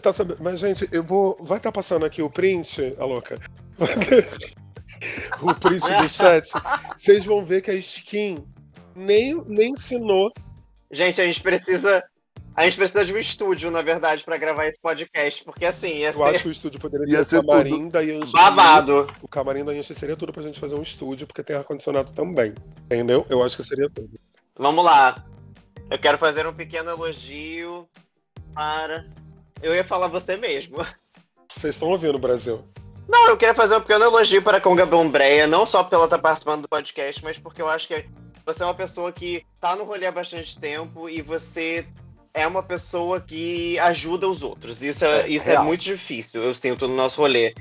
Tá 0.00 0.12
sabendo. 0.12 0.38
Mas, 0.40 0.60
gente, 0.60 0.88
eu 0.92 1.02
vou. 1.02 1.36
Vai 1.42 1.58
estar 1.58 1.72
passando 1.72 2.06
aqui 2.06 2.22
o 2.22 2.30
print, 2.30 2.94
a 2.98 3.04
louca. 3.04 3.40
o 5.42 5.54
print 5.54 5.80
do 5.80 6.08
chat. 6.08 6.48
Vocês 6.96 7.24
vão 7.24 7.44
ver 7.44 7.60
que 7.62 7.70
a 7.70 7.74
skin 7.74 8.44
nem, 8.94 9.42
nem 9.46 9.72
ensinou. 9.72 10.32
Gente, 10.90 11.20
a 11.20 11.26
gente 11.26 11.42
precisa. 11.42 12.02
A 12.54 12.64
gente 12.64 12.76
precisa 12.76 13.04
de 13.04 13.14
um 13.14 13.18
estúdio, 13.18 13.70
na 13.70 13.80
verdade, 13.80 14.24
pra 14.24 14.36
gravar 14.36 14.66
esse 14.66 14.78
podcast, 14.80 15.44
porque 15.44 15.64
assim, 15.64 15.98
ia 15.98 16.10
Eu 16.10 16.24
acho 16.24 16.34
ser 16.34 16.42
que 16.42 16.48
o 16.48 16.52
estúdio 16.52 16.80
poderia 16.80 17.06
Ia 17.06 17.24
ser 17.24 17.36
o 17.36 17.40
ser 17.40 17.46
camarim 17.46 17.88
da 17.88 18.00
Yanji. 18.00 18.32
babado. 18.32 19.06
O 19.22 19.28
camarim 19.28 19.64
da 19.64 19.72
Yanji 19.72 19.94
seria 19.94 20.16
tudo 20.16 20.32
pra 20.32 20.42
gente 20.42 20.58
fazer 20.58 20.74
um 20.74 20.82
estúdio, 20.82 21.26
porque 21.26 21.42
tem 21.42 21.56
ar-condicionado 21.56 22.12
também. 22.12 22.54
Entendeu? 22.86 23.24
Eu 23.30 23.42
acho 23.42 23.56
que 23.56 23.62
seria 23.62 23.88
tudo. 23.88 24.10
Vamos 24.56 24.84
lá. 24.84 25.24
Eu 25.90 25.98
quero 25.98 26.18
fazer 26.18 26.46
um 26.46 26.52
pequeno 26.52 26.90
elogio 26.90 27.88
para. 28.54 29.06
Eu 29.62 29.74
ia 29.74 29.84
falar 29.84 30.08
você 30.08 30.36
mesmo. 30.36 30.78
Vocês 31.54 31.74
estão 31.74 31.88
ouvindo, 31.88 32.18
Brasil? 32.18 32.64
Não, 33.08 33.28
eu 33.28 33.36
queria 33.36 33.54
fazer 33.54 33.76
um 33.76 33.80
pequeno 33.80 34.04
elogio 34.04 34.42
para 34.42 34.58
a 34.58 34.60
Conga 34.60 34.86
Bombreia, 34.86 35.46
não 35.46 35.66
só 35.66 35.82
pela 35.82 36.04
estar 36.04 36.18
participando 36.18 36.62
do 36.62 36.68
podcast, 36.68 37.22
mas 37.24 37.38
porque 37.38 37.60
eu 37.60 37.68
acho 37.68 37.88
que 37.88 38.06
você 38.46 38.62
é 38.62 38.66
uma 38.66 38.74
pessoa 38.74 39.10
que 39.10 39.44
tá 39.60 39.74
no 39.74 39.84
rolê 39.84 40.06
há 40.06 40.12
bastante 40.12 40.58
tempo 40.58 41.08
e 41.08 41.20
você 41.20 41.84
é 42.32 42.46
uma 42.46 42.62
pessoa 42.62 43.20
que 43.20 43.78
ajuda 43.78 44.28
os 44.28 44.42
outros. 44.42 44.82
Isso 44.82 45.04
é, 45.04 45.22
É, 45.22 45.28
isso 45.28 45.50
é 45.50 45.58
muito 45.58 45.82
difícil, 45.82 46.42
eu 46.42 46.54
sinto 46.54 46.86
no 46.86 46.94
nosso 46.94 47.20
rolê. 47.20 47.54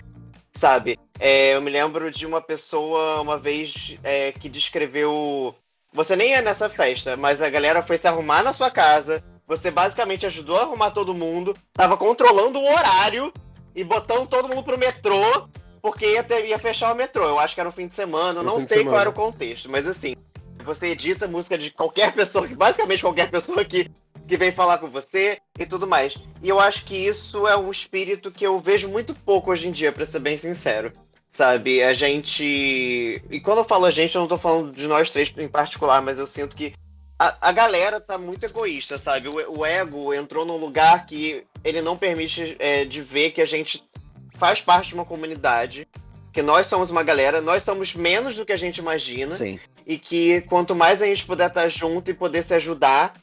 Sabe? 0.54 0.98
É, 1.20 1.56
eu 1.56 1.62
me 1.62 1.70
lembro 1.70 2.10
de 2.12 2.26
uma 2.26 2.42
pessoa 2.42 3.22
uma 3.22 3.38
vez 3.38 3.98
é, 4.04 4.32
que 4.32 4.50
descreveu. 4.50 5.56
Você 5.94 6.16
nem 6.16 6.34
é 6.34 6.42
nessa 6.42 6.70
festa, 6.70 7.16
mas 7.16 7.42
a 7.42 7.50
galera 7.50 7.82
foi 7.82 7.98
se 7.98 8.08
arrumar 8.08 8.44
na 8.44 8.54
sua 8.54 8.70
casa. 8.70 9.24
Você 9.48 9.72
basicamente 9.72 10.26
ajudou 10.26 10.58
a 10.58 10.62
arrumar 10.62 10.92
todo 10.92 11.14
mundo, 11.14 11.56
tava 11.74 11.98
controlando 11.98 12.60
o 12.60 12.72
horário 12.72 13.34
e 13.76 13.84
botando 13.84 14.28
todo 14.28 14.48
mundo 14.48 14.64
pro 14.64 14.78
metrô, 14.78 15.48
porque 15.82 16.06
ia, 16.14 16.24
ter- 16.24 16.46
ia 16.46 16.60
fechar 16.60 16.92
o 16.94 16.96
metrô. 16.96 17.24
Eu 17.28 17.40
acho 17.40 17.56
que 17.56 17.60
era 17.60 17.70
um 17.70 17.72
fim 17.72 17.88
de 17.88 17.96
semana, 17.96 18.40
eu 18.40 18.44
não 18.44 18.60
sei 18.62 18.84
qual 18.84 19.00
era 19.00 19.10
o 19.10 19.14
contexto, 19.14 19.70
mas 19.70 19.88
assim, 19.88 20.16
você 20.64 20.88
edita 20.88 21.28
música 21.28 21.58
de 21.58 21.72
qualquer 21.72 22.12
pessoa, 22.14 22.48
que 22.48 22.56
basicamente 22.56 23.02
qualquer 23.02 23.32
pessoa 23.32 23.64
que, 23.66 23.90
que 24.30 24.38
vem 24.38 24.52
falar 24.52 24.78
com 24.78 24.88
você 24.88 25.40
e 25.58 25.66
tudo 25.66 25.88
mais. 25.88 26.16
E 26.42 26.48
eu 26.48 26.60
acho 26.60 26.86
que 26.86 26.96
isso 26.96 27.48
é 27.48 27.58
um 27.58 27.72
espírito 27.72 28.32
que 28.32 28.46
eu 28.46 28.60
vejo 28.60 28.88
muito 28.88 29.14
pouco 29.16 29.52
hoje 29.52 29.68
em 29.68 29.72
dia, 29.72 29.92
pra 29.92 30.06
ser 30.06 30.20
bem 30.20 30.38
sincero. 30.38 30.94
Sabe, 31.32 31.84
a 31.84 31.94
gente. 31.94 33.22
E 33.30 33.40
quando 33.40 33.60
eu 33.60 33.64
falo 33.64 33.86
a 33.86 33.92
gente, 33.92 34.16
eu 34.16 34.22
não 34.22 34.28
tô 34.28 34.38
falando 34.38 34.72
de 34.72 34.88
nós 34.88 35.10
três 35.10 35.34
em 35.38 35.48
particular, 35.48 36.02
mas 36.02 36.18
eu 36.18 36.26
sinto 36.26 36.56
que 36.56 36.74
a, 37.20 37.50
a 37.50 37.52
galera 37.52 38.00
tá 38.00 38.18
muito 38.18 38.46
egoísta, 38.46 38.98
sabe? 38.98 39.28
O, 39.28 39.60
o 39.60 39.66
ego 39.66 40.14
entrou 40.14 40.46
num 40.46 40.58
lugar 40.58 41.06
que 41.06 41.46
ele 41.64 41.82
não 41.82 41.98
permite 41.98 42.56
é, 42.58 42.84
de 42.84 43.02
ver 43.02 43.32
que 43.32 43.42
a 43.42 43.46
gente 43.46 43.84
faz 44.36 44.62
parte 44.62 44.90
de 44.90 44.96
uma 44.96 45.06
comunidade, 45.06 45.88
que 46.34 46.42
nós 46.42 46.66
somos 46.66 46.90
uma 46.90 47.04
galera, 47.04 47.42
nós 47.42 47.62
somos 47.62 47.94
menos 47.94 48.36
do 48.36 48.46
que 48.46 48.54
a 48.54 48.58
gente 48.58 48.78
imagina, 48.78 49.36
Sim. 49.36 49.60
e 49.86 50.00
que 50.00 50.42
quanto 50.42 50.74
mais 50.74 51.02
a 51.02 51.06
gente 51.06 51.26
puder 51.26 51.50
estar 51.50 51.68
junto 51.70 52.10
e 52.10 52.14
poder 52.14 52.42
se 52.42 52.56
ajudar, 52.56 53.14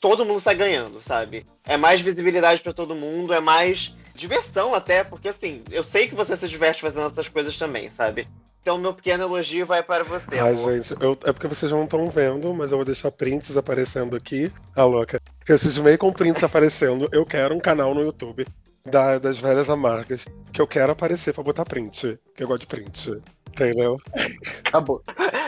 todo 0.00 0.24
mundo 0.24 0.40
sai 0.40 0.54
ganhando, 0.54 1.00
sabe? 1.00 1.46
É 1.66 1.76
mais 1.76 2.00
visibilidade 2.00 2.62
pra 2.62 2.72
todo 2.72 2.94
mundo, 2.94 3.32
é 3.32 3.40
mais 3.40 3.94
diversão 4.14 4.74
até, 4.74 5.02
porque 5.04 5.28
assim, 5.28 5.62
eu 5.70 5.82
sei 5.82 6.06
que 6.08 6.14
você 6.14 6.36
se 6.36 6.46
diverte 6.48 6.82
fazendo 6.82 7.06
essas 7.06 7.28
coisas 7.28 7.56
também, 7.56 7.90
sabe? 7.90 8.28
Então 8.62 8.76
meu 8.76 8.92
pequeno 8.92 9.24
elogio 9.24 9.64
vai 9.64 9.82
para 9.82 10.04
você, 10.04 10.38
Ai, 10.38 10.52
amor. 10.52 10.74
gente, 10.74 10.92
eu- 11.02 11.18
é 11.24 11.32
porque 11.32 11.46
vocês 11.46 11.72
não 11.72 11.84
estão 11.84 12.10
vendo, 12.10 12.52
mas 12.52 12.70
eu 12.70 12.76
vou 12.78 12.84
deixar 12.84 13.10
prints 13.10 13.56
aparecendo 13.56 14.14
aqui. 14.14 14.52
A 14.76 14.84
louca. 14.84 15.18
Eu 15.48 15.56
cismei 15.58 15.96
com 15.96 16.12
prints 16.12 16.44
aparecendo. 16.44 17.08
Eu 17.10 17.24
quero 17.24 17.54
um 17.54 17.58
canal 17.60 17.94
no 17.94 18.02
YouTube 18.02 18.46
da- 18.84 19.18
das 19.18 19.38
velhas 19.38 19.70
amargas 19.70 20.26
que 20.52 20.60
eu 20.60 20.66
quero 20.66 20.92
aparecer 20.92 21.32
pra 21.32 21.42
botar 21.42 21.64
print. 21.64 22.18
Que 22.36 22.42
eu 22.44 22.48
gosto 22.48 22.60
de 22.60 22.66
print. 22.66 23.18
Entendeu? 23.60 23.98
Acabou. 24.64 25.02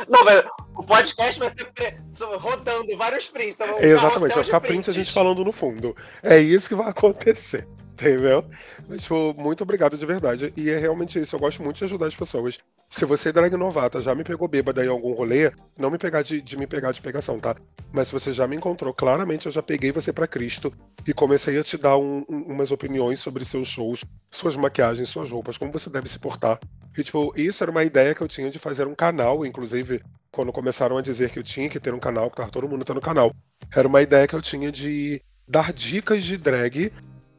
Não, 0.09 0.25
velho, 0.25 0.49
o 0.77 0.83
podcast 0.83 1.39
vai 1.39 1.49
ser 1.49 1.97
rodando 2.39 2.97
vários 2.99 3.27
prints. 3.29 3.59
é 3.61 3.73
um 3.73 3.79
Exatamente, 3.79 4.35
vai 4.35 4.45
ficar 4.45 4.61
print 4.61 4.91
a 4.91 4.93
gente 4.93 5.11
falando 5.13 5.43
no 5.43 5.53
fundo. 5.53 5.97
É 6.23 6.39
isso 6.39 6.69
que 6.69 6.75
vai 6.75 6.89
acontecer. 6.91 7.67
Entendeu? 7.93 8.45
Mas, 8.89 9.03
tipo, 9.03 9.33
muito 9.39 9.63
obrigado 9.63 9.97
de 9.97 10.05
verdade. 10.05 10.53
E 10.57 10.69
é 10.71 10.79
realmente 10.79 11.21
isso. 11.21 11.37
Eu 11.37 11.41
gosto 11.41 11.63
muito 11.63 11.77
de 11.77 11.85
ajudar 11.85 12.07
as 12.09 12.17
pessoas. 12.17 12.59
Se 12.91 13.05
você, 13.05 13.31
drag 13.33 13.57
novata, 13.57 14.03
já 14.03 14.15
me 14.15 14.25
pegou 14.25 14.49
bêbada 14.49 14.85
em 14.85 14.89
algum 14.89 15.13
rolê, 15.13 15.53
não 15.79 15.91
me 15.91 15.97
pegar 15.99 16.23
de, 16.23 16.43
de 16.43 16.59
me 16.59 16.67
pegar 16.67 16.91
de 16.93 17.01
pegação, 17.01 17.39
tá? 17.39 17.55
Mas 17.93 18.09
se 18.09 18.13
você 18.15 18.33
já 18.33 18.47
me 18.47 18.57
encontrou, 18.57 18.93
claramente 18.93 19.47
eu 19.47 19.53
já 19.53 19.63
peguei 19.63 19.93
você 19.93 20.13
pra 20.13 20.27
Cristo 20.27 20.73
e 21.07 21.15
comecei 21.15 21.59
a 21.59 21.63
te 21.63 21.79
dar 21.79 21.97
um- 21.97 22.25
um- 22.29 22.43
umas 22.49 22.71
opiniões 22.73 23.21
sobre 23.21 23.45
seus 23.45 23.69
shows, 23.69 24.05
suas 24.31 24.57
maquiagens, 24.57 25.09
suas 25.09 25.31
roupas, 25.31 25.57
como 25.57 25.71
você 25.73 25.89
deve 25.89 26.09
se 26.09 26.19
portar. 26.19 26.59
E, 26.97 27.03
tipo, 27.03 27.33
isso 27.37 27.63
era 27.65 27.71
uma 27.71 27.85
ideia 27.85 28.15
que 28.15 28.21
eu 28.21 28.29
tinha 28.29 28.51
de 28.51 28.59
fazer 28.59 28.87
um 28.87 28.95
canal, 28.95 29.45
inclusive, 29.47 30.03
quando 30.31 30.53
começaram 30.53 30.97
a 30.97 31.03
dizer 31.03 31.31
que 31.31 31.39
eu 31.39 31.43
tinha 31.43 31.69
que 31.69 31.81
ter 31.81 31.95
um 31.95 31.99
canal, 32.01 32.29
porque 32.29 32.43
tava 32.43 32.53
todo 32.53 32.69
mundo 32.69 32.85
tendo 32.85 33.01
canal. 33.01 33.33
Era 33.75 33.89
uma 33.89 34.03
ideia 34.03 34.27
que 34.27 34.35
eu 34.35 34.43
tinha 34.43 34.71
de 34.71 35.23
dar 35.47 35.73
dicas 35.73 36.25
de 36.25 36.37
drag 36.37 36.93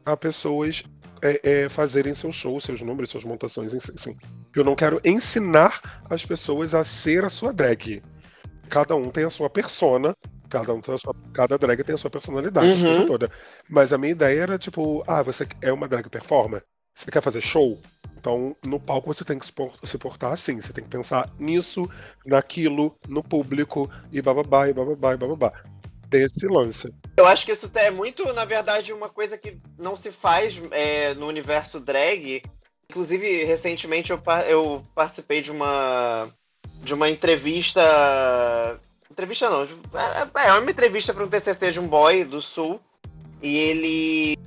a 0.04 0.16
pessoas 0.16 0.82
é, 1.22 1.40
é, 1.42 1.68
fazerem 1.68 2.12
seus 2.14 2.34
shows, 2.34 2.64
seus 2.64 2.82
números, 2.82 3.10
suas 3.10 3.24
montações, 3.24 3.74
assim. 3.74 4.16
Eu 4.54 4.64
não 4.64 4.76
quero 4.76 5.00
ensinar 5.04 5.80
as 6.10 6.24
pessoas 6.24 6.74
a 6.74 6.84
ser 6.84 7.24
a 7.24 7.30
sua 7.30 7.52
drag. 7.52 8.02
Cada 8.68 8.94
um 8.94 9.10
tem 9.10 9.24
a 9.24 9.30
sua 9.30 9.48
persona, 9.48 10.14
cada 10.48 10.72
um 10.74 10.80
tem 10.80 10.94
a 10.94 10.98
sua, 10.98 11.14
cada 11.32 11.56
drag 11.56 11.82
tem 11.82 11.94
a 11.94 11.98
sua 11.98 12.10
personalidade 12.10 12.86
Uhum. 12.86 13.06
toda. 13.06 13.30
Mas 13.68 13.92
a 13.92 13.98
minha 13.98 14.12
ideia 14.12 14.42
era 14.42 14.58
tipo, 14.58 15.02
ah, 15.06 15.22
você 15.22 15.46
é 15.62 15.72
uma 15.72 15.88
drag 15.88 16.08
performer? 16.08 16.62
Você 16.94 17.10
quer 17.10 17.22
fazer 17.22 17.40
show? 17.40 17.80
Então, 18.24 18.56
no 18.64 18.80
palco 18.80 19.12
você 19.12 19.22
tem 19.22 19.38
que 19.38 19.44
se 19.44 19.52
por- 19.52 19.78
se 19.84 19.98
portar 19.98 20.32
assim, 20.32 20.58
você 20.58 20.72
tem 20.72 20.82
que 20.82 20.88
pensar 20.88 21.30
nisso, 21.38 21.86
naquilo, 22.24 22.96
no 23.06 23.22
público, 23.22 23.90
e 24.10 24.22
bababá, 24.22 24.66
e 24.66 24.72
bababá, 24.72 25.12
e 25.12 25.16
bababá. 25.18 25.52
Desse 26.08 26.46
lance. 26.46 26.90
Eu 27.18 27.26
acho 27.26 27.44
que 27.44 27.52
isso 27.52 27.70
é 27.74 27.90
muito, 27.90 28.32
na 28.32 28.46
verdade, 28.46 28.94
uma 28.94 29.10
coisa 29.10 29.36
que 29.36 29.58
não 29.78 29.94
se 29.94 30.10
faz 30.10 30.62
é, 30.70 31.12
no 31.12 31.26
universo 31.26 31.78
drag. 31.78 32.42
Inclusive, 32.88 33.44
recentemente 33.44 34.10
eu, 34.10 34.22
eu 34.48 34.82
participei 34.94 35.42
de 35.42 35.52
uma 35.52 36.30
de 36.82 36.94
uma 36.94 37.10
entrevista. 37.10 37.82
Entrevista 39.10 39.50
não, 39.50 39.64
é, 39.64 40.46
é 40.46 40.52
uma 40.52 40.70
entrevista 40.70 41.12
para 41.12 41.24
um 41.24 41.28
TCC 41.28 41.72
de 41.72 41.80
um 41.80 41.86
boy 41.86 42.24
do 42.24 42.40
Sul. 42.40 42.80
E 43.42 43.58
ele 43.58 44.38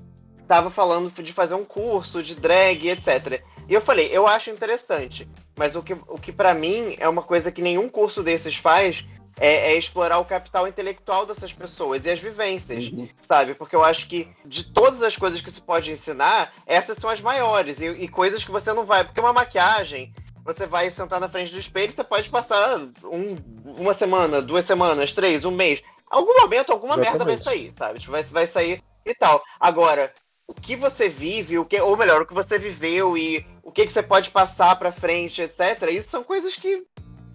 tava 0.48 0.70
falando 0.70 1.12
de 1.22 1.34
fazer 1.34 1.56
um 1.56 1.66
curso 1.66 2.24
de 2.24 2.34
drag, 2.34 2.90
etc. 2.90 3.44
E 3.68 3.74
eu 3.74 3.82
falei, 3.82 4.10
eu 4.12 4.26
acho 4.28 4.50
interessante. 4.50 5.28
Mas 5.56 5.76
o 5.76 5.82
que, 5.84 5.94
o 5.94 6.18
que 6.20 6.32
para 6.32 6.54
mim 6.54 6.96
é 7.00 7.08
uma 7.10 7.24
coisa 7.24 7.52
que 7.52 7.62
nenhum 7.62 7.90
curso 7.90 8.22
desses 8.24 8.56
faz 8.56 9.08
é, 9.40 9.72
é 9.74 9.76
explorar 9.78 10.20
o 10.20 10.26
capital 10.26 10.68
intelectual 10.68 11.26
dessas 11.26 11.52
pessoas 11.54 12.06
e 12.06 12.10
as 12.10 12.20
vivências, 12.20 12.86
Uhum. 12.92 13.08
sabe? 13.22 13.54
Porque 13.56 13.76
eu 13.76 13.84
acho 13.84 14.08
que 14.08 14.28
de 14.46 14.66
todas 14.72 15.02
as 15.04 15.16
coisas 15.18 15.42
que 15.42 15.52
se 15.52 15.62
pode 15.62 15.92
ensinar, 15.92 16.54
essas 16.66 16.98
são 16.98 17.10
as 17.10 17.22
maiores. 17.22 17.82
E, 17.82 17.88
e 17.88 18.08
coisas 18.08 18.44
que 18.44 18.52
você 18.52 18.72
não 18.74 18.86
vai. 18.86 19.04
Porque 19.04 19.20
uma 19.20 19.34
maquiagem, 19.34 20.14
você 20.46 20.66
vai 20.66 20.90
sentar 20.90 21.20
na 21.20 21.28
frente 21.28 21.52
do 21.52 21.60
espelho, 21.60 21.92
você 21.92 22.04
pode 22.04 22.30
passar 22.30 22.80
um- 23.04 23.38
uma 23.78 23.94
semana, 23.94 24.42
duas 24.42 24.64
semanas, 24.66 25.12
três, 25.14 25.44
um 25.44 25.52
mês. 25.52 25.84
Algum 26.10 26.40
momento, 26.42 26.72
alguma 26.72 26.96
merda 26.98 27.26
vai 27.26 27.34
Exatamente. 27.34 27.44
sair, 27.44 27.72
sabe? 27.72 28.00
Tipo, 28.00 28.14
vai, 28.14 28.24
vai 28.24 28.48
sair 28.48 28.82
e 29.06 29.14
tal. 29.14 29.44
Agora, 29.60 30.12
o 30.48 30.54
que 30.54 30.76
você 30.76 31.10
vive, 31.10 31.60
o 31.60 31.66
que, 31.66 31.80
ou 31.82 31.98
melhor, 31.98 32.22
o 32.22 32.26
que 32.26 32.34
você 32.34 32.58
viveu 32.58 33.18
e 33.18 33.46
o 33.62 33.72
que, 33.72 33.86
que 33.86 33.92
você 33.92 34.02
pode 34.02 34.30
passar 34.30 34.78
pra 34.78 34.92
frente, 34.92 35.42
etc. 35.42 35.90
Isso 35.92 36.10
são 36.10 36.24
coisas 36.24 36.56
que 36.56 36.86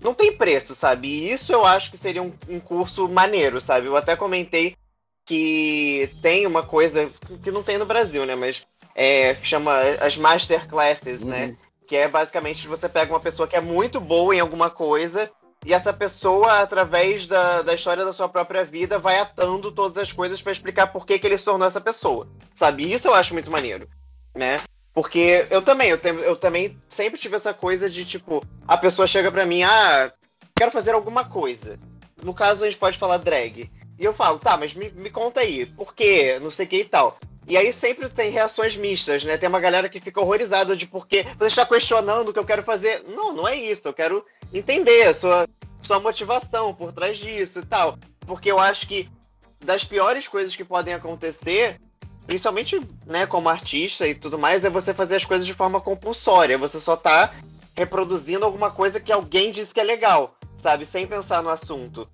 não 0.01 0.15
tem 0.15 0.37
preço, 0.37 0.75
sabe? 0.75 1.09
E 1.09 1.33
isso 1.33 1.53
eu 1.53 1.65
acho 1.65 1.91
que 1.91 1.97
seria 1.97 2.23
um, 2.23 2.33
um 2.49 2.59
curso 2.59 3.09
maneiro, 3.09 3.61
sabe? 3.61 3.87
Eu 3.87 3.97
até 3.97 4.17
comentei 4.17 4.75
que 5.27 6.11
tem 6.23 6.47
uma 6.47 6.63
coisa 6.63 7.11
que 7.43 7.51
não 7.51 7.63
tem 7.63 7.79
no 7.79 7.87
Brasil, 7.87 8.25
né? 8.25 8.35
Mas 8.35 8.67
é, 8.95 9.37
chama 9.43 9.79
as 10.01 10.17
masterclasses, 10.17 11.23
né? 11.23 11.47
Uhum. 11.47 11.57
Que 11.87 11.97
é 11.97 12.09
basicamente 12.09 12.67
você 12.67 12.89
pega 12.89 13.13
uma 13.13 13.21
pessoa 13.21 13.47
que 13.47 13.57
é 13.57 13.61
muito 13.61 14.01
boa 14.01 14.35
em 14.35 14.41
alguma 14.41 14.71
coisa 14.71 15.31
e 15.65 15.73
essa 15.73 15.93
pessoa, 15.93 16.61
através 16.61 17.27
da, 17.27 17.63
da 17.63 17.75
história 17.75 18.05
da 18.05 18.13
sua 18.13 18.29
própria 18.29 18.65
vida, 18.65 18.99
vai 18.99 19.19
atando 19.19 19.71
todas 19.71 19.97
as 19.97 20.13
coisas 20.13 20.43
para 20.43 20.53
explicar 20.53 20.89
por 20.89 21.07
que, 21.07 21.19
que 21.19 21.27
ele 21.27 21.39
se 21.39 21.45
tornou 21.45 21.67
essa 21.67 21.81
pessoa. 21.81 22.29
Sabe? 22.55 22.93
Isso 22.93 23.07
eu 23.07 23.15
acho 23.15 23.33
muito 23.33 23.51
maneiro, 23.51 23.89
né? 24.35 24.61
Porque 24.93 25.47
eu 25.51 25.63
também, 25.63 25.91
eu, 25.91 25.99
te, 25.99 26.09
eu 26.09 26.37
também 26.37 26.77
sempre 26.89 27.19
tive 27.19 27.37
essa 27.37 27.55
coisa 27.55 27.89
de, 27.89 28.05
tipo, 28.05 28.45
a 28.67 28.77
pessoa 28.77 29.07
chega 29.07 29.31
pra 29.31 29.47
mim, 29.47 29.63
ah, 29.63 30.13
quero 30.57 30.73
fazer 30.73 30.93
alguma 30.93 31.25
coisa. 31.25 31.79
No 32.23 32.35
caso, 32.35 32.65
a 32.65 32.69
gente 32.69 32.79
pode 32.79 32.99
falar 32.99 33.19
drag. 33.19 33.71
E 33.99 34.05
eu 34.05 34.13
falo, 34.13 34.39
tá, 34.39 34.57
mas 34.57 34.75
me, 34.75 34.91
me 34.91 35.11
conta 35.11 35.41
aí, 35.41 35.65
por 35.65 35.95
quê? 35.95 36.39
Não 36.43 36.51
sei 36.51 36.67
o 36.67 36.69
que 36.69 36.81
e 36.81 36.85
tal. 36.85 37.19
E 37.53 37.57
aí 37.59 37.71
sempre 37.71 38.09
tem 38.09 38.31
reações 38.31 38.79
mistas, 38.79 39.25
né? 39.25 39.37
Tem 39.37 39.47
uma 39.47 39.61
galera 39.61 39.87
que 39.87 40.01
fica 40.01 40.19
horrorizada 40.19 40.75
de 40.75 40.87
porque 40.87 41.23
você 41.39 41.49
está 41.49 41.67
questionando 41.67 42.31
o 42.31 42.33
que 42.33 42.39
eu 42.39 42.47
quero 42.47 42.63
fazer. 42.63 43.05
Não, 43.07 43.35
não 43.35 43.47
é 43.47 43.55
isso. 43.55 43.87
Eu 43.87 43.93
quero 43.93 44.25
entender 44.55 45.03
a 45.03 45.13
sua, 45.13 45.47
sua 45.83 46.01
motivação 46.01 46.73
por 46.73 46.95
trás 46.95 47.19
disso 47.19 47.59
e 47.59 47.67
tal. 47.67 47.99
Porque 48.21 48.51
eu 48.51 48.59
acho 48.59 48.89
que 48.89 49.07
das 49.63 49.85
piores 49.85 50.27
coisas 50.27 50.57
que 50.57 50.65
podem 50.65 50.95
acontecer, 50.95 51.79
principalmente, 52.27 52.81
né, 53.07 53.27
como 53.27 53.51
artista 53.51 54.09
e 54.09 54.15
tudo 54.15 54.39
mais, 54.39 54.65
é 54.65 54.71
você 54.71 54.95
fazer 54.95 55.17
as 55.17 55.27
coisas 55.27 55.47
de 55.47 55.53
forma 55.53 55.79
compulsória. 55.79 56.57
Você 56.57 56.81
só 56.81 56.97
tá 56.97 57.35
reproduzindo 57.77 58.47
alguma 58.47 58.71
coisa 58.71 58.99
que 58.99 59.13
alguém 59.13 59.51
disse 59.51 59.75
que 59.75 59.81
é 59.81 59.85
legal, 59.85 60.35
sabe? 60.57 60.87
Sem 60.87 61.07
pensar 61.07 61.43
no 61.43 61.51
assunto. 61.51 62.09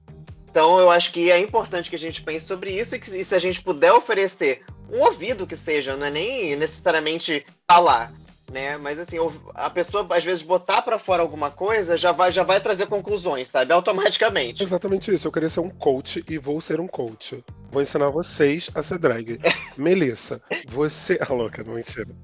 Então 0.50 0.80
eu 0.80 0.90
acho 0.90 1.12
que 1.12 1.30
é 1.30 1.38
importante 1.38 1.90
que 1.90 1.94
a 1.94 1.98
gente 1.98 2.24
pense 2.24 2.44
sobre 2.44 2.72
isso 2.72 2.96
e 2.96 2.98
que 2.98 3.08
e 3.16 3.24
se 3.24 3.36
a 3.36 3.38
gente 3.38 3.62
puder 3.62 3.92
oferecer 3.92 4.64
um 4.90 5.00
ouvido 5.00 5.46
que 5.46 5.56
seja, 5.56 5.96
não 5.96 6.06
é 6.06 6.10
nem 6.10 6.56
necessariamente 6.56 7.44
falar, 7.70 8.12
né? 8.50 8.76
Mas 8.76 8.98
assim, 8.98 9.16
a 9.54 9.70
pessoa 9.70 10.06
às 10.10 10.24
vezes 10.24 10.42
botar 10.42 10.82
para 10.82 10.98
fora 10.98 11.22
alguma 11.22 11.50
coisa 11.50 11.96
já 11.96 12.12
vai 12.12 12.32
já 12.32 12.42
vai 12.42 12.60
trazer 12.60 12.86
conclusões, 12.86 13.48
sabe? 13.48 13.72
Automaticamente. 13.72 14.62
Exatamente 14.62 15.12
isso. 15.12 15.28
Eu 15.28 15.32
queria 15.32 15.48
ser 15.48 15.60
um 15.60 15.70
coach 15.70 16.24
e 16.28 16.38
vou 16.38 16.60
ser 16.60 16.80
um 16.80 16.88
coach. 16.88 17.44
Vou 17.70 17.82
ensinar 17.82 18.08
vocês 18.08 18.70
a 18.74 18.82
ser 18.82 18.98
drag. 18.98 19.38
Melissa, 19.76 20.40
você. 20.68 21.18
Ah, 21.28 21.34
louca, 21.34 21.62
não 21.62 21.78
ensina. 21.78 22.14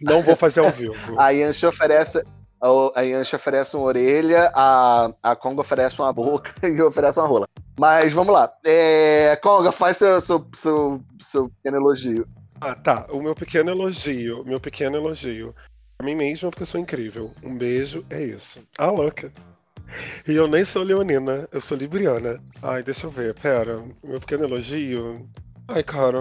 Não 0.00 0.22
vou 0.22 0.34
fazer 0.34 0.60
ao 0.60 0.70
vivo. 0.70 0.94
A 1.18 1.30
Yanchi 1.30 1.64
oferece. 1.66 2.22
A 2.94 3.02
Yanchi 3.02 3.36
oferece 3.36 3.76
uma 3.76 3.86
orelha, 3.86 4.50
a, 4.54 5.10
a 5.22 5.36
Conga 5.36 5.60
oferece 5.60 6.00
uma 6.00 6.12
boca 6.12 6.52
e 6.66 6.80
oferece 6.82 7.18
uma 7.18 7.28
rola. 7.28 7.48
Mas 7.78 8.12
vamos 8.12 8.32
lá. 8.32 8.52
É, 8.64 9.36
Conga, 9.42 9.72
faz 9.72 9.96
seu, 9.96 10.20
seu, 10.20 10.46
seu, 10.54 11.00
seu 11.20 11.48
pequeno 11.50 11.76
elogio. 11.76 12.26
Ah, 12.60 12.74
tá. 12.74 13.06
O 13.10 13.22
meu 13.22 13.34
pequeno 13.34 13.70
elogio, 13.70 14.44
meu 14.44 14.60
pequeno 14.60 14.96
elogio. 14.96 15.54
Pra 15.98 16.06
mim 16.06 16.14
mesmo, 16.14 16.50
porque 16.50 16.62
eu 16.62 16.66
sou 16.66 16.80
incrível. 16.80 17.30
Um 17.42 17.56
beijo, 17.56 18.04
é 18.10 18.22
isso. 18.22 18.66
Ah, 18.78 18.90
louca. 18.90 19.32
E 20.26 20.34
eu 20.34 20.46
nem 20.46 20.64
sou 20.64 20.82
leonina, 20.82 21.48
eu 21.52 21.60
sou 21.60 21.76
libriana. 21.76 22.40
Ai, 22.62 22.82
deixa 22.82 23.06
eu 23.06 23.10
ver, 23.10 23.34
pera. 23.34 23.82
Meu 24.02 24.20
pequeno 24.20 24.44
elogio. 24.44 25.28
Ai, 25.68 25.82
cara. 25.82 26.18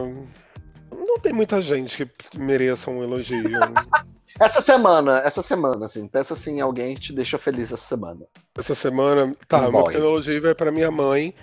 Não 1.16 1.22
tem 1.22 1.32
muita 1.32 1.62
gente 1.62 2.06
que 2.06 2.38
mereça 2.38 2.92
um 2.92 3.02
elogio. 3.02 3.42
essa 4.38 4.60
semana, 4.60 5.20
essa 5.20 5.42
semana, 5.42 5.86
assim, 5.86 6.06
pensa 6.10 6.34
assim 6.34 6.58
em 6.58 6.62
alguém 6.62 6.94
que 6.94 7.00
te 7.02 7.14
deixou 7.14 7.40
feliz 7.40 7.72
essa 7.72 7.78
semana. 7.78 8.26
Essa 8.58 8.76
semana, 8.76 9.34
tá, 9.48 9.70
um 9.70 9.72
meu 9.72 9.84
pequeno 9.86 10.08
elogio 10.08 10.42
vai 10.42 10.54
pra 10.54 10.74
minha 10.74 10.92
mãe, 10.92 11.34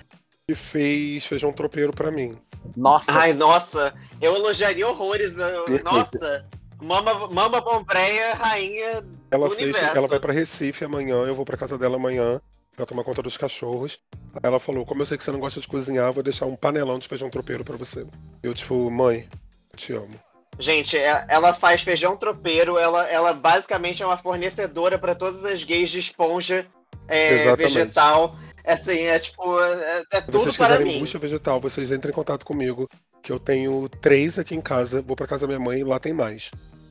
que 0.47 0.55
fez 0.55 1.24
feijão 1.24 1.55
tropeiro 1.55 1.90
pra 1.90 2.11
mim. 2.11 2.36
Nossa. 2.77 3.11
Ai, 3.11 3.32
nossa. 3.32 3.94
Eu 4.20 4.35
elogiaria 4.36 4.86
horrores. 4.86 5.35
Né? 5.35 5.47
Nossa. 5.82 6.47
Mama, 6.82 7.28
Mama 7.28 7.62
Pompreia, 7.62 8.35
rainha 8.35 9.03
ela 9.31 9.49
do 9.49 9.55
fez, 9.55 9.70
universo. 9.70 9.97
Ela 9.97 10.09
vai 10.09 10.20
para 10.20 10.35
Recife 10.35 10.85
amanhã, 10.85 11.15
eu 11.24 11.35
vou 11.35 11.47
para 11.47 11.57
casa 11.57 11.78
dela 11.78 11.97
amanhã 11.97 12.43
para 12.77 12.85
tomar 12.85 13.05
conta 13.05 13.23
dos 13.23 13.39
cachorros. 13.39 13.99
Aí 14.35 14.40
ela 14.43 14.61
falou: 14.61 14.85
Como 14.85 15.01
eu 15.01 15.07
sei 15.07 15.16
que 15.16 15.24
você 15.24 15.32
não 15.32 15.40
gosta 15.40 15.61
de 15.61 15.69
cozinhar, 15.69 16.12
vou 16.12 16.23
deixar 16.23 16.47
um 16.47 16.57
panelão 16.57 16.99
de 16.99 17.09
feijão 17.09 17.31
tropeiro 17.31 17.65
para 17.65 17.77
você. 17.77 18.07
Eu, 18.43 18.53
tipo, 18.53 18.90
mãe, 18.90 19.28
te 19.77 19.93
amo. 19.93 20.15
Gente, 20.59 20.97
é, 20.99 21.24
ela 21.28 21.55
faz 21.55 21.82
feijão 21.82 22.16
tropeiro, 22.16 22.78
ela, 22.78 23.09
ela 23.11 23.32
basicamente 23.32 24.03
é 24.03 24.07
uma 24.07 24.19
fornecedora 24.19 24.99
para 24.99 25.15
todas 25.15 25.44
as 25.44 25.65
gays 25.65 25.90
de 25.90 25.99
esponja 25.99 26.66
é, 27.09 27.57
vegetal. 27.57 28.36
É 28.65 28.74
assim, 28.74 29.01
é 29.01 29.19
tipo, 29.19 29.61
é, 29.61 30.03
é 30.12 30.20
tudo 30.20 30.39
vocês 30.39 30.57
para 30.57 30.78
mim. 30.78 31.01
bucha 31.01 31.19
vegetal, 31.19 31.61
vocês 31.61 31.90
entrem 31.90 32.12
em 32.12 32.15
contato 32.15 32.44
comigo, 32.47 32.89
que 33.23 33.32
eu 33.32 33.39
tenho 33.39 33.89
três 34.01 34.39
aqui 34.39 34.55
em 34.55 34.61
casa, 34.61 35.03
vou 35.03 35.16
para 35.16 35.27
casa 35.27 35.47
da 35.47 35.49
minha 35.49 35.65
mãe 35.65 35.81
e 35.81 35.85
lá 35.85 35.99
tem 35.99 36.12
mais. 36.12 36.51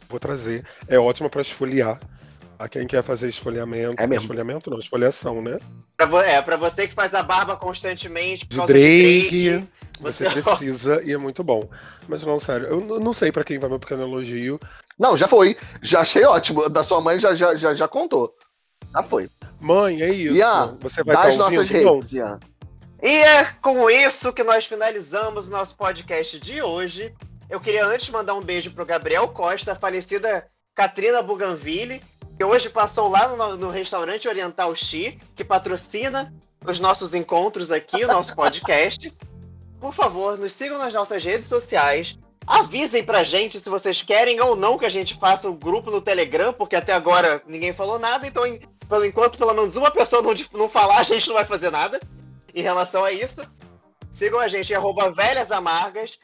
Vou 0.10 0.20
trazer. 0.20 0.66
É 0.88 1.00
ótima 1.00 1.30
para 1.30 1.42
esfoliar. 1.42 2.00
A 2.62 2.70
quem 2.70 2.86
quer 2.86 3.02
fazer 3.02 3.28
esfoliamento. 3.28 4.00
É 4.00 4.06
mesmo. 4.06 4.26
Esfoliamento 4.26 4.70
não, 4.70 4.78
esfoliação, 4.78 5.42
né? 5.42 5.58
Pra, 5.98 6.24
é, 6.28 6.40
pra 6.44 6.58
você 6.58 6.88
que 6.88 6.94
faz 6.94 7.12
a 7.16 7.24
barba 7.24 7.58
constantemente. 7.58 8.48
De 8.48 8.56
drake, 8.68 9.68
você, 10.00 10.30
você 10.30 10.42
precisa 10.44 11.02
e 11.04 11.12
é 11.12 11.18
muito 11.18 11.44
bom. 11.44 11.68
Mas 12.08 12.22
não, 12.22 12.40
sério, 12.40 12.68
eu 12.68 13.00
não 13.00 13.14
sei 13.14 13.32
para 13.32 13.44
quem 13.44 13.58
vai 13.58 13.68
meu 13.68 13.80
pequeno 13.80 14.04
elogio. 14.04 14.60
Não, 15.00 15.18
já 15.18 15.28
foi. 15.28 15.58
Já 15.82 16.02
achei 16.02 16.24
ótimo. 16.24 16.70
Da 16.70 16.84
sua 16.84 17.02
mãe 17.02 17.18
já, 17.18 17.34
já, 17.34 17.56
já, 17.56 17.74
já 17.74 17.88
contou. 17.88 18.32
Já 18.94 19.02
foi. 19.02 19.28
Mãe, 19.60 20.00
é 20.04 20.12
isso. 20.12 20.36
Ian, 20.36 20.78
você 20.80 21.04
vai 21.04 21.16
dá 21.16 21.24
as 21.24 21.38
nossas 21.38 21.68
redes, 21.68 22.14
Ian. 22.14 22.40
E 23.02 23.08
é 23.08 23.46
com 23.60 23.90
isso 23.90 24.32
que 24.32 24.44
nós 24.44 24.68
finalizamos 24.68 25.48
o 25.48 25.52
nosso 25.52 25.76
podcast 25.76 26.40
de 26.40 26.62
hoje. 26.62 27.12
Eu 27.50 27.60
queria 27.60 27.88
antes 27.88 28.12
mandar 28.12 28.36
um 28.36 28.44
beijo 28.44 28.72
pro 28.72 28.86
Gabriel 28.86 29.28
Costa, 29.30 29.72
a 29.72 29.76
falecida 29.76 30.48
Katrina 30.76 31.24
Buganville, 31.24 32.02
que 32.42 32.46
hoje 32.46 32.72
passou 32.72 33.08
lá 33.08 33.28
no, 33.28 33.56
no 33.56 33.70
restaurante 33.70 34.28
Oriental 34.28 34.76
Xi, 34.76 35.16
que 35.36 35.44
patrocina 35.44 36.34
os 36.66 36.80
nossos 36.80 37.14
encontros 37.14 37.72
aqui, 37.72 38.04
o 38.04 38.08
nosso 38.08 38.36
podcast. 38.36 39.14
Por 39.80 39.94
favor, 39.94 40.40
nos 40.40 40.52
sigam 40.52 40.80
nas 40.80 40.92
nossas 40.92 41.24
redes 41.24 41.46
sociais. 41.46 42.18
Avisem 42.48 43.04
pra 43.04 43.24
gente 43.24 43.60
se 43.60 43.70
vocês 43.70 44.02
querem 44.02 44.42
ou 44.42 44.56
não 44.56 44.80
que 44.80 44.88
a 44.88 44.90
gente 44.90 45.20
faça 45.20 45.48
o 45.48 45.52
um 45.52 45.56
grupo 45.56 45.92
no 45.92 46.02
Telegram, 46.02 46.52
porque 46.52 46.76
até 46.76 46.94
agora 46.94 47.44
ninguém 47.46 47.74
falou 47.74 48.00
nada, 48.00 48.26
então 48.26 48.42
pelo 48.90 49.06
enquanto 49.06 49.38
pelo 49.38 49.54
menos 49.54 49.78
uma 49.78 49.92
pessoa 49.92 50.24
não, 50.24 50.34
não 50.54 50.68
falar, 50.68 50.98
a 50.98 51.04
gente 51.04 51.28
não 51.28 51.36
vai 51.36 51.46
fazer 51.46 51.70
nada 51.70 52.02
em 52.56 52.64
relação 52.64 53.06
a 53.06 53.12
isso. 53.12 53.44
Sigam 54.12 54.40
a 54.40 54.48
gente, 54.48 54.74
arroba 54.74 55.12
Velhas 55.12 55.52
Amargas. 55.52 56.18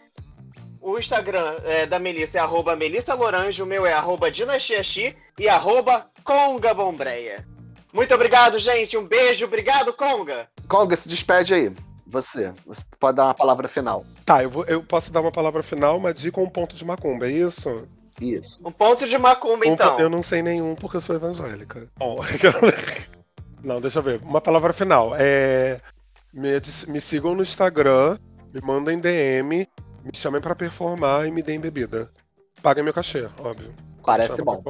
O 0.81 0.97
Instagram 0.97 1.57
é, 1.65 1.85
da 1.85 1.99
Melissa 1.99 2.37
é 2.37 2.41
arroba 2.41 2.75
Melissa 2.75 3.13
Lorange, 3.13 3.61
o 3.61 3.65
meu 3.65 3.85
é 3.85 3.93
arroba 3.93 4.31
Dinastiaxi 4.31 5.15
e 5.39 5.49
arroba 5.49 6.07
Conga 6.23 6.73
Bombreia. 6.73 7.45
Muito 7.93 8.13
obrigado, 8.13 8.59
gente. 8.59 8.97
Um 8.97 9.05
beijo. 9.05 9.45
Obrigado, 9.45 9.93
Conga. 9.93 10.47
Conga, 10.67 10.95
se 10.95 11.07
despede 11.07 11.53
aí. 11.53 11.73
Você. 12.05 12.53
Você 12.65 12.83
pode 12.99 13.17
dar 13.17 13.25
uma 13.25 13.33
palavra 13.33 13.67
final. 13.67 14.05
Tá, 14.25 14.43
eu, 14.43 14.49
vou, 14.49 14.65
eu 14.65 14.83
posso 14.83 15.11
dar 15.11 15.21
uma 15.21 15.31
palavra 15.31 15.63
final, 15.63 15.99
mas 15.99 16.15
de 16.15 16.31
com 16.31 16.43
um 16.43 16.49
ponto 16.49 16.75
de 16.75 16.85
macumba, 16.85 17.27
é 17.27 17.31
isso? 17.31 17.87
Isso. 18.21 18.59
Um 18.65 18.71
ponto 18.71 19.07
de 19.07 19.17
macumba, 19.17 19.65
um, 19.65 19.73
então. 19.73 19.99
Eu 19.99 20.09
não 20.09 20.23
sei 20.23 20.41
nenhum 20.41 20.75
porque 20.75 20.97
eu 20.97 21.01
sou 21.01 21.15
evangélica. 21.15 21.87
Bom, 21.97 22.19
não, 23.63 23.79
deixa 23.81 23.99
eu 23.99 24.03
ver. 24.03 24.21
Uma 24.21 24.41
palavra 24.41 24.73
final. 24.73 25.13
É, 25.17 25.79
me, 26.33 26.49
me 26.87 27.01
sigam 27.01 27.35
no 27.35 27.43
Instagram, 27.43 28.17
me 28.53 28.61
mandem 28.61 28.99
DM, 28.99 29.67
me 30.07 30.15
chamem 30.15 30.41
para 30.41 30.55
performar 30.55 31.27
e 31.27 31.31
me 31.31 31.43
deem 31.43 31.59
bebida. 31.59 32.09
Paguem 32.61 32.83
meu 32.83 32.93
cachê, 32.93 33.27
óbvio. 33.39 33.73
Parece 34.03 34.41
bom. 34.41 34.63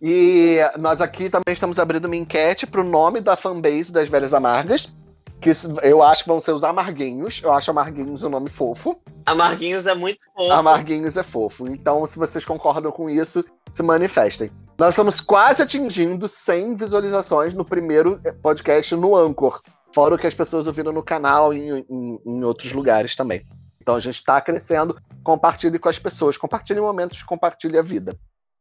E 0.00 0.58
nós 0.78 1.00
aqui 1.00 1.30
também 1.30 1.52
estamos 1.52 1.78
abrindo 1.78 2.04
uma 2.04 2.16
enquete 2.16 2.66
pro 2.66 2.84
nome 2.84 3.20
da 3.20 3.36
fanbase 3.36 3.90
das 3.90 4.08
Velhas 4.08 4.34
Amargas. 4.34 4.92
Que 5.40 5.50
eu 5.82 6.02
acho 6.02 6.22
que 6.22 6.28
vão 6.28 6.40
ser 6.40 6.52
os 6.52 6.64
Amarguinhos. 6.64 7.40
Eu 7.42 7.52
acho 7.52 7.70
Amarguinhos 7.70 8.22
um 8.22 8.28
nome 8.28 8.50
fofo. 8.50 8.98
Amarguinhos 9.24 9.86
é 9.86 9.94
muito 9.94 10.18
fofo. 10.34 10.52
Amarguinhos 10.52 11.16
é 11.16 11.22
fofo. 11.22 11.66
Então, 11.68 12.06
se 12.06 12.18
vocês 12.18 12.44
concordam 12.44 12.92
com 12.92 13.08
isso, 13.08 13.44
se 13.72 13.82
manifestem. 13.82 14.50
Nós 14.78 14.90
estamos 14.90 15.20
quase 15.20 15.62
atingindo 15.62 16.28
100 16.28 16.74
visualizações 16.76 17.54
no 17.54 17.64
primeiro 17.64 18.20
podcast 18.42 18.94
no 18.94 19.16
Anchor. 19.16 19.60
Fora 19.94 20.14
o 20.14 20.18
que 20.18 20.26
as 20.26 20.34
pessoas 20.34 20.66
ouviram 20.66 20.92
no 20.92 21.02
canal 21.02 21.54
e 21.54 21.70
em, 21.70 21.86
em, 21.88 22.20
em 22.26 22.44
outros 22.44 22.72
lugares 22.72 23.16
também. 23.16 23.46
Então 23.86 23.94
a 23.94 24.00
gente 24.00 24.16
está 24.16 24.40
crescendo. 24.40 25.00
Compartilhe 25.22 25.78
com 25.78 25.88
as 25.88 25.96
pessoas. 25.96 26.36
Compartilhe 26.36 26.80
momentos, 26.80 27.22
compartilhe 27.22 27.78
a 27.78 27.82
vida. 27.82 28.18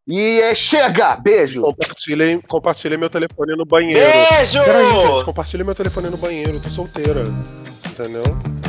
E 0.07 0.39
é, 0.39 0.53
chega! 0.53 1.15
Beijo! 1.15 1.63
Compartilhem, 1.63 2.39
compartilhem 2.41 2.99
meu 2.99 3.09
telefone 3.09 3.55
no 3.55 3.65
banheiro. 3.65 4.07
Beijo! 4.07 4.63
Peraí, 4.63 4.87
gente, 4.87 5.25
compartilhem 5.25 5.65
meu 5.65 5.73
telefone 5.73 6.11
no 6.11 6.17
banheiro. 6.17 6.53
Eu 6.53 6.61
tô 6.61 6.69
solteira. 6.69 7.23
Entendeu? 7.89 8.64